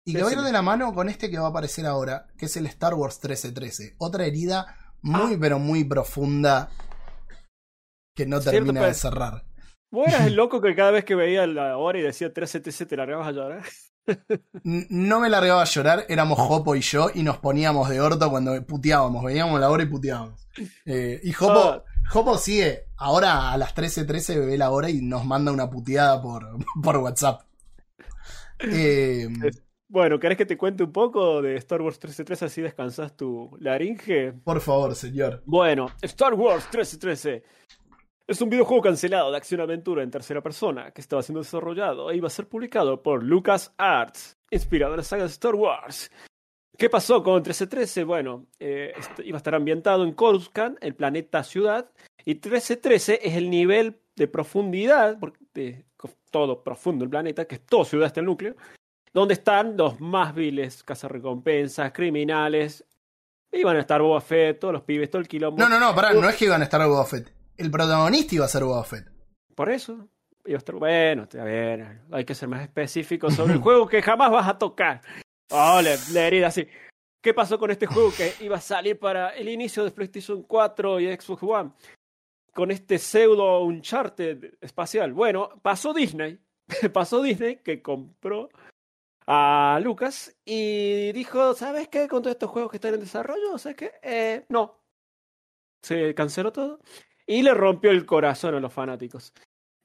Y 0.05 0.13
que 0.13 0.21
va 0.21 0.27
a 0.29 0.31
ir 0.31 0.37
Decime. 0.37 0.47
de 0.47 0.53
la 0.53 0.61
mano 0.61 0.93
con 0.93 1.07
este 1.09 1.29
que 1.31 1.37
va 1.39 1.47
a 1.47 1.49
aparecer 1.49 1.85
ahora, 1.85 2.27
que 2.37 2.47
es 2.47 2.57
el 2.57 2.65
Star 2.67 2.93
Wars 2.93 3.15
1313. 3.23 3.95
Otra 3.99 4.25
herida 4.25 4.75
muy, 5.01 5.37
pero 5.37 5.59
muy 5.59 5.83
profunda 5.85 6.69
que 8.15 8.25
no 8.25 8.37
Ah. 8.37 8.41
Cierto, 8.41 8.57
termina 8.57 8.81
de 8.81 8.87
pues. 8.87 8.97
cerrar. 8.97 9.45
Vos 9.91 10.07
eras 10.07 10.27
el 10.27 10.33
loco 10.35 10.59
que 10.61 10.75
cada 10.75 10.91
vez 10.91 11.05
que 11.05 11.15
veía 11.15 11.45
la 11.47 11.77
hora 11.77 11.99
y 11.99 12.01
decía 12.01 12.33
377 12.33 12.89
te 12.89 12.97
largabas 12.97 13.27
a 13.27 13.31
llorar. 13.31 13.63
No 14.65 15.21
me 15.21 15.29
largaba 15.29 15.61
a 15.61 15.65
llorar, 15.65 16.05
éramos 16.09 16.37
Jopo 16.37 16.75
y 16.75 16.81
yo 16.81 17.07
y 17.13 17.23
nos 17.23 17.37
poníamos 17.37 17.87
de 17.87 18.01
orto 18.01 18.29
cuando 18.29 18.61
puteábamos. 18.65 19.23
Veíamos 19.23 19.57
la 19.61 19.69
hora 19.69 19.83
y 19.83 19.85
puteábamos. 19.85 20.45
Eh, 20.85 21.21
y 21.23 21.31
Jopo, 21.31 21.59
Ah. 21.59 21.83
Jopo 22.09 22.37
sigue. 22.37 22.87
Ahora 22.97 23.53
a 23.53 23.57
las 23.57 23.73
13.13 23.73 24.45
ve 24.45 24.57
la 24.57 24.71
hora 24.71 24.89
y 24.89 25.01
nos 25.01 25.23
manda 25.25 25.53
una 25.53 25.69
puteada 25.69 26.21
por, 26.21 26.49
por 26.83 26.97
WhatsApp. 26.97 27.43
Eh, 28.63 29.27
Bueno, 29.89 30.19
¿querés 30.19 30.37
que 30.37 30.45
te 30.45 30.57
cuente 30.57 30.83
un 30.83 30.91
poco 30.91 31.41
de 31.41 31.55
Star 31.57 31.81
Wars 31.81 31.97
1313 31.97 32.45
así 32.45 32.61
descansas 32.61 33.15
tu 33.15 33.55
laringe? 33.59 34.33
por 34.43 34.59
favor, 34.61 34.95
señor. 34.95 35.43
Bueno, 35.45 35.87
Star 36.01 36.33
Wars 36.33 36.63
1313 36.71 37.43
es 38.25 38.41
un 38.41 38.49
videojuego 38.49 38.81
cancelado 38.81 39.29
de 39.29 39.37
acción-aventura 39.37 40.01
en 40.01 40.09
tercera 40.09 40.41
persona 40.41 40.91
que 40.91 41.01
estaba 41.01 41.21
siendo 41.21 41.41
desarrollado 41.41 42.09
e 42.09 42.15
iba 42.17 42.27
a 42.27 42.31
ser 42.31 42.47
publicado 42.47 43.03
por 43.03 43.21
LucasArts, 43.23 44.37
inspirado 44.49 44.93
en 44.93 44.97
la 44.97 45.03
saga 45.03 45.23
de 45.23 45.29
Star 45.29 45.53
Wars. 45.55 46.09
¿Qué 46.75 46.89
pasó 46.89 47.21
con 47.21 47.33
1313? 47.35 48.03
Bueno, 48.03 48.47
eh, 48.59 48.93
est- 48.97 49.19
iba 49.25 49.35
a 49.35 49.37
estar 49.37 49.53
ambientado 49.53 50.03
en 50.05 50.13
Coruscant, 50.13 50.77
el 50.81 50.95
planeta 50.95 51.43
ciudad, 51.43 51.91
y 52.25 52.31
1313 52.35 53.19
es 53.21 53.35
el 53.35 53.49
nivel 53.51 53.99
de 54.15 54.27
profundidad, 54.27 55.17
de 55.53 55.85
todo 56.33 56.63
profundo 56.63 57.05
el 57.05 57.11
planeta, 57.11 57.45
que 57.45 57.55
es 57.55 57.61
todo 57.61 57.85
ciudad 57.85 58.07
hasta 58.07 58.19
el 58.19 58.25
núcleo, 58.25 58.55
donde 59.13 59.35
están 59.35 59.77
los 59.77 60.01
más 60.01 60.33
viles 60.33 60.83
cazarrecompensas, 60.83 61.93
criminales. 61.93 62.83
Iban 63.51 63.77
a 63.77 63.81
estar 63.81 64.01
Boba 64.01 64.19
Fett, 64.19 64.59
todos 64.59 64.73
los 64.73 64.81
pibes, 64.81 65.11
todo 65.11 65.21
el 65.21 65.27
quilombo. 65.27 65.61
No, 65.61 65.69
no, 65.69 65.79
no, 65.79 65.93
pará, 65.93 66.11
no 66.11 66.27
es 66.27 66.35
que 66.35 66.45
iban 66.45 66.61
a 66.61 66.63
estar 66.65 66.85
Boba 66.85 67.05
Fett. 67.05 67.31
El 67.55 67.69
protagonista 67.69 68.33
iba 68.33 68.45
a 68.45 68.49
ser 68.49 68.63
Boba 68.63 68.83
Fett. 68.83 69.07
Por 69.55 69.69
eso. 69.69 70.09
Iba 70.45 70.57
a 70.57 70.57
estar 70.57 70.75
bueno, 70.75 71.23
está 71.23 71.45
bien. 71.45 72.01
Hay 72.11 72.25
que 72.25 72.35
ser 72.35 72.49
más 72.49 72.63
específico 72.63 73.31
sobre 73.31 73.53
el 73.53 73.59
juego 73.59 73.87
que 73.87 74.01
jamás 74.01 74.31
vas 74.31 74.47
a 74.49 74.57
tocar. 74.57 75.01
Oh, 75.51 75.79
la, 75.81 75.95
la 76.11 76.27
herida 76.27 76.47
así. 76.47 76.67
¿Qué 77.21 77.33
pasó 77.33 77.57
con 77.57 77.71
este 77.71 77.85
juego 77.85 78.11
que 78.17 78.33
iba 78.41 78.57
a 78.57 78.61
salir 78.61 78.99
para 78.99 79.29
el 79.29 79.47
inicio 79.47 79.85
de 79.85 79.91
PlayStation 79.91 80.41
4 80.41 80.99
y 80.99 81.15
Xbox 81.15 81.43
One? 81.43 81.71
Con 82.53 82.71
este 82.71 82.99
pseudo 82.99 83.63
Uncharted 83.63 84.55
espacial. 84.61 85.13
Bueno, 85.13 85.49
pasó 85.61 85.93
Disney. 85.93 86.39
pasó 86.93 87.21
Disney 87.21 87.57
que 87.57 87.81
compró 87.81 88.49
a 89.25 89.79
Lucas 89.81 90.35
y 90.45 91.11
dijo, 91.13 91.53
¿sabes 91.53 91.87
qué? 91.87 92.07
Con 92.07 92.21
todos 92.21 92.35
estos 92.35 92.49
juegos 92.49 92.71
que 92.71 92.77
están 92.77 92.93
en 92.93 92.99
desarrollo, 92.99 93.57
¿sabes 93.57 93.77
qué? 93.77 93.91
Eh, 94.01 94.45
no. 94.49 94.79
Se 95.81 96.13
canceló 96.13 96.51
todo 96.51 96.79
y 97.25 97.41
le 97.41 97.53
rompió 97.53 97.91
el 97.91 98.05
corazón 98.05 98.55
a 98.55 98.59
los 98.59 98.73
fanáticos. 98.73 99.33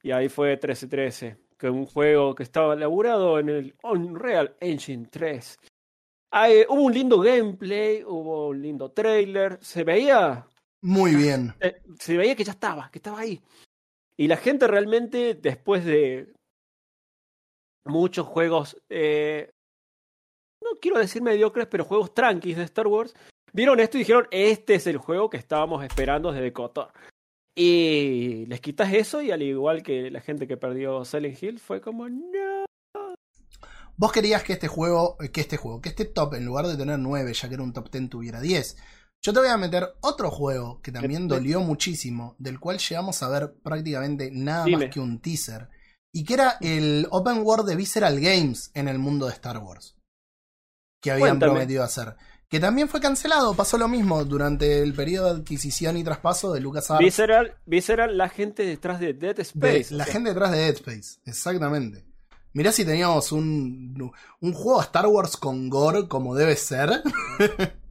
Y 0.03 0.12
ahí 0.12 0.28
fue 0.28 0.51
1313, 0.51 1.39
que 1.59 1.70
un 1.70 1.86
juego 1.86 2.35
que 2.35 2.43
estaba 2.43 2.74
elaborado 2.74 3.39
en 3.39 3.49
el 3.49 3.77
Unreal 3.82 4.57
Engine 4.61 5.09
3. 5.11 5.59
Ahí, 6.31 6.65
hubo 6.69 6.82
un 6.82 6.93
lindo 6.93 7.20
gameplay, 7.20 8.05
hubo 8.05 8.49
un 8.49 8.62
lindo 8.62 8.90
trailer, 8.93 9.59
se 9.62 9.82
veía, 9.82 10.47
Muy 10.83 11.15
bien. 11.15 11.55
eh, 11.61 11.81
se 11.99 12.17
veía 12.17 12.37
que 12.37 12.45
ya 12.45 12.53
estaba, 12.53 12.91
que 12.91 12.99
estaba 12.99 13.21
ahí. 13.21 13.41
Y 14.17 14.29
la 14.29 14.37
gente 14.37 14.67
realmente, 14.67 15.35
después 15.35 15.85
de 15.85 16.33
muchos 17.85 18.27
juegos, 18.27 18.77
eh, 18.89 19.51
no 20.63 20.79
quiero 20.81 20.99
decir 20.99 21.23
mediocres, 21.23 21.67
pero 21.69 21.85
juegos 21.85 22.15
tranquis 22.15 22.57
de 22.57 22.65
Star 22.65 22.87
Wars, 22.87 23.15
vieron 23.53 23.81
esto 23.81 23.97
y 23.97 24.01
dijeron, 24.01 24.27
este 24.31 24.75
es 24.75 24.87
el 24.87 24.99
juego 24.99 25.31
que 25.31 25.37
estábamos 25.37 25.85
esperando 25.85 26.33
desde 26.33 26.53
KOTOR. 26.53 26.93
Y 27.57 28.47
les 28.47 28.61
quitas 28.61 28.93
eso 28.93 29.21
y 29.21 29.31
al 29.31 29.43
igual 29.43 29.83
que 29.83 30.11
la 30.11 30.21
gente 30.21 30.47
que 30.47 30.57
perdió 30.57 31.05
Silent 31.05 31.43
Hill, 31.43 31.59
fue 31.59 31.81
como, 31.81 32.09
no. 32.09 32.65
Vos 33.97 34.13
querías 34.13 34.45
que 34.45 34.53
este 34.53 34.69
juego, 34.69 35.17
que 35.33 35.41
este 35.41 35.57
juego, 35.57 35.81
que 35.81 35.89
este 35.89 36.05
top, 36.05 36.35
en 36.35 36.45
lugar 36.45 36.67
de 36.67 36.77
tener 36.77 37.01
9, 37.01 37.33
ya 37.33 37.49
que 37.49 37.55
era 37.55 37.65
un 37.65 37.73
top 37.73 37.91
10, 37.91 38.09
tuviera 38.09 38.41
10. 38.41 38.77
Yo 39.20 39.32
te 39.32 39.40
voy 39.40 39.49
a 39.49 39.57
meter 39.57 39.95
otro 40.01 40.31
juego 40.31 40.81
que 40.81 40.93
también 40.93 41.27
dolió 41.27 41.61
muchísimo, 41.61 42.36
del 42.39 42.61
cual 42.61 42.78
llegamos 42.78 43.23
a 43.23 43.28
ver 43.28 43.55
prácticamente 43.62 44.31
nada 44.32 44.65
Dime. 44.65 44.86
más 44.86 44.95
que 44.95 45.01
un 45.01 45.20
teaser, 45.20 45.69
y 46.12 46.24
que 46.24 46.35
era 46.35 46.57
el 46.61 47.07
Open 47.11 47.43
World 47.43 47.69
de 47.69 47.77
Visceral 47.77 48.20
Games 48.20 48.70
en 48.74 48.89
el 48.89 48.99
mundo 48.99 49.27
de 49.27 49.32
Star 49.32 49.59
Wars, 49.59 49.97
que 51.01 51.11
habían 51.11 51.31
Cuéntame. 51.31 51.53
prometido 51.53 51.82
hacer. 51.82 52.16
Que 52.49 52.61
también 52.61 52.89
fue 52.89 53.01
cancelado, 53.01 53.53
pasó 53.55 53.77
lo 53.77 53.89
mismo 53.89 54.24
durante 54.24 54.81
el 54.82 54.95
periodo 54.95 55.35
de 55.35 55.40
adquisición 55.40 55.99
y 55.99 56.05
traspaso 56.05 56.53
de 56.55 56.61
LucasArts. 56.61 57.05
Visceral, 57.05 57.59
Visceral, 57.66 58.16
la 58.16 58.31
gente 58.31 58.65
detrás 58.65 59.01
de 59.01 59.12
Dead 59.12 59.36
de 59.36 59.43
Space. 59.43 59.95
la 59.95 60.05
o 60.05 60.07
sea, 60.07 60.15
gente 60.15 60.31
detrás 60.31 60.53
de 60.53 60.59
Dead 60.59 60.74
Space, 60.77 61.20
exactamente. 61.27 62.07
Mirá 62.55 62.73
si 62.73 62.85
teníamos 62.86 63.32
un, 63.32 64.12
un 64.40 64.53
juego 64.55 64.81
Star 64.81 65.07
Wars 65.09 65.36
con 65.36 65.69
gore 65.69 66.09
como 66.09 66.35
debe 66.35 66.57
ser. 66.57 67.03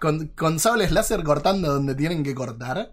con, 0.00 0.28
con 0.28 0.58
sables 0.58 0.92
láser 0.92 1.22
cortando 1.22 1.72
donde 1.72 1.94
tienen 1.94 2.22
que 2.22 2.34
cortar. 2.34 2.92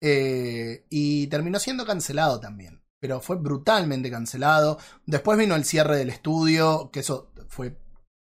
Eh, 0.00 0.84
y 0.90 1.26
terminó 1.26 1.58
siendo 1.58 1.84
cancelado 1.84 2.40
también. 2.40 2.80
Pero 3.00 3.20
fue 3.20 3.36
brutalmente 3.36 4.10
cancelado. 4.10 4.78
Después 5.06 5.38
vino 5.38 5.54
el 5.54 5.64
cierre 5.64 5.96
del 5.96 6.10
estudio, 6.10 6.90
que 6.92 7.00
eso 7.00 7.32
fue 7.48 7.76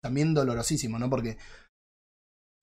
también 0.01 0.33
dolorosísimo, 0.33 0.99
¿no? 0.99 1.09
Porque 1.09 1.37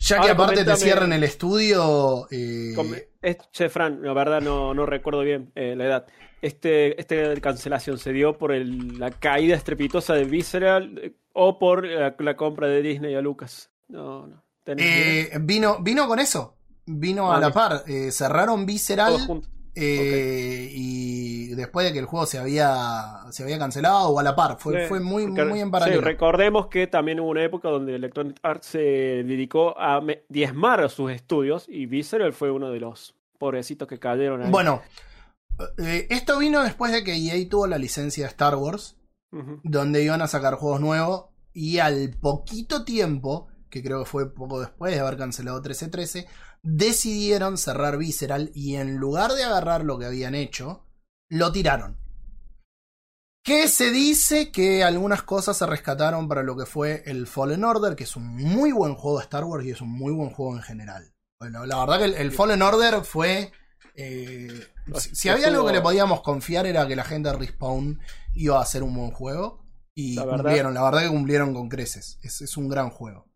ya 0.03 0.16
que 0.16 0.31
Ahora 0.31 0.32
aparte 0.45 0.65
te 0.65 0.77
cierran 0.77 1.12
el 1.12 1.24
estudio... 1.24 2.27
eh, 2.31 2.74
es- 3.20 3.39
Che, 3.53 3.69
Fran, 3.69 4.03
la 4.03 4.12
verdad 4.15 4.41
no, 4.41 4.73
no 4.74 4.87
recuerdo 4.87 5.20
bien 5.20 5.53
eh, 5.55 5.77
la 5.77 5.85
edad. 5.85 6.07
Este, 6.41 6.99
este 6.99 7.39
cancelación 7.41 7.99
se 7.99 8.12
dio 8.12 8.39
por 8.39 8.53
el- 8.53 8.99
la 8.99 9.11
caída 9.11 9.55
estrepitosa 9.55 10.15
de 10.15 10.24
Visceral 10.24 10.99
eh, 10.99 11.12
o 11.35 11.59
por 11.59 11.87
la, 11.87 12.16
la 12.19 12.37
compra 12.37 12.66
de 12.69 12.82
Disney 12.82 13.15
a 13.15 13.20
Lucas. 13.20 13.70
No, 13.89 14.27
no. 14.27 14.43
Eh, 14.66 15.31
vino, 15.41 15.78
vino 15.82 16.07
con 16.09 16.19
eso. 16.20 16.57
Vino 16.87 17.27
a 17.31 17.35
Vale. 17.35 17.47
la 17.47 17.53
par. 17.53 17.85
Eh, 17.87 18.11
cerraron 18.12 18.66
Visceral. 18.66 19.16
Eh, 19.74 20.69
Y 20.73 21.49
después 21.55 21.87
de 21.87 21.93
que 21.93 21.99
el 21.99 22.07
juego 22.07 22.27
se 22.27 22.39
había, 22.39 23.24
se 23.31 23.43
había 23.43 23.59
cancelado 23.59 24.09
o 24.11 24.19
a 24.19 24.23
la 24.23 24.35
par. 24.37 24.57
Fue, 24.59 24.82
Sí, 24.82 24.89
fue 24.89 25.01
muy, 25.01 25.27
porque- 25.27 25.45
muy 25.45 25.61
en 25.61 25.66
sí, 25.69 25.73
paralelo. 25.73 26.01
recordemos 26.01 26.66
que 26.69 26.87
también 26.87 27.20
hubo 27.20 27.31
una 27.31 27.43
época 27.45 27.69
donde 27.69 27.95
Electronic 27.97 28.37
Arts 28.43 28.66
se 28.66 28.78
dedicó 28.78 29.78
a 29.78 30.01
diezmar 30.28 30.89
sus 30.91 31.11
estudios 31.12 31.66
y 31.69 31.87
Visceral 31.87 32.32
fue 32.32 32.51
uno 32.51 32.70
de 32.70 32.81
los 32.81 33.15
pobrecitos 33.39 33.89
que 33.89 33.99
cayeron 33.99 34.43
ahí. 34.43 34.51
bueno, 34.51 34.82
esto 36.09 36.39
vino 36.39 36.62
después 36.62 36.93
de 36.93 37.03
que 37.05 37.15
EA 37.16 37.49
tuvo 37.49 37.66
la 37.66 37.78
licencia 37.78 38.24
de 38.24 38.31
Star 38.31 38.57
Wars, 38.57 38.97
donde 39.62 40.03
iban 40.03 40.23
a 40.23 40.27
sacar 40.28 40.55
juegos 40.55 40.81
nuevos. 40.81 41.27
Y 41.53 41.78
al 41.78 42.11
poquito 42.20 42.85
tiempo, 42.85 43.49
que 43.71 43.83
creo 43.83 44.01
que 44.01 44.11
fue 44.11 44.35
poco 44.35 44.61
después 44.61 44.93
de 44.95 45.01
haber 45.01 45.17
cancelado 45.17 45.59
1313, 45.59 46.27
decidieron 46.63 47.57
cerrar 47.59 47.97
Visceral 47.97 48.51
y 48.55 48.77
en 48.77 48.97
lugar 48.97 49.33
de 49.33 49.45
agarrar 49.45 49.85
lo 49.85 49.99
que 49.99 50.07
habían 50.07 50.35
hecho, 50.35 50.85
lo 51.31 51.53
tiraron. 51.53 51.97
Que 53.43 53.69
se 53.69 53.91
dice 53.91 54.53
que 54.53 54.85
algunas 54.85 55.23
cosas 55.23 55.57
se 55.57 55.67
rescataron 55.67 56.29
para 56.29 56.43
lo 56.43 56.57
que 56.57 56.67
fue 56.67 57.03
el 57.07 57.27
Fallen 57.27 57.65
Order, 57.65 57.97
que 57.97 58.05
es 58.05 58.15
un 58.17 58.27
muy 58.37 58.71
buen 58.73 58.95
juego 58.95 59.19
de 59.19 59.25
Star 59.25 59.45
Wars 59.45 59.65
y 59.65 59.71
es 59.71 59.81
un 59.81 59.91
muy 59.91 60.13
buen 60.13 60.31
juego 60.31 60.57
en 60.57 60.63
general. 60.63 61.15
Bueno, 61.41 61.65
la 61.65 61.79
verdad 61.81 61.99
que 61.99 62.05
el, 62.05 62.15
el 62.15 62.33
Fallen 62.33 62.61
Order 62.63 63.03
fue. 63.05 63.51
eh, 63.95 64.67
si, 64.95 65.15
si 65.15 65.29
había 65.31 65.49
algo 65.49 65.67
que 65.67 65.73
le 65.73 65.81
podíamos 65.81 66.21
confiar 66.23 66.67
era 66.67 66.87
que 66.87 66.97
la 66.97 67.05
gente 67.05 67.31
de 67.31 67.37
Respawn 67.37 68.01
iba 68.35 68.59
a 68.59 68.63
hacer 68.63 68.83
un 68.83 68.95
buen 68.95 69.11
juego. 69.11 69.65
Y 69.95 70.17
La 70.17 70.27
cumplieron, 70.27 70.75
la 70.75 70.83
verdad 70.85 71.03
que 71.03 71.09
cumplieron 71.09 71.55
con 71.55 71.69
creces. 71.69 72.19
Es, 72.23 72.43
es 72.43 72.57
un 72.59 72.69
gran 72.69 72.91
juego. 72.91 73.30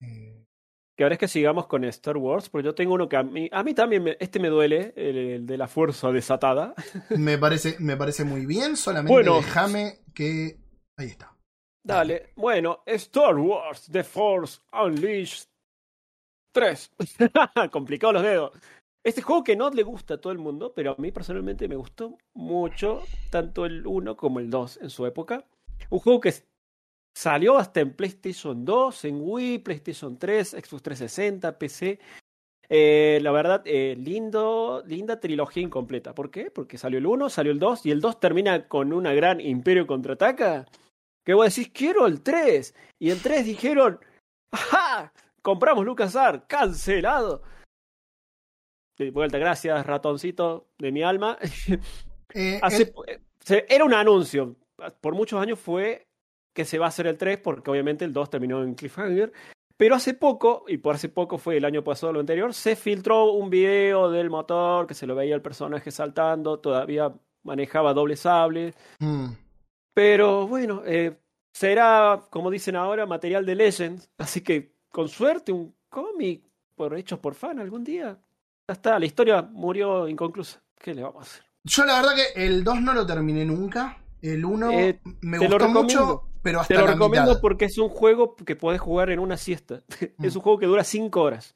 Eh, 0.00 0.44
Que 0.96 1.04
ahora 1.04 1.14
es 1.14 1.18
que 1.20 1.28
sigamos 1.28 1.66
con 1.66 1.84
Star 1.84 2.16
Wars, 2.16 2.48
porque 2.48 2.64
yo 2.66 2.74
tengo 2.74 2.94
uno 2.94 3.08
que 3.08 3.16
a 3.16 3.22
mí, 3.22 3.48
a 3.52 3.62
mí 3.62 3.72
también, 3.74 4.02
me- 4.02 4.16
este 4.20 4.38
me 4.40 4.48
duele, 4.48 4.92
el, 4.96 5.16
el 5.16 5.46
de 5.46 5.56
la 5.56 5.68
fuerza 5.68 6.10
desatada. 6.10 6.74
me, 7.10 7.38
parece, 7.38 7.76
me 7.78 7.96
parece 7.96 8.24
muy 8.24 8.46
bien, 8.46 8.76
solamente 8.76 9.12
Bueno. 9.12 9.36
déjame 9.36 10.00
que. 10.14 10.58
Ahí 10.96 11.06
está. 11.08 11.34
Dale, 11.86 12.32
bueno, 12.36 12.82
Star 12.86 13.36
Wars 13.36 13.88
The 13.90 14.02
Force 14.04 14.60
Unleashed 14.72 15.46
3. 16.52 16.90
Complicado 17.72 18.12
los 18.14 18.22
dedos. 18.22 18.52
Este 19.04 19.22
juego 19.22 19.44
que 19.44 19.56
no 19.56 19.70
le 19.70 19.84
gusta 19.84 20.14
a 20.14 20.20
todo 20.20 20.32
el 20.32 20.38
mundo, 20.38 20.72
pero 20.74 20.92
a 20.92 20.96
mí 20.98 21.12
personalmente 21.12 21.68
me 21.68 21.76
gustó 21.76 22.18
mucho, 22.34 23.04
tanto 23.30 23.64
el 23.64 23.86
1 23.86 24.16
como 24.16 24.40
el 24.40 24.50
2 24.50 24.80
en 24.82 24.90
su 24.90 25.06
época. 25.06 25.44
Un 25.88 26.00
juego 26.00 26.20
que 26.20 26.34
salió 27.18 27.58
hasta 27.58 27.80
en 27.80 27.94
PlayStation 27.94 28.64
2, 28.64 29.04
en 29.06 29.18
Wii, 29.20 29.58
PlayStation 29.58 30.16
3, 30.18 30.50
Xbox 30.50 30.82
360, 30.82 31.58
PC. 31.58 31.98
Eh, 32.68 33.18
la 33.22 33.32
verdad, 33.32 33.62
eh, 33.64 33.96
lindo, 33.98 34.84
linda 34.86 35.18
trilogía 35.18 35.62
incompleta. 35.64 36.14
¿Por 36.14 36.30
qué? 36.30 36.50
Porque 36.50 36.78
salió 36.78 36.98
el 36.98 37.06
1, 37.06 37.28
salió 37.28 37.50
el 37.50 37.58
2 37.58 37.86
y 37.86 37.90
el 37.90 38.00
2 38.00 38.20
termina 38.20 38.68
con 38.68 38.92
una 38.92 39.12
gran 39.14 39.40
Imperio 39.40 39.86
contraataca. 39.86 40.66
Que 41.24 41.34
vos 41.34 41.46
decís, 41.54 41.72
quiero 41.74 42.06
el 42.06 42.22
3. 42.22 42.74
Y 43.00 43.10
el 43.10 43.20
3 43.20 43.44
dijeron, 43.44 43.98
¡ajá! 44.52 45.12
Compramos 45.42 45.84
LucasArts, 45.84 46.44
cancelado. 46.46 47.42
De 48.98 49.10
vuelta, 49.10 49.38
gracias, 49.38 49.84
ratoncito 49.86 50.68
de 50.78 50.92
mi 50.92 51.02
alma. 51.02 51.36
Eh, 52.34 52.60
Hace- 52.62 52.92
el- 53.06 53.22
eh, 53.56 53.64
era 53.70 53.82
un 53.86 53.94
anuncio. 53.94 54.54
Por 55.00 55.14
muchos 55.14 55.40
años 55.40 55.58
fue 55.58 56.07
que 56.58 56.64
se 56.64 56.76
va 56.76 56.86
a 56.86 56.88
hacer 56.88 57.06
el 57.06 57.16
3, 57.16 57.38
porque 57.38 57.70
obviamente 57.70 58.04
el 58.04 58.12
2 58.12 58.30
terminó 58.30 58.64
en 58.64 58.74
Cliffhanger. 58.74 59.32
Pero 59.76 59.94
hace 59.94 60.12
poco, 60.14 60.64
y 60.66 60.78
por 60.78 60.96
hace 60.96 61.08
poco 61.08 61.38
fue 61.38 61.56
el 61.56 61.64
año 61.64 61.84
pasado 61.84 62.12
lo 62.12 62.18
anterior, 62.18 62.52
se 62.52 62.74
filtró 62.74 63.30
un 63.30 63.48
video 63.48 64.10
del 64.10 64.28
motor 64.28 64.88
que 64.88 64.94
se 64.94 65.06
lo 65.06 65.14
veía 65.14 65.36
el 65.36 65.40
personaje 65.40 65.92
saltando, 65.92 66.58
todavía 66.58 67.14
manejaba 67.44 67.94
doble 67.94 68.16
sable. 68.16 68.74
mm, 68.98 69.26
Pero 69.94 70.48
bueno, 70.48 70.82
eh, 70.84 71.16
será, 71.52 72.24
como 72.28 72.50
dicen 72.50 72.74
ahora, 72.74 73.06
material 73.06 73.46
de 73.46 73.54
Legends. 73.54 74.10
Así 74.18 74.40
que, 74.40 74.72
con 74.90 75.08
suerte, 75.08 75.52
un 75.52 75.72
cómic 75.88 76.42
por 76.74 76.92
hechos 76.98 77.20
por 77.20 77.36
fan 77.36 77.60
algún 77.60 77.84
día. 77.84 78.18
Ya 78.68 78.72
está, 78.72 78.98
la 78.98 79.06
historia 79.06 79.42
murió 79.42 80.08
inconclusa. 80.08 80.60
¿Qué 80.76 80.92
le 80.92 81.04
vamos 81.04 81.20
a 81.20 81.30
hacer? 81.30 81.44
yo 81.62 81.84
la 81.84 82.00
verdad 82.00 82.16
que 82.16 82.44
el 82.46 82.64
2 82.64 82.80
no 82.82 82.94
lo 82.94 83.06
terminé 83.06 83.44
nunca. 83.44 83.96
El 84.20 84.44
1 84.44 84.70
Eh, 84.72 85.00
me 85.20 85.38
gustó 85.38 85.68
mucho, 85.68 86.24
pero 86.48 86.60
hasta 86.60 86.74
Te 86.74 86.80
lo 86.80 86.86
la 86.86 86.92
recomiendo 86.92 87.30
mitad. 87.30 87.40
porque 87.42 87.66
es 87.66 87.76
un 87.78 87.88
juego 87.90 88.34
que 88.36 88.56
podés 88.56 88.80
jugar 88.80 89.10
en 89.10 89.18
una 89.18 89.36
siesta. 89.36 89.82
es 90.22 90.34
un 90.36 90.42
juego 90.42 90.58
que 90.58 90.66
dura 90.66 90.82
5 90.84 91.20
horas. 91.20 91.54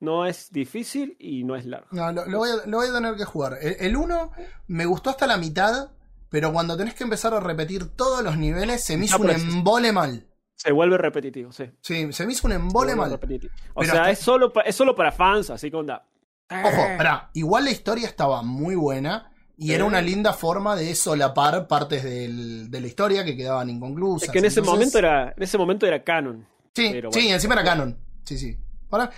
No 0.00 0.24
es 0.24 0.50
difícil 0.50 1.14
y 1.18 1.44
no 1.44 1.56
es 1.56 1.66
largo. 1.66 1.88
No, 1.90 2.10
lo, 2.10 2.24
lo 2.26 2.38
voy 2.38 2.48
a, 2.50 2.66
lo 2.66 2.78
voy 2.78 2.88
a 2.88 2.92
tener 2.92 3.16
que 3.16 3.24
jugar. 3.26 3.58
El 3.60 3.96
1 3.96 4.32
me 4.68 4.86
gustó 4.86 5.10
hasta 5.10 5.26
la 5.26 5.36
mitad, 5.36 5.90
pero 6.30 6.52
cuando 6.54 6.74
tenés 6.76 6.94
que 6.94 7.04
empezar 7.04 7.34
a 7.34 7.40
repetir 7.40 7.94
todos 7.96 8.22
los 8.24 8.38
niveles, 8.38 8.82
se 8.82 8.96
me 8.96 9.04
hizo 9.04 9.18
un 9.18 9.28
embole 9.30 9.92
mal. 9.92 10.26
Se 10.56 10.72
vuelve 10.72 10.96
repetitivo, 10.98 11.52
sí. 11.52 11.64
Sí, 11.82 12.12
se 12.12 12.26
me 12.26 12.32
hizo 12.32 12.46
un 12.46 12.52
embole 12.54 12.94
mal. 12.96 13.10
repetitivo. 13.10 13.52
O 13.74 13.80
Pero 13.80 13.92
sea, 13.92 14.00
hasta- 14.02 14.10
es, 14.12 14.18
solo 14.20 14.52
es 14.64 14.74
solo 14.74 14.94
para 14.94 15.12
fans, 15.12 15.50
así 15.50 15.70
que 15.70 15.76
onda. 15.76 16.06
Ojo, 16.50 16.82
pará, 16.96 17.30
igual 17.34 17.64
la 17.64 17.70
historia 17.70 18.08
estaba 18.08 18.42
muy 18.42 18.74
buena 18.74 19.29
y 19.62 19.72
era 19.72 19.84
una 19.84 20.00
linda 20.00 20.32
forma 20.32 20.74
de 20.74 20.94
solapar 20.94 21.68
partes 21.68 22.02
del- 22.02 22.70
de 22.70 22.80
la 22.80 22.86
historia 22.86 23.24
que 23.24 23.36
quedaban 23.36 23.68
inconclusas. 23.68 24.28
Es 24.28 24.32
que 24.32 24.38
en 24.38 24.46
ese 24.46 24.60
Entonces- 24.60 24.78
momento 24.78 24.98
era, 24.98 25.34
en 25.36 25.42
ese 25.42 25.58
momento 25.58 25.86
era 25.86 26.02
canon. 26.02 26.46
Sí, 26.74 26.92
sí, 27.12 27.28
encima 27.28 27.54
era 27.54 27.64
canon. 27.64 27.98
Sí, 28.24 28.38
sí. 28.38 28.56
Para, 28.88 29.10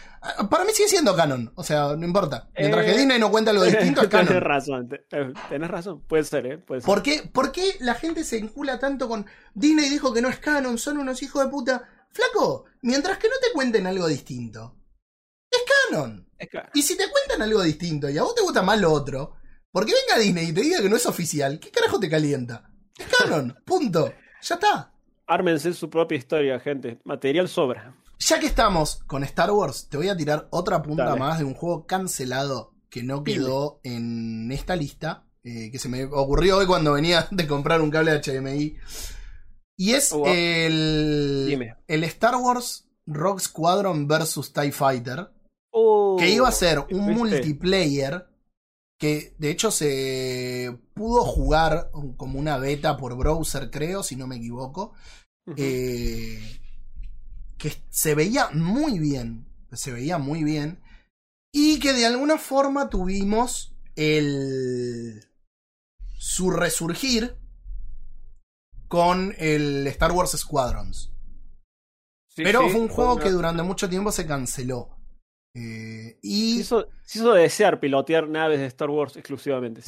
para 0.51 0.64
mí 0.64 0.73
sigue 0.74 0.89
siendo 0.89 1.14
canon, 1.16 1.51
o 1.55 1.62
sea, 1.64 1.94
no 1.97 2.05
importa. 2.05 2.51
Mientras 2.59 2.85
Eh, 2.85 2.90
que 2.93 2.98
Disney 2.98 3.19
no 3.19 3.31
cuenta 3.31 3.52
algo 3.52 3.62
distinto, 3.64 4.02
es 4.02 4.09
Tenés 4.10 4.27
canon. 4.28 4.43
razón, 4.43 4.89
te- 4.89 5.05
eh, 5.12 5.32
tenés 5.48 5.70
razón. 5.70 6.02
Puede 6.06 6.24
ser, 6.24 6.44
¿eh? 6.47 6.59
Puede 6.59 6.81
ser. 6.82 6.86
¿Por 6.86 7.02
qué, 7.02 7.23
¿Por 7.32 7.52
qué 7.52 7.77
la 7.81 7.94
gente 7.94 8.23
se 8.24 8.36
encula 8.36 8.78
tanto 8.78 9.09
con 9.09 9.24
Disney 9.55 9.89
dijo 9.89 10.12
que 10.12 10.20
no 10.20 10.28
es 10.28 10.39
canon, 10.40 10.77
son 10.77 10.98
unos 10.98 11.23
hijos 11.23 11.43
de 11.44 11.51
puta? 11.51 11.89
Flaco, 12.10 12.64
mientras 12.82 13.16
que 13.16 13.28
no 13.28 13.35
te 13.40 13.52
cuenten 13.55 13.86
algo 13.86 14.06
distinto, 14.09 14.77
es 15.51 15.60
canon. 15.90 16.28
Es 16.36 16.48
canon. 16.51 16.69
Y 16.74 16.82
si 16.82 16.94
te 16.97 17.05
cuentan 17.09 17.40
algo 17.40 17.62
distinto 17.62 18.10
y 18.10 18.19
a 18.19 18.23
vos 18.24 18.35
te 18.35 18.43
gusta 18.43 18.60
más 18.62 18.78
lo 18.78 18.93
otro, 18.93 19.36
porque 19.73 19.93
venga 19.93 20.23
Disney 20.23 20.49
y 20.49 20.53
te 20.53 20.61
diga 20.61 20.81
que 20.82 20.89
no 20.89 20.97
es 20.97 21.07
oficial, 21.07 21.59
¿qué 21.59 21.70
carajo 21.70 21.99
te 21.99 22.09
calienta? 22.11 22.70
Es 22.97 23.07
canon, 23.07 23.57
punto. 23.65 24.12
Ya 24.43 24.55
está. 24.57 24.93
Ármense 25.27 25.73
su 25.73 25.89
propia 25.89 26.19
historia, 26.19 26.61
gente. 26.61 26.99
Material 27.05 27.49
sobra. 27.49 27.94
Ya 28.19 28.39
que 28.39 28.47
estamos 28.47 29.03
con 29.07 29.24
Star 29.24 29.51
Wars, 29.51 29.89
te 29.89 29.97
voy 29.97 30.09
a 30.09 30.16
tirar 30.16 30.47
otra 30.51 30.82
punta 30.82 31.07
Dale. 31.07 31.19
más 31.19 31.39
de 31.39 31.44
un 31.44 31.55
juego 31.55 31.86
cancelado 31.86 32.74
que 32.90 33.03
no 33.03 33.24
quedó 33.24 33.81
en 33.82 34.53
esta 34.53 34.77
lista, 34.77 35.27
eh, 35.43 35.70
que 35.73 35.78
se 35.78 35.89
me 35.89 36.05
ocurrió 36.05 36.59
hoy 36.59 36.66
cuando 36.66 36.93
venía 36.93 37.27
de 37.32 37.47
comprar 37.49 37.81
un 37.81 37.90
cable 37.90 38.20
HDMI. 38.20 38.77
Y 39.77 39.93
es 39.94 40.12
Oh, 40.12 40.19
wow. 40.19 40.27
el, 40.28 41.47
Dime. 41.49 41.77
el 41.89 42.05
Star 42.05 42.36
Wars 42.36 42.86
Rogue 43.07 43.40
Squadron 43.40 44.07
vs. 44.07 44.53
TIE 44.53 44.70
Fighter, 44.73 45.28
Oh, 45.74 46.16
que 46.19 46.28
iba 46.28 46.47
a 46.47 46.53
ser 46.53 46.81
un 46.90 47.15
multiplayer 47.15 48.27
que 49.02 49.34
de 49.36 49.50
hecho 49.50 49.72
se 49.72 50.78
pudo 50.94 51.24
jugar 51.24 51.90
como 52.16 52.38
una 52.38 52.56
beta 52.56 52.96
por 52.96 53.16
browser, 53.16 53.68
creo, 53.68 54.04
si 54.04 54.14
no 54.14 54.28
me 54.28 54.36
equivoco. 54.36 54.94
Eh, 55.56 56.40
que 57.58 57.82
se 57.90 58.14
veía 58.14 58.50
muy 58.50 59.00
bien. 59.00 59.44
Se 59.72 59.90
veía 59.90 60.18
muy 60.18 60.44
bien. 60.44 60.80
Y 61.52 61.80
que 61.80 61.94
de 61.94 62.06
alguna 62.06 62.38
forma 62.38 62.90
tuvimos 62.90 63.74
el. 63.96 65.24
su 66.16 66.50
resurgir 66.50 67.36
con 68.86 69.34
el 69.36 69.84
Star 69.88 70.12
Wars 70.12 70.30
Squadrons. 70.38 71.10
Sí, 72.28 72.44
Pero 72.44 72.60
sí, 72.62 72.70
fue 72.70 72.80
un 72.82 72.88
juego 72.88 73.14
una- 73.14 73.24
que 73.24 73.30
durante 73.30 73.64
mucho 73.64 73.88
tiempo 73.90 74.12
se 74.12 74.26
canceló. 74.28 74.91
Eh, 75.54 76.14
Se 76.14 76.18
y 76.22 76.60
hizo, 76.60 76.88
se 77.04 77.18
hizo 77.18 77.32
desear 77.32 77.78
pilotear 77.80 78.28
naves 78.28 78.58
de 78.60 78.66
Star 78.66 78.88
Wars 78.90 79.16
exclusivamente. 79.16 79.82
Se 79.82 79.84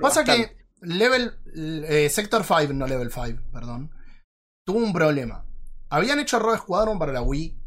pasa, 0.00 0.24
que 0.24 0.56
Level. 0.80 1.32
eh, 1.88 2.08
Sector 2.08 2.44
5, 2.44 2.72
no 2.72 2.86
Level 2.86 3.10
5, 3.10 3.42
perdón. 3.52 3.90
Tuvo 4.64 4.78
un 4.78 4.92
problema. 4.92 5.44
Habían 5.88 6.20
hecho 6.20 6.38
Rogue 6.38 6.58
Squadron 6.58 6.98
para 6.98 7.12
la 7.12 7.22
Wii. 7.22 7.58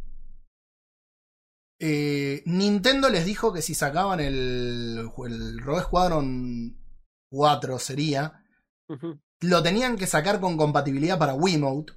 Eh, 1.79 2.43
Nintendo 2.45 3.09
les 3.09 3.25
dijo 3.25 3.51
que 3.51 3.61
si 3.63 3.73
sacaban 3.73 4.19
el, 4.19 5.09
el 5.27 5.59
Rogue 5.59 5.81
Squadron 5.81 6.77
4 7.31 7.79
sería, 7.79 8.43
Ujú. 8.87 9.19
lo 9.41 9.63
tenían 9.63 9.97
que 9.97 10.05
sacar 10.05 10.39
con 10.39 10.57
compatibilidad 10.57 11.17
para 11.17 11.33
Wiimote. 11.33 11.93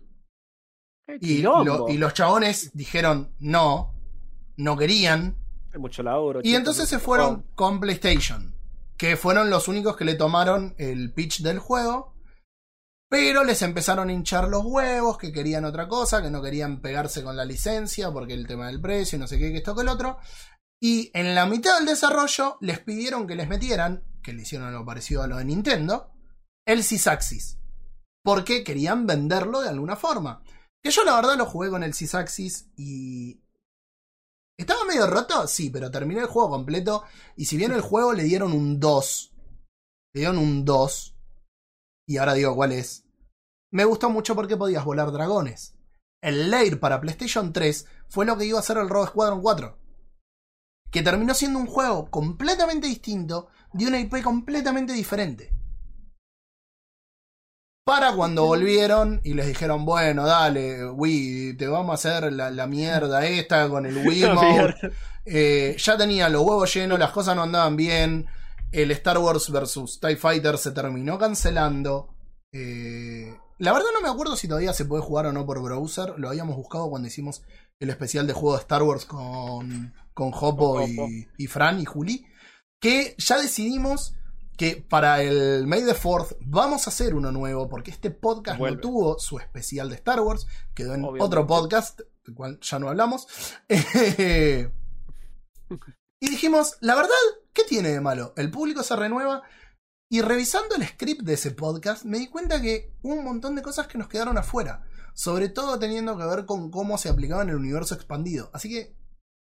Y, 1.20 1.42
lo- 1.42 1.88
y 1.90 1.98
los 1.98 2.14
chabones 2.14 2.70
dijeron 2.74 3.34
no, 3.38 3.94
no 4.56 4.76
querían. 4.76 5.36
Mucho 5.78 6.02
laburo. 6.02 6.40
Y 6.42 6.54
entonces 6.54 6.88
se 6.88 6.98
fueron 6.98 7.46
con 7.54 7.80
PlayStation, 7.80 8.54
que 8.96 9.16
fueron 9.16 9.50
los 9.50 9.68
únicos 9.68 9.96
que 9.96 10.04
le 10.04 10.14
tomaron 10.14 10.74
el 10.78 11.12
pitch 11.12 11.42
del 11.42 11.58
juego. 11.58 12.14
Pero 13.08 13.44
les 13.44 13.62
empezaron 13.62 14.08
a 14.08 14.12
hinchar 14.12 14.48
los 14.48 14.64
huevos, 14.64 15.18
que 15.18 15.32
querían 15.32 15.64
otra 15.64 15.86
cosa, 15.86 16.22
que 16.22 16.30
no 16.30 16.42
querían 16.42 16.80
pegarse 16.80 17.22
con 17.22 17.36
la 17.36 17.44
licencia, 17.44 18.10
porque 18.10 18.34
el 18.34 18.46
tema 18.46 18.66
del 18.66 18.80
precio, 18.80 19.18
no 19.18 19.26
sé 19.26 19.38
qué, 19.38 19.52
que 19.52 19.58
esto 19.58 19.74
que 19.74 19.82
el 19.82 19.88
otro. 19.88 20.18
Y 20.80 21.10
en 21.14 21.34
la 21.34 21.46
mitad 21.46 21.76
del 21.76 21.86
desarrollo 21.86 22.56
les 22.60 22.80
pidieron 22.80 23.26
que 23.26 23.36
les 23.36 23.48
metieran, 23.48 24.02
que 24.22 24.32
le 24.32 24.42
hicieron 24.42 24.68
algo 24.68 24.84
parecido 24.84 25.22
a 25.22 25.26
lo 25.26 25.36
de 25.36 25.44
Nintendo, 25.44 26.10
el 26.66 26.82
Sysaxis. 26.82 27.58
Porque 28.24 28.64
querían 28.64 29.06
venderlo 29.06 29.60
de 29.60 29.68
alguna 29.68 29.96
forma. 29.96 30.42
Que 30.82 30.90
yo 30.90 31.04
la 31.04 31.14
verdad 31.14 31.36
lo 31.36 31.46
jugué 31.46 31.70
con 31.70 31.84
el 31.84 31.94
Sysaxis 31.94 32.70
y 32.76 33.43
¿Estaba 34.56 34.84
medio 34.84 35.06
roto? 35.06 35.46
Sí, 35.48 35.70
pero 35.70 35.90
terminé 35.90 36.20
el 36.20 36.26
juego 36.26 36.50
completo. 36.50 37.04
Y 37.36 37.46
si 37.46 37.56
bien 37.56 37.72
el 37.72 37.80
juego 37.80 38.12
le 38.12 38.22
dieron 38.22 38.52
un 38.52 38.78
2, 38.78 39.32
le 40.14 40.20
dieron 40.20 40.38
un 40.38 40.64
2, 40.64 41.16
y 42.06 42.18
ahora 42.18 42.34
digo 42.34 42.54
cuál 42.54 42.72
es, 42.72 43.04
me 43.72 43.84
gustó 43.84 44.10
mucho 44.10 44.34
porque 44.34 44.56
podías 44.56 44.84
volar 44.84 45.10
dragones. 45.10 45.74
El 46.22 46.50
Lair 46.50 46.78
para 46.78 47.00
PlayStation 47.00 47.52
3 47.52 47.86
fue 48.08 48.24
lo 48.24 48.38
que 48.38 48.44
iba 48.44 48.58
a 48.58 48.62
ser 48.62 48.78
el 48.78 48.88
Rogue 48.88 49.08
Squadron 49.08 49.42
4. 49.42 49.78
Que 50.90 51.02
terminó 51.02 51.34
siendo 51.34 51.58
un 51.58 51.66
juego 51.66 52.10
completamente 52.10 52.86
distinto 52.86 53.48
de 53.72 53.86
una 53.86 53.98
IP 53.98 54.22
completamente 54.22 54.92
diferente. 54.92 55.52
Para 57.84 58.12
cuando 58.14 58.46
volvieron 58.46 59.20
y 59.24 59.34
les 59.34 59.46
dijeron, 59.46 59.84
bueno, 59.84 60.24
dale, 60.24 60.86
Wii, 60.88 61.54
te 61.58 61.66
vamos 61.66 61.90
a 61.90 61.94
hacer 61.94 62.32
la, 62.32 62.50
la 62.50 62.66
mierda 62.66 63.26
esta 63.26 63.68
con 63.68 63.84
el 63.84 63.98
Wii. 64.06 64.24
Eh, 65.26 65.76
ya 65.78 65.96
tenían 65.98 66.32
los 66.32 66.42
huevos 66.42 66.72
llenos, 66.72 66.98
las 66.98 67.10
cosas 67.10 67.36
no 67.36 67.42
andaban 67.42 67.76
bien. 67.76 68.26
El 68.72 68.90
Star 68.92 69.18
Wars 69.18 69.50
vs. 69.50 70.00
TIE 70.00 70.16
Fighter 70.16 70.56
se 70.56 70.70
terminó 70.70 71.18
cancelando. 71.18 72.08
Eh, 72.52 73.36
la 73.58 73.72
verdad 73.72 73.88
no 73.92 74.00
me 74.00 74.08
acuerdo 74.08 74.34
si 74.36 74.48
todavía 74.48 74.72
se 74.72 74.86
puede 74.86 75.02
jugar 75.02 75.26
o 75.26 75.32
no 75.32 75.44
por 75.44 75.62
browser. 75.62 76.14
Lo 76.16 76.30
habíamos 76.30 76.56
buscado 76.56 76.88
cuando 76.88 77.08
hicimos 77.08 77.42
el 77.80 77.90
especial 77.90 78.26
de 78.26 78.32
juego 78.32 78.56
de 78.56 78.62
Star 78.62 78.82
Wars 78.82 79.04
con, 79.04 79.92
con 80.14 80.32
Hopo 80.32 80.74
Con 80.76 80.90
y, 80.90 80.98
Hopo. 80.98 81.08
y 81.36 81.46
Fran 81.48 81.80
y 81.80 81.84
Juli. 81.84 82.26
Que 82.80 83.14
ya 83.18 83.38
decidimos 83.38 84.14
que 84.56 84.84
para 84.88 85.22
el 85.22 85.66
May 85.66 85.84
the 85.84 85.94
4th 85.94 86.36
vamos 86.40 86.86
a 86.86 86.90
hacer 86.90 87.14
uno 87.14 87.32
nuevo 87.32 87.68
porque 87.68 87.90
este 87.90 88.10
podcast 88.10 88.58
Vuelve. 88.58 88.76
no 88.76 88.82
tuvo 88.82 89.18
su 89.18 89.38
especial 89.38 89.88
de 89.88 89.96
Star 89.96 90.20
Wars. 90.20 90.46
Quedó 90.74 90.94
en 90.94 91.04
Obviamente. 91.04 91.24
otro 91.24 91.46
podcast, 91.46 92.00
del 92.24 92.34
cual 92.34 92.58
ya 92.60 92.78
no 92.78 92.88
hablamos. 92.88 93.26
y 93.68 94.66
dijimos, 96.20 96.76
la 96.80 96.94
verdad, 96.94 97.10
¿qué 97.52 97.64
tiene 97.64 97.90
de 97.90 98.00
malo? 98.00 98.32
El 98.36 98.50
público 98.50 98.82
se 98.82 98.96
renueva. 98.96 99.42
Y 100.10 100.20
revisando 100.20 100.76
el 100.76 100.86
script 100.86 101.22
de 101.22 101.34
ese 101.34 101.50
podcast, 101.50 102.04
me 102.04 102.18
di 102.18 102.28
cuenta 102.28 102.60
que 102.60 102.92
un 103.02 103.24
montón 103.24 103.56
de 103.56 103.62
cosas 103.62 103.88
que 103.88 103.98
nos 103.98 104.08
quedaron 104.08 104.38
afuera. 104.38 104.84
Sobre 105.14 105.48
todo 105.48 105.78
teniendo 105.78 106.16
que 106.16 106.24
ver 106.24 106.44
con 106.44 106.70
cómo 106.70 106.98
se 106.98 107.08
aplicaba 107.08 107.42
en 107.42 107.50
el 107.50 107.56
universo 107.56 107.94
expandido. 107.94 108.50
Así 108.52 108.68
que 108.68 108.94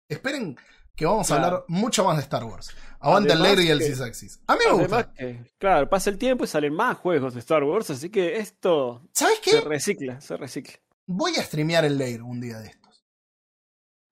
esperen 0.10 0.58
que 1.00 1.06
vamos 1.06 1.32
a 1.32 1.36
hablar 1.36 1.64
mucho 1.70 2.04
más 2.04 2.18
de 2.18 2.24
Star 2.24 2.44
Wars. 2.44 2.72
Aguanta 3.00 3.34
el 3.34 3.42
Lair 3.42 3.60
y 3.62 3.70
el 3.70 3.82
Sysaxis. 3.82 4.42
A 4.48 4.54
mí 4.56 4.60
me 4.70 4.74
gusta. 4.84 5.14
que, 5.14 5.46
claro, 5.58 5.90
pasa 5.90 6.10
el 6.10 6.18
tiempo 6.18 6.44
y 6.44 6.48
salen 6.48 6.74
más 6.74 6.98
juegos 6.98 7.34
de 7.34 7.40
Star 7.40 7.64
Wars, 7.64 7.90
así 7.90 8.10
que 8.10 8.38
esto 8.38 9.02
¿Sabes 9.14 9.40
se 9.44 9.52
qué? 9.52 9.62
recicla, 9.62 10.20
se 10.20 10.36
recicla. 10.36 10.74
Voy 11.08 11.36
a 11.38 11.44
streamear 11.44 11.86
el 11.86 11.98
Lair 11.98 12.22
un 12.22 12.42
día 12.42 12.60
de 12.60 12.68
estos. 12.68 13.04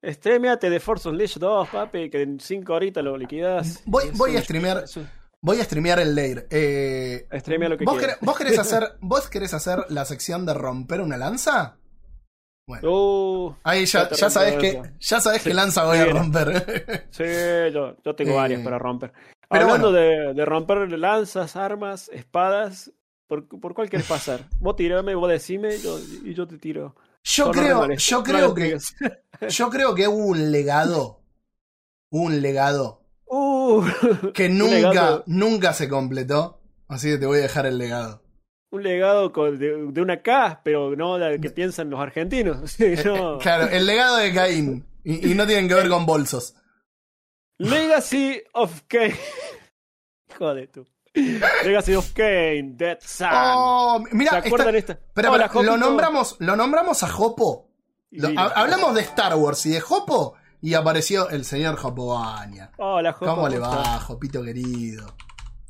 Streameate 0.03 0.69
de 0.69 0.79
Force 0.79 1.09
Unleashed 1.09 1.41
2, 1.41 1.69
papi, 1.69 2.09
que 2.09 2.21
en 2.21 2.39
5 2.39 2.73
horitas 2.73 3.03
lo 3.03 3.17
liquidás. 3.17 3.81
Voy- 3.85 4.09
voy 4.13 4.37
a 4.37 4.41
streamear- 4.41 4.85
Voy 5.41 5.59
a 5.59 5.63
streamear 5.65 5.99
el 5.99 6.15
Lair. 6.15 6.47
Eh, 6.49 7.27
Streamea 7.31 7.69
lo 7.69 7.77
que 7.77 7.85
¿vos, 7.85 7.97
quieras. 7.97 8.15
querés, 8.17 8.25
vos 8.27 8.37
querés 8.37 8.59
hacer, 8.59 8.97
¿Vos 9.01 9.29
querés 9.29 9.53
hacer 9.53 9.85
la 9.89 10.05
sección 10.05 10.45
de 10.45 10.53
romper 10.53 11.01
una 11.01 11.15
lanza? 11.17 11.77
Bueno, 12.67 12.89
Uh, 12.91 13.55
ahí 13.63 13.85
ya, 13.85 14.09
ya 14.09 14.29
sabes 14.29 14.57
que 14.57 14.81
ya 14.99 15.21
sabes 15.21 15.41
Sí, 15.41 15.49
qué 15.49 15.53
lanza 15.53 15.85
voy 15.85 15.99
a 15.99 16.05
romper. 16.05 17.07
sí, 17.11 17.23
yo, 17.73 17.95
yo 18.03 18.15
tengo 18.15 18.31
Eh, 18.31 18.35
varias 18.35 18.61
para 18.61 18.77
romper. 18.77 19.13
pero 19.49 19.63
Hablando 19.63 19.91
bueno. 19.91 19.97
de, 19.97 20.33
de 20.33 20.45
romper 20.45 20.91
lanzas, 20.99 21.55
armas, 21.55 22.09
espadas, 22.09 22.91
¿por, 23.27 23.47
por 23.47 23.73
cuál 23.73 23.89
querés 23.89 24.05
pasar? 24.07 24.41
Vos 24.59 24.75
tirame, 24.75 25.15
vos 25.15 25.29
decime 25.29 25.77
yo- 25.79 25.97
y 26.25 26.33
yo 26.33 26.45
te 26.45 26.57
tiro. 26.57 26.93
Yo 27.23 27.51
creo, 27.51 27.87
yo 27.95 28.23
creo 28.23 28.53
que, 28.53 28.77
yo 29.49 29.69
creo 29.69 29.95
que 29.95 30.07
hubo 30.09 30.25
un 30.27 30.51
legado, 30.51 31.21
un 32.11 32.41
legado 32.41 33.01
Uh, 33.29 33.83
que 34.33 34.47
Un 34.49 34.57
nunca, 34.57 34.75
legado. 34.75 35.23
nunca 35.27 35.73
se 35.73 35.87
completó. 35.89 36.61
Así 36.89 37.09
que 37.11 37.17
te 37.17 37.25
voy 37.25 37.39
a 37.39 37.41
dejar 37.43 37.65
el 37.65 37.77
legado. 37.77 38.23
Un 38.71 38.83
legado 38.83 39.31
con- 39.31 39.57
de, 39.57 39.91
de 39.91 40.01
una 40.01 40.21
K, 40.21 40.61
pero 40.63 40.95
no 40.95 41.17
la 41.17 41.37
que 41.37 41.49
piensan 41.49 41.89
los 41.89 41.99
argentinos. 41.99 42.69
Sí, 42.71 42.95
no. 43.05 43.37
Claro, 43.39 43.67
el 43.69 43.85
legado 43.85 44.17
de 44.17 44.33
Caín. 44.33 44.85
Y, 45.03 45.31
y 45.31 45.35
no 45.35 45.45
tienen 45.47 45.67
que 45.69 45.73
ver 45.75 45.87
con 45.89 46.05
bolsos. 46.05 46.55
Legacy 47.59 48.41
of 48.53 48.81
Kane. 48.87 49.15
Joder 50.37 50.67
tú. 50.71 50.85
Legacy 51.63 51.95
of 51.95 52.11
Kane, 52.13 52.73
Dead 52.75 52.99
Sun. 53.01 53.27
Oh, 53.31 54.03
mira, 54.11 54.31
¿Se 54.31 54.37
acuerdan 54.47 54.75
está- 54.75 54.93
esta? 54.93 55.05
Pero, 55.13 55.31
Hola, 55.31 55.49
pero, 55.51 55.63
lo 55.63 55.77
nombramos, 55.77 56.35
lo 56.39 56.55
nombramos 56.55 57.01
a 57.03 57.07
Jopo. 57.09 57.71
Lo- 58.11 58.39
ha- 58.39 58.51
hablamos 58.61 58.93
de 58.93 59.01
Star 59.01 59.35
Wars 59.35 59.65
y 59.65 59.71
de 59.71 59.81
Jopo 59.81 60.35
y 60.61 60.75
apareció 60.75 61.29
el 61.29 61.43
señor 61.45 61.75
Jopobaña. 61.77 62.71
Hola, 62.77 63.13
Jopo, 63.13 63.25
¿Cómo 63.33 63.49
le 63.49 63.59
¿cómo 63.59 63.71
va? 63.75 63.99
Jopito 64.01 64.43
querido? 64.43 65.15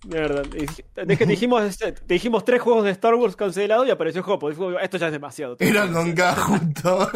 Mierda. 0.05 0.43
y- 0.55 0.65
Es 1.11 1.17
que 1.17 1.25
dijimos, 1.25 1.63
este, 1.63 1.91
te 1.91 2.13
dijimos 2.13 2.45
tres 2.45 2.61
juegos 2.61 2.83
de 2.85 2.91
Star 2.91 3.15
Wars 3.15 3.35
cancelados 3.35 3.87
y 3.87 3.91
apareció 3.91 4.21
Jopo. 4.23 4.49
Dijo, 4.49 4.79
esto 4.79 4.97
ya 4.97 5.07
es 5.07 5.11
demasiado. 5.11 5.55
Era 5.59 5.91
con 5.91 6.13
K 6.13 6.35
justo. 6.35 7.09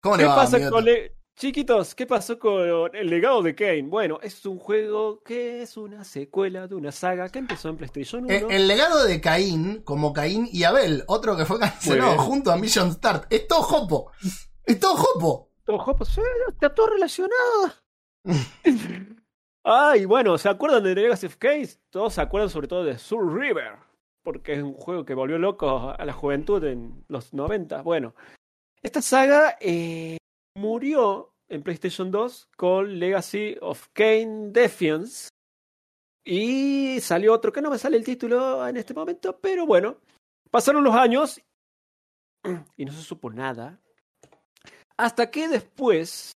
¿Cómo 0.00 0.16
le 0.16 0.22
¿Qué 0.22 0.28
va, 0.28 0.34
pasa 0.36 0.56
amiguito? 0.56 0.74
con 0.74 0.84
le- 0.84 1.16
Chiquitos, 1.36 1.94
¿qué 1.94 2.04
pasó 2.06 2.38
con 2.38 2.94
el 2.94 3.08
legado 3.08 3.40
de 3.40 3.54
Kane? 3.54 3.84
Bueno, 3.84 4.18
es 4.22 4.44
un 4.44 4.58
juego 4.58 5.22
que 5.22 5.62
es 5.62 5.78
una 5.78 6.04
secuela 6.04 6.66
de 6.66 6.74
una 6.74 6.92
saga 6.92 7.30
que 7.30 7.38
empezó 7.38 7.70
en 7.70 7.78
PlayStation 7.78 8.24
1. 8.24 8.30
Eh, 8.34 8.46
El 8.50 8.68
legado 8.68 9.04
de 9.04 9.22
Caín, 9.22 9.80
como 9.82 10.12
Caín 10.12 10.46
y 10.52 10.64
Abel, 10.64 11.02
otro 11.06 11.38
que 11.38 11.46
fue 11.46 11.58
cancelado 11.58 12.18
junto 12.18 12.52
a 12.52 12.58
Mission 12.58 12.92
Start. 12.92 13.24
Es 13.32 13.48
todo 13.48 13.62
Jopo. 13.62 14.12
Es 14.64 14.78
todo 14.78 14.96
Jopo. 14.96 15.50
Todo 15.64 15.78
Jopo, 15.78 16.04
está 16.04 16.74
todo 16.74 16.88
relacionado. 16.88 17.72
Ay, 19.72 20.04
bueno, 20.04 20.36
¿se 20.36 20.48
acuerdan 20.48 20.82
de 20.82 20.96
Legacy 20.96 21.26
of 21.26 21.36
Case? 21.36 21.78
Todos 21.90 22.14
se 22.14 22.20
acuerdan 22.20 22.50
sobre 22.50 22.66
todo 22.66 22.82
de 22.82 22.98
Soul 22.98 23.40
River, 23.40 23.76
porque 24.24 24.54
es 24.54 24.62
un 24.64 24.74
juego 24.74 25.04
que 25.04 25.14
volvió 25.14 25.38
loco 25.38 25.94
a 25.96 26.04
la 26.04 26.12
juventud 26.12 26.64
en 26.64 27.04
los 27.06 27.32
90. 27.32 27.82
Bueno, 27.82 28.16
esta 28.82 29.00
saga 29.00 29.56
eh, 29.60 30.16
murió 30.56 31.34
en 31.48 31.62
PlayStation 31.62 32.10
2 32.10 32.48
con 32.56 32.98
Legacy 32.98 33.58
of 33.60 33.86
Kane 33.92 34.50
Defiance. 34.50 35.28
Y 36.24 36.98
salió 37.00 37.32
otro 37.32 37.52
que 37.52 37.62
no 37.62 37.70
me 37.70 37.78
sale 37.78 37.96
el 37.96 38.04
título 38.04 38.66
en 38.66 38.76
este 38.76 38.92
momento, 38.92 39.38
pero 39.38 39.66
bueno, 39.66 39.98
pasaron 40.50 40.82
los 40.82 40.96
años 40.96 41.40
y 42.76 42.84
no 42.84 42.90
se 42.90 43.02
supo 43.02 43.30
nada. 43.30 43.78
Hasta 44.96 45.30
que 45.30 45.46
después. 45.46 46.32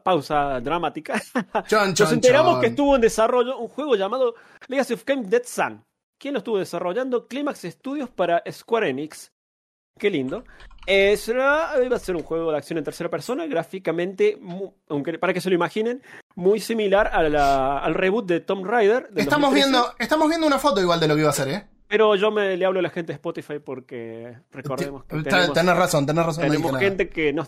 Pausa 0.00 0.60
dramática. 0.60 1.20
Chon, 1.68 1.94
Nos 1.98 2.12
enteramos 2.12 2.52
chon. 2.54 2.60
que 2.60 2.66
estuvo 2.68 2.94
en 2.94 3.00
desarrollo 3.02 3.58
un 3.58 3.68
juego 3.68 3.94
llamado 3.96 4.34
Legacy 4.68 4.94
of 4.94 5.04
Kain 5.04 5.28
Dead 5.28 5.42
Sun. 5.44 5.84
¿Quién 6.18 6.34
lo 6.34 6.38
estuvo 6.38 6.58
desarrollando? 6.58 7.26
Climax 7.26 7.62
Studios 7.62 8.08
para 8.08 8.42
Square 8.50 8.88
Enix. 8.90 9.32
Qué 9.98 10.08
lindo. 10.08 10.44
Eh, 10.86 11.16
será- 11.16 11.72
iba 11.84 11.96
a 11.96 11.98
ser 11.98 12.16
un 12.16 12.22
juego 12.22 12.50
de 12.50 12.56
acción 12.56 12.78
en 12.78 12.84
tercera 12.84 13.10
persona, 13.10 13.44
gráficamente, 13.46 14.40
aunque 14.88 15.18
para 15.18 15.34
que 15.34 15.40
se 15.40 15.50
lo 15.50 15.54
imaginen, 15.54 16.02
muy 16.34 16.60
similar 16.60 17.08
a 17.12 17.22
la- 17.28 17.78
al 17.78 17.94
reboot 17.94 18.26
de 18.26 18.40
Tomb 18.40 18.64
Raider. 18.64 19.10
Estamos 19.14 19.50
2013. 19.50 19.54
viendo, 19.70 19.94
estamos 19.98 20.28
viendo 20.28 20.46
una 20.46 20.58
foto 20.58 20.80
igual 20.80 20.98
de 21.00 21.08
lo 21.08 21.14
que 21.14 21.20
iba 21.20 21.30
a 21.30 21.34
ser, 21.34 21.48
¿eh? 21.48 21.66
Pero 21.88 22.14
yo 22.16 22.30
me 22.30 22.56
le 22.56 22.64
hablo 22.64 22.78
a 22.78 22.82
la 22.82 22.88
gente 22.90 23.12
de 23.12 23.16
Spotify 23.16 23.58
porque 23.58 24.38
recordemos 24.50 25.04
que 25.04 25.22
tenemos, 25.22 25.52
Tenés 25.52 25.76
razón, 25.76 26.06
tenés 26.06 26.24
razón. 26.24 26.44
no 26.46 26.50
tenemos 26.50 26.72
nada. 26.72 26.82
gente 26.84 27.10
que 27.10 27.32
no. 27.34 27.46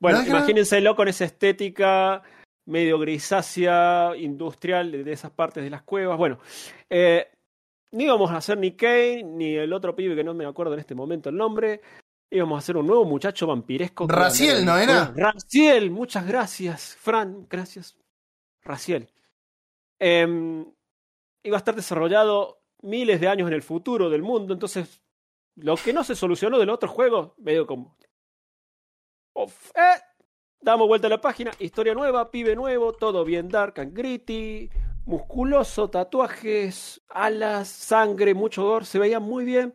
Bueno, 0.00 0.18
No 0.18 0.24
nada. 0.24 0.38
imagínenselo 0.38 0.94
con 0.96 1.08
esa 1.08 1.24
estética 1.24 2.22
medio 2.66 2.98
grisácea, 2.98 4.12
industrial 4.16 4.90
de 5.04 5.12
esas 5.12 5.30
partes 5.30 5.62
de 5.62 5.70
las 5.70 5.82
cuevas. 5.82 6.18
Bueno, 6.18 6.38
eh, 6.90 7.28
ni 7.92 8.04
íbamos 8.04 8.30
a 8.30 8.38
hacer 8.38 8.58
ni 8.58 8.72
Kane 8.72 9.22
ni 9.22 9.54
el 9.54 9.72
otro 9.72 9.94
pibe 9.94 10.16
que 10.16 10.24
no 10.24 10.34
me 10.34 10.44
acuerdo 10.44 10.74
en 10.74 10.80
este 10.80 10.94
momento 10.94 11.28
el 11.28 11.36
nombre. 11.36 11.80
Íbamos 12.30 12.56
a 12.56 12.58
hacer 12.58 12.76
un 12.76 12.86
nuevo 12.88 13.04
muchacho 13.04 13.46
vampiresco. 13.46 14.04
en- 14.58 14.66
¿no 14.66 14.76
era? 14.76 15.12
Raziel, 15.16 15.90
muchas 15.92 16.26
gracias, 16.26 16.96
Fran, 17.00 17.46
gracias. 17.48 17.96
Raziel. 18.64 19.08
Em, 20.00 20.64
iba 21.44 21.56
a 21.56 21.58
estar 21.58 21.74
desarrollado 21.76 22.60
miles 22.82 23.20
de 23.20 23.28
años 23.28 23.46
en 23.48 23.54
el 23.54 23.62
futuro 23.62 24.10
del 24.10 24.22
mundo, 24.22 24.52
entonces 24.52 25.00
lo 25.56 25.76
que 25.76 25.92
no 25.92 26.04
se 26.04 26.14
solucionó 26.16 26.58
del 26.58 26.70
otro 26.70 26.88
juego, 26.88 27.34
medio 27.38 27.66
como... 27.66 27.96
Eh, 29.36 30.00
damos 30.60 30.88
vuelta 30.88 31.08
a 31.08 31.10
la 31.10 31.20
página, 31.20 31.50
historia 31.58 31.94
nueva, 31.94 32.30
pibe 32.30 32.56
nuevo, 32.56 32.92
todo 32.92 33.24
bien 33.24 33.48
dark 33.48 33.78
and 33.80 33.94
gritty, 33.94 34.70
musculoso, 35.04 35.90
tatuajes, 35.90 37.02
alas, 37.08 37.68
sangre, 37.68 38.32
mucho 38.32 38.64
gore, 38.64 38.86
se 38.86 38.98
veía 38.98 39.20
muy 39.20 39.44
bien. 39.44 39.74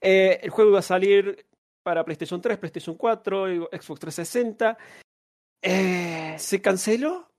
Eh, 0.00 0.40
el 0.42 0.50
juego 0.50 0.70
iba 0.70 0.80
a 0.80 0.82
salir 0.82 1.46
para 1.82 2.04
PlayStation 2.04 2.40
3, 2.40 2.58
PlayStation 2.58 2.96
4, 2.96 3.52
y 3.52 3.58
Xbox 3.58 4.00
360. 4.00 4.78
Eh, 5.62 6.34
se 6.38 6.60
canceló. 6.60 7.30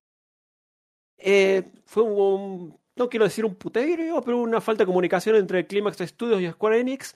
Fue 1.85 2.03
un, 2.03 2.79
no 2.95 3.09
quiero 3.09 3.25
decir 3.25 3.45
un 3.45 3.55
puterío, 3.55 4.21
pero 4.21 4.37
una 4.37 4.61
falta 4.61 4.83
de 4.83 4.87
comunicación 4.87 5.35
entre 5.35 5.67
Climax 5.67 5.97
Studios 5.97 6.41
y 6.41 6.49
Square 6.49 6.79
Enix, 6.79 7.15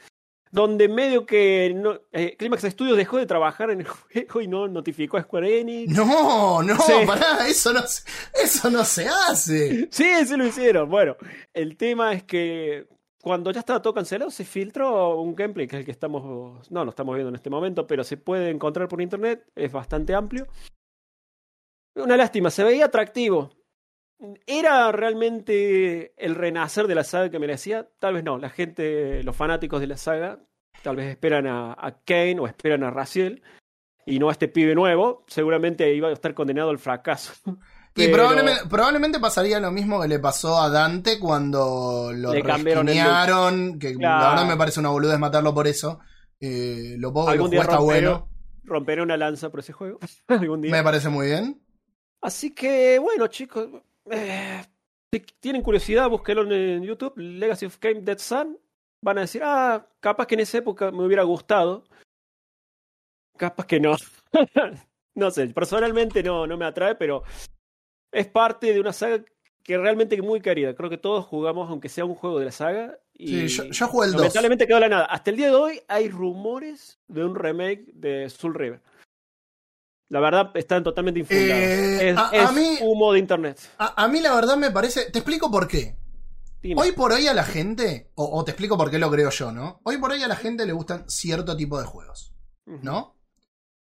donde 0.52 0.88
medio 0.90 1.26
que 1.26 1.74
no, 1.76 2.00
eh, 2.12 2.36
Climax 2.38 2.64
Studios 2.64 2.98
dejó 2.98 3.18
de 3.18 3.26
trabajar 3.26 3.70
en 3.70 3.82
el 3.82 3.88
juego 3.88 4.42
y 4.42 4.48
no 4.48 4.68
notificó 4.68 5.18
a 5.18 5.22
Square 5.22 5.60
Enix. 5.62 5.94
No, 5.96 6.64
no, 6.64 6.76
Sí. 6.80 6.94
pará, 7.06 7.48
eso 7.48 7.72
no, 7.74 7.82
eso 7.82 8.70
no 8.70 8.84
se 8.84 9.08
hace. 9.08 9.88
Sí, 9.92 10.06
sí 10.26 10.38
lo 10.38 10.46
hicieron. 10.48 10.90
Bueno, 10.90 11.16
el 11.54 11.78
tema 11.78 12.14
es 12.14 12.24
que 12.24 12.88
cuando 13.22 13.52
ya 13.52 13.60
estaba 13.60 13.82
todo 13.82 13.94
cancelado, 13.94 14.32
se 14.32 14.46
filtró 14.46 15.20
un 15.20 15.36
gameplay 15.36 15.68
que 15.68 15.76
es 15.76 15.80
el 15.82 15.86
que 15.86 15.92
estamos, 15.92 16.72
no 16.72 16.84
lo 16.86 16.90
estamos 16.90 17.14
viendo 17.16 17.30
en 17.30 17.36
este 17.36 17.50
momento, 17.50 17.86
pero 17.86 18.04
se 18.04 18.18
puede 18.18 18.50
encontrar 18.50 18.88
por 18.88 19.02
internet, 19.02 19.46
es 19.56 19.72
bastante 19.72 20.16
amplio. 20.16 20.48
Una 21.96 22.16
lástima, 22.16 22.50
se 22.50 22.64
veía 22.64 22.86
atractivo. 22.86 23.52
¿Era 24.46 24.92
realmente 24.92 26.14
el 26.18 26.36
renacer 26.36 26.88
de 26.88 26.96
la 26.96 27.04
saga 27.04 27.30
que 27.30 27.40
merecía? 27.40 27.88
Tal 28.00 28.16
vez 28.16 28.24
no. 28.24 28.38
La 28.38 28.50
gente, 28.50 29.24
los 29.24 29.36
fanáticos 29.36 29.80
de 29.80 29.88
la 29.88 29.98
saga, 29.98 30.40
tal 30.84 30.98
vez 30.98 31.08
esperan 31.08 31.48
a, 31.48 31.74
a 31.74 32.02
Kane 32.06 32.40
o 32.40 32.48
esperan 32.48 32.84
a 32.84 32.92
Raziel 32.92 33.42
y 34.06 34.20
no 34.20 34.30
a 34.30 34.34
este 34.34 34.48
pibe 34.48 34.76
nuevo. 34.76 35.24
Seguramente 35.28 35.94
iba 35.94 36.10
a 36.10 36.14
estar 36.14 36.34
condenado 36.34 36.70
al 36.70 36.80
fracaso. 36.80 37.34
Y 37.96 38.08
probablemente, 38.08 38.62
probablemente 38.70 39.20
pasaría 39.20 39.60
lo 39.60 39.72
mismo 39.72 40.02
que 40.02 40.08
le 40.08 40.20
pasó 40.20 40.60
a 40.60 40.70
Dante 40.70 41.20
cuando 41.20 42.12
lo 42.14 42.32
resquinearon, 42.34 43.80
que 43.80 43.96
la 43.96 44.30
verdad 44.30 44.48
me 44.48 44.58
parece 44.58 44.80
una 44.80 44.90
boludez 44.90 45.20
matarlo 45.20 45.54
por 45.54 45.68
eso. 45.68 46.00
Eh, 46.40 46.96
lo 46.98 47.12
poco 47.12 47.30
Algún 47.30 47.52
día 47.52 47.62
está 47.62 47.80
bueno. 47.80 48.30
romperé 48.64 49.02
una 49.02 49.18
lanza 49.18 49.50
por 49.50 49.60
ese 49.60 49.74
juego. 49.74 50.00
Algún 50.28 50.62
día. 50.62 50.72
Me 50.72 50.84
parece 50.84 51.10
muy 51.10 51.28
bien. 51.28 51.62
Así 52.22 52.54
que, 52.54 53.00
bueno, 53.00 53.28
chicos, 53.28 53.68
eh, 54.12 54.64
si 55.14 55.20
tienen 55.40 55.62
curiosidad, 55.62 56.10
búsquenlo 56.10 56.52
en 56.54 56.84
YouTube, 56.84 57.18
Legacy 57.18 57.66
of 57.66 57.80
Game 57.80 58.02
Dead 58.02 58.20
Sun. 58.20 58.58
Van 59.02 59.18
a 59.18 59.22
decir, 59.22 59.42
ah, 59.44 59.88
capaz 60.00 60.28
que 60.28 60.36
en 60.36 60.42
esa 60.42 60.58
época 60.58 60.92
me 60.92 61.06
hubiera 61.06 61.24
gustado. 61.24 61.86
Capaz 63.38 63.66
que 63.66 63.80
no. 63.80 63.96
no 65.16 65.32
sé, 65.32 65.48
personalmente 65.48 66.22
no, 66.22 66.46
no 66.46 66.58
me 66.58 66.66
atrae, 66.66 66.96
pero 66.96 67.24
es 68.12 68.28
parte 68.28 68.74
de 68.74 68.80
una 68.80 68.94
saga 68.94 69.24
que 69.64 69.78
realmente 69.78 70.16
es 70.16 70.22
muy 70.22 70.42
querida. 70.42 70.76
Creo 70.76 70.90
que 70.90 70.98
todos 70.98 71.26
jugamos, 71.26 71.70
aunque 71.70 71.90
sea 71.90 72.06
un 72.06 72.16
juego 72.16 72.40
de 72.40 72.46
la 72.46 72.52
saga. 72.52 73.00
Y 73.14 73.48
Sí, 73.48 73.58
yo, 73.58 73.64
yo 73.66 73.88
jugué 73.88 74.08
el 74.08 74.14
2. 74.14 74.22
lamentablemente 74.22 74.68
quedó 74.68 74.80
la 74.80 74.90
nada. 74.90 75.06
Hasta 75.06 75.32
el 75.32 75.38
día 75.38 75.48
de 75.48 75.56
hoy 75.56 75.82
hay 75.88 76.10
rumores 76.10 77.00
de 77.08 77.24
un 77.24 77.36
remake 77.36 77.86
de 77.94 78.30
Soul 78.30 78.56
River. 78.56 78.82
La 80.10 80.20
verdad, 80.20 80.52
están 80.56 80.84
totalmente 80.84 81.20
infundados. 81.22 81.64
Eh, 81.64 82.10
es 82.10 82.18
a- 82.18 82.52
mí- 82.52 82.78
humo 82.82 83.14
de 83.14 83.20
internet. 83.20 83.60
A, 83.78 84.04
a 84.04 84.08
mí 84.08 84.20
la 84.22 84.34
verdad 84.36 84.58
me 84.58 84.72
parece... 84.72 85.12
Te 85.12 85.20
explico 85.20 85.50
por 85.52 85.68
qué. 85.68 85.96
Dime. 86.62 86.82
Hoy 86.82 86.92
por 86.92 87.12
hoy 87.14 87.26
a 87.28 87.34
la 87.34 87.44
gente, 87.44 88.12
o, 88.16 88.26
o 88.38 88.44
te 88.44 88.52
explico 88.52 88.78
por 88.78 88.90
qué 88.92 89.00
lo 89.00 89.10
creo 89.12 89.30
yo, 89.30 89.52
¿no? 89.52 89.80
Hoy 89.84 89.98
por 89.98 90.12
hoy 90.12 90.22
a 90.24 90.28
la 90.28 90.36
gente 90.36 90.66
le 90.66 90.74
gustan 90.74 91.06
cierto 91.08 91.56
tipo 91.56 91.80
de 91.80 91.86
juegos. 91.86 92.34
¿no? 92.66 93.16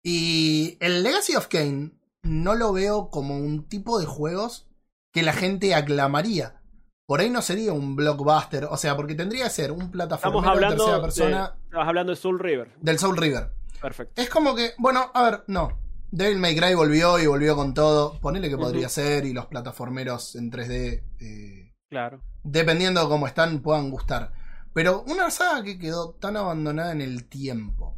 Y 0.03 0.77
el 0.79 1.03
Legacy 1.03 1.35
of 1.35 1.47
Kane 1.47 1.91
no 2.23 2.55
lo 2.55 2.73
veo 2.73 3.09
como 3.09 3.37
un 3.37 3.67
tipo 3.67 3.99
de 3.99 4.05
juegos 4.05 4.67
que 5.11 5.21
la 5.23 5.33
gente 5.33 5.75
aclamaría. 5.75 6.61
Por 7.05 7.19
ahí 7.19 7.29
no 7.29 7.41
sería 7.41 7.73
un 7.73 7.95
blockbuster, 7.95 8.65
o 8.65 8.77
sea, 8.77 8.95
porque 8.95 9.15
tendría 9.15 9.43
que 9.45 9.49
ser 9.49 9.71
un 9.71 9.81
Estamos 9.81 9.91
plataformero 9.91 10.59
de 10.59 10.67
tercera 10.75 10.95
de, 10.95 11.01
persona 11.01 11.55
estás 11.65 11.87
hablando 11.87 12.11
de 12.11 12.15
Soul 12.15 12.39
River. 12.39 12.71
del 12.79 12.99
Soul 12.99 13.17
River. 13.17 13.51
Perfecto. 13.81 14.21
Es 14.21 14.29
como 14.29 14.55
que, 14.55 14.71
bueno, 14.77 15.11
a 15.13 15.23
ver, 15.23 15.43
no. 15.47 15.77
Devil 16.11 16.39
May 16.39 16.55
Cry 16.55 16.73
volvió 16.75 17.17
y 17.19 17.25
volvió 17.25 17.55
con 17.55 17.73
todo. 17.73 18.19
Ponele 18.19 18.49
que 18.49 18.57
podría 18.57 18.87
Ujú. 18.87 18.93
ser 18.93 19.25
y 19.25 19.33
los 19.33 19.45
plataformeros 19.47 20.35
en 20.35 20.51
3D, 20.51 21.03
eh, 21.19 21.73
Claro. 21.89 22.21
dependiendo 22.43 23.01
de 23.01 23.07
cómo 23.07 23.27
están, 23.27 23.61
puedan 23.61 23.89
gustar. 23.89 24.33
Pero 24.73 25.03
una 25.07 25.31
saga 25.31 25.63
que 25.63 25.77
quedó 25.79 26.11
tan 26.13 26.37
abandonada 26.37 26.91
en 26.91 27.01
el 27.01 27.27
tiempo, 27.27 27.95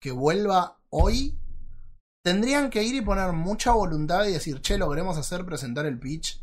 que 0.00 0.10
vuelva 0.12 0.78
hoy, 0.90 1.38
tendrían 2.24 2.70
que 2.70 2.82
ir 2.82 2.94
y 2.94 3.00
poner 3.00 3.32
mucha 3.32 3.72
voluntad 3.72 4.26
y 4.26 4.32
decir, 4.32 4.60
che, 4.60 4.78
lo 4.78 4.88
queremos 4.90 5.16
hacer, 5.18 5.44
presentar 5.44 5.86
el 5.86 5.98
pitch 5.98 6.40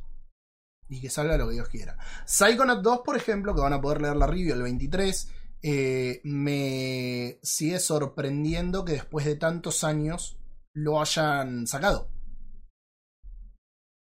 y 0.89 0.99
que 1.01 1.09
salga 1.09 1.37
lo 1.37 1.47
que 1.47 1.53
Dios 1.55 1.69
quiera. 1.69 1.97
Psychonaut 2.25 2.81
2, 2.81 2.99
por 3.05 3.15
ejemplo, 3.15 3.55
que 3.55 3.61
van 3.61 3.73
a 3.73 3.81
poder 3.81 4.01
leer 4.01 4.15
la 4.17 4.27
review 4.27 4.53
el 4.53 4.61
23, 4.61 5.29
eh, 5.63 6.21
me 6.23 7.39
sigue 7.43 7.79
sorprendiendo 7.79 8.83
que 8.83 8.93
después 8.93 9.25
de 9.25 9.35
tantos 9.35 9.83
años 9.83 10.37
lo 10.73 11.01
hayan 11.01 11.67
sacado. 11.67 12.09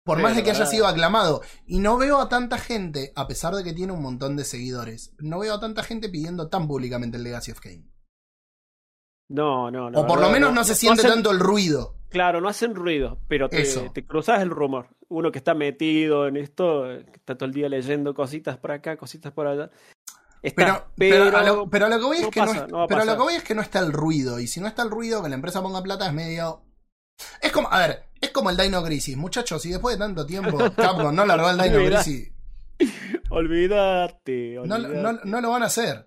Por 0.05 0.21
más 0.23 0.35
de 0.35 0.43
que 0.43 0.51
haya 0.51 0.67
sido 0.67 0.87
aclamado. 0.87 1.43
Y 1.67 1.79
no 1.79 1.97
veo 1.99 2.21
a 2.21 2.29
tanta 2.29 2.59
gente, 2.59 3.13
a 3.15 3.29
pesar 3.29 3.55
de 3.55 3.63
que 3.63 3.73
tiene 3.75 3.93
un 3.93 4.03
montón 4.03 4.35
de 4.37 4.45
seguidores, 4.45 5.15
no 5.19 5.41
veo 5.41 5.55
a 5.55 5.61
tanta 5.61 5.83
gente 5.83 6.09
pidiendo 6.09 6.49
tan 6.49 6.67
públicamente 6.67 7.17
el 7.19 7.23
Legacy 7.23 7.53
of 7.53 7.61
Kane. 7.61 7.87
No, 9.29 9.71
no, 9.71 9.91
no. 9.91 10.01
O 10.01 10.07
por 10.07 10.21
lo 10.21 10.29
menos 10.31 10.53
no 10.53 10.65
se 10.65 10.75
siente 10.75 11.03
hacen- 11.03 11.13
tanto 11.13 11.31
el 11.31 11.39
ruido. 11.39 11.97
Claro, 12.09 12.41
no 12.41 12.49
hacen 12.49 12.75
ruido, 12.75 13.21
pero 13.29 13.49
te, 13.49 13.63
te 13.91 14.05
cruzas 14.05 14.43
el 14.43 14.51
rumor. 14.51 14.89
Uno 15.09 15.31
que 15.31 15.39
está 15.39 15.55
metido 15.55 16.27
en 16.27 16.37
esto, 16.37 16.91
eh, 16.91 17.05
que 17.05 17.19
está 17.19 17.37
todo 17.37 17.47
el 17.47 17.53
día 17.55 17.69
leyendo 17.69 18.15
cositas 18.15 18.59
por 18.59 18.73
acá, 18.73 18.97
cositas 18.97 19.33
por 19.33 19.47
allá. 19.47 19.71
Está, 20.43 20.87
Pero, 20.97 21.25
pero, 21.27 21.37
a 21.37 21.43
lo, 21.43 21.69
pero 21.69 21.87
a 21.87 21.89
lo 21.91 21.99
que 21.99 22.05
voy 22.05 22.17
es 22.19 22.23
no 22.25 22.31
que 22.31 22.41
pasa, 22.41 22.55
no, 22.55 22.65
es- 22.65 22.71
no 22.73 22.79
va 22.79 22.85
a 22.85 22.87
pero 22.87 23.01
a 23.01 23.05
lo 23.05 23.07
pasar. 23.13 23.17
que 23.19 23.23
voy 23.25 23.35
es 23.35 23.43
que 23.45 23.55
no 23.55 23.63
está 23.63 23.79
el 23.81 23.93
ruido. 23.93 24.41
Y 24.41 24.47
si 24.47 24.61
no 24.61 24.67
está 24.69 24.83
el 24.83 24.91
ruido, 24.91 25.23
que 25.23 25.29
la 25.29 25.35
empresa 25.35 25.63
ponga 25.63 25.83
plata 25.83 26.07
es 26.07 26.13
medio. 26.15 26.63
Es 27.43 27.53
como, 27.53 27.69
a 27.71 27.79
ver, 27.87 28.05
es 28.21 28.31
como 28.31 28.49
el 28.51 28.57
Dino 28.57 28.83
Crisis, 28.83 29.17
muchachos. 29.17 29.65
Y 29.67 29.71
después 29.71 29.97
de 29.97 30.05
tanto 30.05 30.25
tiempo, 30.25 30.57
Capcom 30.77 31.15
no 31.15 31.27
largó 31.27 31.51
el 31.51 31.59
Dino. 31.59 31.85
Crisis. 31.85 32.33
olvídate, 33.29 34.55
No, 34.65 34.75
olvídate. 34.77 34.95
no, 35.03 35.13
no 35.25 35.41
lo 35.41 35.51
van 35.51 35.63
a 35.63 35.67
hacer. 35.67 36.07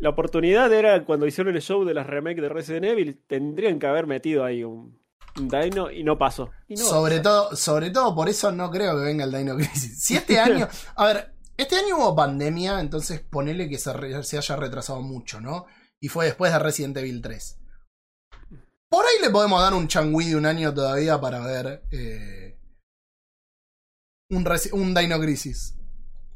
La 0.00 0.10
oportunidad 0.10 0.72
era 0.72 1.04
cuando 1.04 1.26
hicieron 1.26 1.54
el 1.54 1.62
show 1.62 1.84
de 1.84 1.94
las 1.94 2.06
remakes 2.06 2.42
de 2.42 2.48
Resident 2.48 2.84
Evil, 2.84 3.22
tendrían 3.26 3.78
que 3.78 3.86
haber 3.86 4.06
metido 4.06 4.44
ahí 4.44 4.64
un, 4.64 4.98
un 5.38 5.48
Dino 5.48 5.90
y 5.90 6.02
no 6.04 6.18
pasó. 6.18 6.50
Y 6.68 6.74
no, 6.74 6.84
sobre, 6.84 7.20
todo, 7.20 7.54
sobre 7.56 7.90
todo 7.90 8.14
por 8.14 8.28
eso 8.28 8.50
no 8.52 8.70
creo 8.70 8.96
que 8.96 9.04
venga 9.04 9.24
el 9.24 9.32
Dino 9.32 9.56
Crisis. 9.56 10.02
Si 10.02 10.16
este 10.16 10.38
año. 10.40 10.68
A 10.96 11.06
ver, 11.06 11.32
este 11.58 11.76
año 11.76 11.98
hubo 11.98 12.16
pandemia, 12.16 12.80
entonces 12.80 13.20
ponele 13.20 13.68
que 13.68 13.78
se, 13.78 13.92
re- 13.92 14.22
se 14.22 14.38
haya 14.38 14.56
retrasado 14.56 15.02
mucho, 15.02 15.40
¿no? 15.40 15.66
Y 16.00 16.08
fue 16.08 16.26
después 16.26 16.52
de 16.52 16.58
Resident 16.58 16.96
Evil 16.96 17.20
3. 17.20 17.58
Por 18.90 19.04
ahí 19.04 19.20
le 19.20 19.30
podemos 19.30 19.60
dar 19.60 19.74
un 19.74 19.86
changui 19.88 20.30
de 20.30 20.36
un 20.36 20.46
año 20.46 20.72
todavía 20.72 21.20
para 21.20 21.40
ver. 21.40 21.82
eh, 21.90 22.58
un, 24.30 24.46
un 24.72 24.94
Dino 24.94 25.20
Crisis. 25.20 25.74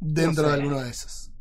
Dentro 0.01 0.43
No 0.45 0.49
de 0.51 0.55
alguno 0.55 0.81
de 0.81 0.91
esos. 0.91 1.32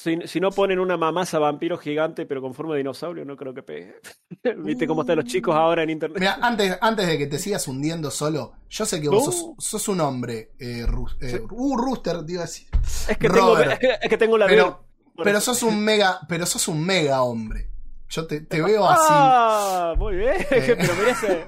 Si, 0.00 0.16
si 0.24 0.40
no 0.40 0.50
ponen 0.50 0.78
una 0.78 0.96
mamasa 0.96 1.38
vampiro 1.38 1.76
gigante 1.76 2.24
pero 2.24 2.40
con 2.40 2.54
forma 2.54 2.72
de 2.72 2.78
dinosaurio, 2.78 3.22
no 3.26 3.36
creo 3.36 3.52
que 3.52 3.62
pegue. 3.62 3.96
¿Viste 4.64 4.86
cómo 4.86 5.02
están 5.02 5.16
los 5.16 5.26
chicos 5.26 5.54
ahora 5.54 5.82
en 5.82 5.90
internet? 5.90 6.18
Mira, 6.18 6.38
antes, 6.40 6.78
antes 6.80 7.06
de 7.06 7.18
que 7.18 7.26
te 7.26 7.38
sigas 7.38 7.68
hundiendo 7.68 8.10
solo, 8.10 8.54
yo 8.70 8.86
sé 8.86 8.98
que 8.98 9.10
vos 9.10 9.26
sos, 9.26 9.52
sos 9.58 9.88
un 9.88 10.00
hombre. 10.00 10.52
Eh, 10.58 10.86
eh, 11.20 11.42
uh, 11.50 11.76
Rooster, 11.76 12.24
digo 12.24 12.42
así. 12.42 12.66
es, 13.10 13.18
que 13.18 13.28
tengo, 13.28 13.58
es, 13.58 13.78
que, 13.78 13.98
es 14.00 14.08
que 14.08 14.16
tengo 14.16 14.38
la 14.38 14.46
Pero- 14.46 14.86
Pero 15.22 15.38
sos 15.38 15.62
un 15.62 15.78
mega, 15.84 16.20
pero 16.26 16.46
sos 16.46 16.66
un 16.68 16.82
mega 16.82 17.20
hombre. 17.22 17.68
Yo 18.08 18.26
te, 18.26 18.40
te 18.40 18.62
veo 18.62 18.88
así. 18.88 19.06
Ah, 19.06 19.94
muy 19.98 20.16
bien. 20.16 20.32
Eh. 20.50 20.76
pero 20.78 20.94
mira 20.94 21.10
ese. 21.10 21.46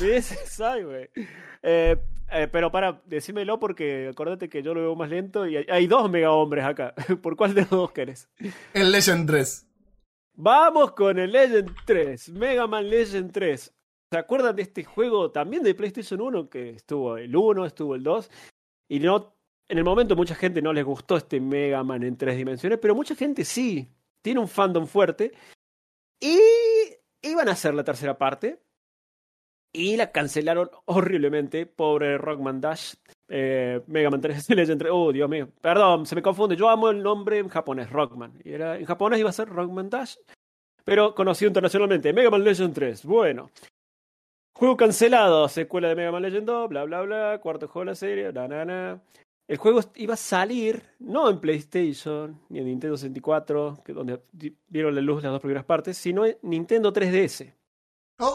Mira 0.00 0.16
ese 0.16 0.84
güey. 0.84 1.10
Eh, 1.60 1.96
eh, 2.32 2.48
pero 2.48 2.70
para, 2.70 3.02
decímelo 3.06 3.58
porque 3.58 4.08
acordate 4.10 4.48
que 4.48 4.62
yo 4.62 4.74
lo 4.74 4.80
veo 4.80 4.96
más 4.96 5.10
lento 5.10 5.46
y 5.46 5.56
hay, 5.56 5.66
hay 5.68 5.86
dos 5.86 6.10
mega 6.10 6.32
hombres 6.32 6.64
acá. 6.64 6.94
¿Por 7.22 7.36
cuál 7.36 7.54
de 7.54 7.62
los 7.62 7.70
dos 7.70 7.92
querés? 7.92 8.28
El 8.74 8.90
Legend 8.90 9.26
3. 9.26 9.66
Vamos 10.34 10.92
con 10.92 11.18
el 11.18 11.30
Legend 11.30 11.70
3, 11.84 12.30
Mega 12.30 12.66
Man 12.66 12.88
Legend 12.88 13.30
3. 13.32 13.74
¿Se 14.10 14.18
acuerdan 14.18 14.56
de 14.56 14.62
este 14.62 14.84
juego 14.84 15.30
también 15.30 15.62
de 15.62 15.74
PlayStation 15.74 16.20
1? 16.20 16.48
Que 16.48 16.70
estuvo 16.70 17.16
el 17.16 17.34
1, 17.34 17.66
estuvo 17.66 17.94
el 17.94 18.02
2. 18.02 18.30
Y 18.88 19.00
no, 19.00 19.34
en 19.68 19.78
el 19.78 19.84
momento 19.84 20.16
mucha 20.16 20.34
gente 20.34 20.60
no 20.60 20.72
les 20.72 20.84
gustó 20.84 21.16
este 21.16 21.40
Mega 21.40 21.82
Man 21.82 22.02
en 22.02 22.16
tres 22.16 22.36
dimensiones, 22.36 22.78
pero 22.78 22.94
mucha 22.94 23.14
gente 23.14 23.44
sí. 23.44 23.88
Tiene 24.20 24.40
un 24.40 24.48
fandom 24.48 24.86
fuerte. 24.86 25.32
Y 26.20 26.38
iban 27.22 27.48
a 27.48 27.52
hacer 27.52 27.74
la 27.74 27.84
tercera 27.84 28.18
parte. 28.18 28.60
Y 29.72 29.96
la 29.96 30.12
cancelaron 30.12 30.70
horriblemente. 30.84 31.64
Pobre 31.66 32.18
Rockman 32.18 32.60
Dash. 32.60 32.94
Eh, 33.28 33.80
Mega 33.86 34.10
Man 34.10 34.20
3 34.20 34.50
Legend 34.54 34.78
3. 34.80 34.92
Oh, 34.94 35.12
Dios 35.12 35.28
mío. 35.30 35.48
Perdón, 35.60 36.04
se 36.06 36.14
me 36.14 36.22
confunde. 36.22 36.56
Yo 36.56 36.68
amo 36.68 36.90
el 36.90 37.02
nombre 37.02 37.38
en 37.38 37.48
japonés, 37.48 37.88
Rockman. 37.90 38.32
Y 38.44 38.52
era, 38.52 38.76
en 38.76 38.84
japonés 38.84 39.18
iba 39.20 39.30
a 39.30 39.32
ser 39.32 39.48
Rockman 39.48 39.88
Dash. 39.88 40.16
Pero 40.84 41.14
conocido 41.14 41.48
internacionalmente. 41.48 42.12
Mega 42.12 42.30
Man 42.30 42.44
Legend 42.44 42.74
3. 42.74 43.04
Bueno. 43.06 43.50
Juego 44.54 44.76
cancelado. 44.76 45.48
Secuela 45.48 45.88
de 45.88 45.94
Mega 45.96 46.12
Man 46.12 46.22
Legend 46.22 46.46
2. 46.46 46.68
Bla, 46.68 46.84
bla, 46.84 47.02
bla. 47.02 47.40
Cuarto 47.42 47.68
juego 47.68 47.84
de 47.86 47.90
la 47.92 47.94
serie. 47.94 48.32
Na, 48.32 48.46
na, 48.48 48.64
na. 48.64 49.00
El 49.48 49.56
juego 49.56 49.80
iba 49.96 50.14
a 50.14 50.18
salir 50.18 50.82
no 51.00 51.28
en 51.28 51.40
PlayStation 51.40 52.40
ni 52.48 52.60
en 52.60 52.66
Nintendo 52.66 52.96
64, 52.96 53.78
que 53.84 53.92
donde 53.92 54.20
di- 54.32 54.56
vieron 54.68 54.94
la 54.94 55.00
luz 55.00 55.22
las 55.22 55.32
dos 55.32 55.40
primeras 55.40 55.64
partes, 55.64 55.96
sino 55.98 56.24
en 56.24 56.36
Nintendo 56.42 56.92
3DS 56.92 57.52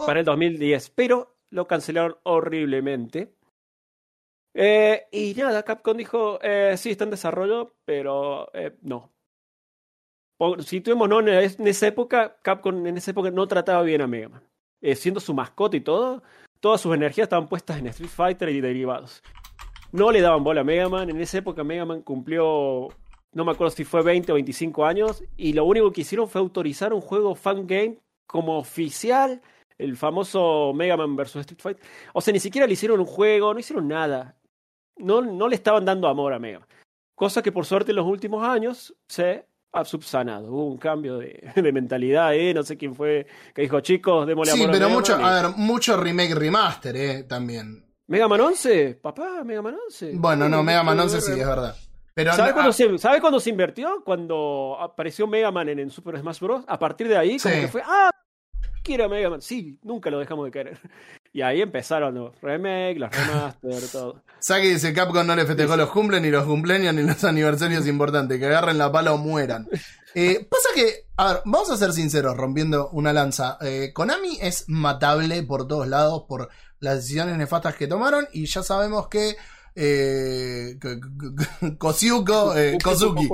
Para 0.06 0.20
el 0.20 0.26
2010, 0.26 0.90
pero 0.92 1.36
lo 1.50 1.68
cancelaron 1.68 2.18
horriblemente. 2.24 3.34
Eh, 4.54 5.06
y 5.12 5.34
nada, 5.36 5.64
Capcom 5.64 5.96
dijo, 5.96 6.40
eh, 6.42 6.76
sí, 6.78 6.92
está 6.92 7.04
en 7.04 7.12
desarrollo, 7.12 7.76
pero 7.86 8.50
eh, 8.54 8.76
no. 8.82 9.12
Situémonos 10.60 11.22
en, 11.22 11.30
es- 11.30 11.60
en 11.60 11.68
esa 11.68 11.88
época, 11.88 12.38
Capcom 12.42 12.86
en 12.86 12.98
esa 12.98 13.12
época 13.12 13.32
no 13.32 13.48
trataba 13.48 13.82
bien 13.84 14.02
a 14.02 14.08
Mega 14.08 14.30
Man. 14.30 14.44
Siendo 14.96 15.20
su 15.20 15.34
mascota 15.34 15.76
y 15.76 15.82
todo, 15.82 16.22
todas 16.60 16.80
sus 16.82 16.94
energías 16.94 17.26
estaban 17.26 17.48
puestas 17.48 17.80
en 17.80 17.88
Street 17.88 18.10
Fighter 18.10 18.50
y 18.50 18.62
derivados. 18.62 19.24
No 19.92 20.12
le 20.12 20.22
daban 20.22 20.44
bola 20.44 20.62
a 20.62 20.64
Mega 20.64 20.88
Man. 20.90 21.10
En 21.10 21.20
esa 21.20 21.40
época 21.40 21.64
Mega 21.64 21.86
Man 21.86 22.02
cumplió, 22.04 22.90
no 23.34 23.46
me 23.46 23.52
acuerdo 23.52 23.72
si 23.72 23.84
fue 23.84 24.04
20 24.04 24.32
o 24.32 24.36
25 24.36 24.86
años, 24.86 25.24
y 25.36 25.54
lo 25.54 25.66
único 25.66 25.92
que 25.92 26.02
hicieron 26.02 26.30
fue 26.30 26.40
autorizar 26.40 26.94
un 26.94 27.02
juego 27.02 27.34
fan 27.34 27.66
game 27.66 27.98
como 28.28 28.58
oficial 28.60 29.42
el 29.78 29.96
famoso 29.98 30.74
Mega 30.74 30.98
Man 30.98 31.16
vs. 31.16 31.36
Street 31.38 31.60
Fighter. 31.62 31.84
O 32.14 32.22
sea, 32.22 32.34
ni 32.34 32.40
siquiera 32.40 32.66
le 32.68 32.74
hicieron 32.74 33.00
un 33.00 33.06
juego, 33.06 33.54
no 33.54 33.60
hicieron 33.60 33.88
nada. 33.88 34.36
No, 34.98 35.22
no 35.22 35.48
le 35.48 35.56
estaban 35.56 35.86
dando 35.86 36.08
amor 36.08 36.34
a 36.34 36.40
Mega 36.40 36.60
Man. 36.60 36.68
Cosa 37.16 37.42
que 37.42 37.52
por 37.52 37.66
suerte 37.66 37.92
en 37.92 37.98
los 37.98 38.06
últimos 38.06 38.48
años 38.48 38.96
se 39.08 39.46
ha 39.74 39.84
subsanado. 39.86 40.52
Hubo 40.52 40.66
un 40.68 40.78
cambio 40.78 41.18
de, 41.18 41.52
de 41.56 41.72
mentalidad, 41.72 42.34
¿eh? 42.36 42.54
No 42.54 42.64
sé 42.64 42.78
quién 42.78 42.96
fue 42.96 43.28
que 43.54 43.64
dijo, 43.64 43.80
chicos, 43.82 44.26
démosle 44.26 44.54
sí, 44.54 44.60
amor 44.64 44.72
pero 44.74 44.86
a 44.86 44.88
Mega 44.90 45.00
mucho, 45.00 45.18
Man. 45.20 45.26
a 45.26 45.42
ver, 45.42 45.58
mucho 45.58 45.98
remake 45.98 46.34
remaster, 46.36 46.96
eh, 46.96 47.24
también. 47.24 47.86
¿Mega 48.08 48.28
Man 48.28 48.40
11? 48.42 48.96
Papá, 49.02 49.44
Mega 49.44 49.62
Man 49.62 49.76
11. 49.88 50.14
Bueno, 50.16 50.48
no, 50.48 50.64
Mega 50.64 50.82
Man 50.84 50.98
uh, 51.00 51.04
11 51.04 51.22
sí, 51.22 51.32
es 51.40 51.46
verdad. 51.48 51.76
Pero 52.14 52.34
¿Sabes 52.34 52.52
no- 52.52 52.54
cuándo, 52.56 52.70
ah, 52.70 52.74
se, 52.74 52.98
¿Sabe 52.98 53.22
cuándo 53.22 53.40
se 53.40 53.50
invirtió? 53.52 54.02
Cuando 54.04 54.78
apareció 54.80 55.28
Mega 55.28 55.52
Man 55.52 55.70
en, 55.70 55.80
en 55.80 55.90
Super 55.92 56.18
Smash 56.20 56.40
Bros. 56.40 56.64
A 56.68 56.80
partir 56.80 57.08
de 57.10 57.18
ahí, 57.18 57.38
como 57.38 57.54
Sí. 57.54 57.62
que 57.62 57.68
fue, 57.68 57.84
ah, 57.86 58.10
quiero 58.88 59.10
Mega 59.10 59.30
Man. 59.30 59.42
Sí, 59.42 59.78
nunca 59.84 60.10
lo 60.10 60.20
dejamos 60.20 60.46
de 60.46 60.52
querer. 60.52 60.80
Y 61.34 61.44
ahí 61.44 61.62
empezaron 61.62 62.16
los 62.16 62.42
remakes, 62.42 62.98
los 62.98 63.12
remaster, 63.12 63.88
todo. 63.92 64.24
Saki 64.40 64.70
dice 64.70 64.92
Capcom 64.92 65.28
no 65.28 65.36
le 65.36 65.46
festejó 65.46 65.78
los 65.78 65.92
cumpleaños, 65.92 66.26
ni 66.26 66.32
los 66.32 66.46
cumpleaños, 66.46 66.96
ni 66.96 67.04
los 67.04 67.24
aniversarios 67.26 67.86
importantes. 67.86 68.40
Que 68.40 68.48
agarren 68.48 68.80
la 68.80 68.92
pala 68.92 69.14
o 69.14 69.20
mueran. 69.20 69.68
Eh, 70.16 70.48
pasa 70.50 70.70
que, 70.74 71.06
a 71.16 71.34
ver, 71.34 71.42
vamos 71.46 71.70
a 71.70 71.78
ser 71.78 71.94
sinceros, 71.94 72.36
rompiendo 72.36 72.90
una 72.90 73.14
lanza. 73.14 73.60
Eh, 73.62 73.92
Konami 73.94 74.40
es 74.42 74.64
matable 74.68 75.44
por 75.44 75.68
todos 75.68 75.88
lados 75.88 76.24
por 76.28 76.50
las 76.80 76.96
decisiones 76.96 77.38
nefastas 77.38 77.76
que 77.76 77.86
tomaron 77.86 78.28
y 78.32 78.48
ya 78.48 78.64
sabemos 78.64 79.08
que 79.08 79.36
eh, 79.80 80.80
Kosuko, 81.78 82.58
eh, 82.58 82.80
Kosuki, 82.84 83.30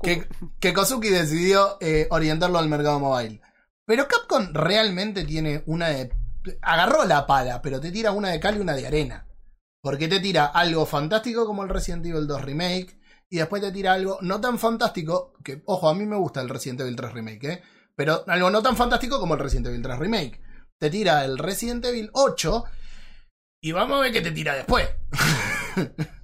que, 0.00 0.28
que 0.60 0.72
Kosuki 0.72 1.08
decidió 1.08 1.78
eh, 1.80 2.06
orientarlo 2.10 2.58
al 2.60 2.68
mercado 2.68 3.00
mobile. 3.00 3.40
Pero 3.90 4.06
Capcom 4.06 4.54
realmente 4.54 5.24
tiene 5.24 5.64
una 5.66 5.88
de... 5.88 6.12
Agarró 6.62 7.04
la 7.06 7.26
pala, 7.26 7.60
pero 7.60 7.80
te 7.80 7.90
tira 7.90 8.12
una 8.12 8.28
de 8.28 8.38
cal 8.38 8.56
y 8.56 8.60
una 8.60 8.76
de 8.76 8.86
arena. 8.86 9.26
Porque 9.82 10.06
te 10.06 10.20
tira 10.20 10.46
algo 10.46 10.86
fantástico 10.86 11.44
como 11.44 11.64
el 11.64 11.70
Resident 11.70 12.06
Evil 12.06 12.28
2 12.28 12.40
Remake. 12.40 13.00
Y 13.28 13.38
después 13.38 13.60
te 13.60 13.72
tira 13.72 13.94
algo 13.94 14.18
no 14.20 14.40
tan 14.40 14.60
fantástico. 14.60 15.32
Que, 15.42 15.64
ojo, 15.66 15.88
a 15.88 15.94
mí 15.94 16.06
me 16.06 16.14
gusta 16.14 16.40
el 16.40 16.48
Resident 16.48 16.82
Evil 16.82 16.94
3 16.94 17.12
Remake, 17.14 17.48
¿eh? 17.48 17.62
Pero 17.96 18.22
algo 18.28 18.48
no 18.48 18.62
tan 18.62 18.76
fantástico 18.76 19.18
como 19.18 19.34
el 19.34 19.40
Resident 19.40 19.66
Evil 19.66 19.82
3 19.82 19.98
Remake. 19.98 20.40
Te 20.78 20.88
tira 20.88 21.24
el 21.24 21.36
Resident 21.36 21.84
Evil 21.84 22.10
8. 22.12 22.64
Y 23.60 23.72
vamos 23.72 23.98
a 23.98 24.02
ver 24.02 24.12
qué 24.12 24.20
te 24.20 24.30
tira 24.30 24.54
después. 24.54 24.88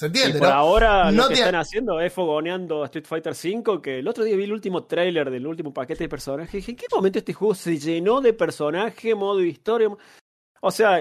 ¿Se 0.00 0.06
Y 0.06 0.08
entiende, 0.08 0.38
por 0.38 0.48
no? 0.48 0.54
ahora 0.54 1.12
No 1.12 1.24
lo 1.24 1.28
que 1.28 1.34
te- 1.34 1.40
están 1.40 1.56
haciendo 1.56 2.00
es 2.00 2.10
fogoneando 2.10 2.82
a 2.82 2.86
Street 2.86 3.04
Fighter 3.04 3.34
V, 3.34 3.82
que 3.82 3.98
el 3.98 4.08
otro 4.08 4.24
día 4.24 4.34
vi 4.34 4.44
el 4.44 4.52
último 4.52 4.84
tráiler 4.84 5.30
del 5.30 5.46
último 5.46 5.74
paquete 5.74 6.04
de 6.04 6.08
personajes. 6.08 6.54
y 6.54 6.56
Dije, 6.56 6.70
¿en 6.70 6.76
qué 6.78 6.86
momento 6.90 7.18
este 7.18 7.34
juego 7.34 7.54
se 7.54 7.76
llenó 7.78 8.22
de 8.22 8.32
personaje, 8.32 9.14
modo 9.14 9.42
historia? 9.42 9.90
O 10.62 10.70
sea, 10.70 11.00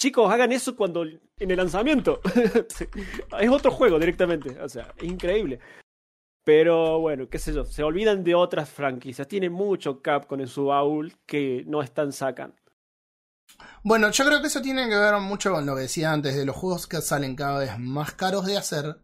chicos, 0.00 0.32
hagan 0.32 0.50
eso 0.50 0.74
cuando 0.74 1.04
en 1.04 1.20
el 1.50 1.56
lanzamiento. 1.56 2.20
es 3.40 3.50
otro 3.50 3.70
juego 3.70 4.00
directamente. 4.00 4.60
O 4.60 4.68
sea, 4.68 4.92
es 4.96 5.04
increíble. 5.04 5.60
Pero 6.44 6.98
bueno, 6.98 7.28
qué 7.28 7.38
sé 7.38 7.52
yo, 7.54 7.64
se 7.64 7.84
olvidan 7.84 8.24
de 8.24 8.34
otras 8.34 8.68
franquicias. 8.68 9.28
Tiene 9.28 9.48
mucho 9.48 10.02
Capcom 10.02 10.40
en 10.40 10.48
su 10.48 10.64
baúl 10.66 11.12
que 11.24 11.62
no 11.68 11.82
están 11.82 12.10
sacando. 12.12 12.56
Bueno, 13.84 14.10
yo 14.10 14.24
creo 14.24 14.40
que 14.40 14.46
eso 14.46 14.62
tiene 14.62 14.88
que 14.88 14.96
ver 14.96 15.14
mucho 15.18 15.52
con 15.52 15.66
lo 15.66 15.74
que 15.74 15.82
decía 15.82 16.12
antes, 16.12 16.36
de 16.36 16.44
los 16.44 16.56
juegos 16.56 16.86
que 16.86 17.00
salen 17.00 17.34
cada 17.34 17.58
vez 17.58 17.78
más 17.78 18.12
caros 18.12 18.46
de 18.46 18.56
hacer. 18.56 18.98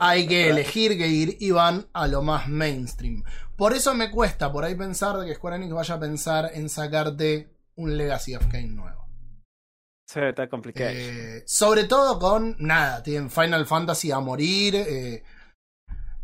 Hay 0.00 0.26
que 0.26 0.50
elegir 0.50 0.96
que 0.98 1.08
ir 1.08 1.36
y 1.40 1.50
van 1.50 1.86
a 1.92 2.06
lo 2.06 2.22
más 2.22 2.48
mainstream. 2.48 3.24
Por 3.56 3.72
eso 3.72 3.94
me 3.94 4.10
cuesta 4.10 4.52
por 4.52 4.64
ahí 4.64 4.74
pensar 4.74 5.16
de 5.18 5.26
que 5.26 5.34
Square 5.34 5.56
Enix 5.56 5.72
vaya 5.72 5.94
a 5.94 6.00
pensar 6.00 6.50
en 6.54 6.68
sacarte 6.68 7.56
un 7.74 7.96
Legacy 7.96 8.36
of 8.36 8.46
Kain 8.46 8.76
nuevo. 8.76 9.08
Sí, 10.06 10.20
está 10.20 10.48
complicado. 10.48 10.90
Eh, 10.92 11.42
sobre 11.46 11.84
todo 11.84 12.18
con 12.18 12.56
nada, 12.58 13.02
tienen 13.02 13.30
Final 13.30 13.66
Fantasy 13.66 14.10
a 14.12 14.20
morir. 14.20 14.74
eh. 14.76 15.22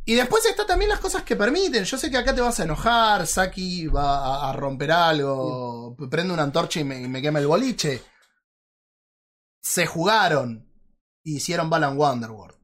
Y 0.07 0.15
después 0.15 0.45
está 0.45 0.67
también 0.67 0.91
las 0.91 1.01
cosas 1.01 1.23
que 1.23 1.35
permiten. 1.37 1.85
Yo 1.85 1.97
sé 1.97 2.11
que 2.11 2.19
acá 2.19 2.35
te 2.35 2.41
vas 2.43 2.61
a 2.61 2.65
enojar, 2.65 3.27
Saki 3.27 3.87
va 3.87 4.19
a, 4.47 4.51
a 4.51 4.53
romper 4.53 4.93
algo, 4.93 5.97
prende 6.11 6.35
una 6.35 6.43
antorcha 6.43 6.81
y 6.81 6.85
me, 6.85 7.01
y 7.01 7.09
me 7.09 7.23
quema 7.23 7.39
el 7.39 7.47
boliche. 7.47 8.03
Se 9.63 9.87
jugaron. 9.87 10.71
y 11.25 11.37
Hicieron 11.37 11.71
Balan 11.71 11.97
Wonderworld. 11.97 12.55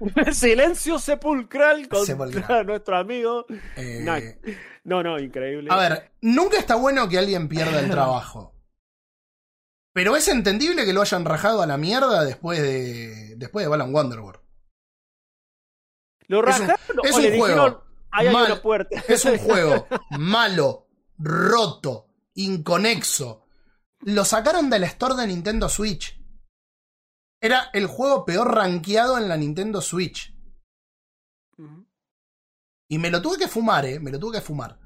Silencio 0.32 0.98
sepulcral 0.98 1.88
contra 1.88 2.06
Sepulcral. 2.06 2.66
nuestro 2.66 2.96
amigo. 2.96 3.44
Eh. 3.76 4.38
No, 4.84 5.02
no, 5.02 5.18
increíble. 5.18 5.68
A 5.70 5.76
ver, 5.76 6.12
nunca 6.22 6.58
está 6.58 6.76
bueno 6.76 7.08
que 7.08 7.18
alguien 7.18 7.48
pierda 7.48 7.80
el 7.80 7.90
trabajo. 7.90 8.54
Pero 9.92 10.16
es 10.16 10.28
entendible 10.28 10.84
que 10.84 10.92
lo 10.92 11.00
hayan 11.02 11.24
rajado 11.24 11.62
a 11.62 11.66
la 11.66 11.76
mierda 11.76 12.24
después 12.24 12.60
de. 12.62 13.34
después 13.36 13.64
de 13.64 13.68
Balan 13.68 13.92
Wonderworld. 13.94 14.40
¿Lo 16.28 16.46
es 16.48 16.60
un- 16.60 16.68
rajaron 16.68 16.96
es 17.04 17.12
o 17.12 17.16
un 17.16 17.22
le 17.22 17.38
juego 17.38 17.44
dijeron, 17.64 17.80
ahí 18.12 18.26
hay 18.28 18.32
mal. 18.32 18.52
una 18.52 18.62
puerta? 18.62 19.02
Es 19.08 19.24
un 19.24 19.38
juego 19.38 19.86
malo, 20.18 20.86
roto, 21.18 22.06
inconexo. 22.34 23.46
Lo 24.02 24.24
sacaron 24.24 24.70
del 24.70 24.84
store 24.84 25.16
de 25.16 25.26
Nintendo 25.26 25.68
Switch. 25.68 26.16
Era 27.42 27.70
el 27.72 27.86
juego 27.86 28.24
peor 28.24 28.54
rankeado 28.54 29.18
en 29.18 29.28
la 29.28 29.36
Nintendo 29.36 29.80
Switch. 29.80 30.34
Y 32.88 32.98
me 32.98 33.10
lo 33.10 33.20
tuve 33.22 33.38
que 33.38 33.48
fumar, 33.48 33.84
eh. 33.86 34.00
Me 34.00 34.10
lo 34.10 34.18
tuve 34.18 34.38
que 34.38 34.40
fumar. 34.44 34.78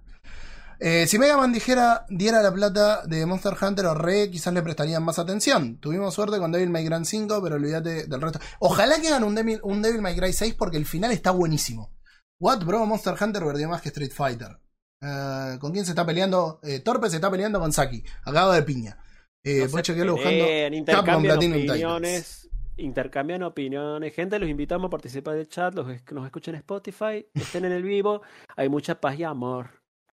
Eh, 0.81 1.07
si 1.07 1.19
Mega 1.19 1.37
Man 1.37 1.53
dijera, 1.53 2.05
diera 2.09 2.43
la 2.43 2.53
plata 2.53 3.07
de 3.07 3.25
Monster 3.27 3.55
Hunter 3.61 3.87
o 3.87 3.95
Re, 3.95 4.31
quizás 4.31 4.53
le 4.53 4.63
prestarían 4.63 5.03
más 5.05 5.19
atención. 5.19 5.79
Tuvimos 5.79 6.15
suerte 6.15 6.39
con 6.39 6.53
Devil 6.53 6.71
May 6.71 6.87
Cry 6.87 7.05
5, 7.05 7.41
pero 7.43 7.57
olvídate 7.57 8.07
del 8.07 8.21
resto. 8.21 8.39
Ojalá 8.59 9.01
que 9.01 9.09
hagan 9.09 9.25
un 9.25 9.35
Devil, 9.35 9.61
un 9.63 9.83
Devil 9.83 10.03
May 10.03 10.17
Cry 10.17 10.33
6 10.33 10.55
porque 10.55 10.77
el 10.77 10.87
final 10.87 11.13
está 11.13 11.31
buenísimo. 11.31 11.93
What, 12.41 12.65
bro? 12.65 12.85
Monster 12.87 13.15
Hunter 13.21 13.43
perdió 13.45 13.69
más 13.69 13.81
que 13.81 13.89
Street 13.91 14.13
Fighter. 14.13 14.59
Eh, 15.01 15.57
¿Con 15.61 15.73
quién 15.73 15.85
se 15.85 15.93
está 15.93 16.05
peleando? 16.05 16.61
Eh, 16.63 16.81
Torpe 16.81 17.09
se 17.11 17.17
está 17.17 17.31
peleando 17.31 17.61
con 17.61 17.73
Saki. 17.73 18.03
Acabo 18.25 18.53
de 18.53 18.63
piña. 18.63 18.99
Eh, 19.45 19.65
No 19.65 19.71
puedes 19.71 19.87
chequearlo 19.87 20.15
buscando. 20.15 20.45
intercambian 20.75 21.39
opiniones. 21.39 22.49
Intercambian 22.77 23.43
opiniones. 23.45 24.15
Gente, 24.15 24.39
los 24.39 24.49
invitamos 24.49 24.89
a 24.89 24.91
participar 24.91 25.37
del 25.37 25.49
chat. 25.49 25.75
Los 25.75 25.87
que 26.03 26.15
nos 26.15 26.25
escuchen 26.27 26.55
en 26.55 26.61
Spotify, 26.61 27.25
estén 27.35 27.65
en 27.65 27.73
el 27.73 27.83
vivo. 27.83 28.23
Hay 28.57 28.69
mucha 28.69 29.01
paz 29.01 29.19
y 29.19 29.23
amor. 29.23 29.71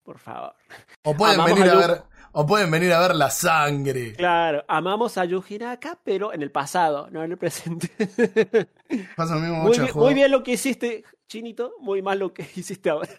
Por 0.06 0.20
favor. 0.20 0.54
O 1.02 1.16
pueden, 1.16 1.40
Amamos 1.40 1.58
venir 1.58 1.72
a 1.72 1.74
ver, 1.74 2.02
o 2.30 2.46
pueden 2.46 2.70
venir 2.70 2.92
a 2.92 3.00
ver 3.00 3.16
la 3.16 3.28
sangre. 3.28 4.14
Claro, 4.14 4.64
amamos 4.68 5.18
a 5.18 5.24
Yuji 5.24 5.58
Naka, 5.58 5.98
pero 6.04 6.32
en 6.32 6.42
el 6.42 6.52
pasado, 6.52 7.10
no 7.10 7.24
en 7.24 7.32
el 7.32 7.36
presente. 7.36 7.90
Pasa 9.16 9.34
lo 9.34 9.40
mismo 9.40 9.56
muy, 9.56 9.76
bien, 9.76 9.90
muy 9.92 10.14
bien 10.14 10.30
lo 10.30 10.44
que 10.44 10.52
hiciste, 10.52 11.02
Chinito. 11.28 11.72
Muy 11.80 12.02
mal 12.02 12.20
lo 12.20 12.32
que 12.32 12.42
hiciste 12.54 12.88
ahora. 12.88 13.10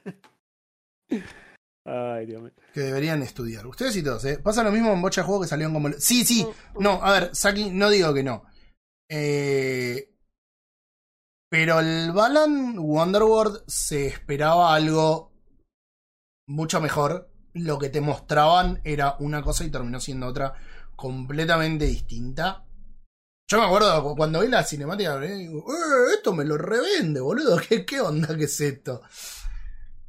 Ay, 1.83 2.25
Dios 2.25 2.41
mío. 2.41 2.53
que 2.73 2.79
deberían 2.79 3.21
estudiar. 3.21 3.67
Ustedes 3.67 3.97
y 3.97 4.03
todos, 4.03 4.23
¿eh? 4.23 4.39
Pasa 4.39 4.63
lo 4.63 4.71
mismo 4.71 4.93
en 4.93 4.99
muchos 4.99 5.25
juegos 5.25 5.45
que 5.45 5.49
salieron 5.49 5.73
como... 5.73 5.91
Sí, 5.99 6.23
sí. 6.23 6.47
No, 6.79 7.03
a 7.03 7.11
ver, 7.11 7.35
Saki, 7.35 7.69
no 7.69 7.89
digo 7.89 8.13
que 8.13 8.23
no. 8.23 8.45
Eh, 9.09 10.09
pero 11.49 11.81
el 11.81 12.13
Balan 12.13 12.79
Wonderworld 12.79 13.63
se 13.67 14.07
esperaba 14.07 14.73
algo 14.73 15.36
mucho 16.47 16.81
mejor. 16.81 17.29
Lo 17.53 17.77
que 17.79 17.89
te 17.89 18.01
mostraban 18.01 18.81
era 18.83 19.15
una 19.19 19.41
cosa 19.41 19.63
y 19.65 19.69
terminó 19.71 19.99
siendo 19.99 20.27
otra 20.27 20.53
completamente 20.95 21.85
distinta. 21.85 22.65
Yo 23.49 23.59
me 23.59 23.65
acuerdo 23.65 24.03
cu- 24.03 24.15
cuando 24.15 24.41
vi 24.41 24.47
la 24.47 24.63
cinemática, 24.63 25.23
eh, 25.23 25.35
digo, 25.35 25.59
"Eh, 25.59 26.13
esto 26.15 26.33
me 26.33 26.43
lo 26.43 26.57
revende, 26.57 27.21
boludo. 27.21 27.57
¿Qué, 27.67 27.85
qué 27.85 28.01
onda 28.01 28.35
que 28.35 28.43
es 28.45 28.59
esto? 28.59 29.01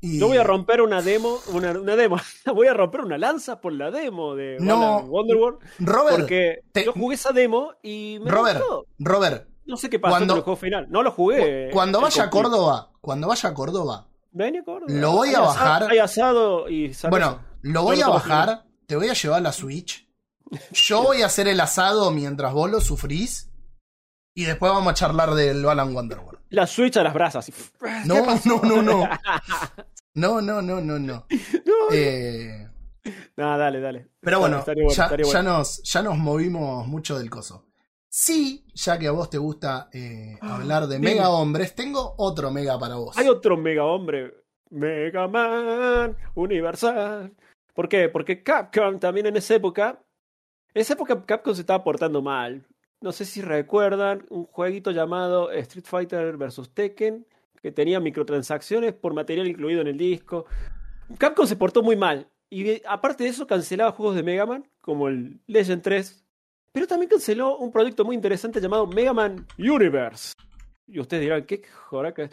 Y- 0.01 0.19
Yo 0.21 0.29
voy 0.29 0.37
a 0.39 0.45
romper 0.45 0.81
una 0.83 1.03
demo, 1.03 1.39
una, 1.53 1.73
una 1.73 1.97
demo. 1.97 2.17
voy 2.55 2.67
a 2.67 2.75
romper 2.75 3.01
una 3.03 3.17
lanza 3.19 3.61
por 3.61 3.73
la 3.73 3.91
demo 3.91 4.35
de 4.35 4.57
No. 4.61 5.01
Wonderworld. 5.03 5.59
Robert, 5.81 6.17
Porque 6.19 6.61
te- 6.73 6.85
yo 6.85 6.93
jugué 6.93 7.15
esa 7.15 7.33
demo 7.33 7.73
y 7.83 8.19
me 8.23 8.31
Robert, 8.31 8.59
gustó. 8.61 8.87
Robert, 8.99 9.49
No 9.67 9.77
sé 9.77 9.89
qué 9.91 9.99
pasó 9.99 10.13
cuando- 10.17 10.35
con 10.35 10.39
el 10.39 10.45
juego 10.45 10.57
final. 10.57 10.87
No 10.91 11.03
lo 11.03 11.13
jugué. 11.13 11.71
Cuando 11.73 12.01
vaya 12.01 12.25
a. 12.25 12.31
Córdoba, 12.31 12.91
cuando 13.01 13.29
vaya 13.29 13.49
a 13.51 13.55
Córdoba, 13.55 14.08
Ven 14.31 14.57
a 14.59 14.65
Córdoba. 14.65 14.93
Lo 14.93 15.13
voy 15.13 15.29
a 15.29 15.39
Hay 15.39 15.45
bajar. 15.45 15.83
asado- 15.83 15.89
Hay 15.91 15.99
asado 15.99 16.69
y 16.69 16.93
bueno, 17.11 17.41
lo 17.63 17.83
voy 17.83 17.99
No 17.99 18.07
a 18.07 18.09
bajar, 18.11 18.65
te 18.87 18.97
voy 18.97 19.09
a 19.09 19.15
llevar 19.15 19.43
la 19.43 19.53
Switch. 19.53 20.09
Yo 20.73 21.03
voy 21.03 21.23
a 21.23 21.27
hacer 21.27 21.47
el 21.49 21.61
asado 21.61 22.11
mientras 22.11 22.53
vos 22.53 22.71
lo 22.71 22.81
sufrís. 22.81 23.51
Y 24.35 24.45
después 24.45 24.71
vamos 24.73 24.91
a 24.93 24.95
charlar 24.95 25.35
del 25.35 25.65
Balan 25.65 25.95
Wonderworld. 25.95 26.41
La 26.51 26.67
Switch 26.67 26.97
a 26.97 27.03
las 27.03 27.13
brasas. 27.13 27.51
No, 28.05 28.25
no, 28.45 28.61
no, 28.63 28.83
no. 28.83 29.09
No, 30.15 30.41
no, 30.41 30.63
no, 30.63 30.81
no, 30.81 30.99
no. 30.99 31.27
No, 31.29 31.75
Eh, 31.93 32.69
no, 33.37 33.59
dale, 33.59 33.81
dale. 33.81 34.09
pero 34.21 34.39
bueno, 34.41 34.65
bueno, 34.65 34.91
ya, 35.33 35.43
nos, 35.43 35.83
ya 35.83 36.03
nos 36.03 36.17
movimos 36.19 36.87
mucho 36.87 37.19
del 37.19 37.31
coso. 37.31 37.68
Sí, 38.21 38.65
ya 38.75 38.99
que 38.99 39.07
a 39.07 39.13
vos 39.13 39.31
te 39.31 39.39
gusta 39.39 39.89
eh, 39.93 40.37
hablar 40.41 40.89
de 40.89 40.97
dime. 40.97 41.11
mega 41.11 41.31
hombres, 41.31 41.77
tengo 41.77 42.15
otro 42.19 42.51
mega 42.51 42.77
para 42.77 42.97
vos. 42.97 43.17
Hay 43.17 43.29
otro 43.29 43.57
mega 43.57 43.85
hombre. 43.85 44.35
Mega 44.71 45.29
Man 45.29 46.17
Universal. 46.35 47.33
¿Por 47.73 47.89
qué? 47.89 48.09
Porque 48.09 48.43
Capcom 48.43 48.99
también 48.99 49.27
en 49.27 49.37
esa 49.37 49.55
época. 49.55 50.03
En 50.75 50.81
esa 50.81 50.95
época 50.95 51.25
Capcom 51.25 51.55
se 51.55 51.61
estaba 51.61 51.85
portando 51.85 52.21
mal. 52.21 52.67
No 53.01 53.13
sé 53.13 53.25
si 53.25 53.41
recuerdan 53.41 54.27
un 54.31 54.47
jueguito 54.47 54.91
llamado 54.91 55.53
Street 55.53 55.87
Fighter 55.87 56.37
vs. 56.37 56.71
Tekken. 56.75 57.25
Que 57.63 57.71
tenía 57.71 58.01
microtransacciones 58.01 58.95
por 58.95 59.15
material 59.15 59.47
incluido 59.47 59.81
en 59.81 59.87
el 59.87 59.97
disco. 59.97 60.45
Capcom 61.19 61.47
se 61.47 61.55
portó 61.55 61.85
muy 61.85 61.95
mal. 61.95 62.29
Y 62.51 62.83
aparte 62.85 63.23
de 63.23 63.31
eso, 63.31 63.47
cancelaba 63.47 63.93
juegos 63.93 64.17
de 64.17 64.25
Mega 64.25 64.45
Man, 64.45 64.69
como 64.81 65.07
el 65.07 65.41
Legend 65.47 65.83
3. 65.83 66.28
Pero 66.79 66.87
también 66.87 67.11
canceló 67.11 67.57
un 67.57 67.73
proyecto 67.73 68.05
muy 68.05 68.15
interesante 68.15 68.61
llamado 68.61 68.87
Mega 68.87 69.13
Man 69.13 69.45
Universe. 69.59 70.33
Y 70.87 71.01
ustedes 71.01 71.23
dirán, 71.25 71.45
¿qué 71.45 71.61
joraca? 71.89 72.31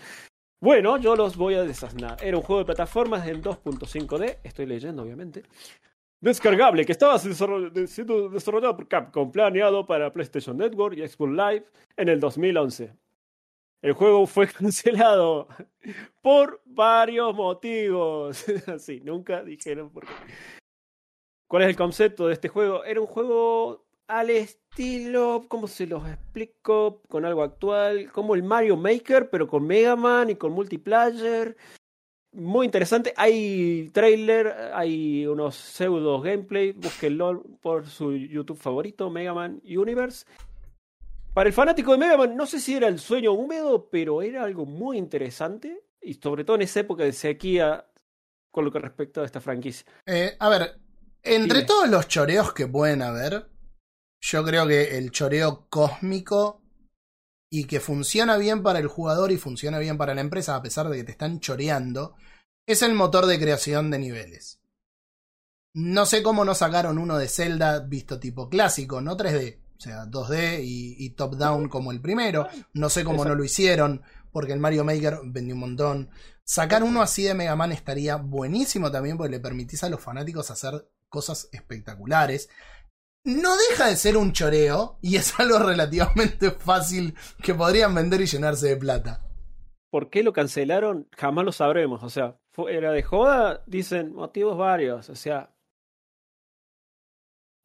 Bueno, 0.61 0.97
yo 0.97 1.15
los 1.15 1.35
voy 1.35 1.55
a 1.55 1.63
desasnar. 1.63 2.23
Era 2.23 2.37
un 2.37 2.43
juego 2.43 2.59
de 2.59 2.65
plataformas 2.65 3.27
en 3.27 3.41
2.5D, 3.41 4.37
estoy 4.43 4.67
leyendo 4.67 5.01
obviamente. 5.01 5.41
Descargable, 6.21 6.85
que 6.85 6.91
estaba 6.91 7.17
siendo 7.17 8.29
desarrollado 8.29 8.77
por 8.77 8.87
Capcom, 8.87 9.31
planeado 9.31 9.83
para 9.83 10.13
PlayStation 10.13 10.55
Network 10.55 10.95
y 10.95 11.07
Xbox 11.07 11.31
Live 11.31 11.65
en 11.97 12.09
el 12.09 12.19
2011. 12.19 12.93
El 13.81 13.93
juego 13.93 14.27
fue 14.27 14.47
cancelado 14.53 15.47
por 16.21 16.61
varios 16.65 17.33
motivos. 17.33 18.45
Así, 18.67 19.01
nunca 19.03 19.41
dijeron 19.41 19.89
por 19.89 20.05
qué. 20.05 20.13
¿Cuál 21.47 21.63
es 21.63 21.69
el 21.69 21.75
concepto 21.75 22.27
de 22.27 22.33
este 22.33 22.47
juego? 22.47 22.83
Era 22.83 23.01
un 23.01 23.07
juego 23.07 23.84
al 24.07 24.29
estilo, 24.29 25.45
¿cómo 25.47 25.67
se 25.67 25.87
los 25.87 26.07
explico? 26.07 27.01
Con 27.07 27.25
algo 27.25 27.43
actual, 27.43 28.11
como 28.11 28.35
el 28.35 28.43
Mario 28.43 28.77
Maker, 28.77 29.29
pero 29.29 29.47
con 29.47 29.65
Mega 29.65 29.95
Man 29.95 30.29
y 30.29 30.35
con 30.35 30.51
multiplayer. 30.51 31.55
Muy 32.33 32.65
interesante. 32.65 33.13
Hay 33.15 33.89
trailer, 33.93 34.47
hay 34.73 35.25
unos 35.25 35.55
pseudo 35.55 36.19
gameplay. 36.21 36.73
Búsquenlo 36.73 37.43
por 37.61 37.87
su 37.87 38.13
YouTube 38.13 38.57
favorito, 38.57 39.09
Mega 39.09 39.33
Man 39.33 39.61
Universe. 39.63 40.25
Para 41.33 41.49
el 41.49 41.53
fanático 41.53 41.91
de 41.93 41.97
Mega 41.97 42.17
Man, 42.17 42.35
no 42.35 42.45
sé 42.45 42.59
si 42.59 42.75
era 42.75 42.87
el 42.87 42.99
sueño 42.99 43.33
húmedo, 43.33 43.89
pero 43.89 44.21
era 44.21 44.43
algo 44.43 44.65
muy 44.65 44.97
interesante. 44.97 45.83
Y 46.01 46.15
sobre 46.15 46.43
todo 46.43 46.57
en 46.57 46.63
esa 46.63 46.81
época 46.81 47.03
de 47.03 47.13
sequía 47.13 47.85
con 48.51 48.63
lo 48.63 48.71
que 48.71 48.79
respecta 48.79 49.21
a 49.21 49.25
esta 49.25 49.41
franquicia. 49.41 49.85
Eh, 50.05 50.35
a 50.39 50.49
ver, 50.49 50.79
entre 51.23 51.59
Dime. 51.59 51.67
todos 51.67 51.89
los 51.89 52.07
choreos 52.07 52.53
que 52.53 52.67
pueden 52.67 53.01
haber, 53.01 53.49
yo 54.27 54.43
creo 54.43 54.67
que 54.67 54.97
el 54.97 55.11
choreo 55.11 55.67
cósmico 55.69 56.63
y 57.47 57.65
que 57.65 57.79
funciona 57.79 58.37
bien 58.37 58.63
para 58.63 58.79
el 58.79 58.87
jugador 58.87 59.31
y 59.31 59.37
funciona 59.37 59.77
bien 59.77 59.99
para 59.99 60.15
la 60.15 60.21
empresa, 60.21 60.55
a 60.55 60.63
pesar 60.63 60.89
de 60.89 60.97
que 60.97 61.03
te 61.03 61.11
están 61.11 61.39
choreando, 61.39 62.15
es 62.65 62.81
el 62.81 62.95
motor 62.95 63.27
de 63.27 63.39
creación 63.39 63.91
de 63.91 63.99
niveles. 63.99 64.59
No 65.75 66.07
sé 66.07 66.23
cómo 66.23 66.43
no 66.43 66.55
sacaron 66.55 66.97
uno 66.97 67.19
de 67.19 67.27
Zelda 67.27 67.81
visto 67.81 68.19
tipo 68.19 68.49
clásico, 68.49 68.99
no 68.99 69.15
3D, 69.15 69.59
o 69.77 69.79
sea, 69.79 70.05
2D 70.05 70.63
y, 70.63 70.95
y 70.97 71.11
top-down 71.11 71.69
como 71.69 71.91
el 71.91 72.01
primero. 72.01 72.47
No 72.73 72.89
sé 72.89 73.03
cómo 73.03 73.25
no 73.25 73.35
lo 73.35 73.43
hicieron, 73.43 74.01
porque 74.31 74.53
el 74.53 74.59
Mario 74.59 74.83
Maker 74.83 75.19
vendió 75.25 75.53
un 75.53 75.61
montón. 75.61 76.09
Sacar 76.43 76.81
uno 76.81 77.03
así 77.03 77.23
de 77.23 77.35
Mega 77.35 77.55
Man 77.55 77.71
estaría 77.71 78.15
buenísimo 78.15 78.91
también 78.91 79.17
porque 79.17 79.31
le 79.31 79.39
permitís 79.39 79.83
a 79.83 79.89
los 79.89 80.01
fanáticos 80.01 80.49
hacer 80.49 80.89
cosas 81.09 81.47
espectaculares. 81.51 82.49
No 83.25 83.55
deja 83.69 83.87
de 83.87 83.95
ser 83.95 84.17
un 84.17 84.31
choreo 84.33 84.97
y 85.01 85.15
es 85.17 85.33
algo 85.39 85.59
relativamente 85.59 86.51
fácil 86.51 87.15
que 87.43 87.53
podrían 87.53 87.93
vender 87.93 88.21
y 88.21 88.25
llenarse 88.27 88.67
de 88.69 88.77
plata. 88.77 89.21
¿Por 89.89 90.09
qué 90.09 90.23
lo 90.23 90.33
cancelaron? 90.33 91.07
Jamás 91.15 91.45
lo 91.45 91.51
sabremos. 91.51 92.03
O 92.03 92.09
sea, 92.09 92.37
fue- 92.51 92.75
era 92.75 92.91
de 92.91 93.01
joda, 93.03 93.63
dicen 93.65 94.13
motivos 94.13 94.57
varios. 94.57 95.09
O 95.09 95.15
sea, 95.15 95.51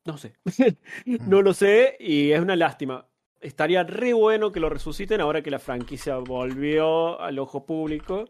no 0.06 0.16
sé. 0.16 0.34
no 1.04 1.42
lo 1.42 1.52
sé 1.52 1.96
y 2.00 2.32
es 2.32 2.40
una 2.40 2.56
lástima. 2.56 3.06
Estaría 3.40 3.82
re 3.84 4.12
bueno 4.12 4.52
que 4.52 4.60
lo 4.60 4.68
resuciten 4.68 5.20
ahora 5.20 5.42
que 5.42 5.50
la 5.50 5.58
franquicia 5.58 6.16
volvió 6.18 7.20
al 7.20 7.38
ojo 7.38 7.64
público. 7.66 8.26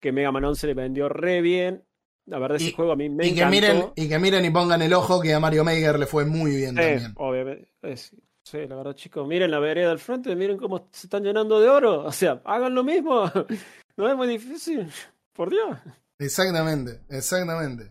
Que 0.00 0.12
Mega 0.12 0.30
Man 0.30 0.44
11 0.44 0.66
le 0.68 0.74
vendió 0.74 1.08
re 1.08 1.40
bien. 1.40 1.84
La 2.28 2.38
verdad, 2.38 2.56
ese 2.56 2.66
Y- 2.70 2.72
juego 2.72 2.92
a 2.92 2.96
mí 2.96 3.08
me 3.08 3.26
y, 3.26 3.34
que 3.34 3.40
encantó. 3.40 3.50
miren, 3.50 3.84
y 3.96 4.08
que 4.08 4.18
miren 4.18 4.44
y 4.44 4.50
pongan 4.50 4.82
el 4.82 4.92
ojo 4.92 5.20
que 5.20 5.32
a 5.34 5.40
Mario 5.40 5.64
Maker 5.64 5.98
le 5.98 6.06
fue 6.06 6.24
muy 6.26 6.54
bien 6.56 6.70
Sí, 6.70 6.76
también. 6.76 7.12
obviamente. 7.16 7.68
es- 7.82 8.14
sí, 8.44 8.58
la 8.68 8.76
verdad, 8.76 8.94
chicos, 8.94 9.26
miren 9.26 9.50
la 9.50 9.58
vereda 9.58 9.88
del 9.88 9.98
frente, 9.98 10.36
miren 10.36 10.58
cómo 10.58 10.88
se 10.92 11.06
están 11.06 11.22
llenando 11.24 11.58
de 11.60 11.68
oro. 11.68 12.04
O 12.04 12.12
sea, 12.12 12.40
hagan 12.44 12.74
lo 12.74 12.84
mismo. 12.84 13.24
No 13.96 14.08
es 14.08 14.14
muy 14.16 14.28
difícil. 14.28 14.88
Por 15.32 15.50
Dios. 15.50 15.76
Exactamente, 16.20 17.00
exactamente. 17.08 17.90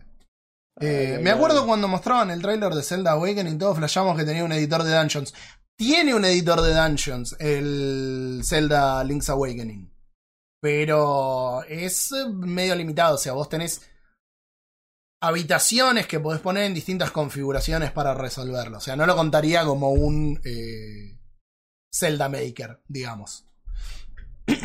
Eh, 0.80 1.16
Ay, 1.18 1.22
me 1.22 1.30
acuerdo 1.30 1.60
ay. 1.62 1.66
cuando 1.66 1.86
mostraban 1.88 2.30
el 2.30 2.40
tráiler 2.40 2.72
de 2.72 2.82
Zelda 2.82 3.12
Awakening, 3.12 3.58
todos 3.58 3.76
flashamos 3.76 4.16
que 4.16 4.24
tenía 4.24 4.42
un 4.44 4.52
editor 4.52 4.84
de 4.84 4.94
Dungeons. 4.96 5.34
Tiene 5.76 6.14
un 6.14 6.24
editor 6.24 6.62
de 6.62 6.72
Dungeons, 6.74 7.36
el 7.40 8.40
Zelda 8.42 9.04
Link's 9.04 9.28
Awakening. 9.28 9.90
Pero 10.60 11.62
es 11.68 12.10
medio 12.38 12.74
limitado, 12.74 13.14
o 13.16 13.18
sea, 13.18 13.32
vos 13.34 13.48
tenés 13.48 13.82
habitaciones 15.20 16.06
que 16.06 16.20
podés 16.20 16.40
poner 16.40 16.64
en 16.64 16.74
distintas 16.74 17.10
configuraciones 17.10 17.90
para 17.90 18.14
resolverlo. 18.14 18.78
O 18.78 18.80
sea, 18.80 18.96
no 18.96 19.06
lo 19.06 19.16
contaría 19.16 19.64
como 19.64 19.90
un 19.92 20.40
eh, 20.44 21.18
Zelda 21.92 22.28
Maker, 22.28 22.80
digamos. 22.86 23.44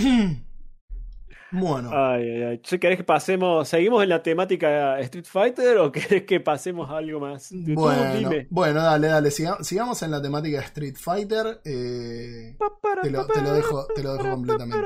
bueno. 1.51 1.89
Ay, 1.93 2.23
ay, 2.30 2.43
ay. 2.43 2.59
¿Querés 2.59 2.97
que 2.97 3.03
pasemos, 3.03 3.67
seguimos 3.67 4.01
en 4.03 4.09
la 4.09 4.23
temática 4.23 4.99
Street 4.99 5.25
Fighter 5.25 5.77
o 5.77 5.91
querés 5.91 6.23
que 6.23 6.39
pasemos 6.39 6.89
a 6.89 6.97
algo 6.97 7.19
más? 7.19 7.49
Bueno, 7.51 8.15
dime. 8.15 8.47
bueno, 8.49 8.81
dale, 8.81 9.07
dale. 9.07 9.30
siga- 9.31 9.61
sigamos 9.63 10.01
en 10.03 10.11
la 10.11 10.21
temática 10.21 10.59
de 10.59 10.65
Street 10.65 10.95
Fighter. 10.97 11.61
eh, 11.65 12.57
te, 13.03 13.09
lo, 13.11 13.25
te 13.27 13.41
lo 13.41 13.53
dejo, 13.53 13.85
te 13.95 14.03
lo 14.03 14.13
dejo 14.13 14.30
completamente. 14.31 14.77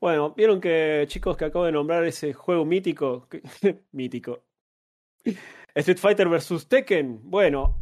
Bueno, 0.00 0.32
vieron 0.34 0.60
que, 0.60 1.04
chicos, 1.08 1.36
que 1.36 1.44
acabo 1.44 1.66
de 1.66 1.72
nombrar 1.72 2.04
ese 2.04 2.32
juego 2.32 2.64
mítico. 2.64 3.28
mítico. 3.92 4.42
Street 5.74 5.98
Fighter 5.98 6.28
vs. 6.28 6.66
Tekken. 6.68 7.20
Bueno, 7.22 7.76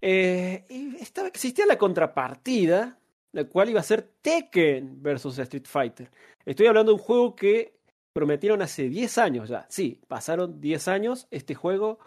eh, 0.00 0.64
estaba, 1.00 1.28
existía 1.28 1.66
la 1.66 1.78
contrapartida, 1.78 2.98
la 3.32 3.44
cual 3.44 3.70
iba 3.70 3.80
a 3.80 3.84
ser 3.84 4.02
Tekken 4.22 5.02
vs. 5.02 5.38
Street 5.38 5.66
Fighter. 5.66 6.10
Estoy 6.44 6.66
hablando 6.66 6.92
de 6.92 6.96
un 6.96 7.02
juego 7.02 7.34
que 7.34 7.74
prometieron 8.12 8.62
hace 8.62 8.88
10 8.88 9.18
años 9.18 9.48
ya. 9.48 9.66
Sí, 9.68 10.00
pasaron 10.08 10.60
10 10.60 10.88
años. 10.88 11.26
Este 11.30 11.54
juego 11.54 11.98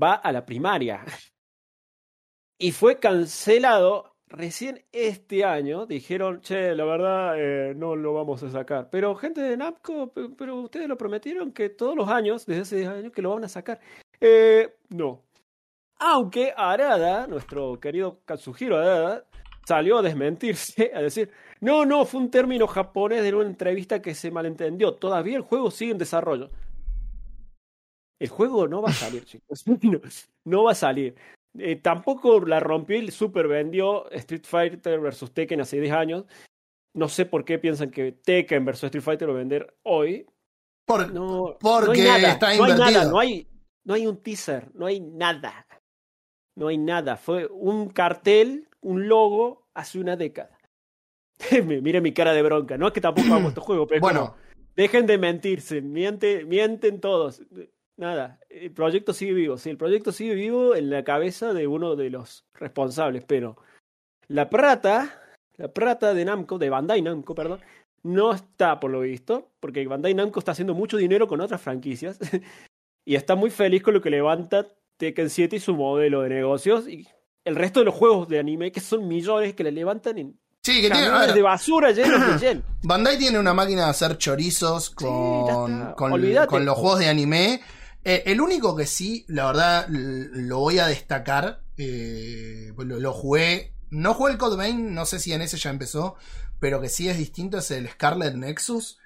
va 0.00 0.14
a 0.14 0.32
la 0.32 0.44
primaria. 0.44 1.04
Y 2.62 2.72
fue 2.72 2.98
cancelado 2.98 4.09
recién 4.30 4.82
este 4.92 5.44
año. 5.44 5.86
Dijeron, 5.86 6.40
che, 6.40 6.74
la 6.74 6.84
verdad, 6.84 7.34
eh, 7.38 7.74
no 7.74 7.94
lo 7.96 8.14
vamos 8.14 8.42
a 8.42 8.50
sacar. 8.50 8.88
Pero 8.90 9.14
gente 9.16 9.40
de 9.42 9.56
Namco, 9.56 10.12
pe- 10.12 10.30
pero 10.36 10.62
ustedes 10.62 10.88
lo 10.88 10.96
prometieron 10.96 11.52
que 11.52 11.68
todos 11.68 11.94
los 11.96 12.08
años, 12.08 12.46
desde 12.46 12.62
hace 12.62 12.76
10 12.76 12.88
años, 12.88 13.12
que 13.12 13.22
lo 13.22 13.34
van 13.34 13.44
a 13.44 13.48
sacar. 13.48 13.80
Eh, 14.20 14.74
no. 14.90 15.22
Aunque 15.98 16.54
Arada, 16.56 17.26
nuestro 17.26 17.78
querido 17.78 18.20
Katsuhiro 18.24 18.78
Arada, 18.78 19.26
salió 19.66 19.98
a 19.98 20.02
desmentirse, 20.02 20.90
a 20.94 21.02
decir, 21.02 21.30
no, 21.60 21.84
no, 21.84 22.06
fue 22.06 22.20
un 22.20 22.30
término 22.30 22.66
japonés 22.66 23.22
de 23.22 23.34
una 23.34 23.46
entrevista 23.48 24.00
que 24.00 24.14
se 24.14 24.30
malentendió. 24.30 24.94
Todavía 24.94 25.36
el 25.36 25.42
juego 25.42 25.70
sigue 25.70 25.92
en 25.92 25.98
desarrollo. 25.98 26.50
El 28.18 28.28
juego 28.28 28.68
no 28.68 28.82
va 28.82 28.90
a 28.90 28.92
salir, 28.92 29.24
chicos. 29.26 29.64
No, 29.66 30.00
no 30.44 30.64
va 30.64 30.72
a 30.72 30.74
salir. 30.74 31.14
Eh, 31.58 31.76
tampoco 31.76 32.40
la 32.40 32.60
rompió 32.60 32.96
y 32.96 33.10
super 33.10 33.48
vendió 33.48 34.08
Street 34.10 34.44
Fighter 34.44 35.00
versus 35.00 35.32
Tekken 35.32 35.60
hace 35.60 35.80
10 35.80 35.92
años. 35.92 36.24
No 36.94 37.08
sé 37.08 37.26
por 37.26 37.44
qué 37.44 37.58
piensan 37.58 37.90
que 37.90 38.12
Tekken 38.12 38.64
versus 38.64 38.84
Street 38.84 39.02
Fighter 39.02 39.28
lo 39.28 39.34
va 39.34 39.40
a 39.40 39.42
vender 39.42 39.76
hoy. 39.82 40.26
Por- 40.86 41.12
No, 41.12 41.56
Porque 41.60 41.86
no 41.86 41.92
hay 41.92 42.20
nada, 42.22 42.32
está 42.32 42.56
no 42.56 42.64
hay 42.64 42.72
nada, 42.72 43.04
no 43.10 43.18
hay, 43.18 43.48
no 43.84 43.94
hay 43.94 44.06
un 44.06 44.16
teaser, 44.22 44.70
no 44.74 44.86
hay 44.86 45.00
nada. 45.00 45.66
No 46.56 46.68
hay 46.68 46.78
nada. 46.78 47.16
Fue 47.16 47.46
un 47.46 47.88
cartel, 47.90 48.68
un 48.80 49.08
logo 49.08 49.68
hace 49.74 49.98
una 49.98 50.16
década. 50.16 50.58
Mire 51.64 52.00
mi 52.00 52.12
cara 52.12 52.32
de 52.32 52.42
bronca. 52.42 52.76
No 52.76 52.88
es 52.88 52.92
que 52.92 53.00
tampoco 53.00 53.32
amo 53.34 53.48
este 53.50 53.60
juego, 53.60 53.86
pero 53.86 54.00
bueno, 54.00 54.20
como, 54.26 54.36
dejen 54.76 55.06
de 55.06 55.18
mentirse, 55.18 55.80
miente, 55.80 56.44
mienten 56.44 57.00
todos. 57.00 57.42
Nada, 58.00 58.38
el 58.48 58.70
proyecto 58.70 59.12
sigue 59.12 59.34
vivo. 59.34 59.58
Sí, 59.58 59.68
el 59.68 59.76
proyecto 59.76 60.10
sigue 60.10 60.34
vivo 60.34 60.74
en 60.74 60.88
la 60.88 61.04
cabeza 61.04 61.52
de 61.52 61.66
uno 61.66 61.96
de 61.96 62.08
los 62.08 62.46
responsables, 62.54 63.24
pero 63.26 63.58
la 64.26 64.48
plata, 64.48 65.22
la 65.58 65.68
plata 65.68 66.14
de 66.14 66.24
Namco, 66.24 66.56
de 66.56 66.70
Bandai 66.70 67.02
Namco, 67.02 67.34
perdón, 67.34 67.60
no 68.02 68.32
está 68.32 68.80
por 68.80 68.90
lo 68.90 69.00
visto, 69.00 69.50
porque 69.60 69.86
Bandai 69.86 70.14
Namco 70.14 70.38
está 70.38 70.52
haciendo 70.52 70.72
mucho 70.72 70.96
dinero 70.96 71.28
con 71.28 71.42
otras 71.42 71.60
franquicias 71.60 72.18
y 73.04 73.16
está 73.16 73.34
muy 73.34 73.50
feliz 73.50 73.82
con 73.82 73.92
lo 73.92 74.00
que 74.00 74.08
levanta 74.08 74.66
Tekken 74.96 75.28
7 75.28 75.56
y 75.56 75.60
su 75.60 75.76
modelo 75.76 76.22
de 76.22 76.30
negocios 76.30 76.88
y 76.88 77.06
el 77.44 77.54
resto 77.54 77.80
de 77.80 77.84
los 77.84 77.94
juegos 77.94 78.28
de 78.28 78.38
anime 78.38 78.72
que 78.72 78.80
son 78.80 79.08
millones 79.08 79.52
que 79.52 79.64
le 79.64 79.72
levantan 79.72 80.16
en 80.16 80.40
sí, 80.62 80.80
que 80.80 80.88
tiene, 80.88 80.96
a 80.96 81.04
camiones 81.04 81.26
ver, 81.26 81.36
de 81.36 81.42
basura 81.42 81.90
llenos 81.90 82.26
de 82.32 82.38
yen. 82.46 82.64
Bandai 82.82 83.18
tiene 83.18 83.38
una 83.38 83.52
máquina 83.52 83.84
de 83.84 83.90
hacer 83.90 84.16
chorizos 84.16 84.88
con, 84.88 85.92
con 85.92 86.64
los 86.64 86.78
juegos 86.78 87.00
de 87.00 87.10
anime. 87.10 87.60
Eh, 88.04 88.22
el 88.26 88.40
único 88.40 88.74
que 88.74 88.86
sí, 88.86 89.24
la 89.28 89.46
verdad, 89.46 89.86
lo 89.88 90.58
voy 90.58 90.78
a 90.78 90.86
destacar, 90.86 91.62
eh, 91.76 92.72
pues 92.74 92.88
lo, 92.88 92.98
lo 92.98 93.12
jugué, 93.12 93.74
no 93.90 94.14
jugué 94.14 94.32
el 94.32 94.38
Code 94.38 94.56
Vein, 94.56 94.94
no 94.94 95.04
sé 95.04 95.18
si 95.18 95.32
en 95.32 95.42
ese 95.42 95.58
ya 95.58 95.70
empezó, 95.70 96.16
pero 96.60 96.80
que 96.80 96.88
sí 96.88 97.08
es 97.08 97.18
distinto, 97.18 97.58
es 97.58 97.70
el 97.70 97.88
Scarlet 97.88 98.34
Nexus. 98.34 98.98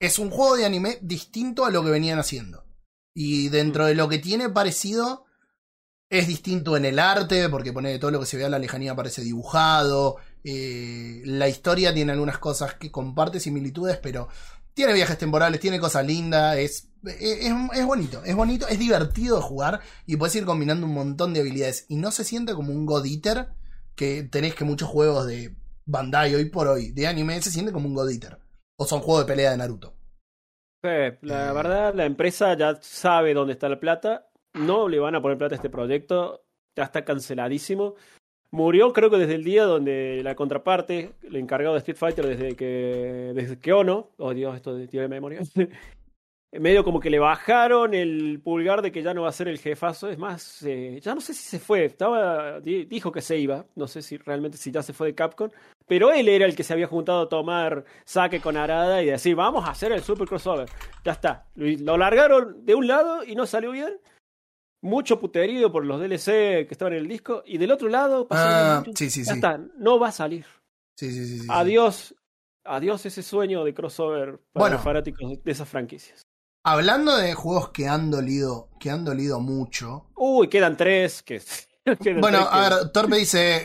Es 0.00 0.18
un 0.18 0.30
juego 0.30 0.56
de 0.56 0.64
anime 0.64 0.98
distinto 1.02 1.64
a 1.64 1.70
lo 1.70 1.84
que 1.84 1.90
venían 1.90 2.18
haciendo. 2.18 2.64
Y 3.14 3.48
dentro 3.48 3.86
de 3.86 3.94
lo 3.94 4.08
que 4.08 4.18
tiene 4.18 4.48
parecido, 4.48 5.26
es 6.10 6.26
distinto 6.26 6.76
en 6.76 6.84
el 6.84 6.98
arte, 6.98 7.48
porque 7.48 7.72
pone 7.72 7.98
todo 7.98 8.10
lo 8.10 8.20
que 8.20 8.26
se 8.26 8.36
ve 8.36 8.44
a 8.44 8.48
la 8.48 8.58
lejanía 8.58 8.96
parece 8.96 9.22
dibujado. 9.22 10.16
eh, 10.44 11.22
la 11.24 11.48
historia 11.48 11.94
tiene 11.94 12.12
algunas 12.12 12.38
cosas 12.38 12.74
que 12.74 12.90
comparte 12.90 13.40
similitudes, 13.40 13.98
pero 13.98 14.28
tiene 14.74 14.92
viajes 14.94 15.18
temporales, 15.18 15.60
tiene 15.60 15.78
cosas 15.78 16.06
lindas, 16.06 16.56
es, 16.56 16.89
es, 17.04 17.52
es- 17.72 17.86
bonito, 17.86 18.22
es 18.24 18.34
bonito, 18.34 18.66
es 18.68 18.78
divertido 18.78 19.36
de 19.36 19.42
jugar 19.42 19.80
y 20.06 20.16
puedes 20.16 20.34
ir 20.36 20.44
combinando 20.44 20.86
un 20.86 20.94
montón 20.94 21.32
de 21.34 21.40
habilidades. 21.40 21.86
Y 21.88 21.96
no 21.96 22.10
se 22.10 22.24
siente 22.24 22.54
como 22.54 22.72
un 22.72 22.86
God 22.86 23.06
Eater, 23.06 23.48
que 23.96 24.22
tenés 24.22 24.54
que 24.54 24.64
muchos 24.64 24.88
juegos 24.88 25.26
de 25.26 25.54
Bandai 25.86 26.34
hoy 26.34 26.44
por 26.50 26.68
hoy 26.68 26.92
de 26.92 27.06
anime 27.06 27.40
se 27.42 27.50
siente 27.50 27.72
como 27.72 27.88
un 27.88 27.94
God 27.94 28.10
Eater. 28.10 28.38
O 28.78 28.84
son 28.86 29.00
juegos 29.00 29.24
de 29.26 29.32
pelea 29.32 29.50
de 29.50 29.56
Naruto. 29.58 29.94
Sí, 30.82 30.88
la 31.22 31.50
Eh. 31.50 31.52
verdad, 31.52 31.94
la 31.94 32.06
empresa 32.06 32.56
ya 32.56 32.78
sabe 32.80 33.34
dónde 33.34 33.52
está 33.52 33.68
la 33.68 33.78
plata. 33.80 34.28
No 34.54 34.88
le 34.88 34.98
van 34.98 35.14
a 35.14 35.20
poner 35.22 35.36
plata 35.36 35.54
a 35.54 35.56
este 35.56 35.68
proyecto. 35.70 36.42
Ya 36.76 36.84
está 36.84 37.04
canceladísimo. 37.04 37.94
Murió, 38.52 38.92
creo 38.92 39.10
que 39.10 39.18
desde 39.18 39.34
el 39.36 39.44
día 39.44 39.64
donde 39.64 40.22
la 40.24 40.34
contraparte, 40.34 41.12
el 41.22 41.36
encargado 41.36 41.74
de 41.74 41.78
Street 41.80 41.98
Fighter, 41.98 42.26
desde 42.26 42.56
que, 42.56 43.32
desde 43.34 43.58
que 43.60 43.72
Ono, 43.72 44.10
oh 44.16 44.32
Dios, 44.34 44.56
esto 44.56 44.74
de 44.74 44.88
tío 44.88 45.02
de 45.02 45.08
memoria, 45.08 45.40
medio 46.52 46.82
como 46.82 46.98
que 46.98 47.10
le 47.10 47.18
bajaron 47.20 47.94
el 47.94 48.40
pulgar 48.42 48.82
de 48.82 48.90
que 48.90 49.02
ya 49.02 49.14
no 49.14 49.22
va 49.22 49.28
a 49.28 49.32
ser 49.32 49.46
el 49.48 49.58
jefazo. 49.58 50.08
Es 50.10 50.18
más, 50.18 50.62
eh, 50.62 50.98
ya 51.00 51.14
no 51.14 51.20
sé 51.20 51.32
si 51.34 51.42
se 51.44 51.58
fue, 51.60 51.84
estaba, 51.84 52.58
di- 52.60 52.84
dijo 52.86 53.12
que 53.12 53.20
se 53.20 53.38
iba, 53.38 53.64
no 53.76 53.86
sé 53.86 54.02
si 54.02 54.16
realmente 54.16 54.58
si 54.58 54.72
ya 54.72 54.82
se 54.82 54.92
fue 54.92 55.08
de 55.08 55.14
Capcom, 55.14 55.50
pero 55.86 56.10
él 56.12 56.28
era 56.28 56.46
el 56.46 56.56
que 56.56 56.64
se 56.64 56.72
había 56.72 56.86
juntado 56.88 57.22
a 57.22 57.28
tomar 57.28 57.84
saque 58.04 58.40
con 58.40 58.56
Arada 58.56 59.02
y 59.02 59.06
decir, 59.06 59.36
vamos 59.36 59.64
a 59.66 59.70
hacer 59.70 59.92
el 59.92 60.02
super 60.02 60.26
crossover. 60.26 60.68
Ya 61.04 61.12
está, 61.12 61.46
lo, 61.54 61.96
largaron 61.96 62.64
de 62.64 62.74
un 62.74 62.86
lado 62.88 63.22
y 63.24 63.34
no 63.36 63.46
salió 63.46 63.70
bien. 63.70 63.98
Mucho 64.82 65.20
puterío 65.20 65.70
por 65.70 65.84
los 65.84 66.00
DLC 66.00 66.66
que 66.66 66.68
estaban 66.70 66.94
en 66.94 67.00
el 67.00 67.08
disco. 67.08 67.42
Y 67.44 67.58
del 67.58 67.70
otro 67.70 67.88
lado, 67.88 68.26
Ah, 68.30 68.82
mucho- 68.86 68.96
sí, 68.96 69.10
sí, 69.10 69.20
ya 69.24 69.32
sí. 69.32 69.38
está, 69.38 69.60
no 69.76 69.98
va 69.98 70.08
a 70.08 70.12
salir. 70.12 70.46
Sí, 70.98 71.10
sí, 71.12 71.26
sí. 71.26 71.34
sí, 71.34 71.40
sí. 71.40 71.46
Adiós, 71.50 72.14
adiós 72.64 73.04
ese 73.04 73.22
sueño 73.22 73.62
de 73.64 73.74
crossover 73.74 74.38
para 74.52 74.62
Bueno. 74.64 74.76
los 74.76 74.84
fanáticos 74.84 75.42
de 75.44 75.52
esas 75.52 75.68
franquicias. 75.68 76.22
Hablando 76.62 77.16
de 77.16 77.34
juegos 77.34 77.70
que 77.70 77.88
han 77.88 78.10
dolido, 78.10 78.68
que 78.78 78.90
han 78.90 79.04
dolido 79.04 79.40
mucho. 79.40 80.06
Uy, 80.16 80.48
quedan 80.48 80.76
tres. 80.76 81.22
Que, 81.22 81.40
quedan 82.02 82.20
Bueno, 82.20 82.38
tres 82.38 82.48
que- 82.50 82.56
a 82.58 82.68
ver, 82.68 82.88
Torpe 82.92 83.16
dice, 83.16 83.62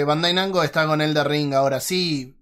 eh, 0.00 0.04
Bandai 0.04 0.32
Namco 0.32 0.62
está 0.62 0.86
con 0.86 1.00
Elder 1.00 1.28
Ring 1.28 1.52
ahora, 1.54 1.78
sí, 1.80 2.38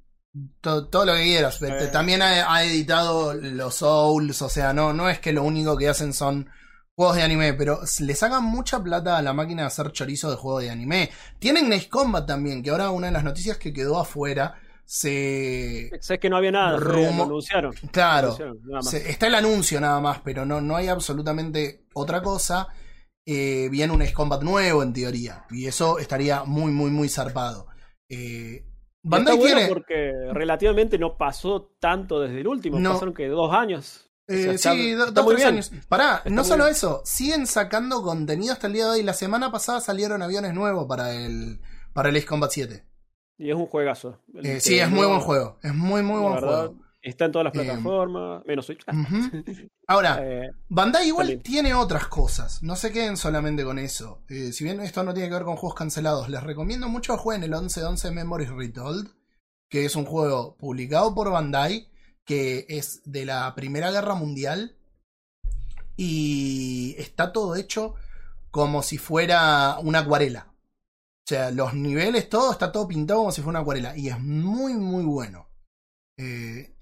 to- 0.60 0.86
todo 0.88 1.06
lo 1.06 1.14
que 1.14 1.24
quieras. 1.24 1.60
Eh. 1.62 1.88
También 1.92 2.22
ha, 2.22 2.54
ha 2.54 2.64
editado 2.64 3.34
los 3.34 3.74
Souls, 3.74 4.40
o 4.42 4.48
sea, 4.48 4.72
no, 4.72 4.92
no 4.92 5.08
es 5.10 5.18
que 5.18 5.32
lo 5.32 5.42
único 5.42 5.76
que 5.76 5.88
hacen 5.88 6.12
son 6.12 6.48
juegos 6.94 7.16
de 7.16 7.22
anime, 7.22 7.54
pero 7.54 7.80
le 8.00 8.14
sacan 8.14 8.44
mucha 8.44 8.80
plata 8.82 9.16
a 9.16 9.22
la 9.22 9.32
máquina 9.32 9.62
de 9.62 9.68
hacer 9.68 9.90
chorizo 9.90 10.30
de 10.30 10.36
juegos 10.36 10.62
de 10.62 10.70
anime. 10.70 11.10
Tienen 11.38 11.72
Ace 11.72 11.88
Combat 11.88 12.26
también, 12.26 12.62
que 12.62 12.70
ahora 12.70 12.90
una 12.90 13.08
de 13.08 13.12
las 13.14 13.24
noticias 13.24 13.56
que 13.56 13.72
quedó 13.72 13.98
afuera, 13.98 14.54
se... 14.92 15.88
Sé 16.00 16.18
que 16.18 16.28
no 16.28 16.36
había 16.36 16.50
nada, 16.50 16.76
Rumo- 16.76 17.18
lo 17.18 17.24
anunciaron. 17.26 17.72
lo 17.80 17.88
Claro, 17.92 18.26
anunciaron, 18.34 18.82
se- 18.82 19.08
está 19.08 19.28
el 19.28 19.36
anuncio 19.36 19.80
nada 19.80 20.00
más, 20.00 20.18
pero 20.24 20.44
no, 20.44 20.60
no 20.60 20.74
hay 20.74 20.88
absolutamente 20.88 21.86
otra 21.94 22.22
cosa. 22.22 22.66
Eh, 23.24 23.68
viene 23.70 23.92
un 23.92 24.02
Ace 24.02 24.12
Combat 24.12 24.42
nuevo 24.42 24.82
en 24.82 24.92
teoría. 24.92 25.44
Y 25.50 25.66
eso 25.66 26.00
estaría 26.00 26.42
muy, 26.42 26.72
muy, 26.72 26.90
muy 26.90 27.08
zarpado. 27.08 27.68
Eh, 28.08 28.64
Y 29.04 29.08
Bandai 29.08 29.34
está 29.36 29.40
bueno 29.46 29.56
tiene. 29.60 29.72
porque 29.72 30.12
relativamente 30.32 30.98
no 30.98 31.16
pasó 31.16 31.72
tanto 31.80 32.18
desde 32.18 32.40
el 32.40 32.48
último, 32.48 32.80
No. 32.80 32.94
pasaron 32.94 33.14
que 33.14 33.28
dos 33.28 33.54
años. 33.54 34.10
O 34.28 34.32
sea, 34.32 34.50
eh, 34.50 34.54
está- 34.56 34.72
sí, 34.72 34.92
dos, 34.94 35.14
tres 35.14 35.36
bien. 35.36 35.48
años. 35.48 35.70
Pará, 35.88 36.16
Está 36.16 36.30
no 36.30 36.42
solo 36.42 36.64
bien. 36.64 36.74
eso, 36.74 37.00
siguen 37.04 37.46
sacando 37.46 38.02
contenido 38.02 38.52
hasta 38.54 38.66
el 38.66 38.72
día 38.72 38.86
de 38.86 38.90
hoy. 38.90 39.02
La 39.04 39.14
semana 39.14 39.52
pasada 39.52 39.80
salieron 39.80 40.20
aviones 40.20 40.52
nuevos 40.52 40.86
para 40.88 41.14
el, 41.14 41.60
para 41.92 42.08
el 42.08 42.16
Ace 42.16 42.26
Combat 42.26 42.50
7. 42.50 42.89
Y 43.40 43.48
es 43.50 43.56
un 43.56 43.66
juegazo. 43.66 44.20
Eh, 44.42 44.60
sí, 44.60 44.78
es 44.78 44.90
muy 44.90 45.06
buen 45.06 45.20
juego. 45.20 45.58
Es 45.62 45.74
muy, 45.74 46.02
muy 46.02 46.20
buen 46.20 46.34
verdad, 46.34 46.66
juego. 46.66 46.74
Está 47.00 47.24
en 47.24 47.32
todas 47.32 47.44
las 47.46 47.54
Eh, 47.54 47.64
plataformas, 47.66 48.44
menos 48.44 48.66
Switch. 48.66 48.84
Ahora, 49.86 50.18
Eh, 50.22 50.50
Bandai 50.68 51.06
igual 51.08 51.26
También. 51.28 51.42
tiene 51.42 51.74
otras 51.74 52.06
cosas, 52.06 52.62
no 52.62 52.76
se 52.76 52.92
queden 52.92 53.16
solamente 53.16 53.64
con 53.64 53.78
eso. 53.78 54.22
Eh, 54.28 54.52
si 54.52 54.64
bien 54.64 54.80
esto 54.80 55.02
no 55.02 55.14
tiene 55.14 55.30
que 55.30 55.34
ver 55.36 55.44
con 55.44 55.56
juegos 55.56 55.74
cancelados, 55.78 56.28
les 56.28 56.42
recomiendo 56.42 56.88
mucho 56.90 57.14
que 57.14 57.18
jueguen 57.22 57.42
el 57.44 57.50
1111 57.50 58.10
Memories 58.10 58.50
Retold, 58.50 59.08
que 59.70 59.86
es 59.86 59.96
un 59.96 60.04
juego 60.04 60.56
publicado 60.58 61.14
por 61.14 61.30
Bandai, 61.30 61.88
que 62.26 62.66
es 62.68 63.00
de 63.06 63.24
la 63.24 63.54
Primera 63.54 63.90
Guerra 63.90 64.14
Mundial 64.14 64.76
y 65.96 66.94
está 66.98 67.32
todo 67.32 67.56
hecho 67.56 67.94
como 68.50 68.82
si 68.82 68.98
fuera 68.98 69.78
una 69.82 70.00
acuarela. 70.00 70.49
O 71.30 71.32
sea, 71.32 71.52
los 71.52 71.74
niveles, 71.74 72.28
todo 72.28 72.50
está 72.50 72.72
todo 72.72 72.88
pintado 72.88 73.20
como 73.20 73.30
si 73.30 73.40
fuera 73.40 73.50
una 73.50 73.60
acuarela 73.60 73.96
y 73.96 74.08
es 74.08 74.18
muy, 74.18 74.74
muy 74.74 75.04
bueno. 75.04 75.48
Eh, 76.18 76.74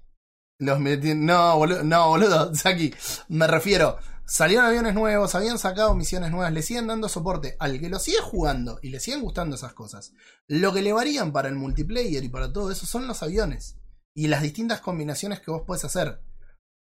los 0.57 0.79
No, 0.79 1.55
boludo, 1.55 1.83
no, 1.83 2.07
boludo, 2.07 2.55
Saki, 2.55 2.91
me 3.27 3.45
refiero. 3.45 3.99
Salieron 4.25 4.65
aviones 4.65 4.95
nuevos, 4.95 5.35
habían 5.35 5.59
sacado 5.59 5.93
misiones 5.93 6.31
nuevas, 6.31 6.51
le 6.51 6.63
siguen 6.63 6.87
dando 6.87 7.09
soporte 7.09 7.57
al 7.59 7.79
que 7.79 7.89
lo 7.89 7.99
sigue 7.99 8.21
jugando 8.21 8.79
y 8.81 8.89
le 8.89 8.99
siguen 8.99 9.21
gustando 9.21 9.55
esas 9.55 9.73
cosas. 9.73 10.13
Lo 10.47 10.73
que 10.73 10.81
le 10.81 10.93
varían 10.93 11.31
para 11.31 11.47
el 11.47 11.55
multiplayer 11.55 12.23
y 12.23 12.29
para 12.29 12.51
todo 12.51 12.71
eso 12.71 12.87
son 12.87 13.05
los 13.05 13.21
aviones 13.21 13.77
y 14.15 14.29
las 14.29 14.41
distintas 14.41 14.81
combinaciones 14.81 15.41
que 15.41 15.51
vos 15.51 15.61
podés 15.61 15.85
hacer. 15.85 16.23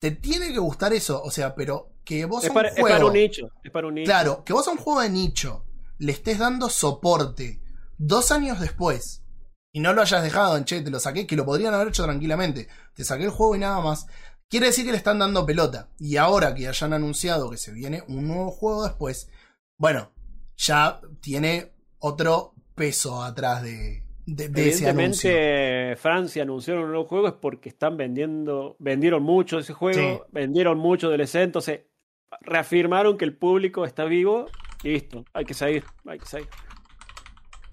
Te 0.01 0.11
tiene 0.11 0.55
que 0.55 0.59
gustar 0.59 0.95
eso, 0.95 1.23
o 1.23 1.31
sea, 1.31 1.55
pero 1.55 1.93
que 2.03 2.25
vos 2.25 2.45
es, 2.45 2.51
para, 2.51 2.71
un 2.71 2.77
es 2.79 2.83
para 2.83 2.95
juego, 2.95 3.09
un 3.09 3.13
nicho. 3.13 3.51
Es 3.63 3.71
para 3.71 3.89
un 3.89 3.95
nicho. 3.97 4.07
claro, 4.07 4.43
que 4.43 4.55
vos 4.55 4.67
a 4.69 4.71
un 4.71 4.79
juego 4.79 5.03
de 5.03 5.11
nicho 5.11 5.67
le 6.03 6.11
estés 6.13 6.39
dando 6.39 6.69
soporte 6.69 7.61
dos 7.97 8.33
años 8.33 8.59
después 8.59 9.25
y 9.73 9.79
no 9.79 9.93
lo 9.93 10.03
hayas 10.03 10.23
dejado 10.25 10.57
en 10.57 10.65
che, 10.65 10.81
te 10.83 10.91
lo 10.91 10.99
saqué, 10.99 11.27
que 11.29 11.37
lo 11.37 11.45
podrían 11.47 11.73
haber 11.75 11.89
hecho 11.89 12.03
tranquilamente. 12.03 12.67
Te 12.95 13.05
saqué 13.05 13.25
el 13.25 13.31
juego 13.31 13.55
y 13.55 13.61
nada 13.61 13.81
más. 13.81 14.07
Quiere 14.51 14.67
decir 14.67 14.85
que 14.85 14.91
le 14.91 14.99
están 14.99 15.21
dando 15.21 15.47
pelota. 15.47 15.89
Y 15.99 16.17
ahora 16.17 16.55
que 16.55 16.67
hayan 16.67 16.93
anunciado 16.93 17.49
que 17.51 17.57
se 17.57 17.73
viene 17.73 18.03
un 18.09 18.27
nuevo 18.27 18.51
juego 18.51 18.85
después, 18.85 19.31
bueno, 19.79 20.11
ya 20.57 21.01
tiene 21.21 21.73
otro 22.01 22.53
peso 22.75 23.23
atrás 23.23 23.63
de, 23.63 24.03
de, 24.27 24.49
de 24.49 24.69
ese 24.71 24.89
anuncio. 24.89 25.31
Evidentemente, 25.31 25.97
Francia 26.03 26.43
anunció 26.43 26.75
un 26.81 26.89
nuevo 26.89 27.05
juego 27.07 27.29
es 27.29 27.35
porque 27.35 27.69
están 27.69 27.97
vendiendo, 27.97 28.75
vendieron 28.81 29.23
mucho 29.23 29.61
ese 29.61 29.73
juego, 29.73 29.99
Sí. 29.99 30.21
vendieron 30.33 30.79
mucho 30.79 31.09
DLC, 31.11 31.37
entonces 31.37 31.83
reafirmaron 32.41 33.17
que 33.17 33.25
el 33.25 33.37
público 33.37 33.85
está 33.85 34.05
vivo 34.05 34.47
listo, 34.83 35.25
hay 35.33 35.45
que 35.45 35.55
seguir, 35.55 35.85
hay 36.07 36.19
que 36.19 36.27
seguir. 36.27 36.49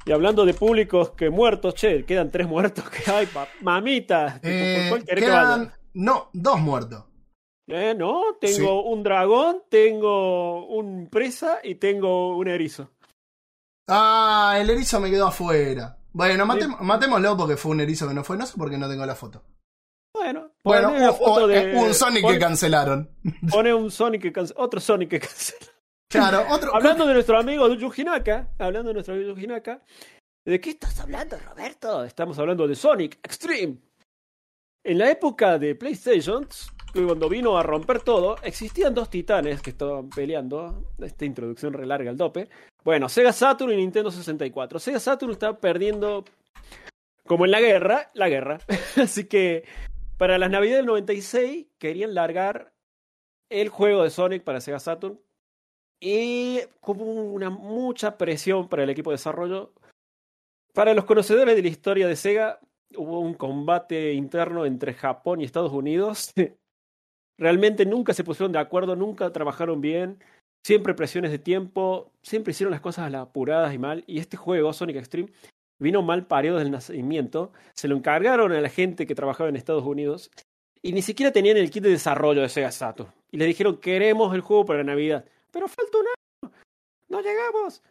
Y 0.05 0.11
hablando 0.11 0.45
de 0.45 0.53
públicos 0.53 1.11
que 1.11 1.29
muertos, 1.29 1.75
che, 1.75 2.05
quedan 2.05 2.31
tres 2.31 2.47
muertos 2.47 2.89
que 2.89 3.09
hay, 3.11 3.27
mamita, 3.61 4.39
Eh, 4.43 4.87
¿por 4.89 4.89
cuál 4.97 5.05
querés 5.05 5.23
que 5.23 5.29
quedan- 5.29 5.59
vaya? 5.59 5.79
no, 5.93 6.29
dos 6.33 6.59
muertos. 6.59 7.03
Eh, 7.67 7.93
no, 7.95 8.21
tengo 8.41 8.83
un 8.89 9.03
dragón, 9.03 9.61
tengo 9.69 10.65
un 10.67 11.07
presa 11.07 11.59
y 11.63 11.75
tengo 11.75 12.35
un 12.35 12.47
erizo. 12.47 12.89
Ah, 13.87 14.57
el 14.59 14.69
erizo 14.69 14.99
me 14.99 15.09
quedó 15.11 15.27
afuera. 15.27 15.97
Bueno, 16.11 16.45
matémoslo 16.47 17.37
porque 17.37 17.57
fue 17.57 17.71
un 17.73 17.81
erizo 17.81 18.07
que 18.07 18.13
no 18.15 18.23
fue. 18.23 18.37
No 18.37 18.45
sé 18.47 18.57
por 18.57 18.69
qué 18.71 18.77
no 18.77 18.89
tengo 18.89 19.05
la 19.05 19.13
foto. 19.15 19.43
Bueno, 20.15 20.51
Bueno, 20.63 20.91
la 20.97 21.13
foto 21.13 21.43
o- 21.43 21.47
de- 21.47 21.75
un 21.75 21.93
Sonic 21.93 22.27
que 22.27 22.39
cancelaron. 22.39 23.11
Pone 23.51 23.71
un 23.73 23.91
Sonic 23.91 24.23
que 24.23 24.31
cancela, 24.31 24.59
otro 24.63 24.79
Sonic 24.79 25.09
que 25.09 25.19
cancela. 25.19 25.71
Claro, 26.09 26.43
otro. 26.49 26.75
Hablando 26.75 27.05
de 27.05 27.13
nuestro 27.13 27.37
amigo 27.37 27.71
Yuji 27.73 28.03
Naka, 28.03 28.49
hablando 28.57 28.89
de 28.89 28.93
nuestro 28.95 29.13
amigo 29.13 29.29
Yuji 29.29 29.47
Naka, 29.47 29.81
¿de 30.45 30.59
qué 30.59 30.71
estás 30.71 30.99
hablando, 30.99 31.37
Roberto? 31.37 32.03
Estamos 32.03 32.37
hablando 32.39 32.67
de 32.67 32.75
Sonic 32.75 33.19
Extreme. 33.23 33.77
En 34.83 34.97
la 34.97 35.11
época 35.11 35.59
de 35.59 35.75
PlayStation, 35.75 36.47
cuando 36.93 37.29
vino 37.29 37.57
a 37.57 37.63
romper 37.63 38.01
todo, 38.01 38.37
existían 38.41 38.95
dos 38.95 39.09
titanes 39.09 39.61
que 39.61 39.69
estaban 39.69 40.09
peleando. 40.09 40.93
Esta 40.97 41.25
introducción 41.25 41.73
relarga 41.73 42.09
al 42.09 42.17
dope. 42.17 42.49
Bueno, 42.83 43.07
Sega 43.07 43.31
Saturn 43.31 43.73
y 43.73 43.77
Nintendo 43.77 44.09
64. 44.09 44.79
Sega 44.79 44.99
Saturn 44.99 45.33
estaba 45.33 45.59
perdiendo, 45.59 46.25
como 47.27 47.45
en 47.45 47.51
la 47.51 47.61
guerra, 47.61 48.09
la 48.13 48.29
guerra. 48.29 48.59
Así 48.95 49.25
que 49.25 49.65
para 50.17 50.39
las 50.39 50.49
navidades 50.49 50.79
del 50.79 50.87
96 50.87 51.67
querían 51.77 52.15
largar 52.15 52.73
el 53.51 53.69
juego 53.69 54.03
de 54.03 54.09
Sonic 54.09 54.43
para 54.43 54.61
Sega 54.61 54.79
Saturn 54.79 55.19
y 55.99 56.61
como 56.81 57.03
una 57.05 57.49
mucha 57.49 58.17
presión 58.17 58.69
para 58.69 58.83
el 58.83 58.89
equipo 58.89 59.09
de 59.09 59.15
desarrollo. 59.15 59.73
Para 60.73 60.93
los 60.93 61.05
conocedores 61.05 61.55
de 61.55 61.61
la 61.61 61.67
historia 61.67 62.07
de 62.07 62.15
Sega, 62.15 62.59
hubo 62.95 63.19
un 63.19 63.33
combate 63.33 64.13
interno 64.13 64.65
entre 64.65 64.93
Japón 64.93 65.41
y 65.41 65.45
Estados 65.45 65.73
Unidos. 65.73 66.33
Realmente 67.37 67.85
nunca 67.85 68.13
se 68.13 68.23
pusieron 68.23 68.51
de 68.51 68.59
acuerdo, 68.59 68.95
nunca 68.95 69.31
trabajaron 69.31 69.81
bien, 69.81 70.21
siempre 70.63 70.93
presiones 70.93 71.31
de 71.31 71.39
tiempo, 71.39 72.11
siempre 72.21 72.51
hicieron 72.51 72.71
las 72.71 72.81
cosas 72.81 73.13
a 73.13 73.21
apuradas 73.21 73.73
y 73.73 73.77
mal. 73.77 74.03
Y 74.07 74.19
este 74.19 74.37
juego, 74.37 74.73
Sonic 74.73 74.97
Extreme, 74.97 75.31
vino 75.79 76.01
mal 76.01 76.27
parido 76.27 76.55
desde 76.55 76.67
el 76.67 76.71
nacimiento. 76.71 77.51
Se 77.73 77.87
lo 77.87 77.95
encargaron 77.95 78.51
a 78.51 78.61
la 78.61 78.69
gente 78.69 79.07
que 79.07 79.15
trabajaba 79.15 79.49
en 79.49 79.55
Estados 79.55 79.83
Unidos 79.83 80.31
y 80.81 80.93
ni 80.93 81.01
siquiera 81.01 81.31
tenían 81.31 81.57
el 81.57 81.69
kit 81.69 81.83
de 81.83 81.89
desarrollo 81.89 82.41
de 82.41 82.49
Sega 82.49 82.71
Saturn. 82.71 83.11
Y 83.31 83.37
le 83.37 83.45
dijeron, 83.45 83.77
queremos 83.77 84.33
el 84.33 84.41
juego 84.41 84.65
para 84.65 84.83
Navidad. 84.83 85.25
Pero 85.51 85.67
falta 85.67 85.97
un 85.97 86.05
año. 86.05 86.55
No 87.09 87.21
llegamos. 87.21 87.81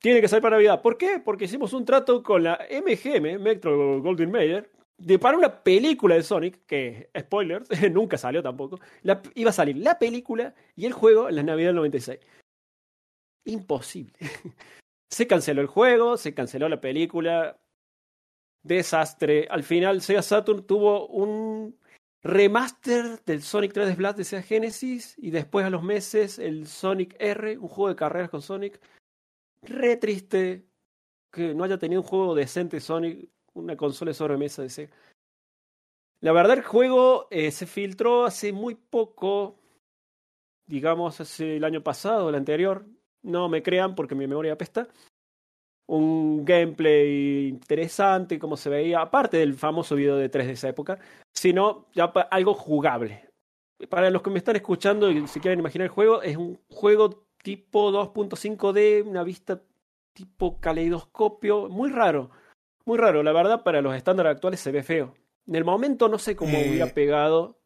Tiene 0.00 0.20
que 0.20 0.28
salir 0.28 0.42
para 0.42 0.56
Navidad. 0.56 0.80
¿Por 0.82 0.96
qué? 0.96 1.20
Porque 1.22 1.44
hicimos 1.44 1.72
un 1.72 1.84
trato 1.84 2.22
con 2.22 2.42
la 2.42 2.58
MGM, 2.70 3.40
Metro 3.40 4.00
Golden 4.00 4.30
Mayer, 4.30 4.70
de 4.96 5.18
para 5.18 5.36
una 5.36 5.62
película 5.62 6.14
de 6.14 6.22
Sonic, 6.22 6.66
que, 6.66 7.10
spoiler, 7.18 7.62
nunca 7.92 8.16
salió 8.18 8.42
tampoco, 8.42 8.78
iba 9.34 9.50
a 9.50 9.52
salir 9.52 9.76
la 9.78 9.98
película 9.98 10.54
y 10.76 10.86
el 10.86 10.92
juego 10.92 11.28
en 11.28 11.36
la 11.36 11.42
Navidad 11.42 11.68
del 11.68 11.76
96. 11.76 12.18
Imposible. 13.46 14.12
Se 15.10 15.26
canceló 15.26 15.60
el 15.60 15.66
juego, 15.66 16.16
se 16.16 16.34
canceló 16.34 16.68
la 16.68 16.80
película. 16.80 17.58
desastre. 18.62 19.48
Al 19.50 19.64
final, 19.64 20.02
Sega 20.02 20.22
Saturn 20.22 20.64
tuvo 20.64 21.08
un 21.08 21.76
remaster 22.22 23.22
del 23.24 23.42
Sonic 23.42 23.72
3D 23.72 23.96
Blast 23.96 24.18
de 24.18 24.24
Sega 24.24 24.42
Genesis 24.42 25.14
y 25.18 25.30
después 25.30 25.64
a 25.64 25.70
los 25.70 25.82
meses 25.82 26.38
el 26.38 26.66
Sonic 26.66 27.16
R, 27.18 27.58
un 27.58 27.68
juego 27.68 27.88
de 27.88 27.96
carreras 27.96 28.30
con 28.30 28.42
Sonic. 28.42 28.80
Re 29.62 29.96
triste 29.96 30.66
que 31.32 31.54
no 31.54 31.64
haya 31.64 31.78
tenido 31.78 32.02
un 32.02 32.06
juego 32.06 32.34
decente 32.34 32.80
Sonic, 32.80 33.28
una 33.54 33.76
consola 33.76 34.10
de 34.10 34.14
sobremesa 34.14 34.62
de 34.62 34.70
Sega. 34.70 34.96
La 36.22 36.32
verdad, 36.32 36.58
el 36.58 36.64
juego 36.64 37.28
eh, 37.30 37.50
se 37.50 37.66
filtró 37.66 38.24
hace 38.24 38.52
muy 38.52 38.74
poco, 38.74 39.58
digamos, 40.66 41.20
hace 41.20 41.56
el 41.56 41.64
año 41.64 41.82
pasado, 41.82 42.28
el 42.28 42.34
anterior. 42.34 42.84
No 43.22 43.48
me 43.48 43.62
crean 43.62 43.94
porque 43.94 44.14
mi 44.14 44.26
memoria 44.26 44.52
apesta. 44.52 44.88
Un 45.90 46.44
gameplay 46.44 47.48
interesante, 47.48 48.38
como 48.38 48.56
se 48.56 48.70
veía, 48.70 49.00
aparte 49.00 49.38
del 49.38 49.54
famoso 49.54 49.96
video 49.96 50.16
de 50.16 50.28
3 50.28 50.46
de 50.46 50.52
esa 50.52 50.68
época, 50.68 50.98
sino 51.34 51.86
ya 51.92 52.04
algo 52.30 52.54
jugable. 52.54 53.28
Para 53.88 54.08
los 54.10 54.22
que 54.22 54.30
me 54.30 54.38
están 54.38 54.54
escuchando 54.54 55.10
y 55.10 55.26
si 55.26 55.40
quieren 55.40 55.58
imaginar 55.58 55.86
el 55.86 55.90
juego, 55.90 56.22
es 56.22 56.36
un 56.36 56.60
juego 56.68 57.26
tipo 57.42 57.90
2.5D, 57.90 59.04
una 59.04 59.24
vista 59.24 59.60
tipo 60.12 60.60
caleidoscopio, 60.60 61.68
muy 61.68 61.90
raro. 61.90 62.30
Muy 62.84 62.98
raro, 62.98 63.22
la 63.22 63.32
verdad, 63.32 63.62
para 63.62 63.82
los 63.82 63.94
estándares 63.94 64.32
actuales 64.32 64.60
se 64.60 64.70
ve 64.70 64.82
feo. 64.82 65.14
En 65.46 65.56
el 65.56 65.64
momento 65.64 66.08
no 66.08 66.18
sé 66.18 66.36
cómo 66.36 66.56
Eh, 66.56 66.68
hubiera 66.68 66.86
pegado 66.94 67.58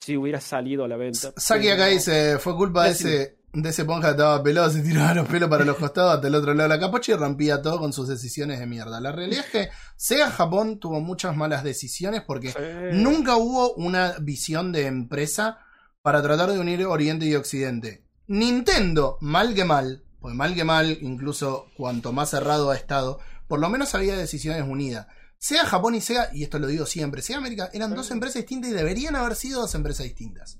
si 0.00 0.16
hubiera 0.16 0.40
salido 0.40 0.84
a 0.84 0.88
la 0.88 0.96
venta. 0.96 1.32
Saki 1.36 1.68
acá 1.68 1.86
dice, 1.86 2.38
fue 2.38 2.54
culpa 2.56 2.84
de 2.84 2.90
ese, 2.90 3.35
de 3.62 3.70
ese 3.70 3.84
ponja 3.84 4.10
estaba 4.10 4.42
pelado, 4.42 4.70
se 4.70 4.82
tiraba 4.82 5.14
los 5.14 5.28
pelos 5.28 5.48
para 5.48 5.64
los 5.64 5.76
costados 5.76 6.14
hasta 6.14 6.28
el 6.28 6.34
otro 6.34 6.52
lado 6.54 6.68
de 6.68 6.76
la 6.76 6.80
capocha 6.80 7.12
y 7.12 7.14
rompía 7.16 7.62
todo 7.62 7.78
con 7.78 7.92
sus 7.92 8.06
decisiones 8.06 8.58
de 8.58 8.66
mierda. 8.66 9.00
La 9.00 9.12
realidad 9.12 9.44
es 9.46 9.50
que 9.50 9.68
Sega 9.96 10.30
Japón 10.30 10.78
tuvo 10.78 11.00
muchas 11.00 11.34
malas 11.36 11.64
decisiones 11.64 12.22
porque 12.26 12.50
Sí. 12.50 12.56
nunca 12.92 13.36
hubo 13.36 13.72
una 13.74 14.14
visión 14.20 14.72
de 14.72 14.86
empresa 14.86 15.58
para 16.02 16.22
tratar 16.22 16.50
de 16.52 16.58
unir 16.60 16.84
Oriente 16.84 17.24
y 17.26 17.34
Occidente. 17.34 18.04
Nintendo, 18.28 19.16
mal 19.20 19.54
que 19.54 19.64
mal, 19.64 20.04
pues 20.20 20.34
mal 20.34 20.54
que 20.54 20.64
mal, 20.64 20.98
incluso 21.00 21.66
cuanto 21.76 22.12
más 22.12 22.30
cerrado 22.30 22.70
ha 22.70 22.76
estado, 22.76 23.18
por 23.48 23.58
lo 23.60 23.68
menos 23.70 23.94
había 23.94 24.16
decisiones 24.16 24.62
unidas. 24.68 25.06
Sega 25.38 25.64
Japón 25.64 25.94
y 25.94 26.00
Sega, 26.00 26.28
y 26.32 26.42
esto 26.42 26.58
lo 26.58 26.66
digo 26.66 26.84
siempre, 26.86 27.22
Sega 27.22 27.38
América 27.38 27.70
eran 27.72 27.94
dos 27.94 28.10
empresas 28.10 28.36
distintas 28.36 28.70
y 28.70 28.74
deberían 28.74 29.16
haber 29.16 29.34
sido 29.34 29.60
dos 29.62 29.74
empresas 29.74 30.04
distintas. 30.04 30.58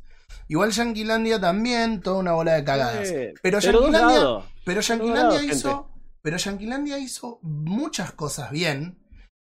Igual 0.48 0.70
Yanquilandia 0.70 1.40
también, 1.40 2.00
toda 2.00 2.18
una 2.18 2.32
bola 2.32 2.54
de 2.54 2.64
cagadas. 2.64 3.08
Sí, 3.08 3.14
Pero 3.42 3.58
Yanquilandia, 3.58 4.44
pero 4.64 4.80
Yanquilandia 4.80 5.42
hizo, 5.42 5.90
pero 6.22 6.36
Yanquilandia 6.36 6.98
hizo 6.98 7.38
muchas 7.42 8.12
cosas 8.12 8.50
bien. 8.50 8.98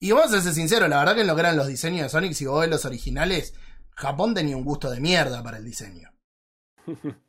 Y 0.00 0.12
vamos 0.12 0.32
a 0.32 0.40
ser 0.40 0.52
sinceros, 0.54 0.88
la 0.88 0.98
verdad 0.98 1.14
que 1.14 1.20
en 1.22 1.26
lo 1.26 1.34
que 1.34 1.40
eran 1.40 1.56
los 1.56 1.66
diseños 1.66 2.02
de 2.02 2.08
Sonic, 2.08 2.32
si 2.32 2.46
vos 2.46 2.60
ves 2.60 2.70
los 2.70 2.84
originales, 2.84 3.54
Japón 3.96 4.32
tenía 4.34 4.56
un 4.56 4.64
gusto 4.64 4.90
de 4.90 5.00
mierda 5.00 5.42
para 5.42 5.58
el 5.58 5.64
diseño. 5.64 6.10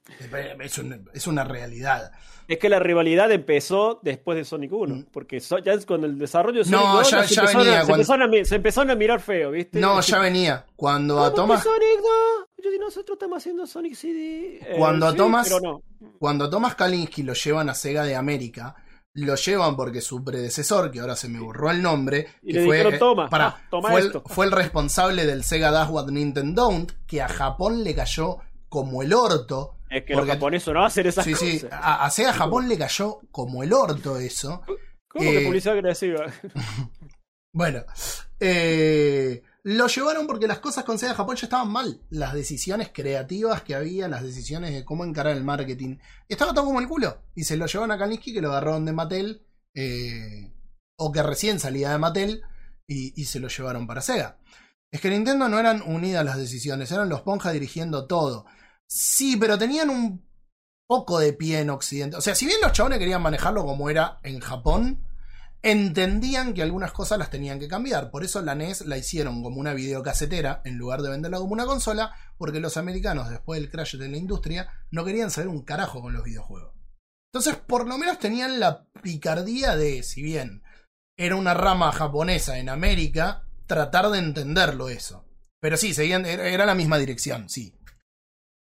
Es, 0.61 0.77
un- 0.77 1.09
es 1.13 1.27
una 1.27 1.43
realidad. 1.43 2.11
Es 2.47 2.57
que 2.57 2.69
la 2.69 2.79
rivalidad 2.79 3.31
empezó 3.31 3.99
después 4.01 4.37
de 4.37 4.43
Sonic 4.45 4.71
1, 4.73 4.95
Mm. 4.95 5.05
porque 5.11 5.39
so- 5.39 5.59
ya 5.59 5.73
es 5.73 5.85
con 5.85 6.03
el 6.03 6.17
desarrollo 6.17 6.63
de 6.63 6.69
No, 6.71 6.79
Sonic 6.79 6.93
2 6.93 7.11
ya- 7.11 7.23
se, 7.27 7.35
ya 7.35 7.41
empezaron 7.41 7.65
venía 7.65 7.77
a, 7.77 7.81
se, 7.81 7.87
cuando- 7.87 8.01
empezaron 8.01 8.21
a 8.23 8.27
mi- 8.27 8.45
se 8.45 8.55
empezaron 8.55 8.89
a 8.91 8.95
mirar 8.95 9.19
feo, 9.21 9.51
¿viste? 9.51 9.79
No, 9.79 10.01
ya 10.01 10.19
venía. 10.19 10.65
Cuando 10.75 11.19
a 11.19 11.25
¿Cómo 11.31 11.35
Thomas, 11.35 11.63
que 11.63 11.69
Sonic 11.69 11.99
2? 12.01 12.45
Yo, 12.63 12.71
y 12.73 12.79
nosotros 12.79 13.15
estamos 13.15 13.37
haciendo 13.37 13.65
Sonic 13.67 13.93
CD. 13.95 14.57
Eh, 14.61 14.75
Cuando 14.77 15.07
a 15.07 15.11
sí, 15.11 15.17
Thomas- 15.17 15.49
no. 15.61 15.81
cuando 16.19 16.45
a 16.45 16.49
Thomas 16.49 16.75
Kalinsky 16.75 17.23
lo 17.23 17.33
llevan 17.33 17.69
a 17.69 17.73
Sega 17.73 18.03
de 18.03 18.15
América, 18.15 18.75
lo 19.13 19.35
llevan 19.35 19.75
porque 19.75 20.01
su 20.01 20.23
predecesor, 20.23 20.91
que 20.91 20.99
ahora 20.99 21.15
se 21.15 21.29
me 21.29 21.39
borró 21.39 21.71
el 21.71 21.81
nombre, 21.81 22.27
Y 22.41 22.53
que 22.53 22.59
le 22.59 22.65
fue, 22.65 22.75
dijeron, 22.77 22.93
eh, 22.93 22.99
"Toma, 22.99 23.29
pará, 23.29 23.47
ah, 23.47 23.67
toma 23.69 23.89
fue, 23.91 24.01
el, 24.01 24.07
esto". 24.07 24.23
fue 24.27 24.45
el 24.45 24.51
responsable 24.51 25.25
del 25.25 25.43
Sega 25.43 25.71
Dash 25.71 25.89
What 25.89 26.09
Nintendo 26.09 26.61
Don't, 26.63 26.91
que 27.07 27.21
a 27.21 27.27
Japón 27.27 27.83
le 27.83 27.95
cayó 27.95 28.37
como 28.69 29.01
el 29.01 29.13
orto. 29.13 29.75
Es 29.89 30.03
que 30.03 30.13
porque- 30.13 30.27
los 30.27 30.35
japoneses 30.35 30.73
no 30.73 30.85
hacen 30.85 31.07
esas 31.07 31.25
Sí, 31.25 31.33
sí, 31.35 31.53
cosas. 31.61 31.71
a, 31.81 32.05
a 32.05 32.09
Sega 32.11 32.33
Japón 32.33 32.69
le 32.69 32.77
cayó 32.77 33.19
como 33.31 33.63
el 33.63 33.73
orto 33.73 34.17
eso. 34.17 34.61
¿Cómo 35.07 35.25
eh, 35.27 35.39
que 35.39 35.45
publicidad 35.45 35.73
agresiva? 35.75 36.25
Bueno, 37.51 37.83
eh, 38.39 39.41
lo 39.69 39.85
llevaron 39.85 40.25
porque 40.25 40.47
las 40.47 40.57
cosas 40.57 40.83
con 40.83 40.97
Sega 40.97 41.13
Japón 41.13 41.35
ya 41.35 41.45
estaban 41.45 41.69
mal. 41.69 42.01
Las 42.09 42.33
decisiones 42.33 42.89
creativas 42.91 43.61
que 43.61 43.75
había, 43.75 44.07
las 44.07 44.23
decisiones 44.23 44.73
de 44.73 44.83
cómo 44.83 45.05
encarar 45.05 45.37
el 45.37 45.43
marketing, 45.43 45.97
estaba 46.27 46.55
todo 46.55 46.65
como 46.65 46.79
el 46.79 46.87
culo. 46.87 47.21
Y 47.35 47.43
se 47.43 47.55
lo 47.55 47.67
llevaron 47.67 47.91
a 47.91 47.99
Kalinsky, 47.99 48.33
que 48.33 48.41
lo 48.41 48.49
agarraron 48.49 48.85
de 48.85 48.93
Mattel, 48.93 49.45
eh, 49.75 50.55
o 50.97 51.11
que 51.11 51.21
recién 51.21 51.59
salía 51.59 51.91
de 51.91 51.99
Mattel, 51.99 52.41
y, 52.87 53.23
se 53.25 53.39
lo 53.39 53.47
llevaron 53.47 53.85
para 53.85 54.01
Sega. 54.01 54.39
Es 54.91 55.01
que 55.01 55.11
Nintendo 55.11 55.47
no 55.47 55.59
eran 55.59 55.83
unidas 55.83 56.25
las 56.25 56.37
decisiones, 56.37 56.91
eran 56.91 57.07
los 57.07 57.21
Ponja 57.21 57.51
dirigiendo 57.51 58.07
todo. 58.07 58.47
Sí, 58.87 59.37
pero 59.37 59.59
tenían 59.59 59.91
un 59.91 60.27
poco 60.87 61.19
de 61.19 61.33
pie 61.33 61.59
en 61.59 61.69
Occidente. 61.69 62.17
O 62.17 62.21
sea, 62.21 62.33
si 62.33 62.47
bien 62.47 62.57
los 62.63 62.71
chabones 62.71 62.97
querían 62.97 63.21
manejarlo 63.21 63.63
como 63.63 63.91
era 63.91 64.19
en 64.23 64.39
Japón, 64.39 65.05
entendían 65.61 66.53
que 66.53 66.61
algunas 66.61 66.91
cosas 66.91 67.17
las 67.17 67.29
tenían 67.29 67.59
que 67.59 67.67
cambiar. 67.67 68.11
Por 68.11 68.23
eso 68.23 68.41
la 68.41 68.55
NES 68.55 68.85
la 68.85 68.97
hicieron 68.97 69.43
como 69.43 69.59
una 69.59 69.73
videocasetera 69.73 70.61
en 70.65 70.77
lugar 70.77 71.01
de 71.01 71.09
venderla 71.09 71.39
como 71.39 71.53
una 71.53 71.65
consola, 71.65 72.13
porque 72.37 72.59
los 72.59 72.77
americanos, 72.77 73.29
después 73.29 73.59
del 73.59 73.69
crash 73.69 73.95
de 73.95 74.09
la 74.09 74.17
industria, 74.17 74.69
no 74.91 75.03
querían 75.03 75.31
saber 75.31 75.49
un 75.49 75.63
carajo 75.63 76.01
con 76.01 76.13
los 76.13 76.23
videojuegos. 76.23 76.73
Entonces, 77.31 77.57
por 77.57 77.87
lo 77.87 77.97
menos 77.97 78.19
tenían 78.19 78.59
la 78.59 78.87
picardía 79.03 79.75
de, 79.75 80.03
si 80.03 80.21
bien 80.21 80.63
era 81.17 81.35
una 81.35 81.53
rama 81.53 81.91
japonesa 81.91 82.57
en 82.59 82.69
América, 82.69 83.43
tratar 83.67 84.09
de 84.09 84.19
entenderlo 84.19 84.89
eso. 84.89 85.25
Pero 85.59 85.77
sí, 85.77 85.93
seguían, 85.93 86.25
era, 86.25 86.65
la 86.65 86.75
misma 86.75 86.97
dirección, 86.97 87.49
sí. 87.49 87.75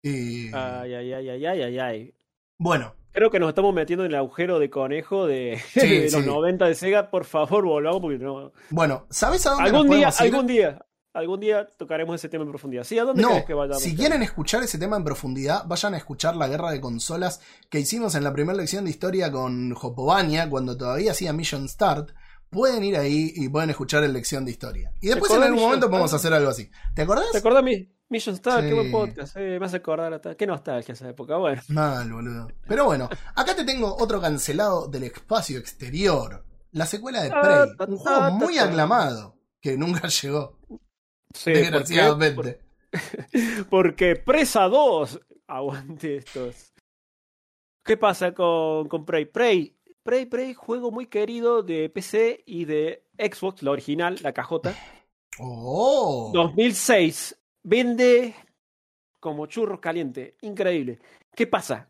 Eh, 0.03 0.49
ay, 0.53 0.93
ay, 0.93 1.13
ay, 1.13 1.29
ay, 1.29 1.61
ay, 1.61 1.79
ay. 1.79 2.15
bueno, 2.57 2.95
Creo 3.15 3.31
que 3.31 3.39
nos 3.39 3.49
estamos 3.49 3.73
metiendo 3.73 4.05
en 4.05 4.11
el 4.11 4.17
agujero 4.17 4.59
de 4.59 4.69
conejo 4.69 5.25
de, 5.25 5.59
Sí, 5.73 5.79
de 5.87 6.03
los 6.11 6.23
sí. 6.23 6.27
90 6.29 6.65
de 6.65 6.75
Sega. 6.75 7.09
Por 7.09 7.25
favor, 7.25 7.63
volvamos 7.65 8.01
porque 8.01 8.17
no. 8.19 8.51
bueno, 8.69 9.07
¿sabes 9.09 9.45
a 9.47 9.51
dónde 9.51 9.63
Algún 9.69 9.87
nos 9.87 9.95
día, 9.97 10.07
ir? 10.09 10.13
algún 10.33 10.47
día, 10.47 10.85
algún 11.13 11.39
día 11.39 11.67
tocaremos 11.77 12.13
ese 12.15 12.27
tema 12.29 12.43
en 12.43 12.49
profundidad. 12.51 12.83
¿Sí? 12.83 12.99
¿A 12.99 13.05
dónde 13.05 13.21
No, 13.21 13.29
crees 13.29 13.45
que 13.45 13.53
vayamos? 13.53 13.81
si 13.81 13.95
quieren 13.95 14.21
escuchar 14.21 14.63
ese 14.63 14.77
tema 14.77 14.97
en 14.97 15.03
profundidad, 15.05 15.63
vayan 15.65 15.93
a 15.93 15.97
escuchar 15.97 16.35
la 16.35 16.47
guerra 16.49 16.71
de 16.71 16.81
consolas 16.81 17.39
que 17.69 17.79
hicimos 17.79 18.15
en 18.15 18.23
la 18.25 18.33
primera 18.33 18.57
lección 18.57 18.83
de 18.83 18.91
historia 18.91 19.31
con 19.31 19.73
Jopovania, 19.73 20.49
cuando 20.49 20.75
todavía 20.77 21.11
hacía 21.11 21.31
Mission 21.31 21.69
Start. 21.69 22.09
Pueden 22.49 22.83
ir 22.83 22.95
ahí 22.97 23.31
y 23.35 23.49
pueden 23.49 23.69
escuchar 23.69 24.01
la 24.03 24.07
lección 24.09 24.45
de 24.45 24.51
historia. 24.51 24.91
Y 25.01 25.07
después 25.07 25.31
en 25.33 25.41
algún 25.43 25.61
momento 25.61 25.89
podemos 25.89 26.11
Start? 26.11 26.19
hacer 26.21 26.33
algo 26.33 26.49
así. 26.49 26.69
¿Te 26.93 27.01
acordás? 27.01 27.31
¿Te 27.31 27.37
acordás 27.39 27.63
mi 27.63 27.94
Mission 28.09 28.35
Star? 28.35 28.61
Sí. 28.61 28.69
Qué 28.69 28.73
buen 28.73 28.91
podcast. 28.91 29.35
Eh, 29.37 29.59
me 29.59 29.65
hace 29.65 29.77
acordar 29.77 30.13
hasta. 30.13 30.35
Qué 30.35 30.45
nostalgia 30.45 30.93
esa 30.93 31.09
época. 31.09 31.37
Bueno. 31.37 31.61
Mal, 31.69 32.11
boludo. 32.11 32.47
Pero 32.67 32.85
bueno, 32.85 33.09
acá 33.35 33.55
te 33.55 33.63
tengo 33.63 33.95
otro 33.97 34.21
cancelado 34.21 34.87
del 34.87 35.03
espacio 35.03 35.57
exterior. 35.57 36.45
La 36.71 36.85
secuela 36.85 37.23
de 37.23 37.29
Ta, 37.29 37.41
Prey. 37.41 37.87
Un 37.87 37.97
juego 37.97 38.31
muy 38.31 38.57
aclamado. 38.57 39.37
Que 39.59 39.77
nunca 39.77 40.07
llegó. 40.21 40.59
Sí, 41.33 41.51
desgraciadamente. 41.51 42.35
Porque, 42.35 42.59
porque 43.69 44.15
Presa 44.15 44.63
2. 44.67 45.19
Aguante 45.47 46.17
estos. 46.17 46.73
¿Qué 47.83 47.97
pasa 47.97 48.33
con, 48.33 48.87
con 48.87 49.05
Prey? 49.05 49.25
Prey. 49.25 49.75
Prey, 50.03 50.25
Prey, 50.27 50.53
juego 50.53 50.91
muy 50.91 51.07
querido 51.07 51.63
de 51.63 51.89
PC 51.89 52.43
y 52.45 52.65
de 52.65 53.07
Xbox, 53.17 53.63
la 53.63 53.71
original, 53.71 54.17
la 54.21 54.33
cajota. 54.33 54.75
Oh. 55.37 56.31
2006. 56.33 57.37
Vende 57.67 58.35
como 59.19 59.47
churros 59.47 59.79
caliente. 59.79 60.37
Increíble. 60.41 60.99
¿Qué 61.35 61.47
pasa? 61.47 61.87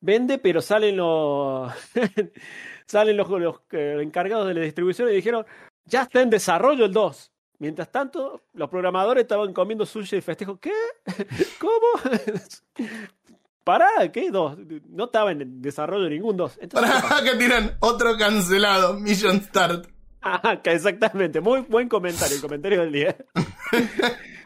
Vende, 0.00 0.38
pero 0.38 0.62
salen 0.62 0.96
los. 0.96 1.70
salen 2.86 3.14
los, 3.14 3.28
los 3.28 3.56
eh, 3.72 3.98
encargados 4.00 4.48
de 4.48 4.54
la 4.54 4.62
distribución 4.62 5.10
y 5.10 5.16
dijeron: 5.16 5.44
Ya 5.84 6.02
está 6.02 6.22
en 6.22 6.30
desarrollo 6.30 6.86
el 6.86 6.92
2. 6.92 7.32
Mientras 7.58 7.92
tanto, 7.92 8.44
los 8.54 8.70
programadores 8.70 9.22
estaban 9.22 9.52
comiendo 9.52 9.84
sushi 9.84 10.16
de 10.16 10.22
festejo. 10.22 10.58
¿Qué? 10.58 10.72
¿Cómo? 11.60 12.16
Pará, 13.64 14.10
¿qué? 14.10 14.30
Dos. 14.30 14.56
No 14.88 15.04
estaba 15.04 15.32
en 15.32 15.60
desarrollo 15.60 16.08
ningún 16.08 16.36
2. 16.38 16.60
Entonces, 16.62 16.94
¿qué 16.94 17.08
Para 17.08 17.22
que 17.22 17.36
tiran 17.36 17.76
otro 17.80 18.16
cancelado. 18.16 18.94
Mission 18.94 19.42
Start. 19.42 19.86
Ah, 20.22 20.58
exactamente. 20.64 21.42
Muy 21.42 21.60
buen 21.60 21.90
comentario, 21.90 22.36
el 22.36 22.42
comentario 22.42 22.80
del 22.80 22.92
día. 22.92 23.16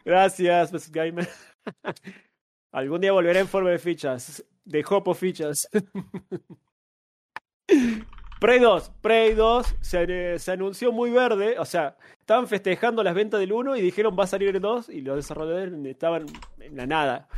Gracias, 0.09 0.73
Best 0.73 0.89
Gamer. 0.89 1.29
Algún 2.73 3.03
día 3.03 3.13
volveré 3.13 3.41
en 3.41 3.47
forma 3.47 3.69
de 3.69 3.79
fichas. 3.79 4.43
De 4.65 4.83
Hopo 4.89 5.13
fichas. 5.13 5.69
Prey 8.41 8.59
2, 8.59 8.91
Prey 9.03 9.35
2 9.35 9.77
se, 9.83 10.39
se 10.39 10.51
anunció 10.51 10.93
muy 10.93 11.11
verde, 11.11 11.59
o 11.59 11.67
sea, 11.67 11.99
estaban 12.21 12.47
festejando 12.47 13.03
las 13.03 13.15
ventas 13.15 13.39
del 13.39 13.53
1 13.53 13.77
y 13.77 13.83
dijeron 13.83 14.17
va 14.19 14.25
a 14.25 14.29
salir 14.29 14.57
el 14.57 14.63
2 14.63 14.89
y 14.89 15.03
los 15.03 15.17
desarrolladores 15.17 15.75
estaban 15.85 16.25
en 16.59 16.75
la 16.75 16.87
nada. 16.87 17.29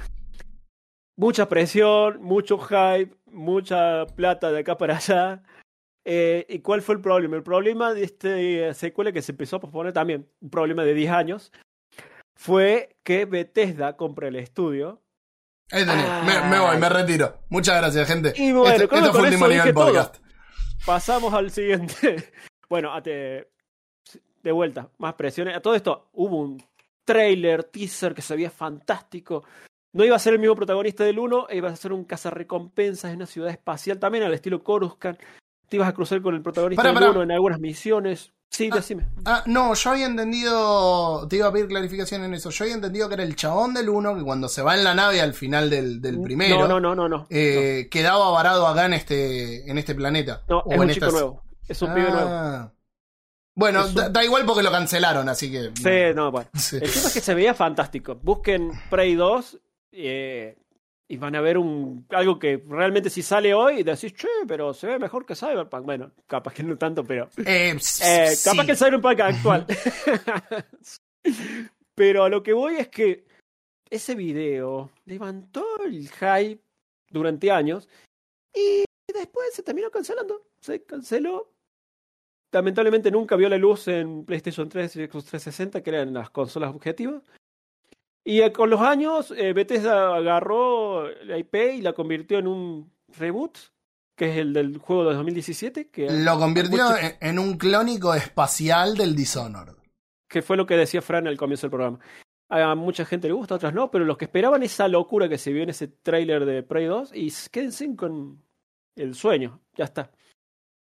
Mucha 1.17 1.49
presión, 1.49 2.23
mucho 2.23 2.57
hype, 2.57 3.17
mucha 3.27 4.07
plata 4.15 4.53
de 4.53 4.61
acá 4.61 4.79
para 4.79 4.99
allá. 4.99 5.43
Eh, 6.05 6.47
¿Y 6.49 6.61
cuál 6.61 6.83
fue 6.83 6.95
el 6.95 7.01
problema? 7.01 7.35
El 7.35 7.43
problema 7.43 7.95
de 7.95 8.05
esta 8.05 8.75
secuela 8.75 9.11
que 9.11 9.23
se 9.23 9.33
empezó 9.33 9.57
a 9.57 9.61
posponer 9.61 9.93
también, 9.93 10.29
un 10.41 10.51
problema 10.51 10.85
de 10.85 10.95
10 10.95 11.11
años, 11.11 11.51
fue 12.41 12.97
que 13.05 13.27
Bethesda 13.27 13.99
compra 13.99 14.29
el 14.29 14.37
estudio. 14.37 15.03
Ahí 15.71 15.85
tenés. 15.85 16.07
Me, 16.25 16.49
me 16.49 16.59
voy, 16.59 16.79
me 16.79 16.89
retiro. 16.89 17.39
Muchas 17.51 17.77
gracias, 17.77 18.09
gente. 18.09 18.33
Y 18.35 18.51
bueno, 18.53 18.75
Esto- 18.75 18.89
creo 18.89 19.01
esto 19.03 19.13
que 19.13 19.19
fue 19.19 19.21
con 19.21 19.27
Último 19.29 19.49
Nivel 19.49 19.75
todo. 19.75 19.85
Podcast. 19.87 20.17
Pasamos 20.87 21.35
al 21.35 21.51
siguiente. 21.51 22.33
bueno, 22.71 22.95
a 22.95 23.03
te- 23.03 23.51
de 24.43 24.53
vuelta, 24.53 24.89
más 24.97 25.13
presiones. 25.15 25.55
A 25.55 25.61
todo 25.61 25.75
esto 25.75 26.09
hubo 26.15 26.39
un 26.39 26.65
trailer, 27.05 27.65
teaser 27.65 28.15
que 28.15 28.23
se 28.23 28.35
veía 28.35 28.51
fantástico. 28.51 29.45
No 29.93 30.03
iba 30.03 30.17
a 30.17 30.21
ser 30.21 30.33
el 30.33 30.39
mismo 30.39 30.57
protagonista 30.57 31.05
del 31.05 31.19
1, 31.19 31.49
iba 31.51 31.69
a 31.69 31.77
ser 31.77 31.93
un 31.93 32.05
cazarrecompensas 32.05 33.11
en 33.11 33.17
una 33.17 33.27
ciudad 33.27 33.51
espacial 33.51 33.99
también 33.99 34.25
al 34.25 34.33
estilo 34.33 34.65
Coruscant. 34.65 35.21
Te 35.69 35.77
ibas 35.77 35.89
a 35.91 35.93
cruzar 35.93 36.23
con 36.23 36.35
el 36.35 36.41
protagonista 36.43 36.83
Pará, 36.83 36.93
del 36.95 37.01
pará. 37.01 37.11
1 37.11 37.23
en 37.25 37.33
algunas 37.33 37.61
misiones. 37.61 38.33
Sí, 38.51 38.69
Ah, 38.73 38.77
decime. 38.77 39.07
Ah, 39.25 39.45
no, 39.47 39.75
yo 39.75 39.91
había 39.91 40.07
entendido. 40.07 41.27
Te 41.29 41.37
iba 41.37 41.47
a 41.47 41.53
pedir 41.53 41.69
clarificación 41.69 42.25
en 42.25 42.35
eso. 42.35 42.51
Yo 42.51 42.65
había 42.65 42.75
entendido 42.75 43.09
que 43.09 43.15
era 43.15 43.23
el 43.23 43.37
chabón 43.37 43.75
del 43.75 43.89
1 43.89 44.17
que 44.17 44.23
cuando 44.23 44.49
se 44.49 44.61
va 44.61 44.75
en 44.77 44.83
la 44.83 44.93
nave 44.95 45.21
al 45.21 45.35
final 45.35 45.71
del, 45.71 46.01
del 46.03 46.21
primero. 46.21 46.59
No, 46.67 46.67
no, 46.67 46.81
no, 46.81 46.95
no. 46.95 47.09
No, 47.09 47.27
eh, 47.31 47.89
quedaba 47.91 48.29
varado 48.31 48.67
acá 48.67 48.87
en 48.87 48.95
este, 48.95 49.71
en 49.71 49.79
este 49.79 49.95
planeta. 49.95 50.43
No, 50.49 50.59
O 50.59 50.73
es 50.73 50.79
un 50.79 50.89
en 50.89 50.95
chico 50.95 51.07
estas- 51.07 51.13
nuevo. 51.21 51.43
Es 51.69 51.81
un 51.83 51.95
pibe 51.95 52.11
nuevo. 52.11 52.29
Ah. 52.29 52.73
Bueno, 53.55 53.87
un- 53.87 53.95
da, 53.95 54.09
da 54.09 54.25
igual 54.25 54.45
porque 54.45 54.65
lo 54.65 54.73
cancelaron, 54.73 55.29
así 55.29 55.51
que. 55.53 55.71
Sí, 55.77 56.15
no, 56.17 56.33
bueno. 56.33 56.51
Sí. 56.59 56.77
El 56.77 56.91
tema 56.91 57.07
es 57.07 57.15
que 57.15 57.21
se 57.21 57.35
veía 57.35 57.55
fantástico. 57.55 58.17
Busquen 58.21 58.73
Prey 58.91 59.15
2 59.15 59.59
eh, 59.93 60.57
y 61.11 61.17
van 61.17 61.35
a 61.35 61.41
ver 61.41 61.59
un 61.59 62.07
algo 62.11 62.39
que 62.39 62.63
realmente 62.69 63.11
si 63.11 63.23
sale 63.23 63.53
hoy 63.53 63.83
decís, 63.83 64.15
che, 64.15 64.29
pero 64.47 64.73
se 64.73 64.87
ve 64.87 64.97
mejor 65.01 65.27
que 65.27 65.35
Cyberpunk. 65.35 65.85
Bueno, 65.85 66.13
capaz 66.29 66.55
que 66.55 66.63
no 66.63 66.79
tanto, 66.79 67.03
pero 67.03 67.29
Eh, 67.45 67.75
eh, 67.75 67.81
sí. 67.81 68.49
capaz 68.49 68.65
que 68.65 68.71
el 68.73 68.79
Cyberpunk 68.79 69.19
actual. 69.19 69.67
pero 71.97 72.23
a 72.23 72.29
lo 72.29 72.45
que 72.45 72.53
voy 72.53 72.77
es 72.77 72.89
que 72.89 73.27
ese 73.91 74.15
video 74.15 74.93
levantó 75.05 75.67
el 75.85 76.09
hype 76.09 76.63
durante 77.11 77.51
años 77.51 77.89
y 78.55 78.85
después 79.13 79.53
se 79.53 79.65
terminó 79.65 79.91
cancelando. 79.91 80.47
Se 80.61 80.85
canceló. 80.85 81.53
Lamentablemente 82.53 83.11
nunca 83.11 83.35
vio 83.35 83.49
la 83.49 83.59
luz 83.59 83.89
en 83.89 84.25
PlayStation 84.25 84.69
3 84.69 84.95
y 84.95 85.07
Xbox 85.07 85.25
360, 85.25 85.83
que 85.83 85.91
eran 85.91 86.15
las 86.15 86.31
consolas 86.31 86.73
objetivas. 86.73 87.21
Y 88.25 88.49
con 88.51 88.71
los 88.71 88.81
años, 88.81 89.33
eh, 89.37 89.53
Bethesda 89.53 90.15
agarró 90.17 91.09
la 91.25 91.39
IP 91.39 91.55
y 91.75 91.81
la 91.81 91.93
convirtió 91.93 92.39
en 92.39 92.47
un 92.47 92.93
reboot, 93.09 93.59
que 94.15 94.31
es 94.31 94.37
el 94.37 94.53
del 94.53 94.79
juego 94.79 95.09
de 95.09 95.15
2017, 95.15 95.89
que, 95.91 96.11
Lo 96.11 96.39
convirtió 96.39 96.85
en, 97.21 97.39
un 97.39 97.57
clónico 97.57 98.15
espacial 98.15 98.97
del 98.97 99.17
Dishonored. 99.17 99.75
que 100.29 100.43
fue 100.43 100.57
lo 100.57 100.67
que 100.67 100.77
decía 100.77 101.03
Fran 101.03 101.27
al 101.27 101.39
comienzo 101.39 101.67
del 101.67 101.71
programa. 101.71 101.99
A 102.51 102.75
mucha 102.75 103.05
gente 103.05 103.29
le 103.29 103.33
gusta, 103.35 103.55
a 103.55 103.57
otras 103.57 103.73
no, 103.73 103.91
pero 103.91 104.05
los 104.05 104.19
que 104.19 104.25
esperaban 104.27 104.63
esa 104.63 104.89
locura 104.89 105.29
que 105.29 105.39
se 105.39 105.53
vio 105.53 105.63
en 105.63 105.71
ese 105.71 105.89
tráiler 105.89 106.45
de 106.45 106.63
Prey 106.63 106.87
2, 106.87 107.13
y 107.15 107.33
quédense 107.51 107.97
con 107.97 108.43
el 108.97 109.15
sueño, 109.15 109.61
ya 109.77 109.85
está. 109.85 110.11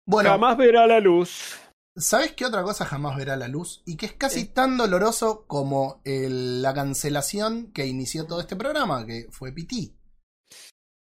Bueno, 0.06 0.30
Jamás 0.30 0.56
verá 0.56 0.86
la 0.86 1.00
luz. 1.00 1.60
¿Sabes 1.98 2.32
qué 2.32 2.44
otra 2.46 2.62
cosa 2.62 2.84
jamás 2.84 3.16
verá 3.16 3.36
la 3.36 3.48
luz? 3.48 3.82
Y 3.86 3.96
que 3.96 4.06
es 4.06 4.12
casi 4.12 4.40
Sí. 4.40 4.46
tan 4.48 4.76
doloroso 4.76 5.44
como 5.46 6.00
el- 6.04 6.62
la 6.62 6.72
cancelación 6.74 7.72
que 7.72 7.86
inició 7.86 8.26
todo 8.26 8.40
este 8.40 8.56
programa, 8.56 9.04
que 9.06 9.26
fue 9.30 9.52
PT. 9.52 9.94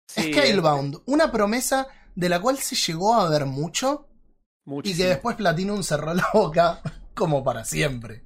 Sí, 0.09 0.33
Scalebound, 0.33 1.01
una 1.05 1.31
promesa 1.31 1.87
de 2.15 2.29
la 2.29 2.39
cual 2.39 2.57
se 2.57 2.75
llegó 2.75 3.13
a 3.15 3.29
ver 3.29 3.45
mucho 3.45 4.07
y 4.83 4.95
que 4.95 5.05
después 5.05 5.35
Platinum 5.35 5.83
cerró 5.83 6.13
la 6.13 6.27
boca 6.33 6.81
como 7.13 7.43
para 7.43 7.63
siempre. 7.65 8.23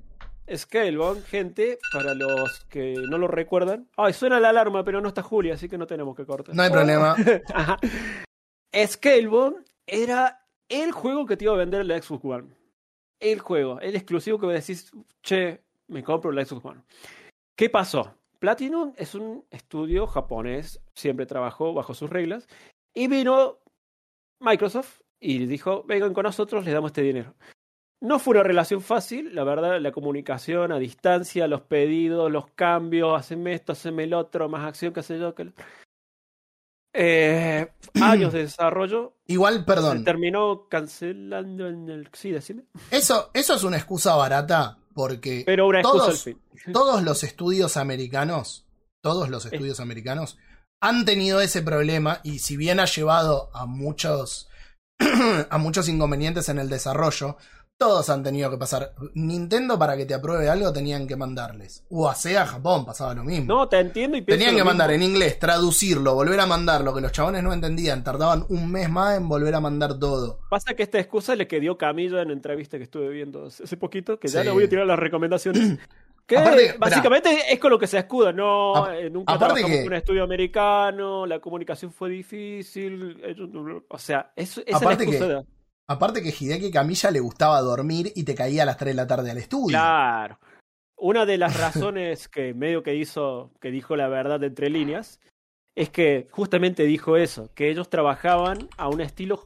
Scalebound, 0.54 1.24
gente, 1.26 1.80
para 1.94 2.14
los 2.14 2.66
que 2.70 2.94
no 3.10 3.18
lo 3.18 3.28
recuerdan. 3.28 3.90
Ay, 3.96 4.12
suena 4.14 4.40
la 4.40 4.50
alarma, 4.50 4.84
pero 4.84 5.00
no 5.02 5.08
está 5.08 5.22
Julia, 5.24 5.54
así 5.54 5.70
que 5.70 5.78
no 5.78 5.88
tenemos 5.88 6.16
que 6.16 6.26
cortar. 6.26 6.54
No 6.56 6.62
hay 6.64 6.70
problema. 6.70 7.16
Scalebound 8.76 9.66
era 9.86 10.40
el 10.72 10.91
juego 10.93 11.26
que 11.26 11.35
te 11.35 11.45
iba 11.45 11.53
a 11.53 11.57
vender 11.57 11.85
la 11.85 12.02
Xbox 12.02 12.23
One. 12.26 12.56
El 13.19 13.39
juego, 13.39 13.80
el 13.81 13.95
exclusivo 13.95 14.39
que 14.39 14.48
decís, 14.48 14.91
che, 15.22 15.61
me 15.88 16.02
compro 16.03 16.31
la 16.31 16.45
Xbox 16.45 16.65
One. 16.65 16.81
¿Qué 17.56 17.69
pasó? 17.69 18.15
Platinum 18.39 18.93
es 18.98 19.14
un 19.14 19.45
estudio 19.52 20.07
japonés, 20.07 20.81
siempre 20.95 21.27
trabajó 21.27 21.73
bajo 21.73 21.93
sus 21.93 22.10
reglas, 22.10 22.48
y 22.93 23.07
vino 23.07 23.60
Microsoft 24.39 25.02
y 25.19 25.45
dijo, 25.45 25.84
vengan 25.84 26.14
con 26.14 26.23
nosotros, 26.23 26.65
les 26.65 26.73
damos 26.73 26.89
este 26.89 27.03
dinero. 27.03 27.35
No 28.02 28.18
fue 28.18 28.31
una 28.31 28.43
relación 28.43 28.81
fácil, 28.81 29.35
la 29.35 29.43
verdad, 29.43 29.80
la 29.80 29.91
comunicación 29.91 30.72
a 30.72 30.80
distancia, 30.80 31.48
los 31.48 31.61
pedidos, 31.61 32.31
los 32.31 32.48
cambios, 32.48 33.19
haceme 33.19 33.53
esto, 33.53 33.73
haceme 33.73 34.06
el 34.06 34.15
otro, 34.15 34.49
más 34.49 34.68
acción, 34.68 34.91
qué 34.91 35.03
sé 35.03 35.19
yo. 35.19 35.35
Que... 35.35 35.52
Eh, 36.93 37.72
años 38.01 38.34
de 38.34 38.39
desarrollo, 38.39 39.13
Igual, 39.27 39.59
se 39.59 39.63
perdón, 39.63 40.03
terminó 40.03 40.68
cancelando 40.69 41.68
en 41.68 41.89
el... 41.89 42.09
Sí, 42.13 42.31
decime. 42.31 42.65
eso, 42.91 43.30
eso 43.34 43.55
es 43.55 43.63
una 43.63 43.77
excusa 43.77 44.15
barata 44.15 44.77
porque 44.93 45.43
Pero 45.45 45.68
una 45.68 45.80
excusa 45.80 46.05
Todos- 46.05 46.09
al 46.09 46.18
fin. 46.18 46.41
todos 46.73 47.01
los 47.03 47.23
estudios 47.23 47.77
americanos, 47.77 48.68
todos 49.01 49.30
los 49.30 49.45
estudios 49.45 49.80
americanos 49.80 50.38
han 50.81 51.05
tenido 51.05 51.39
ese 51.41 51.61
problema 51.61 52.19
y 52.23 52.39
si 52.39 52.57
bien 52.57 52.80
ha 52.80 52.85
llevado 52.85 53.49
a 53.53 53.65
muchos 53.65 54.49
a 55.49 55.57
muchos 55.57 55.88
inconvenientes 55.88 56.49
en 56.49 56.59
el 56.59 56.69
desarrollo, 56.69 57.38
todos 57.82 58.10
han 58.12 58.22
tenido 58.22 58.49
que 58.52 58.58
pasar. 58.58 58.94
Nintendo 59.16 59.80
para 59.80 59.98
que 59.98 60.06
te 60.06 60.14
apruebe 60.14 60.48
algo 60.49 60.72
tenían 60.72 61.08
que 61.08 61.16
mandarles. 61.16 61.84
O 61.90 62.08
a 62.08 62.14
SEA, 62.14 62.45
Japón 62.45 62.86
pasaba 62.86 63.16
lo 63.16 63.24
mismo. 63.24 63.45
No, 63.53 63.68
te 63.68 63.80
entiendo 63.80 64.18
y 64.18 64.22
Tenían 64.22 64.52
lo 64.52 64.60
que 64.60 64.64
mandar 64.64 64.90
mismo. 64.91 65.03
en 65.06 65.12
inglés, 65.12 65.40
traducirlo, 65.40 66.14
volver 66.14 66.40
a 66.40 66.45
mandar 66.45 66.82
lo 66.82 66.94
que 66.94 67.02
los 67.02 67.12
chabones 67.12 67.41
no 67.44 67.52
entendían. 67.53 68.03
Tardaban 68.03 68.45
un 68.49 68.72
mes 68.72 68.88
más 68.90 69.18
en 69.18 69.28
volver 69.28 69.56
a 69.56 69.60
mandar 69.60 69.98
todo. 69.98 70.40
Pasa 70.49 70.74
que 70.76 70.84
esta 70.84 70.99
excusa 70.99 71.36
le 71.36 71.48
quedó 71.48 71.78
Camilla 71.78 72.22
en 72.22 72.28
la 72.28 72.34
entrevista 72.34 72.78
que 72.78 72.84
estuve 72.84 73.10
viendo 73.10 73.45
hace 73.48 73.78
poquito, 73.78 74.20
que 74.20 74.28
ya 74.28 74.41
Sí. 74.41 74.45
le 74.45 74.52
voy 74.52 74.66
a 74.66 74.70
tirar 74.70 74.86
las 74.86 74.99
recomendaciones. 74.99 75.80
Que 76.28 76.38
Aparte, 76.38 76.66
espera. 76.68 76.78
básicamente 76.80 77.30
es 77.52 77.60
con 77.60 77.72
lo 77.72 77.80
que 77.80 77.88
se 77.88 77.98
escuda, 77.98 78.32
no, 78.32 78.74
Ap- 78.76 78.91
eh, 78.94 79.10
nunca 79.10 79.38
trabajamos 79.38 79.70
que- 79.70 79.78
con 79.80 79.88
un 79.88 79.94
estudio 79.95 80.24
americano, 80.24 81.26
la 81.26 81.40
comunicación 81.40 81.91
fue 81.91 82.10
difícil, 82.12 83.20
ellos 83.26 83.49
o 83.90 83.98
sea, 83.98 84.32
eso, 84.36 84.62
esa 84.62 84.68
es 84.68 84.72
la 84.72 84.78
Aparte 84.78 85.03
excusa. 85.03 85.28
que- 85.28 85.34
de- 85.34 85.45
Aparte 85.91 86.23
que 86.23 86.34
Hideki 86.38 86.72
Camilla 86.72 87.11
le 87.11 87.19
gustaba 87.19 87.59
dormir 87.61 88.11
y 88.15 88.23
te 88.23 88.35
caía 88.35 88.63
a 88.63 88.65
las 88.65 88.77
3 88.77 88.91
de 88.91 88.95
la 88.95 89.07
tarde 89.07 89.31
al 89.31 89.38
estudio. 89.38 89.77
Claro. 89.77 90.39
Una 90.97 91.26
de 91.26 91.38
las 91.38 91.59
razones 91.59 92.27
que 92.27 92.53
medio 92.53 92.84
que 92.84 92.95
hizo, 92.95 93.51
que 93.59 93.72
dijo 93.72 93.95
la 93.95 94.07
verdad 94.07 94.39
de 94.39 94.47
entre 94.47 94.69
líneas, 94.69 95.19
es 95.76 95.89
que 95.89 96.27
justamente 96.31 96.84
dijo 96.84 97.18
eso, 97.18 97.49
que 97.55 97.69
ellos 97.69 97.89
trabajaban 97.89 98.69
a 98.77 98.88
un 98.88 99.01
estilo 99.01 99.45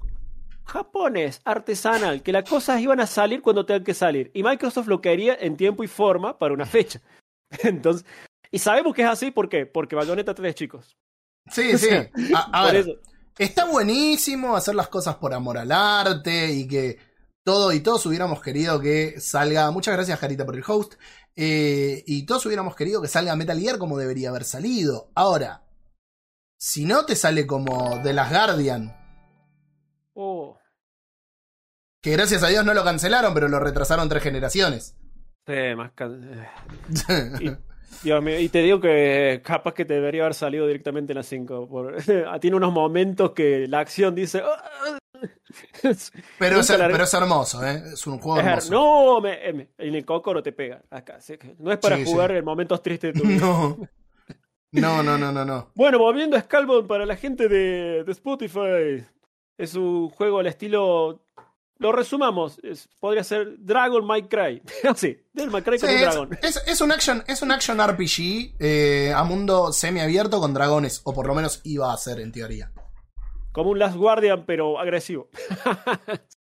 japonés, 0.66 1.42
artesanal, 1.46 2.24
que 2.24 2.32
las 2.32 2.50
cosas 2.50 2.82
iban 2.82 3.00
a 3.00 3.08
salir 3.08 3.42
cuando 3.42 3.66
tengan 3.66 3.84
que 3.84 3.94
salir. 3.94 4.32
Y 4.34 4.44
Microsoft 4.44 4.88
lo 4.88 5.02
quería 5.02 5.36
en 5.40 5.58
tiempo 5.58 5.84
y 5.84 5.88
forma 5.88 6.38
para 6.38 6.54
una 6.54 6.66
fecha. 6.66 7.02
Entonces, 7.64 8.06
y 8.52 8.60
sabemos 8.60 8.94
que 8.94 9.04
es 9.04 9.08
así, 9.08 9.32
¿por 9.32 9.50
qué? 9.50 9.66
Porque 9.66 9.96
Bayonetta 9.96 10.34
3, 10.34 10.56
chicos. 10.56 10.98
Sí, 11.52 11.78
sí. 11.78 11.90
A, 12.34 12.66
ver, 12.66 12.76
eso. 12.78 13.00
Está 13.38 13.66
buenísimo 13.66 14.56
hacer 14.56 14.76
las 14.76 14.88
cosas 14.88 15.16
por 15.16 15.34
amor 15.34 15.58
al 15.58 15.72
arte 15.72 16.52
y 16.52 16.68
que 16.68 16.98
todo 17.44 17.72
y 17.74 17.80
todos 17.82 18.06
hubiéramos 18.06 18.42
querido 18.42 18.80
que 18.80 19.20
salga. 19.20 19.70
Muchas 19.72 19.94
gracias, 19.96 20.20
Jarita, 20.20 20.46
por 20.46 20.56
el 20.56 20.64
host. 20.68 20.96
Eh, 21.36 22.04
y 22.08 22.26
todos 22.26 22.46
hubiéramos 22.46 22.76
querido 22.76 23.02
que 23.02 23.08
salga 23.08 23.36
Metal 23.36 23.60
Gear 23.60 23.78
como 23.78 23.98
debería 23.98 24.30
haber 24.30 24.46
salido. 24.46 25.12
Ahora, 25.16 25.64
si 26.58 26.86
no 26.86 27.06
te 27.06 27.16
sale 27.16 27.46
como 27.46 28.02
The 28.02 28.14
Last 28.14 28.32
Guardian, 28.32 28.96
Oh, 30.18 30.58
que 32.02 32.12
gracias 32.12 32.42
a 32.44 32.48
Dios 32.48 32.64
no 32.64 32.74
lo 32.74 32.84
cancelaron, 32.86 33.34
pero 33.34 33.50
lo 33.50 33.60
retrasaron 33.60 34.08
tres 34.08 34.24
generaciones. 34.24 34.96
sí, 35.46 35.54
más 35.76 35.92
can- 35.94 36.48
Y, 37.42 37.50
Dios 38.04 38.22
mío, 38.24 38.40
y 38.40 38.50
te 38.50 38.60
digo 38.62 38.80
que 38.80 39.42
capaz 39.44 39.74
que 39.74 39.86
te 39.86 39.96
debería 39.96 40.24
haber 40.24 40.34
salido 40.34 40.68
directamente 40.68 41.14
en 41.14 41.18
la 41.18 41.24
5. 41.24 41.68
Por... 41.68 41.96
Tiene 42.42 42.58
unos 42.58 42.72
momentos 42.74 43.32
que 43.32 43.68
la 43.68 43.80
acción 43.80 44.14
dice. 44.16 44.42
"Ah". 44.44 44.98
Pero 46.40 46.60
es, 46.60 46.70
pero 46.70 47.06
hermoso, 47.14 47.66
¿eh? 47.66 47.82
Es 47.94 48.06
un 48.06 48.20
juego 48.20 48.40
hermoso. 48.40 48.72
no, 48.72 49.22
me- 49.22 49.54
me- 49.54 49.70
en 49.78 49.96
el 49.96 50.04
coco 50.06 50.34
no 50.34 50.44
te 50.44 50.52
pega. 50.52 50.82
Acá, 50.90 51.20
no 51.60 51.72
es 51.72 51.78
para 51.78 51.96
Sí, 51.98 52.04
jugar 52.06 52.32
sí. 52.32 52.38
en 52.38 52.46
momentos 52.46 52.82
tristes 52.82 53.14
de 53.14 53.20
tu 53.22 53.26
vida. 53.28 53.40
No. 54.72 55.02
No, 55.02 55.04
no, 55.04 55.18
no, 55.18 55.32
no, 55.32 55.46
no. 55.46 55.72
Bueno, 55.74 55.98
volviendo 56.00 56.36
a 56.36 56.42
Skullbound 56.42 56.86
para 56.88 57.06
la 57.06 57.16
gente 57.16 57.48
de, 57.48 58.04
de 58.04 58.12
Spotify. 58.12 59.06
Es 59.58 59.74
un 59.76 60.10
juego 60.10 60.40
al 60.40 60.48
estilo. 60.48 61.22
Lo 61.78 61.92
resumamos. 61.92 62.58
es- 62.64 62.88
podría 63.00 63.24
ser 63.24 63.56
Dragon 63.60 64.06
Might 64.08 64.28
Cry. 64.30 64.62
sí, 64.96 65.18
Dragon 65.34 65.52
Might 65.54 65.66
Cry 65.66 65.78
Sí, 65.80 65.86
con 65.86 65.90
un 65.90 65.96
es, 65.96 66.02
dragón. 66.02 66.30
es- 66.42 66.64
es 66.68 66.82
un 66.82 66.92
action, 66.92 67.24
es 67.28 67.42
un 67.42 67.52
action 67.52 67.80
RPG 67.80 68.56
eh, 68.60 69.14
a 69.16 69.24
mundo 69.24 69.72
semiabierto 69.74 70.40
con 70.40 70.54
dragones, 70.54 71.02
o 71.04 71.14
por 71.14 71.28
lo 71.28 71.36
menos 71.36 71.60
iba 71.64 71.92
a 71.94 71.98
ser 71.98 72.20
en 72.22 72.32
teoría. 72.32 72.72
como 73.52 73.70
un 73.72 73.80
Last 73.80 73.96
Guardian, 73.98 74.46
pero 74.46 74.80
agresivo. 74.80 75.30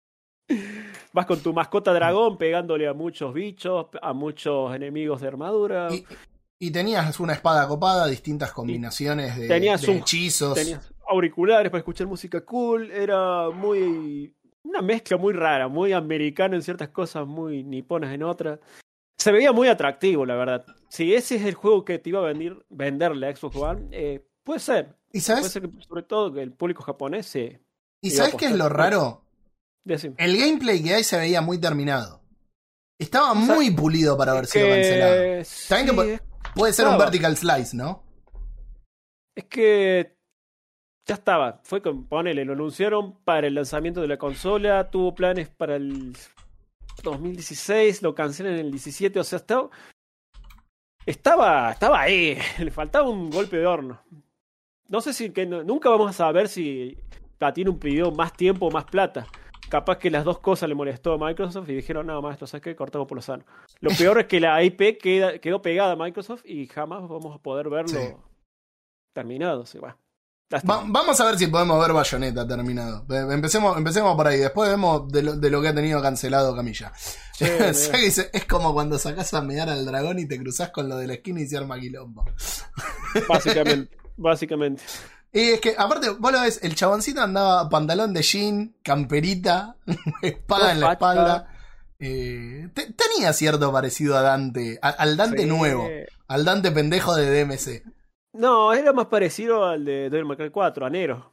Vas 1.12 1.26
con 1.26 1.40
tu 1.40 1.52
mascota 1.52 1.92
dragón 1.92 2.36
pegándole 2.38 2.88
a 2.88 2.92
muchos 2.94 3.32
bichos, 3.32 3.86
a 4.02 4.12
muchos 4.12 4.74
enemigos 4.74 5.20
de 5.20 5.28
armadura. 5.28 5.88
Y, 5.92 6.04
y 6.58 6.70
tenías 6.72 7.18
una 7.20 7.32
espada 7.34 7.66
copada, 7.68 8.06
distintas 8.08 8.52
combinaciones 8.52 9.36
de, 9.36 9.46
Tenías 9.48 9.82
de 9.82 9.90
un- 9.92 9.96
hechizos. 9.98 10.54
Tenías 10.54 10.92
auriculares 11.08 11.70
para 11.70 11.78
escuchar 11.80 12.06
música 12.08 12.44
cool. 12.44 12.90
Era 12.90 13.50
muy. 13.50 14.34
Una 14.64 14.82
mezcla 14.82 15.16
muy 15.16 15.32
rara, 15.32 15.68
muy 15.68 15.92
americano 15.92 16.54
en 16.54 16.62
ciertas 16.62 16.88
cosas, 16.90 17.26
muy 17.26 17.62
niponas 17.64 18.12
en 18.12 18.22
otras. 18.22 18.58
Se 19.18 19.32
veía 19.32 19.52
muy 19.52 19.68
atractivo, 19.68 20.24
la 20.26 20.34
verdad. 20.36 20.64
Si 20.88 21.14
ese 21.14 21.36
es 21.36 21.44
el 21.44 21.54
juego 21.54 21.84
que 21.84 21.98
te 21.98 22.10
iba 22.10 22.20
a 22.20 22.24
vender, 22.32 22.64
venderle 22.68 23.28
a 23.28 23.36
Xbox 23.36 23.56
One, 23.56 23.88
eh, 23.92 24.24
puede 24.44 24.60
ser. 24.60 24.96
¿Y 25.12 25.20
Puede 25.20 25.22
sabes, 25.22 25.52
ser 25.52 25.62
que, 25.68 25.82
sobre 25.82 26.02
todo 26.04 26.32
que 26.32 26.42
el 26.42 26.52
público 26.52 26.82
japonés 26.82 27.26
se. 27.26 27.60
¿y 28.02 28.10
sabes 28.10 28.34
qué 28.36 28.46
es 28.46 28.52
lo 28.56 28.68
raro? 28.68 29.24
Decime. 29.84 30.14
El 30.18 30.36
gameplay 30.38 30.82
que 30.82 30.94
hay 30.94 31.04
se 31.04 31.18
veía 31.18 31.40
muy 31.40 31.58
terminado. 31.58 32.20
Estaba 32.98 33.32
muy 33.34 33.70
pulido 33.70 34.16
para 34.16 34.32
haber 34.32 34.46
sido 34.46 34.66
Que- 34.66 34.74
cancelado. 34.74 35.44
Saben 35.44 35.86
que 35.86 36.16
sí, 36.18 36.22
Puede 36.54 36.72
ser 36.72 36.86
un 36.88 36.98
vertical 36.98 37.36
slice, 37.36 37.76
¿no? 37.76 38.02
Es 39.36 39.44
que 39.46 40.16
ya 41.10 41.14
estaba. 41.16 41.60
Fue 41.64 41.82
con, 41.82 42.04
ponele, 42.06 42.44
lo 42.44 42.52
anunciaron 42.52 43.14
para 43.24 43.46
el 43.48 43.54
lanzamiento 43.54 44.00
de 44.00 44.06
la 44.08 44.16
consola, 44.16 44.90
tuvo 44.90 45.14
planes 45.14 45.48
para 45.48 45.74
el 45.76 46.16
2016, 47.02 48.02
lo 48.02 48.14
cancelan 48.14 48.52
en 48.54 48.60
el 48.60 48.70
17, 48.70 49.18
o 49.18 49.24
sea, 49.24 49.36
estaba, 49.38 49.70
estaba, 51.06 51.72
estaba 51.72 52.00
ahí, 52.00 52.38
le 52.58 52.70
faltaba 52.70 53.08
un 53.08 53.30
golpe 53.30 53.56
de 53.58 53.66
horno. 53.66 54.00
No 54.88 55.00
sé 55.00 55.12
si 55.12 55.30
que 55.30 55.46
no- 55.46 55.62
nunca 55.64 55.88
vamos 55.90 56.10
a 56.10 56.12
saber 56.12 56.48
si 56.48 56.96
Platinum 57.38 57.78
pidió 57.78 58.10
más 58.10 58.32
tiempo 58.32 58.66
o 58.66 58.70
más 58.70 58.84
plata. 58.84 59.26
Capaz 59.68 59.98
que 59.98 60.10
las 60.10 60.24
dos 60.24 60.40
cosas 60.40 60.68
le 60.68 60.74
molestó 60.74 61.12
a 61.12 61.18
Microsoft 61.18 61.68
y 61.70 61.74
dijeron, 61.76 62.06
no, 62.08 62.20
maestro, 62.20 62.46
¿sabes 62.48 62.62
qué? 62.62 62.74
Cortamos 62.74 63.06
por 63.06 63.16
lo 63.16 63.22
sano. 63.22 63.44
Lo 63.80 63.90
peor 63.96 64.18
es 64.18 64.26
que 64.26 64.40
la 64.40 64.62
IP 64.64 64.98
queda, 65.00 65.38
quedó 65.38 65.62
pegada 65.62 65.92
a 65.92 65.96
Microsoft 65.96 66.42
y 66.44 66.66
jamás 66.66 67.08
vamos 67.08 67.36
a 67.36 67.38
poder 67.40 67.68
verlo 67.68 67.88
Sí. 68.00 68.08
terminado. 69.14 69.64
Sí, 69.66 69.78
bueno. 69.78 69.96
Va- 70.52 70.82
vamos 70.86 71.20
a 71.20 71.24
ver 71.26 71.38
si 71.38 71.46
podemos 71.46 71.80
ver 71.80 71.92
Bayonetta 71.92 72.46
terminado. 72.46 73.04
Em- 73.08 73.30
Empecemos, 73.30 73.76
empecemos 73.76 74.16
por 74.16 74.26
ahí. 74.26 74.38
Después 74.38 74.68
vemos 74.68 75.08
de 75.10 75.22
lo, 75.22 75.36
de 75.36 75.48
lo 75.50 75.62
que 75.62 75.68
ha 75.68 75.74
tenido 75.74 76.02
cancelado 76.02 76.54
Camilla. 76.56 76.92
Es 77.40 78.44
como 78.48 78.72
cuando 78.74 78.98
sacás 78.98 79.32
a 79.34 79.40
mear 79.42 79.68
al 79.70 79.86
dragón 79.86 80.18
y 80.18 80.26
te 80.26 80.38
cruzás 80.38 80.70
con 80.70 80.88
lo 80.88 80.96
de 80.96 81.06
la 81.06 81.14
esquina 81.14 81.40
y 81.40 81.46
se 81.46 81.56
arma 81.56 81.78
quilombo. 81.78 82.24
Básicamente. 83.28 83.96
básicamente. 84.16 84.82
Y 85.32 85.40
es 85.50 85.60
que, 85.60 85.74
aparte, 85.78 86.10
vos 86.10 86.32
lo 86.32 86.40
ves, 86.40 86.58
el 86.62 86.74
chaboncito 86.74 87.22
andaba 87.22 87.68
pantalón 87.68 88.12
de 88.12 88.22
jean, 88.22 88.74
camperita, 88.82 89.76
espada 90.22 90.72
en 90.72 90.80
la 90.80 90.92
espalda. 90.92 91.48
Eh, 92.00 92.68
te- 92.74 92.92
tenía 92.92 93.32
cierto 93.32 93.70
parecido 93.72 94.16
a 94.16 94.22
Dante, 94.22 94.78
a- 94.82 94.88
al 94.88 95.16
Dante 95.16 95.42
Sí. 95.42 95.46
nuevo, 95.48 95.88
al 96.28 96.44
Dante 96.44 96.72
pendejo 96.72 97.14
de 97.14 97.44
DMC. 97.44 97.84
No, 98.32 98.72
era 98.72 98.92
más 98.92 99.06
parecido 99.06 99.64
al 99.64 99.84
de 99.84 100.08
Devil 100.10 100.26
May 100.26 100.36
Cry 100.36 100.50
4, 100.50 100.86
a 100.86 100.90
Nero. 100.90 101.30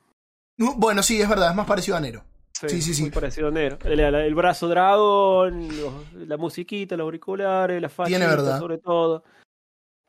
Bueno, 0.58 1.04
sí, 1.04 1.22
es 1.22 1.30
verdad, 1.30 1.52
es 1.52 1.56
más 1.56 1.68
parecido 1.68 1.96
a 1.98 2.00
Nero. 2.00 2.24
Sí, 2.54 2.82
sí, 2.82 2.96
sí. 2.96 3.02
Muy 3.04 3.12
parecido 3.12 3.50
a 3.50 3.52
Nero. 3.52 3.78
El, 3.86 4.34
brazo 4.34 4.68
dragón, 4.68 5.68
los- 5.80 6.14
la 6.28 6.38
musiquita, 6.38 6.98
los 6.98 7.06
auriculares, 7.06 7.80
la 7.82 7.88
verdad. 8.28 8.60
sobre 8.60 8.80
todo. 8.80 9.24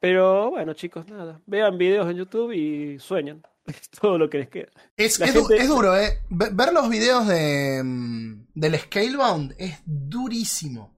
Pero 0.00 0.50
bueno, 0.50 0.72
chicos, 0.74 1.06
nada. 1.08 1.40
Vean 1.46 1.76
videos 1.76 2.08
en 2.10 2.16
YouTube 2.16 2.52
y 2.52 2.98
sueñan. 2.98 3.42
Es 3.66 3.90
todo 3.90 4.16
lo 4.16 4.30
que 4.30 4.38
les 4.38 4.48
queda. 4.48 4.68
Es, 4.96 5.18
La 5.18 5.26
es, 5.26 5.34
du- 5.34 5.44
gente- 5.44 5.62
es 5.62 5.68
duro, 5.68 5.94
¿eh? 5.94 6.20
Ve- 6.30 6.48
Ver 6.52 6.72
los 6.72 6.88
videos 6.88 7.26
de, 7.28 7.82
mm, 7.84 8.46
del 8.54 8.78
Scalebound 8.78 9.54
es 9.58 9.78
durísimo. 9.84 10.96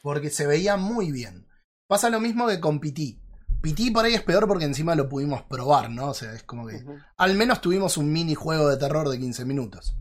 Porque 0.00 0.30
se 0.30 0.46
veía 0.46 0.78
muy 0.78 1.12
bien. 1.12 1.46
Pasa 1.86 2.08
lo 2.08 2.18
mismo 2.20 2.46
que 2.48 2.60
con 2.60 2.80
PT. 2.80 3.18
PT 3.60 3.90
por 3.92 4.04
ahí 4.04 4.14
es 4.14 4.22
peor 4.22 4.46
porque 4.46 4.64
encima 4.64 4.94
lo 4.94 5.08
pudimos 5.08 5.42
probar, 5.42 5.90
¿no? 5.90 6.10
O 6.10 6.14
sea, 6.14 6.32
es 6.32 6.42
como 6.44 6.66
que. 6.66 6.84
Al 7.16 7.34
menos 7.34 7.60
tuvimos 7.60 7.96
un 7.96 8.12
minijuego 8.12 8.68
de 8.68 8.76
terror 8.76 9.08
de 9.08 9.18
15 9.18 9.44
minutos. 9.44 9.94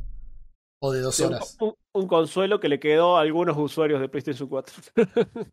O 0.79 0.91
de 0.91 1.01
dos 1.01 1.19
un, 1.21 1.25
horas. 1.33 1.57
un- 1.59 1.73
un 1.95 2.07
consuelo 2.07 2.59
que 2.59 2.69
le 2.69 2.79
quedó 2.79 3.17
a 3.17 3.21
algunos 3.21 3.57
usuarios 3.57 3.99
de 3.99 4.09
PlayStation 4.09 4.47
4. 4.47 4.75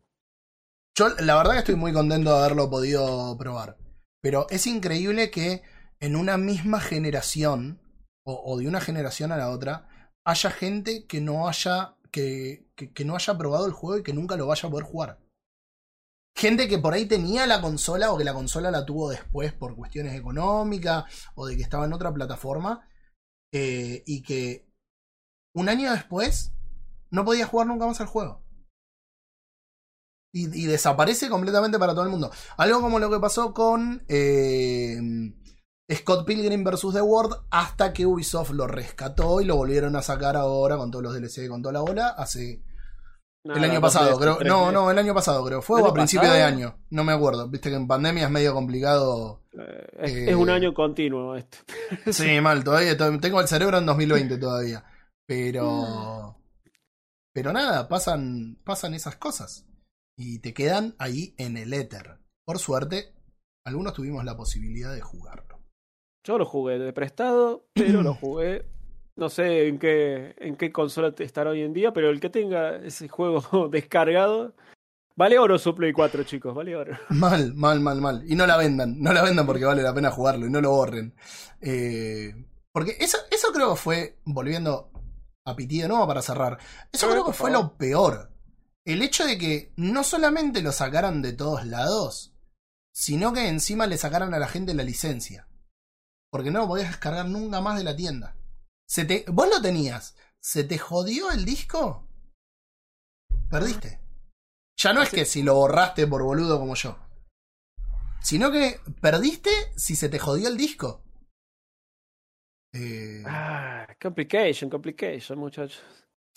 Yo 0.97 1.09
la 1.19 1.35
verdad 1.35 1.53
que 1.53 1.59
estoy 1.59 1.75
muy 1.75 1.91
contento 1.93 2.31
de 2.31 2.37
haberlo 2.37 2.69
podido 2.69 3.35
probar. 3.37 3.77
Pero 4.21 4.47
es 4.49 4.65
increíble 4.67 5.29
que 5.31 5.63
en 5.99 6.15
una 6.15 6.37
misma 6.37 6.79
generación, 6.79 7.79
o, 8.25 8.41
o 8.45 8.57
de 8.57 8.67
una 8.67 8.81
generación 8.81 9.31
a 9.31 9.37
la 9.37 9.49
otra, 9.49 9.87
haya 10.25 10.51
gente 10.51 11.05
que 11.07 11.21
no 11.21 11.47
haya. 11.47 11.95
Que, 12.11 12.69
que, 12.75 12.93
que 12.93 13.03
no 13.03 13.15
haya 13.15 13.37
probado 13.37 13.65
el 13.65 13.73
juego 13.73 13.97
y 13.99 14.03
que 14.03 14.13
nunca 14.13 14.37
lo 14.37 14.47
vaya 14.47 14.67
a 14.69 14.71
poder 14.71 14.85
jugar. 14.85 15.19
Gente 16.37 16.67
que 16.67 16.77
por 16.77 16.93
ahí 16.93 17.05
tenía 17.05 17.47
la 17.47 17.61
consola 17.61 18.11
o 18.11 18.17
que 18.17 18.25
la 18.25 18.33
consola 18.33 18.69
la 18.69 18.85
tuvo 18.85 19.09
después 19.09 19.53
por 19.53 19.75
cuestiones 19.75 20.13
económicas 20.15 21.05
o 21.35 21.47
de 21.47 21.55
que 21.55 21.63
estaba 21.63 21.85
en 21.85 21.93
otra 21.93 22.13
plataforma 22.13 22.89
eh, 23.53 24.03
y 24.05 24.21
que 24.21 24.69
un 25.53 25.69
año 25.69 25.93
después 25.93 26.51
no 27.09 27.23
podía 27.23 27.47
jugar 27.47 27.67
nunca 27.67 27.85
más 27.87 28.01
al 28.01 28.07
juego. 28.07 28.43
Y, 30.33 30.65
desaparece 30.65 31.29
completamente 31.29 31.79
para 31.79 31.93
todo 31.93 32.03
el 32.03 32.09
mundo. 32.09 32.29
Algo 32.57 32.81
como 32.81 32.99
lo 32.99 33.09
que 33.09 33.21
pasó 33.21 33.53
con 33.53 34.03
eh, 34.09 34.99
Scott 35.89 36.25
Pilgrim 36.25 36.65
vs. 36.65 36.91
The 36.91 37.01
World 37.01 37.45
hasta 37.51 37.93
que 37.93 38.05
Ubisoft 38.05 38.51
lo 38.51 38.67
rescató 38.67 39.39
y 39.39 39.45
lo 39.45 39.55
volvieron 39.55 39.95
a 39.95 40.01
sacar 40.01 40.35
ahora 40.35 40.75
con 40.75 40.91
todos 40.91 41.03
los 41.03 41.13
DLC, 41.13 41.47
con 41.47 41.61
toda 41.61 41.71
la 41.71 41.79
bola, 41.79 42.09
hace 42.09 42.64
el 43.53 43.63
año 43.63 43.79
pasado, 43.81 44.17
creo. 44.19 44.39
No, 44.45 44.71
no, 44.71 44.89
el 44.89 44.97
año 44.97 45.13
pasado 45.13 45.45
creo. 45.45 45.61
Fue 45.61 45.79
¿El 45.79 45.85
o 45.85 45.89
a 45.89 45.93
principio 45.93 46.31
de 46.31 46.41
año. 46.43 46.77
No 46.89 47.03
me 47.03 47.11
acuerdo. 47.13 47.47
Viste 47.47 47.69
que 47.69 47.75
en 47.75 47.87
pandemia 47.87 48.25
es 48.25 48.31
medio 48.31 48.53
complicado. 48.53 49.43
Eh, 49.53 49.87
es, 49.99 50.11
Eh, 50.11 50.29
es 50.31 50.35
un 50.35 50.49
año 50.49 50.73
continuo 50.73 51.35
esto. 51.35 51.57
Sí, 52.11 52.41
mal, 52.41 52.63
todavía 52.63 52.97
to- 52.97 53.19
tengo 53.19 53.39
el 53.39 53.47
cerebro 53.47 53.77
en 53.77 53.85
2020 53.85 54.37
todavía. 54.37 54.83
Pero. 55.27 56.37
Pero 57.33 57.51
nada, 57.53 57.87
pasan, 57.87 58.57
pasan 58.63 58.93
esas 58.93 59.15
cosas. 59.17 59.67
Y 60.17 60.39
te 60.39 60.53
quedan 60.53 60.95
ahí 60.97 61.35
en 61.37 61.57
el 61.57 61.73
éter. 61.73 62.19
Por 62.45 62.59
suerte, 62.59 63.13
algunos 63.65 63.93
tuvimos 63.93 64.23
la 64.23 64.37
posibilidad 64.37 64.93
de 64.93 65.01
jugarlo. 65.01 65.59
Yo 66.25 66.37
lo 66.37 66.45
jugué 66.45 66.79
de 66.79 66.93
prestado, 66.93 67.67
pero 67.73 68.01
lo 68.01 68.13
jugué. 68.15 68.65
No 69.17 69.29
sé 69.29 69.67
en 69.67 69.79
qué, 69.79 70.35
en 70.37 70.57
qué 70.57 70.71
consola 70.71 71.13
estará 71.17 71.51
hoy 71.51 71.61
en 71.61 71.73
día, 71.73 71.93
pero 71.93 72.09
el 72.09 72.19
que 72.19 72.29
tenga 72.29 72.75
ese 72.77 73.07
juego 73.07 73.69
descargado. 73.71 74.53
Vale 75.17 75.39
oro 75.39 75.57
su 75.57 75.73
Play 75.73 75.93
4, 75.93 76.23
chicos, 76.23 76.53
vale 76.53 76.75
oro. 76.75 76.97
Mal, 77.09 77.53
mal, 77.53 77.79
mal, 77.79 78.01
mal. 78.01 78.23
Y 78.27 78.35
no 78.35 78.45
la 78.45 78.57
vendan, 78.57 79.01
no 79.01 79.13
la 79.13 79.23
vendan 79.23 79.45
porque 79.45 79.63
vale 79.63 79.81
la 79.81 79.93
pena 79.93 80.11
jugarlo 80.11 80.45
y 80.45 80.49
no 80.49 80.59
lo 80.59 80.71
borren. 80.71 81.15
Eh, 81.61 82.33
porque 82.73 82.97
eso, 82.99 83.17
eso 83.31 83.53
creo 83.53 83.71
que 83.71 83.79
fue, 83.79 84.19
volviendo 84.25 84.91
a 85.45 85.55
Piti 85.55 85.79
de 85.79 85.87
nuevo 85.87 86.05
para 86.05 86.21
cerrar, 86.21 86.57
eso 86.91 87.09
creo 87.09 87.25
que 87.25 87.31
fue 87.31 87.51
lo 87.51 87.77
peor. 87.77 88.31
El 88.83 89.01
hecho 89.01 89.25
de 89.25 89.37
que 89.37 89.71
no 89.77 90.03
solamente 90.03 90.61
lo 90.61 90.73
sacaran 90.73 91.21
de 91.21 91.31
todos 91.31 91.65
lados, 91.65 92.35
sino 92.93 93.31
que 93.31 93.47
encima 93.47 93.87
le 93.87 93.97
sacaran 93.97 94.33
a 94.33 94.39
la 94.39 94.49
gente 94.49 94.73
la 94.73 94.83
licencia. 94.83 95.47
Porque 96.29 96.51
no 96.51 96.59
lo 96.59 96.67
podías 96.67 96.89
descargar 96.89 97.27
nunca 97.27 97.61
más 97.61 97.77
de 97.77 97.85
la 97.85 97.95
tienda. 97.95 98.35
Se 98.87 99.05
te, 99.05 99.25
vos 99.27 99.47
lo 99.49 99.61
tenías, 99.61 100.15
¿se 100.39 100.63
te 100.63 100.77
jodió 100.77 101.31
el 101.31 101.45
disco? 101.45 102.07
Perdiste. 103.49 103.99
Ya 104.77 104.93
no 104.93 105.01
es 105.01 105.09
que 105.09 105.25
si 105.25 105.41
lo 105.43 105.55
borraste 105.55 106.05
por 106.07 106.23
boludo 106.23 106.59
como 106.59 106.75
yo. 106.75 106.97
Sino 108.21 108.51
que 108.51 108.79
perdiste 109.01 109.51
si 109.75 109.95
se 109.95 110.09
te 110.09 110.19
jodió 110.19 110.47
el 110.47 110.57
disco. 110.57 111.03
Eh, 112.73 113.23
Ah, 113.23 113.87
complication, 113.99 114.69
complication, 114.69 115.37
muchachos. 115.39 115.81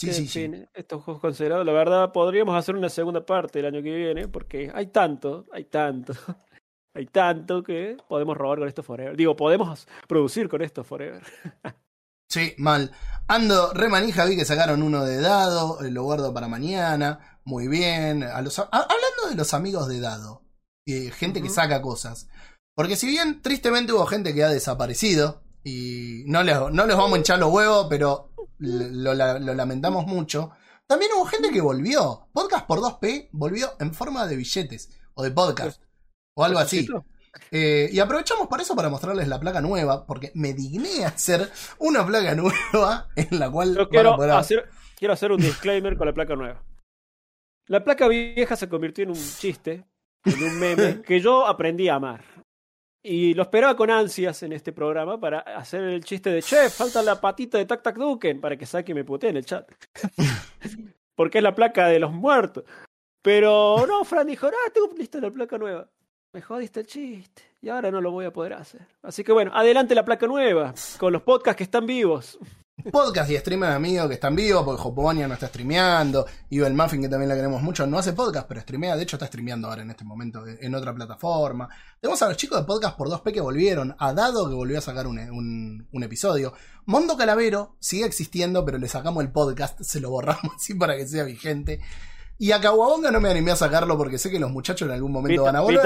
sí, 0.00 0.12
sí, 0.12 0.22
en 0.22 0.28
sí. 0.28 0.40
fin, 0.40 0.68
estos 0.74 1.02
juegos 1.04 1.20
considerados, 1.20 1.66
la 1.66 1.72
verdad, 1.72 2.12
podríamos 2.12 2.56
hacer 2.56 2.74
una 2.76 2.88
segunda 2.88 3.24
parte 3.26 3.58
el 3.60 3.66
año 3.66 3.82
que 3.82 3.94
viene, 3.94 4.28
porque 4.28 4.70
hay 4.74 4.86
tanto, 4.88 5.46
hay 5.52 5.64
tanto, 5.64 6.12
hay 6.94 7.06
tanto 7.06 7.62
que 7.62 7.96
podemos 8.08 8.36
robar 8.36 8.58
con 8.60 8.68
esto 8.68 8.82
forever. 8.82 9.16
Digo, 9.16 9.36
podemos 9.36 9.88
producir 10.08 10.48
con 10.48 10.62
esto 10.62 10.84
forever. 10.84 11.22
Sí, 12.28 12.54
mal. 12.58 12.92
Ando 13.26 13.72
remanija, 13.72 14.24
vi 14.24 14.36
que 14.36 14.44
sacaron 14.44 14.82
uno 14.82 15.04
de 15.04 15.20
dado, 15.20 15.82
eh, 15.84 15.90
lo 15.90 16.02
guardo 16.04 16.32
para 16.32 16.48
mañana. 16.48 17.40
Muy 17.44 17.68
bien. 17.68 18.22
A 18.22 18.40
los, 18.42 18.58
a- 18.58 18.68
hablando 18.70 19.28
de 19.30 19.34
los 19.34 19.54
amigos 19.54 19.88
de 19.88 20.00
dado, 20.00 20.42
eh, 20.86 21.10
gente 21.10 21.42
que 21.42 21.48
saca 21.50 21.82
cosas. 21.82 22.28
Porque 22.74 22.96
si 22.96 23.06
bien 23.06 23.42
tristemente 23.42 23.92
hubo 23.92 24.06
gente 24.06 24.34
que 24.34 24.44
ha 24.44 24.48
desaparecido, 24.48 25.42
y 25.64 26.22
no 26.26 26.42
les, 26.42 26.56
no 26.70 26.86
les 26.86 26.96
vamos 26.96 27.14
a 27.14 27.18
hinchar 27.18 27.38
los 27.38 27.52
huevos, 27.52 27.86
pero 27.90 28.30
lo, 28.58 29.14
lo 29.14 29.54
lamentamos 29.54 30.06
mucho, 30.06 30.50
también 30.86 31.10
hubo 31.16 31.26
gente 31.26 31.50
que 31.50 31.60
volvió. 31.60 32.28
Podcast 32.32 32.66
por 32.66 32.78
2P 32.80 33.30
volvió 33.32 33.72
en 33.80 33.92
forma 33.92 34.26
de 34.26 34.36
billetes, 34.36 34.90
o 35.14 35.22
de 35.22 35.30
podcast, 35.32 35.82
o 36.34 36.44
algo 36.44 36.58
así. 36.60 36.86
Eh, 37.50 37.88
y 37.92 37.98
aprovechamos 38.00 38.46
para 38.48 38.62
eso 38.62 38.74
para 38.76 38.88
mostrarles 38.88 39.28
la 39.28 39.40
placa 39.40 39.60
nueva, 39.60 40.06
porque 40.06 40.30
me 40.34 40.52
digné 40.54 41.04
a 41.04 41.08
hacer 41.08 41.48
una 41.78 42.04
placa 42.06 42.34
nueva 42.72 43.08
en 43.16 43.38
la 43.38 43.50
cual 43.50 43.74
Yo 43.76 43.88
quiero 43.88 44.16
poder- 44.16 44.30
hacer, 44.32 44.68
quiero 44.96 45.14
hacer 45.14 45.32
un 45.32 45.40
disclaimer 45.40 45.96
con 45.96 46.06
la 46.06 46.12
placa 46.14 46.34
nueva. 46.36 46.62
La 47.66 47.84
placa 47.84 48.08
vieja 48.08 48.56
se 48.56 48.68
convirtió 48.68 49.04
en 49.04 49.10
un 49.10 49.16
chiste, 49.16 49.84
en 50.24 50.42
un 50.42 50.58
meme, 50.58 51.02
que 51.06 51.20
yo 51.20 51.46
aprendí 51.46 51.88
a 51.88 51.96
amar. 51.96 52.24
Y 53.02 53.32
lo 53.34 53.42
esperaba 53.42 53.76
con 53.76 53.90
ansias 53.90 54.42
en 54.42 54.52
este 54.52 54.72
programa 54.72 55.20
para 55.20 55.38
hacer 55.38 55.82
el 55.84 56.04
chiste 56.04 56.30
de 56.30 56.42
Che, 56.42 56.68
falta 56.68 57.00
la 57.02 57.20
patita 57.20 57.56
de 57.56 57.64
Tac 57.64 57.82
Tac 57.82 57.96
Duken 57.96 58.40
para 58.40 58.56
que 58.56 58.66
saque 58.66 58.92
y 58.92 58.94
me 58.94 59.04
putee 59.04 59.30
en 59.30 59.36
el 59.36 59.44
chat. 59.46 59.70
Porque 61.14 61.38
es 61.38 61.44
la 61.44 61.54
placa 61.54 61.86
de 61.86 61.98
los 62.00 62.12
muertos. 62.12 62.64
Pero 63.22 63.84
no, 63.86 64.04
Fran 64.04 64.26
dijo, 64.26 64.46
ah, 64.48 64.70
tengo 64.72 64.90
lista 64.96 65.20
la 65.20 65.30
placa 65.30 65.58
nueva. 65.58 65.88
Me 66.32 66.42
jodiste 66.42 66.80
el 66.80 66.86
chiste. 66.86 67.42
Y 67.62 67.68
ahora 67.70 67.90
no 67.90 68.00
lo 68.00 68.10
voy 68.12 68.26
a 68.26 68.32
poder 68.32 68.52
hacer. 68.52 68.86
Así 69.02 69.24
que 69.24 69.32
bueno, 69.32 69.50
adelante 69.54 69.94
la 69.94 70.04
placa 70.04 70.26
nueva, 70.26 70.74
con 70.98 71.12
los 71.12 71.22
podcasts 71.22 71.56
que 71.56 71.64
están 71.64 71.86
vivos. 71.86 72.38
podcast 72.92 73.30
y 73.30 73.36
streamers 73.38 73.74
amigos 73.74 74.06
que 74.08 74.14
están 74.14 74.36
vivos, 74.36 74.62
porque 74.62 74.80
Joponia 74.80 75.26
no 75.26 75.34
está 75.34 75.48
streameando, 75.48 76.26
y 76.50 76.60
el 76.60 76.74
Muffin, 76.74 77.02
que 77.02 77.08
también 77.08 77.28
la 77.30 77.34
queremos 77.34 77.60
mucho, 77.62 77.84
no 77.86 77.98
hace 77.98 78.12
podcast, 78.12 78.46
pero 78.46 78.60
streamea, 78.60 78.94
de 78.94 79.02
hecho 79.02 79.16
está 79.16 79.26
streameando 79.26 79.66
ahora 79.68 79.82
en 79.82 79.90
este 79.90 80.04
momento 80.04 80.44
en 80.46 80.74
otra 80.76 80.94
plataforma. 80.94 81.68
Tenemos 82.00 82.22
a 82.22 82.28
los 82.28 82.36
chicos 82.36 82.60
de 82.60 82.66
Podcast 82.66 82.96
por 82.96 83.08
2P 83.08 83.32
que 83.32 83.40
volvieron, 83.40 83.96
a 83.98 84.12
Dado 84.12 84.48
que 84.48 84.54
volvió 84.54 84.78
a 84.78 84.82
sacar 84.82 85.06
un, 85.08 85.18
un- 85.18 85.88
un 85.90 86.02
episodio. 86.04 86.52
Mondo 86.84 87.16
Calavero 87.16 87.74
sigue 87.80 88.04
existiendo, 88.04 88.64
pero 88.64 88.78
le 88.78 88.86
sacamos 88.86 89.24
el 89.24 89.32
podcast, 89.32 89.80
se 89.82 89.98
lo 89.98 90.10
borramos 90.10 90.52
así 90.56 90.74
para 90.74 90.96
que 90.96 91.08
sea 91.08 91.24
vigente. 91.24 91.80
Y 92.40 92.52
a 92.52 92.60
Kawabonga 92.60 93.10
no 93.10 93.20
me 93.20 93.30
animé 93.30 93.50
a 93.50 93.56
sacarlo 93.56 93.98
porque 93.98 94.16
sé 94.16 94.30
que 94.30 94.38
los 94.38 94.52
muchachos 94.52 94.86
en 94.86 94.94
algún 94.94 95.10
momento 95.10 95.42
van 95.42 95.56
a 95.56 95.60
volver. 95.60 95.80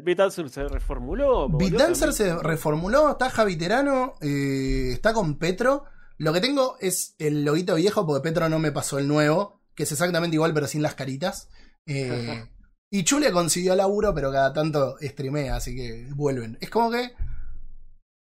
Beatdancer 0.00 0.50
se 0.50 0.66
reformuló. 0.66 1.48
Beatdancer 1.48 2.12
se 2.12 2.36
reformuló, 2.36 3.12
está 3.12 3.30
Javiterano, 3.30 4.14
eh, 4.20 4.90
está 4.92 5.12
con 5.12 5.38
Petro. 5.38 5.84
Lo 6.18 6.32
que 6.32 6.40
tengo 6.40 6.76
es 6.80 7.14
el 7.18 7.44
loguito 7.44 7.76
viejo 7.76 8.04
porque 8.06 8.28
Petro 8.28 8.48
no 8.48 8.58
me 8.58 8.72
pasó 8.72 8.98
el 8.98 9.06
nuevo, 9.06 9.60
que 9.76 9.84
es 9.84 9.92
exactamente 9.92 10.34
igual 10.34 10.52
pero 10.52 10.66
sin 10.66 10.82
las 10.82 10.96
caritas. 10.96 11.48
Eh, 11.86 12.44
y 12.90 13.04
Chule 13.04 13.30
consiguió 13.30 13.76
laburo, 13.76 14.12
pero 14.14 14.32
cada 14.32 14.52
tanto 14.52 14.96
streamea, 15.00 15.56
así 15.56 15.76
que 15.76 16.08
vuelven. 16.14 16.58
Es 16.60 16.70
como 16.70 16.90
que 16.90 17.12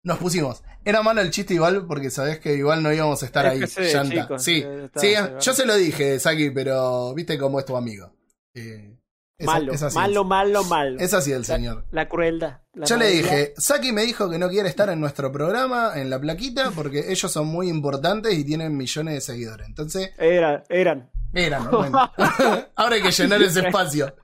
nos 0.03 0.19
pusimos. 0.19 0.63
Era 0.85 1.03
malo 1.03 1.21
el 1.21 1.31
chiste 1.31 1.55
igual 1.55 1.87
porque 1.87 2.11
sabés 2.11 2.39
que 2.39 2.55
igual 2.55 2.83
no 2.83 2.93
íbamos 2.93 3.23
a 3.23 3.27
estar 3.27 3.47
Es 3.47 3.53
ahí. 3.79 3.87
sí, 3.89 3.93
llanta. 3.95 4.15
chicos, 4.23 4.43
sí, 4.43 4.63
eh, 4.67 4.89
sí, 4.97 5.09
sí, 5.09 5.15
va. 5.15 5.39
yo 5.39 5.53
se 5.53 5.67
lo 5.67 5.77
dije, 5.77 6.19
Saki, 6.19 6.51
pero 6.51 7.13
viste 7.15 7.37
cómo 7.39 7.59
es 7.61 7.67
tu 7.67 7.77
amigo. 7.77 8.13
Eh, 8.55 8.97
Malo, 9.43 9.73
malo, 9.95 10.25
malo, 10.25 10.65
malo. 10.65 11.01
Es 11.01 11.15
así 11.15 11.33
el 11.33 11.47
señor. 11.47 11.87
La 11.93 12.11
crueldad. 12.11 12.59
la 12.75 12.85
Yo 12.85 12.99
le 12.99 13.07
dije, 13.09 13.55
Saki 13.57 13.91
me 13.91 14.03
dijo 14.03 14.29
que 14.29 14.39
no 14.39 14.51
quiere 14.51 14.69
estar 14.69 14.91
en 14.91 15.01
nuestro 15.01 15.33
programa, 15.33 15.93
en 15.97 16.11
la 16.11 16.21
plaquita, 16.21 16.71
porque 16.73 17.11
ellos 17.11 17.33
son 17.33 17.47
muy 17.47 17.71
importantes 17.71 18.35
y 18.35 18.45
tienen 18.45 18.77
millones 18.77 19.15
de 19.15 19.21
seguidores. 19.23 19.67
Entonces, 19.67 20.11
Era, 20.19 20.63
eran. 20.69 21.11
eran, 21.33 21.71
bueno. 21.71 22.13
Ahora 22.77 22.97
hay 22.97 23.03
que 23.03 23.11
llenar 23.13 23.41
ese 23.43 23.61
espacio. 23.61 24.15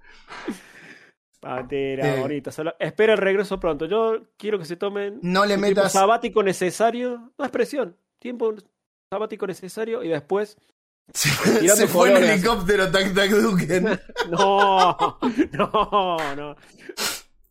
Pantera, 1.46 2.14
Eh. 2.16 2.20
bonita. 2.20 2.50
Solo- 2.50 2.74
espera 2.78 3.12
el 3.12 3.18
regreso 3.18 3.58
pronto. 3.60 3.86
Yo 3.86 4.22
quiero 4.36 4.58
que 4.58 4.64
se 4.64 4.76
tomen 4.76 5.18
No 5.22 5.42
le 5.44 5.54
tiempo 5.56 5.68
metas. 5.68 5.92
sabático 5.92 6.42
necesario. 6.42 7.32
No 7.38 7.44
es 7.44 7.50
presión. 7.50 7.96
Tiempo 8.18 8.54
sabático 9.10 9.46
necesario 9.46 10.02
y 10.02 10.08
después. 10.08 10.56
Se, 11.14 11.28
fue 11.86 12.10
en 12.10 12.24
helicóptero, 12.24 12.90
tac, 12.90 13.14
tac, 13.14 13.30
Duken. 13.30 14.00
No, 14.30 15.18
no, 15.52 16.34
no. 16.34 16.56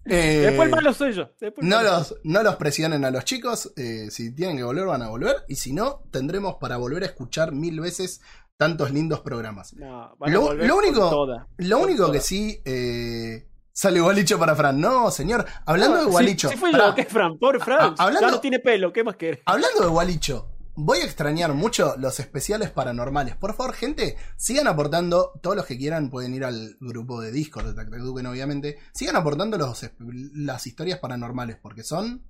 Eh, 0.07 0.41
Después 0.45 0.67
el 0.67 0.76
malo 0.76 0.93
soy 0.93 1.13
yo. 1.13 1.30
Después 1.39 1.65
no, 1.65 1.77
malo 1.77 1.89
los, 1.91 2.15
no 2.23 2.43
los 2.43 2.55
presionen 2.57 3.05
a 3.05 3.11
los 3.11 3.23
chicos. 3.26 3.72
eh, 3.77 4.07
si 4.11 4.35
tienen 4.35 4.57
que 4.57 4.63
volver, 4.63 4.85
van 4.85 5.01
a 5.01 5.09
volver. 5.09 5.38
Y 5.47 5.55
si 5.55 5.73
no, 5.73 6.03
tendremos 6.11 6.55
para 6.55 6.77
volver 6.77 7.03
a 7.03 7.07
escuchar 7.07 7.53
mil 7.53 7.80
veces 7.80 8.22
tantos 8.57 8.91
lindos 8.91 9.22
programas. 9.22 9.73
No, 9.73 10.15
Lo- 10.27 10.53
lo 10.53 10.76
único-. 10.77 11.27
Lo 11.57 11.80
único 11.80 12.11
que 12.11 12.19
sí. 12.19 12.61
Eh, 12.65 13.47
sale 13.76 13.99
Gualicho 13.99 14.39
para 14.39 14.56
Fran. 14.56 14.80
No, 14.80 15.11
señor. 15.11 15.45
Hablando 15.65 15.97
de 15.97 16.03
Sí, 16.06 16.10
Gualicho. 16.10 16.49
Sí, 16.49 16.56
fui 16.57 16.72
pará. 16.72 16.88
yo, 16.88 16.95
que 16.95 17.06
Fran. 17.06 17.38
Pobre 17.38 17.60
Fran. 17.60 17.80
Ah, 17.81 18.06
hablando- 18.06 18.27
Ya 18.27 18.31
no 18.31 18.39
tiene 18.39 18.60
pelo. 18.60 18.93
¿Qué 18.93 19.03
más 19.03 19.18
querés? 19.18 19.41
Hablando 19.45 19.81
de 19.81 19.88
Gualicho, 19.88 20.47
voy 20.76 20.99
a 20.99 21.03
extrañar 21.06 21.53
mucho 21.53 21.95
los 21.97 22.19
especiales 22.19 22.72
paranormales. 22.72 23.35
Por 23.35 23.53
favor, 23.53 23.76
gente, 23.76 24.15
sigan 24.38 24.68
aportando. 24.68 25.34
Todos 25.43 25.56
los 25.57 25.65
que 25.65 25.77
quieran 25.77 26.10
pueden 26.10 26.34
ir 26.34 26.45
al 26.45 26.77
grupo 26.80 27.19
de 27.22 27.31
Discord 27.31 27.68
de 27.68 27.73
Tac 27.73 27.89
Tac 27.89 27.99
Duken, 27.99 28.26
obviamente. 28.27 28.80
Sigan 28.93 29.18
aportando 29.18 29.57
los, 29.57 29.85
las 30.34 30.65
historias 30.68 30.99
paranormales, 30.99 31.57
porque 31.61 31.84
son. 31.84 32.23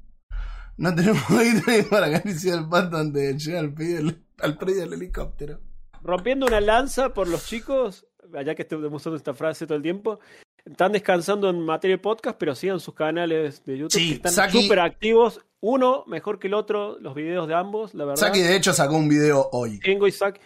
No 0.78 0.94
tenemos 0.94 1.24
aire 1.30 1.84
para 1.90 2.08
acariciar 2.08 2.58
el 2.60 2.68
pato 2.68 2.98
antes 2.98 3.22
de 3.22 3.38
llegar 3.40 3.64
al 3.64 3.74
predio 3.74 3.96
del, 3.98 4.26
al 4.40 4.58
predio 4.58 4.82
del 4.82 4.94
helicóptero. 4.94 5.62
rompiendo 6.02 6.46
una 6.46 6.60
lanza 6.60 7.14
por 7.14 7.28
los 7.30 7.46
chicos, 7.46 8.06
allá 8.38 8.56
que 8.56 8.64
estoy 8.64 8.82
demostrando 8.82 9.16
esta 9.16 9.34
frase 9.34 9.66
todo 9.68 9.78
el 9.78 9.84
tiempo, 9.84 10.20
están 10.66 10.92
descansando 10.92 11.50
en 11.50 11.62
materia 11.62 11.96
de 11.98 12.02
podcast, 12.02 12.38
pero 12.38 12.56
sigan 12.56 12.80
sus 12.80 12.94
canales 12.94 13.64
de 13.66 13.78
YouTube 13.78 13.92
Sí, 14.00 14.10
que 14.10 14.16
están 14.16 14.34
Saki- 14.34 14.64
súper 14.64 14.80
activos. 14.80 15.42
Uno 15.62 16.04
mejor 16.08 16.38
que 16.40 16.48
el 16.48 16.54
otro, 16.54 17.00
los 17.00 17.16
videos 17.16 17.48
de 17.48 17.56
ambos, 17.56 17.94
la 17.94 18.06
verdad. 18.06 18.20
Saki, 18.28 18.42
de 18.42 18.56
hecho, 18.56 18.74
sacó 18.74 18.96
un 18.98 19.08
video 19.10 19.50
hoy. 19.52 19.80
Kengo 19.80 20.08
y 20.08 20.12
Saki. 20.12 20.40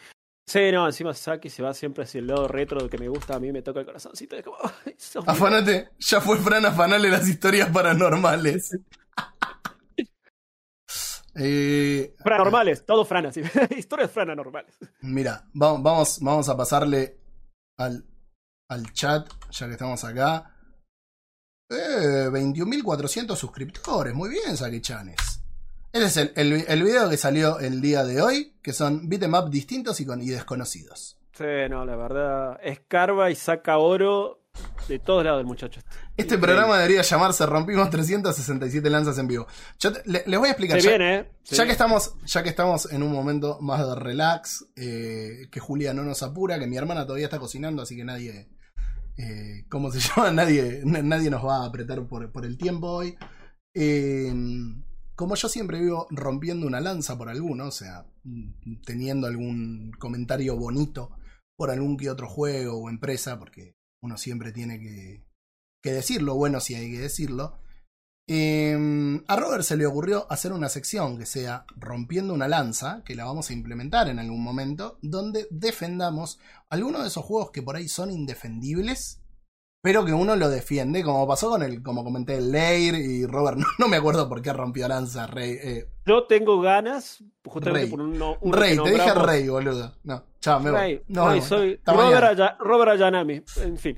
Sí, 0.48 0.72
no, 0.72 0.86
encima 0.88 1.14
Saki 1.14 1.50
se 1.50 1.62
va 1.62 1.74
siempre 1.74 2.06
hacia 2.06 2.20
el 2.20 2.28
lado 2.28 2.48
retro 2.48 2.90
que 2.90 2.98
me 2.98 3.08
gusta, 3.08 3.36
a 3.36 3.40
mí 3.40 3.52
me 3.52 3.62
toca 3.62 3.82
el 3.82 3.86
corazoncito. 3.86 4.36
Es 4.36 4.44
como. 4.44 4.58
Afanate, 5.28 5.90
ya 6.00 6.22
fue 6.22 6.38
Fran 6.38 6.66
a 6.66 6.70
afanarle 6.70 7.10
las 7.10 7.28
historias 7.28 7.70
paranormales. 7.70 8.78
eh, 11.36 12.16
Fran 12.20 12.38
normales, 12.40 12.86
todo 12.86 13.06
Fran 13.06 13.26
así. 13.28 13.42
Historias 13.78 14.12
Fran 14.12 14.36
normales. 14.36 14.78
Mira, 15.02 15.44
vamos, 15.54 15.84
vamos, 15.84 16.20
vamos 16.22 16.50
a 16.50 16.58
pasarle 16.58 17.18
al, 17.78 18.04
al 18.70 18.92
chat, 18.94 19.28
ya 19.52 19.66
que 19.68 19.74
estamos 19.74 20.04
acá. 20.04 20.56
Eh, 21.70 22.30
21.400 22.32 23.36
suscriptores, 23.36 24.14
muy 24.14 24.30
bien, 24.30 24.58
Saki-chanes. 24.58 25.16
Este 25.92 26.06
es 26.06 26.18
el, 26.18 26.32
el, 26.36 26.66
el 26.68 26.84
video 26.84 27.10
que 27.10 27.18
salió 27.18 27.60
el 27.60 27.82
día 27.82 28.04
de 28.04 28.22
hoy, 28.22 28.56
que 28.62 28.74
son 28.74 29.08
beat'em 29.10 29.34
up 29.34 29.50
distintos 29.50 30.00
y, 30.02 30.06
con, 30.06 30.22
y 30.22 30.30
desconocidos. 30.30 31.18
Sí, 31.34 31.46
no, 31.70 31.86
la 31.86 31.96
verdad, 31.96 32.60
escarba 32.64 33.30
y 33.32 33.36
saca 33.36 33.78
oro 33.78 34.42
de 34.88 35.00
todos 35.00 35.24
lados 35.24 35.40
el 35.42 35.46
muchacho. 35.48 35.80
este. 35.80 35.90
Este 35.90 36.22
Increíble. 36.36 36.48
programa 36.48 36.78
debería 36.78 37.02
llamarse 37.02 37.46
Rompimos 37.46 37.90
367 37.90 38.90
lanzas 38.90 39.18
en 39.20 39.28
vivo. 39.28 39.48
Yo 39.80 39.94
te- 39.94 40.02
le- 40.10 40.24
les 40.26 40.40
voy 40.40 40.48
a 40.50 40.52
explicar. 40.52 40.82
Se 40.82 40.86
ya- 40.86 40.98
viene, 40.98 41.16
¿eh? 41.20 41.32
Se 41.44 41.56
Ya 41.56 41.66
que, 41.66 41.72
estamos, 41.72 42.14
ya 42.26 42.44
que 42.44 42.50
estamos 42.50 42.92
en 42.92 43.04
un 43.04 43.12
momento 43.14 43.60
más 43.62 43.88
de 43.88 43.96
relax, 43.96 44.66
eh, 44.76 45.48
que 45.52 45.60
Julia 45.60 45.94
no 45.94 46.04
nos 46.04 46.24
apura, 46.24 46.60
que 46.60 46.68
mi 46.68 46.78
hermana 46.78 47.06
todavía 47.06 47.28
está 47.28 47.40
cocinando, 47.40 47.84
así 47.84 47.96
que 47.96 48.04
nadie, 48.04 48.50
eh, 49.20 49.66
¿cómo 49.70 49.92
se 49.92 50.00
llama? 50.16 50.32
Nadie, 50.32 50.82
nadie 50.86 51.30
nos 51.30 51.46
va 51.46 51.64
a 51.64 51.66
apretar 51.66 52.08
por, 52.08 52.32
por 52.32 52.46
el 52.46 52.58
tiempo 52.58 52.88
hoy. 52.88 53.18
Eh, 53.76 54.34
como 55.16 55.36
yo 55.36 55.50
siempre 55.50 55.82
vivo 55.82 56.08
rompiendo 56.12 56.66
una 56.66 56.80
lanza 56.80 57.18
por 57.18 57.28
alguno, 57.28 57.68
o 57.68 57.72
sea, 57.72 58.06
mm, 58.24 58.82
teniendo 58.86 59.28
algún 59.28 59.92
comentario 60.00 60.56
bonito 60.56 61.12
por 61.58 61.70
algún 61.70 61.98
que 61.98 62.10
otro 62.10 62.30
juego 62.30 62.78
o 62.78 62.90
empresa, 62.90 63.38
porque 63.38 63.76
uno 64.02 64.18
siempre 64.18 64.54
tiene 64.54 64.80
que, 64.80 65.26
que 65.84 65.92
decirlo, 65.92 66.36
bueno, 66.36 66.62
si 66.62 66.76
hay 66.76 66.90
que 66.90 67.00
decirlo. 67.00 67.60
Eh, 68.32 69.22
a 69.28 69.36
Robert 69.36 69.64
se 69.64 69.76
le 69.76 69.88
ocurrió 69.88 70.28
hacer 70.30 70.54
una 70.54 70.70
sección 70.70 71.18
que 71.18 71.26
sea 71.26 71.66
Rompiendo 71.78 72.34
una 72.34 72.48
lanza, 72.48 73.02
que 73.04 73.16
la 73.16 73.26
vamos 73.26 73.50
a 73.50 73.54
implementar 73.54 74.08
en 74.08 74.20
algún 74.20 74.44
momento, 74.44 75.00
donde 75.02 75.48
defendamos 75.50 76.40
algunos 76.70 77.02
de 77.02 77.08
esos 77.08 77.26
juegos 77.26 77.50
que 77.50 77.64
por 77.64 77.76
ahí 77.76 77.88
son 77.88 78.12
indefendibles, 78.12 79.22
pero 79.82 80.06
que 80.06 80.14
uno 80.14 80.36
lo 80.36 80.50
defiende, 80.50 81.04
como 81.04 81.26
pasó 81.28 81.50
con 81.50 81.64
el, 81.64 81.82
como 81.82 82.04
comenté, 82.04 82.36
el 82.38 82.52
Leir 82.52 82.94
y 82.96 83.26
Robert, 83.26 83.58
no, 83.60 83.66
no 83.80 83.88
me 83.88 83.98
acuerdo 83.98 84.30
por 84.30 84.42
qué 84.44 84.54
rompió 84.54 84.88
lanza, 84.88 85.26
Rey. 85.26 85.58
eh, 85.64 85.88
Yo 86.06 86.28
tengo 86.28 86.62
ganas, 86.62 87.24
justamente 87.46 87.82
Rey. 87.86 87.90
por 87.90 88.02
un, 88.02 88.16
no- 88.20 88.38
uno 88.42 88.56
Rey, 88.58 88.78
te 88.78 88.92
dije. 88.92 89.14
Rey, 89.16 89.48
boludo. 89.50 89.96
No, 90.04 90.24
chao, 90.40 90.60
me 90.60 90.70
voy. 90.70 90.80
Rey, 90.80 91.02
No, 91.08 91.30
Rey, 91.30 91.40
no, 91.40 91.46
soy 91.46 91.80
Robert. 91.84 92.24
Aya- 92.26 92.58
Robert 92.60 92.92
Ayanami, 92.92 93.42
en 93.64 93.78
fin. 93.78 93.98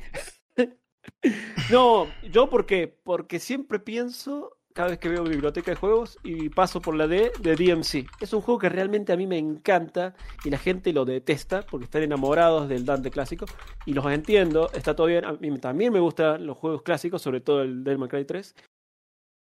No, 1.72 2.08
yo 2.32 2.50
porque 2.50 2.88
porque 3.04 3.40
siempre 3.40 3.80
pienso 3.80 4.58
cada 4.74 4.90
vez 4.90 5.00
que 5.00 5.10
veo 5.10 5.24
biblioteca 5.24 5.72
de 5.72 5.76
juegos 5.76 6.18
y 6.24 6.48
paso 6.50 6.82
por 6.82 6.96
la 6.96 7.06
D 7.08 7.32
de 7.42 7.56
DMC. 7.56 8.08
Es 8.22 8.32
un 8.34 8.42
juego 8.42 8.58
que 8.60 8.70
realmente 8.70 9.12
a 9.12 9.18
mí 9.18 9.28
me 9.28 9.38
encanta 9.38 10.16
y 10.46 10.50
la 10.50 10.58
gente 10.58 10.94
lo 10.94 11.04
detesta 11.04 11.62
porque 11.70 11.84
están 11.86 12.04
enamorados 12.04 12.70
del 12.70 12.86
Dante 12.86 13.12
clásico 13.12 13.46
y 13.86 13.94
los 13.94 14.06
entiendo, 14.06 14.70
está 14.74 14.96
todo 14.96 15.08
bien. 15.08 15.26
A 15.26 15.34
mí 15.34 15.58
también 15.60 15.92
me 15.92 16.00
gustan 16.00 16.46
los 16.46 16.58
juegos 16.58 16.84
clásicos, 16.84 17.22
sobre 17.22 17.42
todo 17.42 17.62
el 17.64 17.84
May 17.98 18.08
Cry 18.08 18.24
3. 18.26 18.56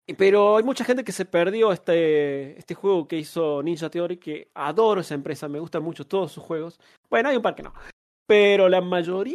Y- 0.08 0.14
Pero 0.14 0.56
hay 0.56 0.62
mucha 0.62 0.84
gente 0.84 1.02
que 1.04 1.12
se 1.12 1.24
perdió 1.24 1.72
este, 1.72 2.56
este 2.56 2.74
juego 2.74 3.08
que 3.08 3.18
hizo 3.18 3.60
Ninja 3.62 3.90
Theory, 3.90 4.18
que 4.18 4.50
adoro 4.54 5.00
esa 5.00 5.14
empresa, 5.14 5.48
me 5.48 5.58
gustan 5.58 5.82
mucho 5.82 6.06
todos 6.06 6.30
sus 6.32 6.44
juegos. 6.44 6.78
Bueno, 7.10 7.28
hay 7.28 7.36
un 7.36 7.42
par 7.42 7.56
que 7.56 7.64
no. 7.64 7.74
Pero 8.26 8.68
la 8.68 8.80
mayoría 8.80 9.34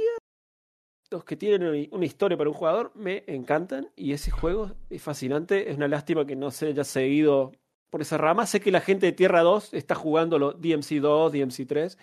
que 1.21 1.37
tienen 1.37 1.87
una- 1.91 2.05
historia 2.05 2.37
para 2.37 2.49
un 2.49 2.55
jugador 2.55 2.91
me 2.95 3.23
encantan 3.27 3.89
y 3.95 4.13
ese 4.13 4.31
juego 4.31 4.71
es 4.89 5.01
fascinante. 5.01 5.69
Es 5.69 5.77
una 5.77 5.87
lástima 5.87 6.25
que 6.25 6.35
no 6.35 6.49
se 6.49 6.67
haya 6.67 6.83
seguido 6.83 7.51
por 7.89 8.01
esa 8.01 8.17
rama. 8.17 8.47
Sé 8.47 8.59
que 8.59 8.71
la 8.71 8.81
gente 8.81 9.05
de 9.05 9.11
Tierra 9.11 9.41
2 9.41 9.73
está 9.73 9.93
jugando 9.93 10.39
los 10.39 10.59
DMC 10.59 10.99
2, 10.99 11.31
DMC 11.31 11.67
3. 11.67 11.97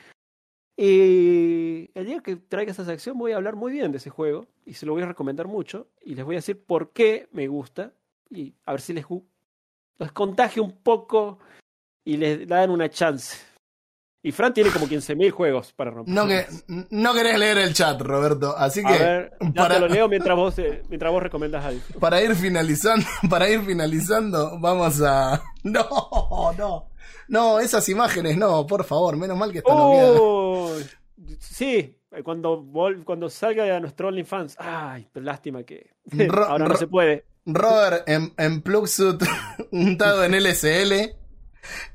Y 0.77 1.91
el 1.95 2.07
día 2.07 2.20
que 2.20 2.37
traiga 2.37 2.73
esa 2.73 2.85
sección 2.85 3.19
voy 3.19 3.32
a 3.32 3.37
hablar 3.37 3.57
muy 3.57 3.73
bien 3.73 3.91
de 3.93 3.99
ese 3.99 4.09
juego 4.09 4.47
y 4.65 4.74
se 4.74 4.87
lo 4.87 4.93
voy 4.93 5.03
a 5.03 5.07
recomendar 5.07 5.47
mucho 5.47 5.89
y 6.03 6.15
les 6.15 6.24
voy 6.24 6.37
a 6.37 6.39
decir 6.39 6.65
por 6.65 6.93
qué 6.93 7.28
me 7.32 7.49
gusta 7.49 7.93
y 8.31 8.55
a 8.65 8.73
ver 8.73 8.81
si 8.81 8.93
les, 8.93 9.05
los 9.99 10.12
contagia 10.12 10.62
un 10.62 10.73
poco 10.73 11.39
y 12.05 12.16
les 12.16 12.47
dan 12.47 12.70
una 12.70 12.89
chance. 12.89 13.49
Y 14.23 14.33
Fran 14.33 14.53
tiene 14.53 14.71
como 14.71 14.87
15.000 14.87 15.31
juegos 15.31 15.73
para 15.73 15.91
romper. 15.91 16.15
No, 16.15 16.27
que, 16.27 16.45
no 16.91 17.15
querés 17.15 17.39
leer 17.39 17.57
el 17.59 17.73
chat, 17.73 17.99
Roberto. 18.03 18.55
Así 18.57 18.83
A 18.85 18.89
que 18.93 18.99
ver, 19.03 19.33
ya 19.41 19.53
para- 19.63 19.75
te 19.77 19.81
lo 19.81 19.89
leo 19.89 20.09
mientras 20.09 20.37
vos, 20.37 20.59
eh, 20.59 20.83
mientras 20.91 21.11
vos 21.11 21.23
recomendas 21.23 21.65
algo. 21.65 21.81
para 21.99 22.21
ir 22.23 22.35
finalizando, 22.35 23.07
para 23.31 23.49
ir 23.49 23.63
finalizando, 23.63 24.59
vamos 24.61 25.01
a. 25.03 25.43
No, 25.65 26.53
no. 26.59 26.91
No, 27.29 27.61
esas 27.61 27.89
imágenes 27.89 28.37
no, 28.37 28.67
por 28.67 28.85
favor, 28.85 29.17
menos 29.17 29.39
mal 29.39 29.53
que 29.53 29.59
están 29.59 29.75
¡Oh! 29.79 30.71
Sí, 31.39 31.97
cuando, 32.25 32.65
cuando 33.05 33.29
salga 33.31 33.77
a 33.77 33.81
nuestro 33.81 34.09
OnlyFans. 34.09 34.57
Ay, 34.59 35.09
pero 35.13 35.25
lástima 35.25 35.63
que 35.63 35.91
Ro- 36.07 36.45
ahora 36.49 36.67
no 36.69 36.77
se 36.77 36.87
puede. 36.89 37.25
Robert 37.47 38.07
en, 38.09 38.33
en 38.37 38.61
Plugsuit 38.63 39.23
untado 39.71 40.25
en 40.25 40.33
LSL 40.35 41.15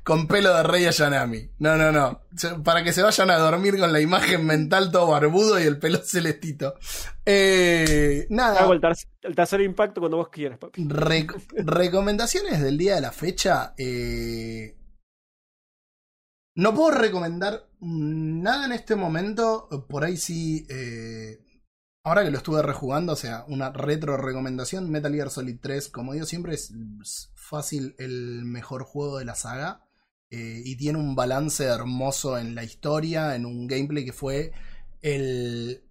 con 0.02 0.26
pelo 0.28 0.54
de 0.54 0.62
Rey 0.62 0.86
Ayanami. 0.86 1.50
No, 1.58 1.76
no, 1.76 1.90
no. 1.92 2.22
Para 2.64 2.84
que 2.84 2.92
se 2.92 3.02
vayan 3.02 3.30
a 3.30 3.38
dormir 3.38 3.78
con 3.78 3.92
la 3.92 4.00
imagen 4.00 4.44
mental 4.46 4.90
todo 4.92 5.08
barbudo 5.08 5.58
y 5.60 5.64
el 5.64 5.78
pelo 5.78 5.98
celestito. 6.04 6.74
Eh, 7.24 8.26
nada. 8.30 8.60
Hago 8.60 8.72
el, 8.72 8.80
ter- 8.80 8.96
el 9.22 9.34
tercer 9.34 9.60
impacto 9.62 10.00
cuando 10.00 10.18
vos 10.18 10.28
quieras, 10.28 10.58
papi. 10.58 10.84
Rec- 10.86 11.34
recomendaciones 11.64 12.62
del 12.62 12.78
día 12.78 12.94
de 12.96 13.00
la 13.00 13.12
fecha. 13.12 13.74
eh, 13.78 14.76
no 16.54 16.74
puedo 16.74 16.90
recomendar 16.92 17.68
nada 17.80 18.66
en 18.66 18.72
este 18.72 18.96
momento. 18.96 19.68
Por 19.88 20.04
ahí 20.04 20.16
sí. 20.16 20.66
eh, 20.70 21.38
ahora 22.02 22.24
que 22.24 22.30
lo 22.30 22.38
estuve 22.38 22.62
rejugando, 22.62 23.12
o 23.12 23.16
sea, 23.16 23.44
una 23.48 23.70
retro 23.72 24.16
recomendación. 24.16 24.90
Metal 24.90 25.12
Gear 25.12 25.28
Solid 25.30 25.58
3, 25.60 25.88
como 25.90 26.14
digo 26.14 26.24
siempre, 26.24 26.54
es 26.54 26.72
fácil 27.46 27.94
el 27.98 28.44
mejor 28.44 28.84
juego 28.84 29.18
de 29.18 29.24
la 29.26 29.34
saga. 29.34 29.82
eh, 30.30 30.62
y 30.64 30.76
tiene 30.76 30.98
un 30.98 31.14
balance 31.14 31.64
hermoso 31.64 32.38
en 32.38 32.54
la 32.56 32.64
historia, 32.64 33.36
en 33.36 33.46
un 33.46 33.66
gameplay 33.68 34.04
que 34.04 34.12
fue 34.12 34.52
el, 35.02 35.84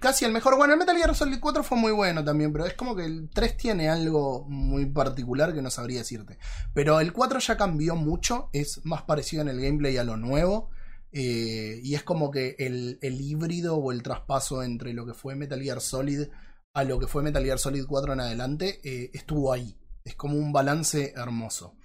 casi 0.00 0.24
el 0.24 0.32
mejor. 0.32 0.56
Bueno, 0.56 0.72
el 0.74 0.78
Metal 0.78 0.96
Gear 0.96 1.14
Solid 1.14 1.38
4 1.40 1.62
fue 1.64 1.78
muy 1.78 1.92
bueno 1.92 2.24
también, 2.24 2.52
pero 2.52 2.66
es 2.66 2.74
como 2.74 2.96
que 2.96 3.04
el 3.04 3.30
3 3.32 3.56
tiene 3.56 3.88
algo 3.88 4.44
muy 4.48 4.86
particular 4.86 5.54
que 5.54 5.62
no 5.62 5.70
sabría 5.70 5.98
decirte. 6.00 6.38
Pero 6.74 7.00
el 7.00 7.12
4 7.12 7.38
ya 7.40 7.56
cambió 7.56 7.96
mucho, 7.96 8.50
es 8.52 8.80
más 8.84 9.02
parecido 9.02 9.42
en 9.42 9.48
el 9.48 9.60
gameplay 9.60 9.96
a 9.96 10.04
lo 10.04 10.16
nuevo. 10.16 10.70
eh, 11.14 11.80
y 11.82 11.94
es 11.94 12.02
como 12.04 12.30
que 12.30 12.56
el, 12.58 12.98
el 13.02 13.20
híbrido 13.20 13.76
o 13.76 13.92
el 13.92 14.02
traspaso 14.02 14.62
entre 14.62 14.94
lo 14.94 15.04
que 15.06 15.12
fue 15.14 15.34
Metal 15.36 15.60
Gear 15.62 15.80
Solid 15.82 16.28
a 16.74 16.84
lo 16.84 16.98
que 16.98 17.06
fue 17.06 17.22
Metal 17.22 17.44
Gear 17.44 17.58
Solid 17.58 17.84
4 17.86 18.14
en 18.14 18.20
adelante 18.20 18.80
eh, 18.84 19.10
estuvo 19.12 19.52
ahí. 19.52 19.76
Es 20.04 20.14
como 20.16 20.36
un 20.36 20.52
balance 20.52 21.12
hermoso. 21.16 21.76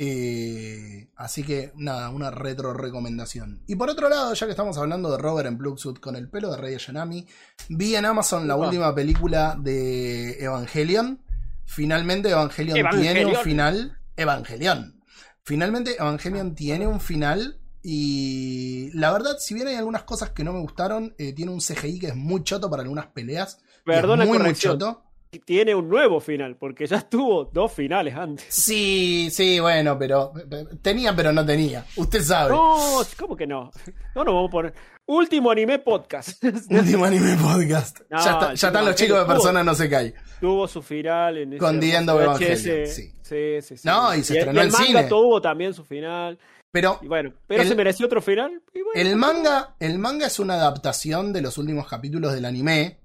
Eh, 0.00 1.10
así 1.16 1.42
que 1.42 1.72
nada, 1.74 2.10
una 2.10 2.30
retro 2.30 2.72
recomendación. 2.72 3.64
Y 3.66 3.74
por 3.74 3.90
otro 3.90 4.08
lado, 4.08 4.32
ya 4.32 4.46
que 4.46 4.52
estamos 4.52 4.78
hablando 4.78 5.10
de 5.10 5.18
Robert 5.18 5.48
en 5.48 5.58
Bloodsuit 5.58 5.98
con 5.98 6.14
el 6.14 6.30
pelo 6.30 6.52
de 6.52 6.56
Rey 6.56 6.74
Ayanami, 6.74 7.26
vi 7.68 7.96
en 7.96 8.04
Amazon 8.04 8.46
la 8.46 8.54
última 8.54 8.94
película 8.94 9.56
de 9.60 10.38
Evangelion. 10.38 11.20
Finalmente 11.64 12.30
Evangelion, 12.30 12.88
tiene 12.90 13.26
un 13.26 13.34
final. 13.36 13.98
Evangelion. 14.16 15.02
Finalmente 15.42 15.96
Evangelion 15.96 16.54
tiene 16.54 16.86
un 16.86 17.00
final. 17.00 17.60
Y 17.82 18.90
la 18.94 19.12
verdad, 19.12 19.36
si 19.38 19.54
bien 19.54 19.66
hay 19.66 19.76
algunas 19.76 20.04
cosas 20.04 20.30
que 20.30 20.44
no 20.44 20.52
me 20.52 20.60
gustaron, 20.60 21.14
eh, 21.18 21.32
tiene 21.32 21.50
un 21.50 21.60
CGI 21.60 21.98
que 21.98 22.06
es 22.08 22.16
muy 22.16 22.44
choto 22.44 22.70
para 22.70 22.82
algunas 22.82 23.06
peleas. 23.06 23.60
Perdona 23.84 24.26
muy, 24.26 24.54
choto. 24.54 25.07
Tiene 25.44 25.74
un 25.74 25.88
nuevo 25.90 26.20
final, 26.20 26.56
porque 26.56 26.86
ya 26.86 26.96
estuvo 26.96 27.44
dos 27.44 27.70
finales 27.72 28.14
antes. 28.14 28.46
Sí, 28.48 29.28
sí, 29.30 29.60
bueno, 29.60 29.98
pero 29.98 30.32
tenía, 30.80 31.14
pero 31.14 31.32
no 31.32 31.44
tenía. 31.44 31.84
Usted 31.96 32.22
sabe. 32.22 32.50
No, 32.54 32.78
¿cómo 33.18 33.36
que 33.36 33.46
no? 33.46 33.70
No 34.14 34.24
nos 34.24 34.34
vamos 34.34 34.48
a 34.48 34.50
poner. 34.50 34.74
Último 35.06 35.50
anime 35.50 35.78
podcast. 35.80 36.42
Último 36.70 37.04
anime 37.04 37.36
podcast. 37.36 38.00
No, 38.08 38.24
ya, 38.24 38.30
está- 38.32 38.50
el 38.52 38.56
ya 38.56 38.66
están 38.68 38.84
los 38.86 38.94
chicos 38.94 39.18
de 39.20 39.26
persona 39.26 39.62
no 39.64 39.74
se 39.74 39.88
cae. 39.90 40.14
tuvo 40.40 40.66
su 40.66 40.80
final 40.82 41.36
en 41.38 41.52
ese 41.54 41.58
Con. 41.58 41.82
Evangelion, 41.82 42.86
sí. 42.86 43.10
Sí, 43.22 43.56
sí, 43.62 43.76
sí. 43.76 43.86
No, 43.88 44.14
y 44.14 44.22
se 44.24 44.32
el- 44.34 44.38
estrenó 44.40 44.60
el 44.62 44.66
en 44.68 44.72
manga 44.72 44.86
cine. 44.86 45.04
tuvo 45.04 45.40
también 45.42 45.74
su 45.74 45.84
final. 45.84 46.38
Pero 46.70 46.98
Y 47.02 47.06
bueno, 47.08 47.32
pero 47.46 47.62
El- 47.62 47.68
se 47.68 47.74
mereció 47.74 48.06
otro 48.06 48.20
final. 48.20 48.62
y 48.74 48.82
bueno, 48.82 48.92
el 49.10 49.16
manga, 49.16 49.74
el 49.80 49.98
manga 49.98 50.26
es 50.26 50.38
una 50.38 50.54
adaptación 50.54 51.32
de 51.32 51.40
los 51.42 51.56
últimos 51.58 51.86
capítulos 51.88 52.34
del 52.34 52.44
anime. 52.44 52.98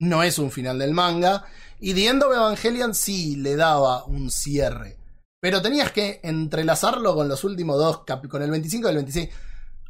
No 0.00 0.22
es 0.24 0.38
un 0.38 0.50
final 0.50 0.78
del 0.78 0.92
manga. 0.92 1.44
Y 1.78 1.94
The 1.94 2.08
End 2.08 2.22
of 2.24 2.32
Evangelion 2.34 2.94
sí 2.94 3.36
le 3.36 3.54
daba 3.56 4.04
un 4.04 4.30
cierre. 4.30 4.96
Pero 5.40 5.62
tenías 5.62 5.92
que 5.92 6.20
entrelazarlo 6.22 7.14
con 7.14 7.28
los 7.28 7.44
últimos 7.44 7.78
dos, 7.78 8.02
con 8.28 8.42
el 8.42 8.50
25 8.50 8.86
y 8.88 8.90
el 8.90 8.96
26. 8.96 9.28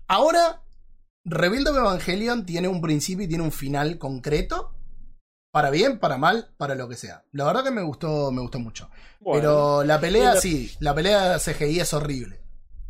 Ahora, 0.08 0.62
Rebuild 1.24 1.68
of 1.68 1.76
Evangelion 1.76 2.46
tiene 2.46 2.68
un 2.68 2.80
principio 2.80 3.24
y 3.24 3.28
tiene 3.28 3.44
un 3.44 3.52
final 3.52 3.98
concreto. 3.98 4.74
Para 5.52 5.70
bien, 5.70 5.98
para 5.98 6.16
mal, 6.16 6.54
para 6.56 6.76
lo 6.76 6.88
que 6.88 6.94
sea. 6.94 7.24
La 7.32 7.44
verdad 7.44 7.64
que 7.64 7.72
me 7.72 7.82
gustó, 7.82 8.30
me 8.30 8.40
gustó 8.40 8.60
mucho. 8.60 8.88
bueno, 9.18 9.40
Pero 9.40 9.84
la 9.84 10.00
pelea, 10.00 10.26
Linda- 10.30 10.40
sí, 10.40 10.72
la 10.78 10.94
pelea 10.94 11.38
CGI 11.40 11.80
es 11.80 11.92
horrible. 11.92 12.40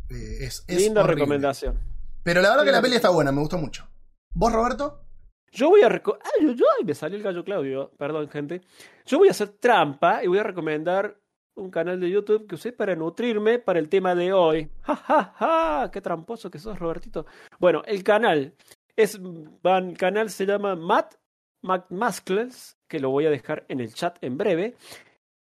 Eh, 0.09 0.37
es, 0.41 0.63
es 0.67 0.77
linda 0.77 1.01
horrible. 1.01 1.21
recomendación. 1.23 1.79
Pero 2.23 2.41
la 2.43 2.49
verdad 2.51 2.65
que 2.65 2.71
la 2.71 2.81
peli 2.81 2.95
está 2.97 3.09
buena, 3.09 3.31
me 3.31 3.41
gustó 3.41 3.57
mucho. 3.57 3.87
¿Vos, 4.35 4.53
Roberto? 4.53 5.03
Yo 5.51 5.69
voy 5.69 5.81
a 5.81 5.87
ay, 5.87 6.85
me 6.85 6.93
salió 6.95 7.17
el 7.17 7.23
gallo 7.23 7.43
Claudio, 7.43 7.91
perdón 7.97 8.29
gente. 8.29 8.61
Yo 9.05 9.17
voy 9.17 9.27
a 9.27 9.31
hacer 9.31 9.49
trampa 9.49 10.23
y 10.23 10.27
voy 10.27 10.37
a 10.37 10.43
recomendar 10.43 11.17
un 11.55 11.69
canal 11.69 11.99
de 11.99 12.09
YouTube 12.09 12.47
que 12.47 12.55
usé 12.55 12.71
para 12.71 12.95
nutrirme 12.95 13.59
para 13.59 13.79
el 13.79 13.89
tema 13.89 14.15
de 14.15 14.31
hoy. 14.31 14.69
Ja, 14.83 14.95
ja, 14.95 15.33
ja, 15.35 15.91
qué 15.91 16.01
tramposo 16.01 16.49
que 16.49 16.59
sos, 16.59 16.79
Robertito. 16.79 17.25
Bueno, 17.59 17.81
el 17.85 18.03
canal 18.03 18.53
es 18.95 19.15
el 19.15 19.97
canal 19.97 20.29
se 20.29 20.45
llama 20.45 20.75
Matt 20.75 21.15
McMaskles, 21.63 22.77
que 22.87 22.99
lo 22.99 23.09
voy 23.09 23.25
a 23.25 23.29
dejar 23.29 23.65
en 23.67 23.79
el 23.79 23.93
chat 23.93 24.17
en 24.21 24.37
breve. 24.37 24.75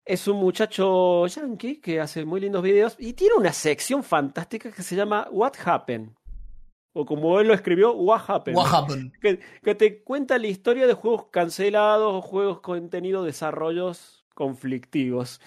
Es 0.06 0.28
un 0.28 0.38
muchacho 0.38 1.26
yankee 1.26 1.82
que 1.82 2.00
hace 2.00 2.26
muy 2.26 2.40
lindos 2.40 2.62
videos 2.62 2.96
y 3.00 3.14
tiene 3.14 3.36
una 3.36 3.52
sección 3.52 4.04
fantástica 4.04 4.72
que 4.72 4.84
se 4.84 4.96
llama 4.96 5.28
What 5.32 5.54
Happened. 5.66 6.12
O 6.98 7.06
como 7.06 7.40
él 7.42 7.50
lo 7.50 7.54
escribió, 7.54 7.94
What 7.94 8.22
Happened 8.28 8.58
What 8.58 8.74
happened? 8.74 9.12
que, 9.22 9.40
que 9.62 9.76
te 9.76 10.02
cuenta 10.02 10.38
la 10.38 10.48
historia 10.48 10.88
de 10.88 10.94
juegos 10.94 11.26
cancelados 11.30 12.14
o 12.14 12.22
juegos 12.22 12.62
con 12.62 12.90
tenido 12.90 13.24
desarrollos 13.24 14.26
conflictivos. 14.34 15.42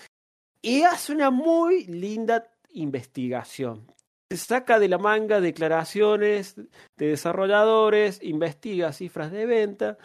Y 0.61 0.83
hace 0.83 1.13
una 1.13 1.31
muy 1.31 1.87
linda 1.87 2.51
investigación. 2.71 3.91
Se 4.31 4.37
saca 4.37 4.79
de 4.79 4.89
la 4.89 4.99
manga 4.99 5.41
declaraciones 5.41 6.57
de 6.99 7.07
desarrolladores, 7.07 8.23
investiga 8.23 8.93
cifras 8.93 9.33
de 9.33 9.47
venta, 9.47 9.97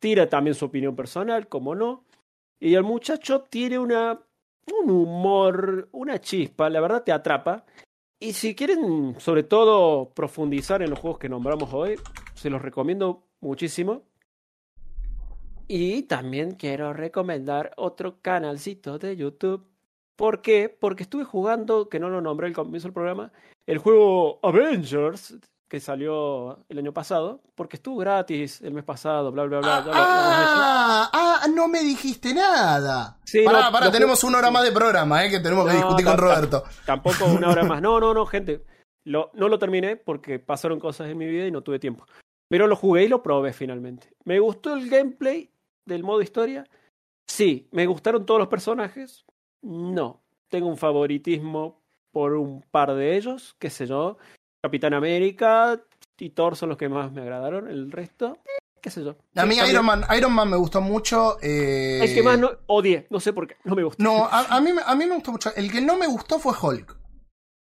tira 0.00 0.28
también 0.28 0.56
su 0.56 0.64
opinión 0.64 0.96
personal, 0.96 1.46
como 1.46 1.76
no. 1.76 2.04
Y 2.60 2.74
el 2.74 2.82
muchacho 2.82 3.42
tiene 3.42 3.78
una, 3.78 4.20
un 4.72 4.90
humor, 4.90 5.88
una 5.92 6.20
chispa, 6.20 6.68
la 6.68 6.80
verdad 6.80 7.04
te 7.04 7.12
atrapa. 7.12 7.64
Y 8.20 8.32
si 8.32 8.56
quieren, 8.56 9.14
sobre 9.20 9.44
todo, 9.44 10.10
profundizar 10.10 10.82
en 10.82 10.90
los 10.90 10.98
juegos 10.98 11.20
que 11.20 11.28
nombramos 11.28 11.72
hoy, 11.72 11.96
se 12.34 12.50
los 12.50 12.60
recomiendo 12.60 13.22
muchísimo. 13.40 14.02
Y 15.68 16.02
también 16.04 16.52
quiero 16.52 16.92
recomendar 16.92 17.72
otro 17.76 18.20
canalcito 18.20 18.98
de 18.98 19.16
YouTube. 19.16 19.64
¿Por 20.16 20.42
qué? 20.42 20.68
Porque 20.68 21.04
estuve 21.04 21.24
jugando, 21.24 21.88
que 21.88 22.00
no 22.00 22.08
lo 22.08 22.20
nombré 22.20 22.48
al 22.48 22.54
comienzo 22.54 22.88
del 22.88 22.94
programa, 22.94 23.30
el 23.66 23.78
juego 23.78 24.40
Avengers, 24.42 25.38
que 25.68 25.80
salió 25.80 26.64
el 26.68 26.78
año 26.78 26.92
pasado, 26.92 27.42
porque 27.54 27.76
estuvo 27.76 27.98
gratis 27.98 28.62
el 28.62 28.72
mes 28.72 28.84
pasado, 28.84 29.30
bla, 29.30 29.44
bla, 29.44 29.58
bla. 29.58 29.82
de 29.82 29.90
eso. 29.90 29.92
Ah, 29.94 31.10
ah, 31.12 31.46
no 31.54 31.68
me 31.68 31.80
dijiste 31.80 32.32
nada. 32.32 33.18
Sí, 33.24 33.42
pará, 33.44 33.66
no, 33.66 33.72
pará, 33.72 33.90
tenemos 33.92 34.24
una 34.24 34.38
hora 34.38 34.50
más 34.50 34.64
de 34.64 34.72
programa, 34.72 35.24
eh, 35.24 35.30
que 35.30 35.40
tenemos 35.40 35.66
que 35.68 35.74
discutir 35.74 36.06
con 36.06 36.16
Roberto. 36.16 36.64
Tampoco 36.86 37.26
una 37.26 37.50
hora 37.50 37.64
más. 37.64 37.82
No, 37.82 38.00
no, 38.00 38.14
no, 38.14 38.24
gente. 38.26 38.64
Lo, 39.04 39.30
no 39.34 39.48
lo 39.48 39.58
terminé 39.58 39.96
porque 39.96 40.38
pasaron 40.38 40.80
cosas 40.80 41.08
en 41.08 41.18
mi 41.18 41.26
vida 41.26 41.46
y 41.46 41.50
no 41.50 41.62
tuve 41.62 41.78
tiempo. 41.78 42.06
Pero 42.48 42.66
lo 42.66 42.76
jugué 42.76 43.04
y 43.04 43.08
lo 43.08 43.22
probé 43.22 43.52
finalmente. 43.52 44.14
¿Me 44.24 44.40
gustó 44.40 44.74
el 44.74 44.88
gameplay 44.88 45.50
del 45.84 46.02
modo 46.02 46.22
historia? 46.22 46.64
Sí. 47.26 47.68
¿Me 47.72 47.86
gustaron 47.86 48.24
todos 48.24 48.40
los 48.40 48.48
personajes? 48.48 49.24
No. 49.62 50.22
Tengo 50.48 50.68
un 50.68 50.78
favoritismo 50.78 51.82
por 52.10 52.34
un 52.34 52.62
par 52.70 52.94
de 52.94 53.16
ellos, 53.16 53.54
qué 53.58 53.68
sé 53.68 53.86
yo. 53.86 54.16
Capitán 54.68 54.94
América 54.94 55.80
y 56.18 56.30
Thor 56.30 56.56
son 56.56 56.68
los 56.70 56.78
que 56.78 56.88
más 56.88 57.10
me 57.12 57.22
agradaron. 57.22 57.68
El 57.68 57.90
resto, 57.90 58.38
qué 58.80 58.90
sé 58.90 59.02
yo. 59.04 59.16
A 59.36 59.46
mí 59.46 59.56
Iron. 59.68 59.84
Man, 59.84 60.04
Iron 60.16 60.32
Man 60.32 60.50
me 60.50 60.56
gustó 60.56 60.80
mucho. 60.80 61.36
eh, 61.42 62.00
El 62.02 62.14
que 62.14 62.22
más 62.22 62.38
no, 62.38 62.50
odié, 62.66 63.06
no 63.10 63.18
sé 63.20 63.32
por 63.32 63.46
qué, 63.46 63.56
no 63.64 63.74
me 63.74 63.82
gusta. 63.82 64.02
No, 64.02 64.24
a, 64.26 64.56
a 64.56 64.60
mí, 64.60 64.72
me- 64.72 64.82
a 64.84 64.94
mí 64.94 65.06
me 65.06 65.14
gustó 65.14 65.32
mucho. 65.32 65.50
El 65.56 65.70
que 65.72 65.80
no 65.80 65.96
me 65.96 66.06
gustó 66.06 66.38
fue 66.38 66.52
Hulk. 66.60 66.96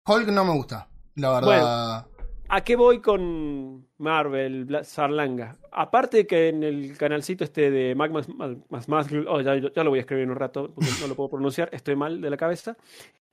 Hulk 0.07 0.27
no 0.29 0.45
me 0.45 0.51
gusta, 0.53 0.87
la 1.15 1.31
verdad. 1.39 2.07
¿A 2.47 2.61
qué 2.61 2.75
voy 2.75 3.01
con 3.01 3.87
Marvel, 3.97 4.79
Sarlanga? 4.83 5.57
Aparte 5.71 6.17
de 6.17 6.27
que 6.27 6.49
en 6.49 6.63
el 6.63 6.95
canalcito 6.95 7.43
este 7.43 7.71
de 7.71 7.95
Magmas, 7.95 8.29
Magmas- 8.29 9.25
oh, 9.27 9.41
ya, 9.41 9.55
ya 9.57 9.83
lo 9.83 9.89
voy 9.89 9.97
a 9.97 10.01
escribir 10.01 10.25
en 10.25 10.29
un 10.29 10.35
rato, 10.35 10.71
porque 10.75 10.91
no 11.01 11.07
lo 11.07 11.15
puedo 11.15 11.29
pronunciar, 11.31 11.69
estoy 11.71 11.95
mal 11.95 12.21
de 12.21 12.29
la 12.29 12.37
cabeza, 12.37 12.77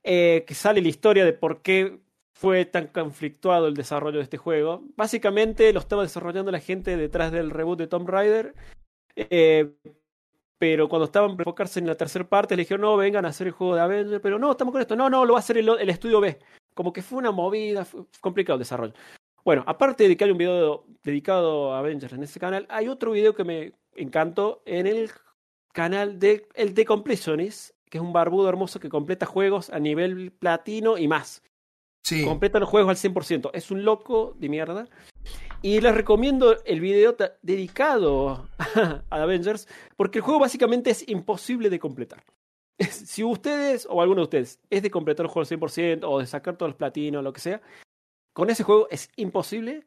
eh, 0.03 0.43
que 0.47 0.55
sale 0.55 0.81
la 0.81 0.87
historia 0.87 1.25
de 1.25 1.33
por 1.33 1.61
qué 1.61 1.99
fue 2.33 2.65
tan 2.65 2.87
conflictuado 2.87 3.67
el 3.67 3.73
desarrollo 3.75 4.17
de 4.17 4.23
este 4.23 4.37
juego. 4.37 4.83
Básicamente 4.95 5.71
lo 5.71 5.79
estaba 5.79 6.01
desarrollando 6.01 6.51
la 6.51 6.59
gente 6.59 6.97
detrás 6.97 7.31
del 7.31 7.51
reboot 7.51 7.79
de 7.79 7.87
Tomb 7.87 8.09
Raider, 8.09 8.53
eh, 9.15 9.71
pero 10.57 10.87
cuando 10.89 11.05
estaban 11.05 11.31
por 11.31 11.41
enfocarse 11.41 11.79
en 11.79 11.87
la 11.87 11.95
tercera 11.95 12.27
parte, 12.27 12.55
le 12.55 12.61
dijeron, 12.61 12.81
no, 12.81 12.97
vengan 12.97 13.25
a 13.25 13.29
hacer 13.29 13.47
el 13.47 13.53
juego 13.53 13.75
de 13.75 13.81
Avengers, 13.81 14.21
pero 14.21 14.39
no, 14.39 14.51
estamos 14.51 14.71
con 14.71 14.81
esto, 14.81 14.95
no, 14.95 15.09
no, 15.09 15.25
lo 15.25 15.33
va 15.33 15.39
a 15.39 15.41
hacer 15.41 15.57
el, 15.57 15.89
estudio 15.89 16.19
B. 16.21 16.39
Como 16.73 16.91
que 16.91 17.01
fue 17.01 17.19
una 17.19 17.31
movida, 17.31 17.85
fue 17.85 18.05
complicado 18.21 18.55
el 18.55 18.61
desarrollo. 18.61 18.93
Bueno, 19.43 19.63
aparte 19.67 20.07
de 20.07 20.15
que 20.15 20.23
hay 20.23 20.31
un 20.31 20.37
video 20.37 20.85
dedicado 21.03 21.73
a 21.73 21.79
Avengers 21.79 22.13
en 22.13 22.23
este 22.23 22.39
canal, 22.39 22.65
hay 22.69 22.87
otro 22.87 23.11
video 23.11 23.35
que 23.35 23.43
me 23.43 23.73
encantó 23.95 24.63
en 24.65 24.87
el 24.87 25.11
canal 25.73 26.17
de 26.17 26.47
el 26.55 26.73
The 26.73 26.85
Completionist, 26.85 27.71
que 27.89 27.97
es 27.97 28.01
un 28.01 28.13
barbudo 28.13 28.47
hermoso 28.47 28.79
que 28.79 28.89
completa 28.89 29.25
juegos 29.25 29.69
a 29.69 29.79
nivel 29.79 30.31
platino 30.31 30.97
y 30.97 31.07
más. 31.07 31.43
Sí. 32.03 32.25
Completa 32.25 32.59
los 32.59 32.69
juegos 32.69 32.89
al 32.89 33.11
100%. 33.13 33.51
Es 33.53 33.71
un 33.71 33.83
loco 33.85 34.35
de 34.37 34.49
mierda. 34.49 34.87
Y 35.61 35.79
les 35.79 35.95
recomiendo 35.95 36.61
el 36.65 36.81
video 36.81 37.15
dedicado 37.41 38.49
a 39.09 39.21
Avengers, 39.21 39.67
porque 39.95 40.19
el 40.19 40.23
juego 40.23 40.41
básicamente 40.41 40.89
es 40.89 41.07
imposible 41.07 41.69
de 41.69 41.79
completar. 41.79 42.23
Si 42.79 43.23
ustedes, 43.23 43.87
o 43.89 44.01
alguno 44.01 44.21
de 44.21 44.23
ustedes, 44.25 44.59
es 44.69 44.81
de 44.83 44.91
completar 44.91 45.25
el 45.25 45.31
juego 45.31 45.47
al 45.49 45.59
100% 45.59 45.99
o 46.03 46.19
de 46.19 46.25
sacar 46.25 46.57
todos 46.57 46.71
los 46.71 46.77
platinos, 46.77 47.23
lo 47.23 47.31
que 47.31 47.39
sea, 47.39 47.61
con 48.33 48.49
ese 48.49 48.63
juego 48.63 48.87
es 48.91 49.09
imposible, 49.15 49.85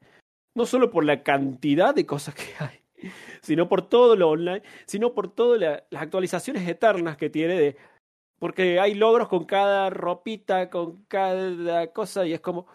no 0.56 0.64
solo 0.64 0.90
por 0.90 1.04
la 1.04 1.22
cantidad 1.22 1.94
de 1.94 2.06
cosas 2.06 2.34
que 2.34 2.44
hay, 2.60 3.10
sino 3.42 3.68
por 3.68 3.86
todo 3.86 4.16
lo 4.16 4.30
online, 4.30 4.62
sino 4.86 5.12
por 5.12 5.28
todas 5.28 5.60
la- 5.60 5.84
las 5.90 6.02
actualizaciones 6.02 6.66
eternas 6.66 7.18
que 7.18 7.28
tiene 7.28 7.54
de... 7.60 7.76
Porque 8.38 8.78
hay 8.80 8.94
logros 8.94 9.28
con 9.28 9.44
cada 9.44 9.88
ropita, 9.90 10.68
con 10.70 11.04
cada 11.08 11.92
cosa, 11.92 12.26
y 12.26 12.32
es 12.34 12.40
como... 12.40 12.66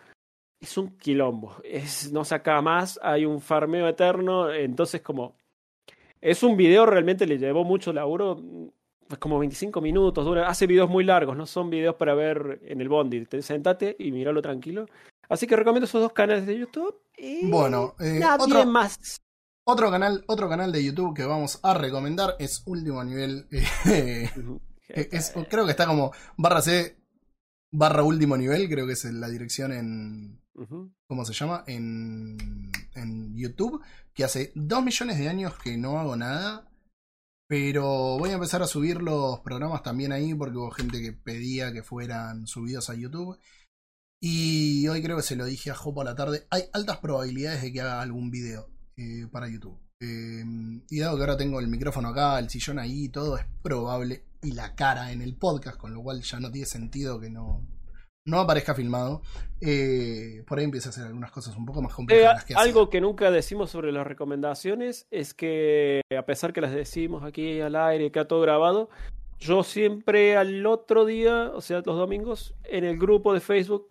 Es 0.60 0.78
un 0.78 0.96
quilombo. 0.98 1.56
Es, 1.64 2.12
no 2.12 2.24
saca 2.24 2.62
más, 2.62 3.00
hay 3.02 3.26
un 3.26 3.42
farmeo 3.42 3.88
eterno, 3.88 4.52
entonces 4.52 5.02
como... 5.02 5.36
Es 6.20 6.44
un 6.44 6.56
video, 6.56 6.86
realmente 6.86 7.26
le 7.26 7.40
llevó 7.40 7.64
mucho 7.64 7.92
laburo, 7.92 8.40
pues 9.08 9.20
como 9.20 9.40
25 9.40 9.82
minutos, 9.82 10.24
dura, 10.24 10.48
hace 10.48 10.68
videos 10.68 10.88
muy 10.90 11.04
largos, 11.04 11.36
no 11.36 11.48
son 11.48 11.72
videos 11.72 11.96
para 11.96 12.14
ver 12.14 12.60
en 12.64 12.80
el 12.80 12.90
bondi, 12.90 13.26
te 13.26 13.42
sentate 13.42 13.96
y 13.98 14.12
míralo 14.12 14.40
tranquilo. 14.42 14.86
Así 15.30 15.48
que 15.48 15.56
recomiendo 15.56 15.86
esos 15.86 16.02
dos 16.02 16.14
canales 16.14 16.46
de 16.46 16.60
YouTube. 16.60 16.96
Y 17.18 17.50
Bueno, 17.50 17.96
eh, 18.00 18.20
nadie 18.20 18.46
otro- 18.46 18.66
más. 18.66 19.18
Otro 19.64 19.90
canal, 19.90 20.24
otro 20.28 20.48
canal 20.50 20.72
de 20.72 20.84
YouTube 20.84 21.16
que 21.16 21.26
vamos 21.26 21.60
a 21.64 21.74
recomendar 21.74 22.36
es 22.40 22.62
Último 22.68 23.04
Nivel. 23.04 23.48
eh, 23.90 24.30
es, 24.96 25.34
creo 25.50 25.66
que 25.66 25.72
está 25.72 25.86
como 25.86 26.12
barra 26.38 26.62
C 26.62 27.02
barra 27.72 28.04
último 28.04 28.38
nivel, 28.38 28.70
creo 28.70 28.86
que 28.86 28.94
es 28.94 29.06
la 29.06 29.30
dirección 29.30 29.72
en. 29.72 30.42
¿Cómo 31.08 31.26
se 31.26 31.34
llama? 31.34 31.64
En, 31.66 32.72
en 32.94 33.36
YouTube. 33.36 33.82
Que 34.14 34.26
hace 34.26 34.52
dos 34.54 34.84
millones 34.84 35.18
de 35.18 35.30
años 35.30 35.58
que 35.58 35.78
no 35.78 36.00
hago 36.00 36.16
nada. 36.16 36.70
Pero 37.48 38.18
voy 38.18 38.30
a 38.30 38.34
empezar 38.34 38.62
a 38.62 38.68
subir 38.68 39.02
los 39.02 39.40
programas 39.40 39.84
también 39.84 40.12
ahí 40.12 40.34
porque 40.34 40.58
hubo 40.58 40.72
gente 40.72 41.02
que 41.02 41.12
pedía 41.12 41.74
que 41.74 41.84
fueran 41.84 42.48
subidos 42.48 42.90
a 42.90 42.96
YouTube. 42.96 43.38
Y 44.22 44.88
hoy 44.88 45.02
creo 45.02 45.18
que 45.18 45.24
se 45.24 45.36
lo 45.36 45.46
dije 45.46 45.72
a 45.72 45.76
Jopo 45.76 46.02
a 46.02 46.06
la 46.06 46.16
tarde. 46.16 46.46
Hay 46.50 46.66
altas 46.74 47.00
probabilidades 47.00 47.62
de 47.62 47.74
que 47.74 47.82
haga 47.82 48.02
algún 48.02 48.30
video 48.30 48.70
eh, 48.96 49.28
para 49.32 49.50
YouTube. 49.50 49.80
Eh, 50.02 50.44
y 50.90 51.00
dado 51.00 51.16
que 51.16 51.22
ahora 51.22 51.38
tengo 51.38 51.60
el 51.60 51.68
micrófono 51.68 52.10
acá, 52.10 52.40
el 52.40 52.50
sillón 52.50 52.80
ahí 52.80 53.10
todo, 53.10 53.38
es 53.38 53.46
probable. 53.62 54.24
Y 54.42 54.54
la 54.54 54.76
cara 54.76 55.12
en 55.12 55.22
el 55.22 55.36
podcast, 55.36 55.78
con 55.78 55.94
lo 55.94 56.02
cual 56.02 56.22
ya 56.22 56.40
no 56.40 56.52
tiene 56.52 56.66
sentido 56.66 57.20
que 57.20 57.30
no, 57.30 57.62
no 58.26 58.40
aparezca 58.40 58.74
filmado. 58.74 59.22
Eh, 59.62 60.44
por 60.48 60.58
ahí 60.58 60.66
empieza 60.66 60.90
a 60.90 60.92
hacer 60.92 61.06
algunas 61.06 61.32
cosas 61.32 61.56
un 61.56 61.66
poco 61.66 61.82
más 61.84 61.94
complejas 61.94 62.42
Eh, 62.42 62.46
que 62.48 62.54
hacía. 62.56 62.66
algo 62.66 62.90
que 62.90 63.02
nunca 63.02 63.30
decimos 63.30 63.70
sobre 63.70 63.92
las 63.92 64.08
recomendaciones 64.08 65.06
es 65.12 65.36
que, 65.36 66.02
a 66.18 66.26
pesar 66.26 66.54
que 66.54 66.62
las 66.62 66.74
decimos 66.74 67.24
aquí 67.24 67.62
al 67.62 67.76
aire, 67.76 68.12
queda 68.12 68.28
todo 68.28 68.42
grabado, 68.42 68.90
yo 69.40 69.64
siempre 69.64 70.38
al 70.38 70.66
otro 70.66 71.06
día, 71.06 71.52
o 71.54 71.62
sea, 71.62 71.78
los 71.86 71.98
domingos, 71.98 72.56
en 72.64 72.84
el 72.84 72.98
grupo 72.98 73.34
de 73.34 73.40
Facebook 73.40 73.88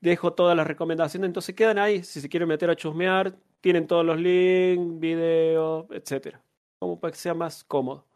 dejo 0.00 0.32
todas 0.32 0.56
las 0.56 0.66
recomendaciones, 0.66 1.26
entonces 1.28 1.54
quedan 1.54 1.78
ahí, 1.78 2.02
si 2.02 2.20
se 2.20 2.28
quieren 2.28 2.48
meter 2.48 2.70
a 2.70 2.76
chusmear, 2.76 3.36
tienen 3.62 3.86
todos 3.86 4.04
los 4.04 4.18
links, 4.20 4.98
videos, 5.00 5.86
etcétera, 5.90 6.44
como 6.80 7.00
para 7.00 7.12
que 7.12 7.18
sea 7.18 7.34
más 7.34 7.64
cómodo. 7.64 8.06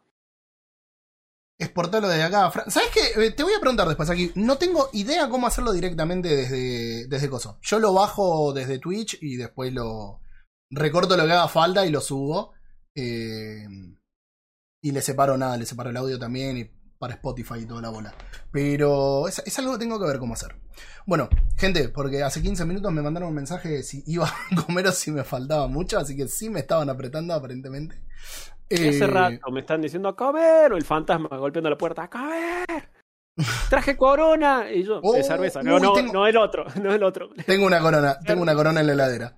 exportarlo 1.59 2.07
desde 2.07 2.23
acá. 2.23 2.51
¿Sabes 2.69 2.89
qué? 2.93 3.25
Eh, 3.25 3.31
Te 3.31 3.41
voy 3.43 3.53
a 3.53 3.59
preguntar 3.59 3.87
después 3.87 4.09
aquí. 4.09 4.31
No 4.35 4.57
tengo 4.57 4.89
idea 4.93 5.27
cómo 5.29 5.47
hacerlo 5.47 5.71
directamente 5.71 6.29
desde, 6.35 7.07
desde 7.07 7.29
Coso. 7.29 7.57
Yo 7.63 7.79
lo 7.79 7.93
bajo 7.93 8.53
desde 8.53 8.77
Twitch 8.79 9.17
y 9.21 9.37
después 9.37 9.73
lo 9.73 10.21
recorto 10.69 11.17
lo 11.17 11.25
que 11.25 11.31
haga 11.31 11.47
falta 11.47 11.85
y 11.85 11.89
lo 11.89 12.01
subo. 12.01 12.53
Eh, 12.95 13.65
y 14.83 14.91
le 14.91 15.01
separo 15.01 15.37
nada, 15.37 15.57
le 15.57 15.65
separo 15.65 15.89
el 15.89 15.97
audio 15.97 16.19
también 16.19 16.57
y 16.57 16.69
para 16.99 17.13
Spotify 17.15 17.59
y 17.59 17.65
toda 17.65 17.81
la 17.81 17.89
bola. 17.89 18.13
Pero 18.51 19.27
es, 19.27 19.39
es 19.45 19.59
algo 19.59 19.73
que 19.73 19.79
tengo 19.79 19.99
que 19.99 20.07
ver 20.07 20.19
cómo 20.19 20.33
hacer. 20.33 20.55
Bueno, 21.05 21.29
gente, 21.57 21.89
porque 21.89 22.23
hace 22.23 22.41
15 22.41 22.65
minutos 22.65 22.91
me 22.91 23.01
mandaron 23.01 23.29
un 23.29 23.35
mensaje 23.35 23.69
de 23.69 23.83
si 23.83 24.03
iba 24.07 24.27
a 24.51 24.65
comer 24.65 24.87
o 24.87 24.91
si 24.91 25.11
me 25.11 25.23
faltaba 25.23 25.67
mucho, 25.67 25.99
así 25.99 26.15
que 26.15 26.27
sí 26.27 26.49
me 26.49 26.59
estaban 26.61 26.89
apretando 26.89 27.33
aparentemente. 27.33 28.01
Y 28.69 28.75
hace 28.89 29.03
Eh, 29.05 29.07
rato 29.07 29.51
me 29.51 29.61
están 29.61 29.81
diciendo 29.81 30.09
a 30.09 30.15
comer, 30.15 30.73
o 30.73 30.77
el 30.77 30.83
fantasma 30.83 31.29
golpeando 31.37 31.69
la 31.69 31.77
puerta, 31.77 32.03
a 32.03 32.09
comer. 32.09 32.89
Traje 33.69 33.95
corona 33.95 34.69
y 34.71 34.83
yo, 34.83 34.99
Oh, 35.03 35.13
de 35.13 35.23
cerveza. 35.23 35.61
No, 35.61 35.75
uy, 35.75 35.81
no, 35.81 35.93
tengo- 35.93 36.13
no 36.13 36.27
el 36.27 36.37
otro, 36.37 36.65
no 36.81 36.91
el 36.93 37.03
otro. 37.03 37.29
Tengo 37.45 37.65
una 37.65 37.79
corona, 37.79 38.19
tengo 38.19 38.41
una 38.41 38.55
corona 38.55 38.81
en 38.81 38.87
la 38.87 38.93
heladera. 38.93 39.37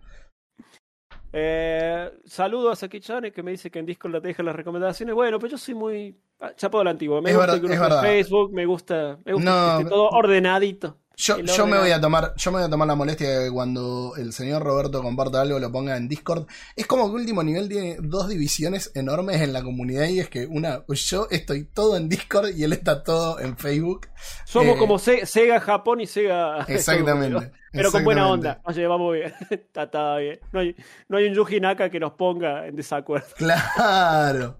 Eh, 1.31 2.09
saludo 2.25 2.71
a 2.71 2.75
Saki-chan 2.75 3.31
que 3.31 3.43
me 3.43 3.51
dice 3.51 3.69
que 3.69 3.79
en 3.79 3.85
Discord 3.85 4.11
le 4.13 4.19
deja 4.21 4.41
las 4.43 4.55
recomendaciones. 4.55 5.13
Bueno, 5.15 5.39
pues 5.39 5.51
yo 5.51 5.57
soy 5.57 5.75
muy 5.75 6.17
ah, 6.39 6.51
chapado 6.55 6.81
a 6.81 6.85
la 6.85 6.91
antigua. 6.91 7.21
Me 7.21 7.29
Es 7.29 7.35
gusta 7.35 7.53
verdad, 7.53 7.55
el 7.55 7.61
grupo 7.61 7.73
es 7.73 7.79
de 7.79 7.83
verdad. 7.87 8.01
Facebook, 8.01 8.53
me 8.53 8.65
gusta, 8.65 9.17
me 9.25 9.33
gusta 9.33 9.49
No, 9.49 9.77
que 9.77 9.83
esté 9.83 9.89
todo 9.89 10.09
ordenadito. 10.09 10.97
Yo, 11.21 11.35
me 11.67 11.77
voy 11.77 11.91
a 11.91 11.99
tomar, 11.99 12.33
yo 12.37 12.49
me 12.49 12.59
voy 12.59 12.67
a 12.67 12.69
tomar 12.69 12.87
la 12.87 12.95
molestia 12.95 13.29
de 13.39 13.45
que 13.47 13.51
cuando 13.51 14.13
el 14.17 14.31
señor 14.31 14.63
Roberto 14.63 15.01
comparta 15.03 15.41
algo 15.41 15.59
lo 15.59 15.69
ponga 15.69 15.97
en 15.97 16.07
Discord. 16.07 16.47
Es 16.77 16.87
como 16.87 17.09
que 17.09 17.15
último 17.15 17.43
nivel 17.43 17.67
tiene 17.67 17.97
dos 17.99 18.29
divisiones 18.29 18.89
enormes 18.95 19.41
en 19.41 19.51
la 19.51 19.61
comunidad 19.61 20.07
y 20.07 20.21
es 20.21 20.29
que 20.29 20.45
una, 20.45 20.85
yo 20.87 21.27
estoy 21.29 21.65
todo 21.65 21.97
en 21.97 22.07
Discord 22.07 22.55
y 22.55 22.63
él 22.63 22.71
está 22.71 23.03
todo 23.03 23.37
en 23.41 23.57
Facebook. 23.57 24.07
Somos 24.45 24.77
Eh, 24.77 24.79
como 24.79 24.97
Se- 24.97 25.25
Sega 25.25 25.59
Japón 25.59 25.99
y 25.99 26.07
Sega. 26.07 26.63
Exactamente. 26.69 27.51
Pero 27.71 27.91
con 27.91 28.03
buena 28.03 28.27
onda. 28.27 28.61
Nos 28.65 28.75
llevamos 28.75 29.13
bien. 29.13 29.33
está, 29.49 29.83
está 29.83 30.17
bien. 30.17 30.39
No 30.51 30.59
hay, 30.59 30.75
no 31.07 31.17
hay 31.17 31.25
un 31.27 31.33
Yuji 31.35 31.59
Naka 31.59 31.89
que 31.89 31.99
nos 31.99 32.13
ponga 32.13 32.67
en 32.67 32.75
desacuerdo. 32.75 33.27
Claro. 33.37 34.57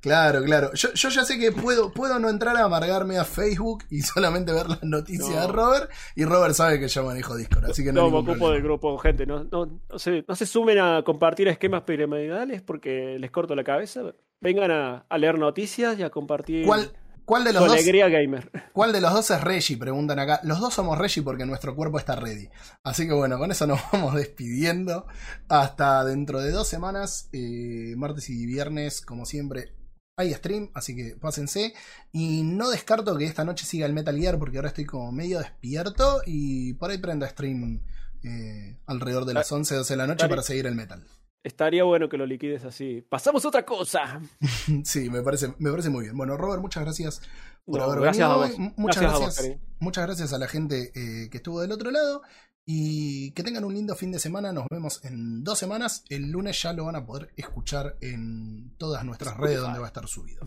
Claro, 0.00 0.42
claro. 0.42 0.72
Yo, 0.72 0.94
yo 0.94 1.08
ya 1.10 1.24
sé 1.24 1.38
que 1.38 1.52
puedo, 1.52 1.92
puedo 1.92 2.18
no 2.18 2.30
entrar 2.30 2.56
a 2.56 2.64
amargarme 2.64 3.18
a 3.18 3.24
Facebook 3.24 3.84
y 3.90 4.00
solamente 4.00 4.50
ver 4.50 4.66
las 4.66 4.82
noticias 4.82 5.28
No. 5.28 5.40
de 5.42 5.52
Robert. 5.52 5.90
Y 6.16 6.24
Robert 6.24 6.54
sabe 6.54 6.80
que 6.80 6.88
yo 6.88 7.04
manejo 7.04 7.36
Discord, 7.36 7.66
así 7.66 7.84
que 7.84 7.92
no, 7.92 8.04
No, 8.04 8.10
me 8.10 8.16
ocupo 8.16 8.32
problema. 8.32 8.54
del 8.54 8.62
grupo, 8.62 8.96
gente. 8.96 9.26
No, 9.26 9.44
no, 9.44 9.66
no, 9.90 9.98
se, 9.98 10.24
no 10.26 10.34
se 10.34 10.46
sumen 10.46 10.78
a 10.78 11.02
compartir 11.04 11.48
esquemas 11.48 11.82
piramidales 11.82 12.62
porque 12.62 13.18
les 13.18 13.30
corto 13.30 13.54
la 13.54 13.62
cabeza. 13.62 14.00
Vengan 14.40 14.70
a, 14.70 15.04
a 15.06 15.18
leer 15.18 15.38
noticias 15.38 15.98
y 15.98 16.02
a 16.02 16.08
compartir 16.08 16.64
¿Cuál, 16.64 16.90
cuál 17.30 17.44
de 17.44 17.52
los 17.52 17.64
dos? 17.64 17.72
alegría 17.72 18.08
gamer. 18.08 18.50
¿Cuál 18.72 18.92
de 18.92 19.00
los 19.00 19.12
dos 19.12 19.30
es 19.30 19.40
Reggie? 19.40 19.76
Preguntan 19.76 20.18
acá. 20.18 20.40
Los 20.42 20.58
dos 20.58 20.74
somos 20.74 20.98
Reggie 20.98 21.22
porque 21.22 21.46
nuestro 21.46 21.76
cuerpo 21.76 21.98
está 21.98 22.16
ready. 22.16 22.48
Así 22.82 23.06
que 23.06 23.14
bueno, 23.14 23.38
con 23.38 23.52
eso 23.52 23.68
nos 23.68 23.80
vamos 23.92 24.14
despidiendo. 24.14 25.06
Hasta 25.48 26.04
dentro 26.04 26.40
de 26.40 26.50
dos 26.50 26.66
semanas, 26.66 27.28
eh, 27.32 27.94
martes 27.96 28.28
y 28.30 28.46
viernes, 28.46 29.00
como 29.00 29.26
siempre, 29.26 29.76
hay 30.16 30.34
stream, 30.34 30.70
así 30.74 30.96
que 30.96 31.16
pásense. 31.20 31.72
Y 32.10 32.42
no 32.42 32.68
descarto 32.68 33.16
que 33.16 33.26
esta 33.26 33.44
noche 33.44 33.64
siga 33.64 33.86
el 33.86 33.92
Metal 33.92 34.18
Gear 34.18 34.36
porque 34.36 34.58
ahora 34.58 34.68
estoy 34.68 34.84
como 34.84 35.12
medio 35.12 35.38
despierto 35.38 36.22
y 36.26 36.74
por 36.74 36.90
ahí 36.90 36.98
prenda 36.98 37.28
stream 37.28 37.80
eh, 38.24 38.76
alrededor 38.86 39.24
de 39.24 39.34
las 39.34 39.50
11, 39.50 39.76
12 39.76 39.92
de 39.92 39.96
la 39.96 40.06
noche 40.08 40.24
Dale. 40.24 40.30
para 40.30 40.42
seguir 40.42 40.66
el 40.66 40.74
Metal. 40.74 41.06
Estaría 41.42 41.84
bueno 41.84 42.08
que 42.08 42.18
lo 42.18 42.26
liquides 42.26 42.64
así. 42.64 43.00
Pasamos 43.08 43.44
a 43.44 43.48
otra 43.48 43.64
cosa. 43.64 44.20
Sí, 44.84 45.08
me 45.10 45.22
parece, 45.22 45.54
me 45.58 45.70
parece 45.70 45.88
muy 45.90 46.04
bien. 46.04 46.16
Bueno, 46.16 46.36
Robert, 46.36 46.60
muchas 46.60 46.82
gracias 46.84 47.22
por 47.64 47.78
No, 47.78 47.84
haber 47.84 48.00
gracias 48.00 48.28
venido 48.28 48.44
a 48.44 48.48
vos. 48.48 48.58
Muchas 48.76 49.02
Gracias 49.02 49.04
a 49.04 49.12
vos, 49.12 49.20
gracias, 49.22 49.44
Karim. 49.46 49.60
muchas 49.80 50.06
gracias 50.06 50.32
a 50.32 50.38
la 50.38 50.48
gente 50.48 50.92
eh, 50.94 51.30
que 51.30 51.38
estuvo 51.38 51.60
del 51.60 51.72
otro 51.72 51.90
lado. 51.90 52.22
Y 52.66 53.32
que 53.32 53.42
tengan 53.42 53.64
un 53.64 53.74
lindo 53.74 53.96
fin 53.96 54.12
de 54.12 54.18
semana. 54.18 54.52
Nos 54.52 54.66
vemos 54.70 55.04
en 55.04 55.42
dos 55.42 55.58
semanas. 55.58 56.04
El 56.08 56.30
lunes 56.30 56.60
ya 56.62 56.72
lo 56.72 56.84
van 56.84 56.96
a 56.96 57.04
poder 57.06 57.32
escuchar 57.36 57.96
en 58.00 58.76
todas 58.76 59.04
nuestras 59.04 59.36
redes 59.36 59.60
donde 59.60 59.78
va 59.80 59.86
a 59.86 59.88
estar 59.88 60.06
subido. 60.06 60.46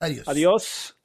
Adiós. 0.00 0.26
Adiós. 0.26 0.98